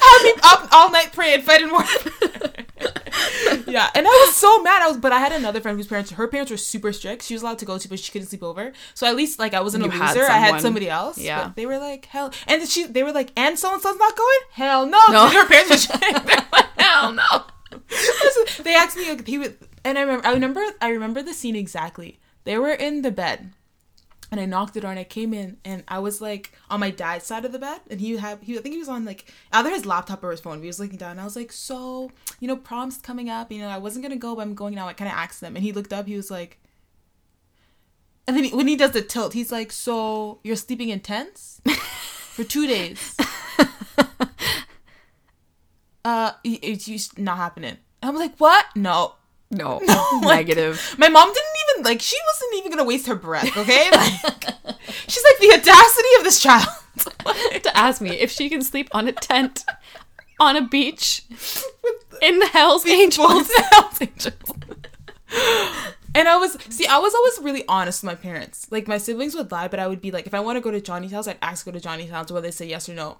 have 0.00 0.22
me 0.22 0.32
up 0.44 0.68
all 0.72 0.90
night 0.90 1.12
praying, 1.12 1.42
fighting 1.42 1.70
war. 1.70 1.82
yeah, 3.66 3.90
and 3.94 4.06
I 4.06 4.24
was 4.26 4.34
so 4.36 4.62
mad. 4.62 4.82
I 4.82 4.88
was, 4.88 4.96
but 4.96 5.12
I 5.12 5.18
had 5.18 5.32
another 5.32 5.60
friend 5.60 5.76
whose 5.76 5.88
parents, 5.88 6.10
her 6.12 6.28
parents 6.28 6.50
were 6.50 6.56
super 6.56 6.92
strict. 6.92 7.24
She 7.24 7.34
was 7.34 7.42
allowed 7.42 7.58
to 7.58 7.64
go 7.64 7.78
to, 7.78 7.88
but 7.88 7.98
she 7.98 8.12
couldn't 8.12 8.28
sleep 8.28 8.42
over. 8.42 8.72
So 8.94 9.06
at 9.06 9.16
least 9.16 9.38
like 9.38 9.54
I 9.54 9.60
wasn't 9.60 9.84
You 9.84 9.90
a 9.90 9.92
loser. 9.92 10.22
I 10.22 10.38
had 10.38 10.60
somebody 10.60 10.88
else. 10.88 11.18
Yeah. 11.18 11.44
but 11.44 11.56
they 11.56 11.66
were 11.66 11.78
like 11.78 12.06
hell, 12.06 12.32
and 12.46 12.66
she, 12.68 12.86
they 12.86 13.02
were 13.02 13.12
like, 13.12 13.32
and 13.36 13.58
so 13.58 13.72
and 13.72 13.82
so's 13.82 13.98
not 13.98 14.16
going. 14.16 14.38
Hell 14.52 14.86
no. 14.86 15.00
No. 15.10 15.28
her 15.32 15.46
parents 15.48 15.88
were. 15.88 15.98
They're 15.98 16.46
like, 16.52 16.66
hell 16.80 17.12
no. 17.12 17.44
they 18.62 18.74
asked 18.74 18.96
me 18.96 19.08
like, 19.10 19.26
he 19.26 19.38
would, 19.38 19.56
and 19.84 19.98
I 19.98 20.02
remember, 20.02 20.26
I 20.26 20.32
remember, 20.32 20.64
I 20.80 20.88
remember 20.90 21.22
the 21.22 21.34
scene 21.34 21.56
exactly. 21.56 22.20
They 22.44 22.56
were 22.56 22.72
in 22.72 23.02
the 23.02 23.10
bed 23.10 23.52
and 24.30 24.40
I 24.40 24.44
knocked 24.46 24.74
the 24.74 24.80
door 24.80 24.90
and 24.90 24.98
I 25.00 25.04
came 25.04 25.32
in 25.32 25.56
and 25.64 25.84
I 25.88 25.98
was 26.00 26.20
like 26.20 26.52
on 26.68 26.80
my 26.80 26.90
dad's 26.90 27.24
side 27.26 27.44
of 27.44 27.52
the 27.52 27.58
bed 27.58 27.80
and 27.90 28.00
he 28.00 28.16
had 28.16 28.38
he 28.42 28.58
I 28.58 28.60
think 28.60 28.74
he 28.74 28.78
was 28.78 28.88
on 28.88 29.04
like 29.04 29.24
either 29.52 29.70
his 29.70 29.86
laptop 29.86 30.22
or 30.22 30.30
his 30.30 30.40
phone. 30.40 30.60
He 30.60 30.66
was 30.66 30.78
looking 30.80 30.98
down 30.98 31.12
and 31.12 31.20
I 31.20 31.24
was 31.24 31.36
like, 31.36 31.50
so 31.52 32.10
you 32.40 32.46
know, 32.48 32.56
prom's 32.56 32.98
coming 32.98 33.30
up. 33.30 33.50
You 33.50 33.60
know, 33.60 33.68
I 33.68 33.78
wasn't 33.78 34.04
gonna 34.04 34.16
go, 34.16 34.34
but 34.36 34.42
I'm 34.42 34.54
going 34.54 34.74
now. 34.74 34.86
I 34.88 34.92
kind 34.92 35.10
of 35.10 35.16
asked 35.16 35.42
him, 35.42 35.56
and 35.56 35.64
he 35.64 35.72
looked 35.72 35.92
up. 35.92 36.06
He 36.06 36.16
was 36.16 36.30
like, 36.30 36.58
and 38.26 38.36
then 38.36 38.44
he, 38.44 38.54
when 38.54 38.68
he 38.68 38.76
does 38.76 38.90
the 38.92 39.00
tilt, 39.02 39.32
he's 39.32 39.50
like, 39.50 39.72
so 39.72 40.38
you're 40.44 40.56
sleeping 40.56 40.90
in 40.90 41.00
tents 41.00 41.60
for 41.66 42.44
two 42.44 42.66
days. 42.66 43.16
uh, 46.04 46.32
it's 46.44 46.84
just 46.86 47.18
not 47.18 47.38
happening. 47.38 47.76
I'm 48.02 48.14
like, 48.16 48.36
what? 48.38 48.66
No, 48.76 49.14
No, 49.50 49.78
Like, 50.22 50.46
negative. 50.46 50.94
my 50.98 51.08
mom 51.08 51.28
didn't 51.28 51.56
even 51.78 51.84
like. 51.84 52.00
She 52.00 52.16
wasn't 52.32 52.54
even 52.58 52.70
gonna 52.70 52.84
waste 52.88 53.06
her 53.06 53.14
breath. 53.14 53.56
Okay, 53.56 53.90
like 53.92 54.12
she's 55.06 55.24
like 55.24 55.38
the 55.40 55.52
audacity 55.54 56.08
of 56.18 56.24
this 56.24 56.40
child. 56.40 56.68
to 57.62 57.76
ask 57.76 58.00
me 58.00 58.10
if 58.10 58.30
she 58.30 58.48
can 58.48 58.60
sleep 58.62 58.88
on 58.92 59.06
a 59.06 59.12
tent 59.12 59.64
on 60.40 60.56
a 60.56 60.62
beach 60.62 61.22
in 62.20 62.38
the 62.40 62.46
Hell's 62.46 62.86
Angels. 62.86 63.48
Hells 63.70 64.00
Angels. 64.00 64.34
And 66.14 66.26
I 66.26 66.36
was 66.36 66.56
see, 66.70 66.86
I 66.86 66.98
was 66.98 67.14
always 67.14 67.38
really 67.40 67.64
honest 67.68 68.02
with 68.02 68.10
my 68.10 68.14
parents. 68.16 68.66
Like 68.70 68.88
my 68.88 68.98
siblings 68.98 69.34
would 69.36 69.52
lie, 69.52 69.68
but 69.68 69.78
I 69.78 69.86
would 69.86 70.00
be 70.00 70.10
like, 70.10 70.26
if 70.26 70.34
I 70.34 70.40
want 70.40 70.56
to 70.56 70.60
go 70.60 70.70
to 70.70 70.80
Johnny's 70.80 71.12
house, 71.12 71.28
I'd 71.28 71.38
ask 71.42 71.64
to 71.64 71.70
go 71.70 71.78
to 71.78 71.82
Johnny's 71.82 72.10
house, 72.10 72.32
whether 72.32 72.46
they 72.46 72.50
say 72.50 72.66
yes 72.66 72.88
or 72.88 72.94
no. 72.94 73.18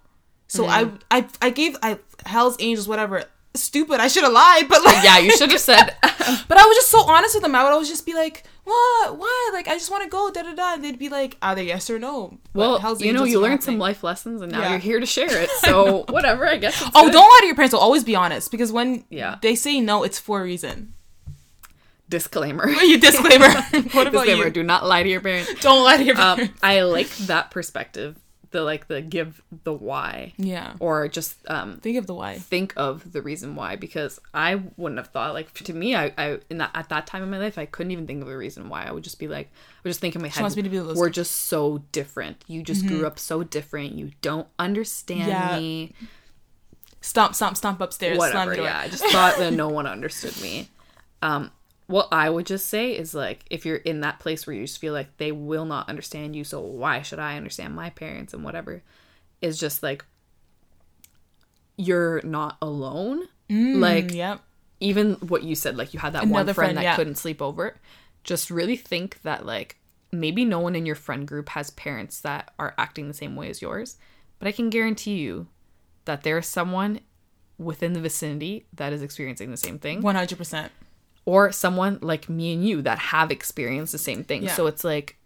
So 0.49 0.65
Mm-hmm. 0.65 0.97
I, 1.11 1.19
I, 1.19 1.29
I 1.43 1.51
gave 1.51 1.77
I 1.83 1.99
Hell's 2.27 2.57
Angels 2.59 2.89
whatever. 2.89 3.25
Stupid. 3.55 3.99
I 4.01 4.09
should 4.09 4.23
have 4.25 4.33
lied, 4.33 4.69
but 4.69 4.85
like 4.85 5.03
Yeah, 5.03 5.19
you 5.19 5.31
should 5.37 5.51
have 5.51 5.61
said. 5.61 5.97
But 6.49 6.59
I 6.59 6.65
was 6.67 6.77
just 6.77 6.91
so 6.91 7.01
honest 7.03 7.35
with 7.35 7.43
them. 7.43 7.55
I 7.55 7.63
would 7.65 7.73
always 7.73 7.89
just 7.89 8.05
be 8.05 8.13
like, 8.15 8.45
"What? 8.65 9.17
Why? 9.19 9.51
Like, 9.55 9.67
I 9.67 9.73
just 9.75 9.91
want 9.91 10.05
to 10.05 10.11
go." 10.11 10.31
Da 10.31 10.43
da 10.43 10.55
da. 10.55 10.75
And 10.75 10.85
they'd 10.85 10.99
be 10.99 11.09
like, 11.09 11.37
"Either 11.41 11.63
yes 11.63 11.89
or 11.89 11.99
no." 11.99 12.39
But 12.53 12.59
Well, 12.59 12.79
Hell's 12.79 13.01
you 13.01 13.13
know, 13.15 13.25
you 13.25 13.41
learned 13.41 13.61
happening. 13.61 13.77
some 13.77 13.79
life 13.79 14.05
lessons, 14.05 14.43
and 14.43 14.53
now 14.53 14.61
Yeah. 14.61 14.71
you're 14.73 14.79
here 14.79 15.01
to 15.01 15.07
share 15.07 15.31
it. 15.43 15.49
So 15.65 16.05
whatever, 16.11 16.47
I 16.47 16.59
guess. 16.59 16.79
It's 16.81 16.91
Oh, 16.95 17.05
good. 17.05 17.13
don't 17.13 17.23
lie 17.29 17.39
to 17.41 17.47
your 17.47 17.55
parents. 17.55 17.73
Will 17.73 17.81
always 17.81 18.05
be 18.05 18.15
honest 18.15 18.51
because 18.51 18.71
when 18.71 19.05
Yeah. 19.11 19.37
they 19.41 19.55
say 19.55 19.81
no, 19.81 20.03
it's 20.03 20.19
for 20.19 20.41
a 20.41 20.45
reason. 20.45 20.93
disclaimer. 22.09 22.69
You 22.69 22.99
disclaimer. 22.99 23.49
what 23.93 24.07
about 24.07 24.25
disclaimer: 24.27 24.45
you? 24.47 24.51
Do 24.51 24.63
not 24.63 24.87
lie 24.87 25.03
to 25.03 25.09
your 25.09 25.21
parents. 25.21 25.53
Don't 25.61 25.83
lie 25.85 25.97
to 25.97 26.05
your 26.05 26.21
Um, 26.21 26.37
parents. 26.37 26.59
I 26.63 26.83
like 26.83 27.09
that 27.33 27.51
perspective. 27.51 28.17
The 28.51 28.63
like 28.63 28.89
the 28.89 29.03
give 29.03 29.43
the 29.65 29.75
why, 29.75 30.33
yeah. 30.39 30.73
or 30.81 31.07
just 31.09 31.37
um 31.51 31.79
Think 31.81 31.99
of 31.99 32.07
the 32.07 32.15
why. 32.15 32.39
think 32.39 32.73
of 32.77 33.13
the 33.13 33.21
reason 33.21 33.55
why 33.57 33.77
because 33.77 34.19
I 34.33 34.63
wouldn't 34.79 34.99
have 34.99 35.09
thought 35.09 35.35
like 35.35 35.53
to 35.53 35.75
me 35.75 35.95
I, 35.95 36.13
I 36.17 36.39
in 36.49 36.57
that 36.59 36.71
at 36.75 36.89
that 36.89 37.07
time 37.07 37.23
in 37.23 37.31
my 37.31 37.37
life 37.39 37.59
I 37.59 37.67
couldn't 37.67 37.93
even 37.93 38.07
think 38.07 38.23
of 38.23 38.29
a 38.29 38.37
reason 38.37 38.71
why. 38.71 38.85
I 38.85 38.91
would 38.93 39.05
just 39.05 39.19
be 39.19 39.29
like 39.29 39.49
I 39.53 39.81
would 39.85 39.91
just 39.91 40.01
think 40.01 40.15
in 40.17 40.23
my 40.23 40.29
head 40.29 40.41
wants 40.41 40.57
me 40.57 40.63
to 40.63 40.69
be 40.71 40.81
we're 40.81 41.11
just 41.11 41.33
so 41.33 41.85
different. 41.93 42.43
You 42.47 42.63
just 42.63 42.87
grew 42.87 43.07
up 43.07 43.19
so 43.19 43.43
different. 43.43 43.93
You 43.93 44.13
don't 44.23 44.49
understand 44.59 45.29
Yeah. 45.29 45.59
me. 45.59 45.95
Stomp, 47.01 47.35
stomp, 47.35 47.57
stomp 47.57 47.81
upstairs. 47.81 48.19
Whatever 48.19 48.55
yeah. 48.57 48.81
I 48.81 48.89
just 48.89 49.05
thought 49.13 49.37
that 49.39 49.53
no 49.53 49.69
one 49.69 49.87
understood 49.87 50.41
me. 50.41 50.69
Um 51.23 51.51
what 51.89 52.07
I 52.13 52.31
would 52.31 52.47
just 52.47 52.69
say 52.69 52.93
is 52.93 53.15
like 53.15 53.45
if 53.51 53.67
you're 53.67 53.77
in 53.77 54.01
that 54.03 54.21
place 54.21 54.47
where 54.47 54.55
you 54.55 54.63
just 54.67 54.79
feel 54.79 54.93
like 54.93 55.17
they 55.17 55.33
will 55.33 55.65
not 55.65 55.89
understand 55.89 56.37
you 56.37 56.45
so 56.45 56.61
why 56.61 57.03
should 57.03 57.19
I 57.19 57.37
understand 57.37 57.75
my 57.75 57.91
parents 57.91 58.33
and 58.33 58.45
whatever 58.45 58.83
is 59.41 59.59
just 59.59 59.83
like 59.83 60.05
you're 61.77 62.21
not 62.23 62.57
alone 62.61 63.29
mm, 63.49 63.79
like 63.79 64.13
Yep. 64.13 64.41
even 64.81 65.15
what 65.15 65.43
you 65.45 65.55
said, 65.55 65.77
like 65.77 65.95
you 65.95 66.01
had 66.01 66.13
that 66.13 66.25
Another 66.25 66.33
one 66.33 66.45
friend, 66.45 66.55
friend, 66.55 66.77
that 66.79 66.83
yeah. 66.83 66.97
couldn't 66.97 67.17
sleep 67.17 67.41
over. 67.41 67.77
Just 68.25 68.51
really 68.51 68.77
think 68.77 69.23
that 69.23 69.47
like 69.47 69.77
maybe 70.13 70.45
no 70.45 70.59
one 70.61 70.75
in 70.75 70.87
your 70.87 70.95
friend 70.97 71.27
group 71.27 71.51
has 71.51 71.71
parents 71.71 72.21
that 72.21 72.53
are 72.59 72.75
acting 72.79 73.09
the 73.09 73.15
same 73.15 73.37
way 73.37 73.49
as 73.49 73.63
yours, 73.63 73.97
but 74.39 74.49
I 74.49 74.53
can 74.53 74.71
guarantee 74.71 75.17
you 75.17 75.47
that 76.05 76.23
there 76.23 76.39
is 76.39 76.47
someone 76.47 77.01
within 77.59 77.93
the 77.93 78.01
vicinity 78.01 78.67
that 78.73 78.93
is 78.93 79.03
experiencing 79.03 79.51
the 79.51 79.57
same 79.57 79.79
thing, 79.79 80.01
One 80.03 80.15
hundred 80.17 80.39
percent. 80.39 80.73
Or 81.29 81.53
someone 81.53 81.99
like 82.01 82.27
me 82.31 82.55
and 82.55 82.67
you 82.67 82.81
that 82.81 82.99
have 82.99 83.31
experienced 83.31 83.93
the 83.93 83.99
same 83.99 84.25
thing. 84.25 84.45
Yeah. 84.45 84.55
So 84.55 84.67
it's 84.67 84.83
like 84.83 85.19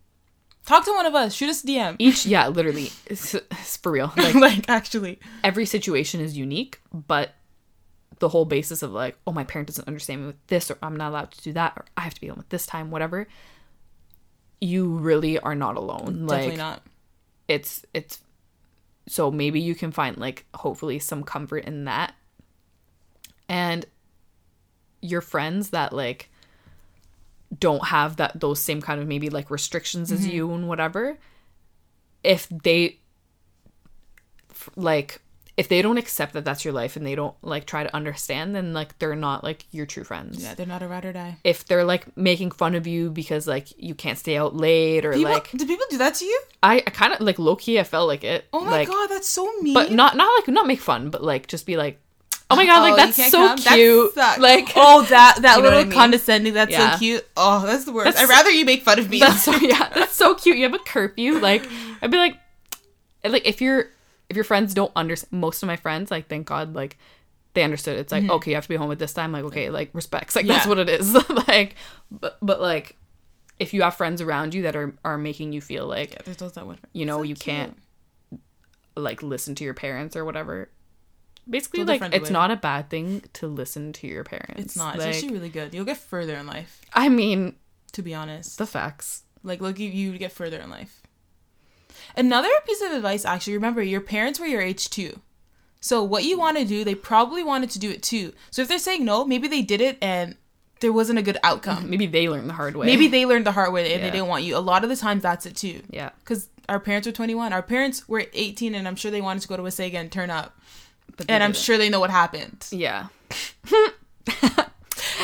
Talk 0.66 0.84
to 0.84 0.92
one 0.92 1.06
of 1.06 1.14
us. 1.14 1.32
Shoot 1.32 1.48
us 1.48 1.62
a 1.62 1.66
DM. 1.66 1.96
each, 2.00 2.26
yeah, 2.34 2.48
literally, 2.48 2.90
it's, 3.06 3.34
it's 3.34 3.76
for 3.76 3.92
real. 3.92 4.12
Like 4.16 4.34
like 4.34 4.68
actually. 4.68 5.20
every 5.44 5.64
situation 5.64 6.20
is 6.20 6.36
unique, 6.36 6.80
but 6.92 7.30
the 8.18 8.28
whole 8.28 8.44
basis 8.44 8.82
of 8.82 8.90
like, 8.92 9.16
oh, 9.28 9.32
my 9.32 9.44
parent 9.44 9.68
doesn't 9.68 9.86
understand 9.86 10.22
me 10.22 10.26
with 10.28 10.46
this, 10.48 10.72
or 10.72 10.78
I'm 10.82 10.96
not 10.96 11.10
allowed 11.10 11.30
to 11.32 11.42
do 11.42 11.52
that, 11.52 11.74
or 11.76 11.84
I 11.96 12.00
have 12.00 12.14
to 12.14 12.20
be 12.20 12.26
home 12.26 12.40
at 12.40 12.50
this 12.50 12.66
time, 12.66 12.90
whatever. 12.90 13.28
You 14.60 14.88
really 14.88 15.38
are 15.38 15.54
not 15.54 15.76
alone. 15.76 16.26
Definitely 16.26 16.48
like 16.48 16.56
not. 16.56 16.82
it's 17.46 17.84
it's 17.94 18.20
so 19.06 19.30
maybe 19.30 19.60
you 19.60 19.76
can 19.76 19.92
find 19.92 20.16
like 20.18 20.46
hopefully 20.54 20.98
some 20.98 21.22
comfort 21.22 21.64
in 21.64 21.84
that. 21.84 22.14
And 23.48 23.86
your 25.02 25.20
friends 25.20 25.70
that 25.70 25.92
like 25.92 26.30
don't 27.58 27.84
have 27.88 28.16
that 28.16 28.38
those 28.40 28.58
same 28.60 28.80
kind 28.80 29.00
of 29.00 29.06
maybe 29.06 29.28
like 29.28 29.50
restrictions 29.50 30.10
as 30.10 30.20
mm-hmm. 30.22 30.30
you 30.30 30.50
and 30.52 30.68
whatever 30.68 31.18
if 32.24 32.48
they 32.48 32.98
like 34.76 35.20
if 35.58 35.68
they 35.68 35.82
don't 35.82 35.98
accept 35.98 36.32
that 36.32 36.46
that's 36.46 36.64
your 36.64 36.72
life 36.72 36.96
and 36.96 37.04
they 37.04 37.14
don't 37.14 37.34
like 37.42 37.66
try 37.66 37.82
to 37.82 37.94
understand 37.94 38.54
then 38.54 38.72
like 38.72 38.98
they're 38.98 39.14
not 39.14 39.44
like 39.44 39.66
your 39.70 39.84
true 39.84 40.02
friends 40.04 40.42
Yeah, 40.42 40.54
they're 40.54 40.64
not 40.64 40.82
a 40.82 40.88
ride 40.88 41.04
or 41.04 41.12
die. 41.12 41.36
if 41.44 41.66
they're 41.66 41.84
like 41.84 42.16
making 42.16 42.52
fun 42.52 42.74
of 42.74 42.86
you 42.86 43.10
because 43.10 43.46
like 43.46 43.68
you 43.76 43.94
can't 43.94 44.16
stay 44.18 44.38
out 44.38 44.56
late 44.56 45.04
or 45.04 45.12
People, 45.12 45.30
like 45.32 45.50
do 45.50 45.66
people 45.66 45.84
do 45.90 45.98
that 45.98 46.14
to 46.14 46.24
you? 46.24 46.40
i, 46.62 46.76
I 46.76 46.90
kind 46.90 47.12
of 47.12 47.20
like 47.20 47.38
low-key 47.38 47.78
i 47.78 47.84
felt 47.84 48.08
like 48.08 48.24
it 48.24 48.46
Oh 48.52 48.64
my 48.64 48.70
like 48.70 48.88
god, 48.88 49.08
that's 49.08 49.28
so 49.28 49.44
mean. 49.60 49.74
but 49.74 49.92
not 49.92 50.16
not 50.16 50.30
like 50.40 50.48
not 50.48 50.66
make 50.66 50.80
fun 50.80 51.10
but 51.10 51.22
like 51.22 51.48
just 51.48 51.66
be 51.66 51.76
like 51.76 52.00
oh 52.52 52.56
my 52.56 52.66
god 52.66 52.78
Oh, 52.78 52.82
like 52.82 52.90
you 52.90 52.96
that's 53.22 53.30
so 53.30 53.38
come? 53.48 53.56
That 53.58 53.74
cute 53.74 54.14
sucks. 54.14 54.38
like 54.38 54.68
oh 54.76 55.02
that 55.10 55.38
that 55.42 55.56
You 55.56 55.62
know 55.62 55.68
little 55.68 55.80
I 55.80 55.84
mean? 55.84 55.92
condescending. 55.92 56.54
That's 56.54 56.70
Yeah. 56.70 56.92
so 56.92 56.98
cute. 56.98 57.26
Oh, 57.36 57.64
that's 57.66 57.84
the 57.84 57.92
worst. 57.92 58.06
That's- 58.16 58.22
I'd 58.30 58.32
rather 58.32 58.50
you 58.50 58.64
make 58.64 58.82
fun 58.82 58.98
of 58.98 59.08
me. 59.10 59.18
That's 59.20 59.42
so 59.42 59.52
yeah, 59.60 59.88
that's 59.94 60.14
so 60.14 60.34
cute. 60.34 60.56
You 60.56 60.64
have 60.64 60.74
a 60.74 60.78
curfew. 60.78 61.38
Like 61.38 61.66
I'd 62.00 62.10
be 62.10 62.16
like, 62.18 62.36
like 63.24 63.46
if 63.46 63.60
you're 63.60 63.86
if 64.28 64.36
your 64.36 64.44
friends 64.44 64.72
don't 64.74 64.92
understand. 64.96 65.40
Most 65.40 65.62
of 65.62 65.66
my 65.66 65.76
friends, 65.76 66.10
like 66.10 66.28
thank 66.28 66.46
God, 66.46 66.74
like 66.74 66.96
they 67.54 67.62
understood. 67.64 67.98
It's 67.98 68.12
like 68.12 68.28
okay, 68.28 68.50
you 68.52 68.54
have 68.54 68.64
to 68.64 68.68
be 68.68 68.76
home 68.76 68.90
at 68.92 68.98
this 68.98 69.12
time. 69.12 69.32
Like 69.32 69.44
okay, 69.44 69.68
like 69.70 69.90
respects. 69.92 70.34
Like 70.36 70.46
that's 70.46 70.60
Mm-hmm. 70.66 70.68
What 70.68 70.78
it 70.78 70.88
is. 70.88 71.14
like, 71.48 71.74
but 72.10 72.38
but 72.40 72.60
like 72.60 72.96
if 73.58 73.74
you 73.74 73.82
have 73.82 73.94
friends 73.94 74.20
around 74.20 74.54
you 74.54 74.62
that 74.62 74.74
are 74.74 74.94
are 75.04 75.18
making 75.18 75.52
you 75.52 75.60
feel 75.60 75.86
like 75.86 76.12
yeah, 76.12 76.18
there's 76.24 76.38
those 76.38 76.52
that 76.54 76.66
would. 76.66 76.78
you 76.92 77.04
know 77.06 77.18
So 77.18 77.22
you 77.24 77.34
cute. 77.34 77.40
can't 77.44 77.78
like 78.96 79.22
listen 79.22 79.54
to 79.56 79.64
your 79.64 79.74
parents 79.74 80.16
or 80.16 80.24
whatever. 80.24 80.70
Basically, 81.48 81.84
like 81.84 82.00
it's 82.02 82.24
wait. 82.24 82.30
not 82.32 82.50
a 82.50 82.56
bad 82.56 82.88
thing 82.88 83.24
to 83.34 83.46
listen 83.48 83.92
to 83.94 84.06
your 84.06 84.22
parents. 84.24 84.62
It's 84.62 84.76
not. 84.76 84.94
It's 84.96 85.04
Like, 85.04 85.14
actually 85.14 85.32
really 85.32 85.48
good. 85.48 85.74
You'll 85.74 85.84
get 85.84 85.96
further 85.96 86.36
in 86.36 86.46
life. 86.46 86.80
I 86.94 87.08
mean, 87.08 87.56
To 87.92 88.02
be 88.02 88.14
honest, 88.14 88.58
the 88.58 88.66
facts. 88.66 89.22
like 89.42 89.60
look, 89.60 89.78
you 89.78 89.88
you 89.88 90.16
get 90.18 90.32
further 90.32 90.58
in 90.58 90.70
life. 90.70 91.02
Another 92.16 92.48
piece 92.66 92.82
of 92.82 92.92
advice, 92.92 93.24
actually, 93.24 93.54
remember 93.54 93.82
your 93.82 94.00
parents 94.00 94.38
were 94.40 94.46
your 94.46 94.60
age 94.62 94.88
too. 94.90 95.20
So 95.80 96.02
what 96.02 96.24
you 96.24 96.38
want 96.38 96.58
to 96.58 96.64
do, 96.64 96.84
they 96.84 96.94
probably 96.94 97.42
wanted 97.42 97.70
to 97.70 97.78
do 97.78 97.90
it 97.90 98.02
too. 98.02 98.32
So 98.50 98.62
if 98.62 98.68
they're 98.68 98.78
saying 98.78 99.04
no, 99.04 99.24
maybe 99.24 99.48
they 99.48 99.62
did 99.62 99.80
it 99.80 99.98
and 100.00 100.36
there 100.80 100.92
wasn't 100.92 101.18
a 101.18 101.22
good 101.22 101.38
outcome. 101.42 101.90
Maybe 101.90 102.06
they 102.06 102.28
learned 102.28 102.48
the 102.48 102.52
hard 102.54 102.76
way. 102.76 102.86
Maybe 102.86 103.08
they 103.08 103.26
learned 103.26 103.46
the 103.46 103.52
hard 103.52 103.72
way 103.72 103.92
and 103.92 104.00
Yeah. 104.00 104.06
they 104.06 104.12
didn't 104.12 104.28
want 104.28 104.44
you. 104.44 104.56
A 104.56 104.58
lot 104.58 104.84
of 104.84 104.90
the 104.90 104.96
times 104.96 105.22
that's 105.22 105.44
it 105.46 105.56
too. 105.56 105.82
Yeah. 105.90 106.10
Because 106.20 106.48
our 106.68 106.78
parents 106.78 107.06
were 107.06 107.12
21. 107.12 107.52
Our 107.52 107.62
parents 107.62 108.08
were 108.08 108.24
18 108.32 108.74
and 108.74 108.86
I'm 108.86 108.96
sure 108.96 109.10
they 109.10 109.20
wanted 109.20 109.42
to 109.42 109.48
go 109.48 109.56
to 109.56 109.62
a 109.64 109.66
Wasaga 109.66 109.94
and 109.94 110.10
turn 110.12 110.30
up. 110.30 110.56
But 111.16 111.26
And 111.28 111.42
I'm 111.42 111.52
didn't. 111.52 111.62
sure 111.62 111.78
they 111.78 111.88
know 111.88 112.00
what 112.00 112.10
happened. 112.10 112.66
Yeah. 112.70 113.06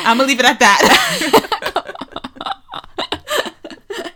I'm 0.03 0.17
gonna 0.17 0.23
leave 0.25 0.39
it 0.39 0.45
at 0.45 0.59
that. 0.59 1.78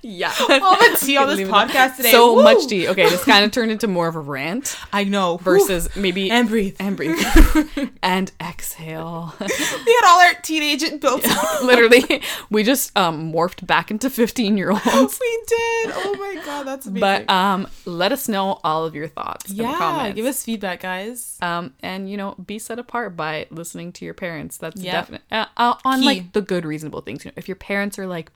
Yeah. 0.04 0.34
All 0.40 0.76
the 0.76 0.98
tea 1.00 1.18
on 1.18 1.28
this 1.30 1.38
Leave 1.38 1.48
it 1.48 1.54
at- 1.54 1.70
podcast 1.70 1.96
today. 1.98 2.12
So 2.12 2.36
Woo! 2.36 2.44
much 2.44 2.68
tea. 2.68 2.88
Okay, 2.90 3.10
this 3.10 3.24
kind 3.24 3.46
of 3.46 3.52
turned 3.52 3.72
into 3.72 3.88
more 3.88 4.08
of 4.08 4.16
a 4.16 4.20
rant 4.20 4.78
I 4.94 5.06
know. 5.06 5.38
versus 5.38 5.96
maybe 5.96 6.30
and 6.30 6.48
breathe. 6.50 6.76
and 6.80 6.98
breathe 6.98 7.18
and 8.04 8.32
exhale. 8.42 9.34
we 9.40 9.46
had 9.48 10.02
all 10.06 10.20
our 10.20 10.34
teenage 10.42 11.00
built 11.00 11.26
up. 11.28 11.64
Literally, 11.64 12.22
we 12.50 12.64
just 12.64 12.96
um 12.98 13.32
morphed 13.32 13.66
back 13.66 13.92
into 13.92 14.10
15 14.10 14.58
year 14.58 14.72
olds. 14.72 14.84
we 15.22 15.44
did. 15.48 15.92
Oh 15.96 16.16
my 16.20 16.42
god, 16.46 16.64
that's 16.68 16.86
amazing. 16.86 17.26
But 17.26 17.30
um, 17.30 17.68
let 17.86 18.12
us 18.12 18.28
know 18.28 18.60
all 18.64 18.86
of 18.86 18.96
your 18.96 19.08
thoughts. 19.08 19.50
in 19.50 19.58
the 19.58 19.64
yeah, 19.64 19.78
comments. 19.78 20.16
give 20.16 20.26
us 20.26 20.44
feedback, 20.44 20.82
guys. 20.82 21.38
um, 21.42 21.74
and 21.82 22.10
you 22.10 22.18
know, 22.18 22.36
be 22.46 22.60
set 22.60 22.78
apart 22.80 23.16
by 23.16 23.48
listening 23.52 23.92
to 23.94 24.06
your 24.06 24.14
parents. 24.14 24.58
That's 24.58 24.82
Yep. 24.82 24.94
definite 24.94 25.22
uh, 25.32 25.46
uh, 25.56 25.76
on 25.86 26.00
Key. 26.02 26.06
like 26.06 26.34
the 26.34 26.42
good, 26.42 26.66
reasonable 26.66 27.02
things. 27.02 27.24
You 27.24 27.30
know, 27.32 27.34
if 27.38 27.48
your 27.48 27.56
parents 27.56 27.98
are 27.98 28.08
like 28.08 28.32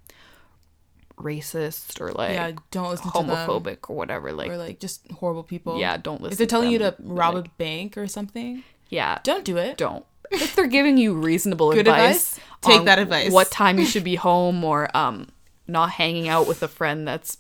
racist 1.18 1.99
or 1.99 2.11
like 2.11 2.32
yeah, 2.32 2.51
don't 2.72 2.89
listen 2.91 3.11
to 3.11 3.18
them. 3.24 3.28
homophobic 3.30 3.89
or 3.89 3.95
whatever, 3.95 4.32
like, 4.32 4.49
or 4.49 4.57
like 4.57 4.80
just 4.80 5.09
horrible 5.11 5.43
people. 5.43 5.80
yeah, 5.80 5.97
don't 5.97 6.22
listen. 6.22 6.34
If 6.34 6.38
they're 6.38 6.47
telling 6.47 6.72
you 6.72 6.78
to 6.80 6.95
rob 6.99 7.36
Like, 7.36 7.45
a 7.45 7.49
bank 7.57 7.97
or 7.97 8.07
something, 8.07 8.63
yeah, 8.89 9.20
don't 9.24 9.43
do 9.45 9.57
it. 9.57 9.78
don't. 9.78 10.05
If 10.32 10.55
they're 10.57 10.68
giving 10.68 10.97
you 10.97 11.13
reasonable 11.13 11.72
Good 11.72 11.88
advice, 11.88 12.38
advice? 12.38 12.39
Take 12.61 12.86
that 12.86 12.99
advice. 12.99 13.32
What 13.32 13.49
time 13.49 13.80
you 13.80 13.86
should 13.86 14.03
be 14.03 14.15
home, 14.15 14.63
or 14.63 14.95
um, 14.95 15.30
not 15.68 15.91
hanging 15.91 16.28
out 16.28 16.47
with 16.47 16.61
a 16.63 16.68
friend 16.68 17.07
that's 17.07 17.38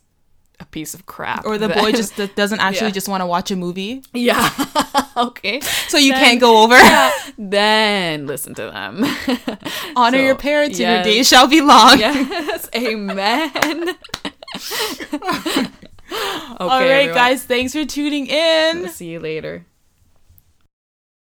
a 0.59 0.65
piece 0.65 0.93
of 0.93 1.05
crap, 1.05 1.45
Or 1.45 1.57
the 1.57 1.67
boy 1.69 1.91
just 2.01 2.15
doesn't 2.35 2.59
actually 2.61 2.87
Yeah. 2.87 2.93
just 2.93 3.09
want 3.09 3.21
to 3.21 3.25
watch 3.27 3.51
a 3.51 3.55
movie, 3.57 4.03
yeah, 4.13 4.49
okay. 5.27 5.59
so 5.87 5.97
you 5.97 6.13
Then- 6.13 6.23
can't 6.23 6.39
go 6.39 6.63
over. 6.63 6.77
then 7.37 8.27
listen 8.27 8.53
to 8.55 8.63
them. 8.71 9.03
Honor 9.95 10.17
So, 10.19 10.23
your 10.23 10.35
parents, 10.35 10.79
and 10.79 10.95
your 10.95 11.03
days 11.03 11.27
shall 11.27 11.47
be 11.47 11.61
long. 11.61 11.99
yes, 11.99 12.69
amen. 12.75 13.51
okay, 13.51 13.97
All 16.59 16.69
right, 16.69 16.89
everyone. 16.89 17.15
guys, 17.15 17.43
thanks 17.43 17.73
for 17.73 17.85
tuning 17.85 18.27
in. 18.27 18.89
See 18.89 19.07
you 19.11 19.19
later. 19.19 19.65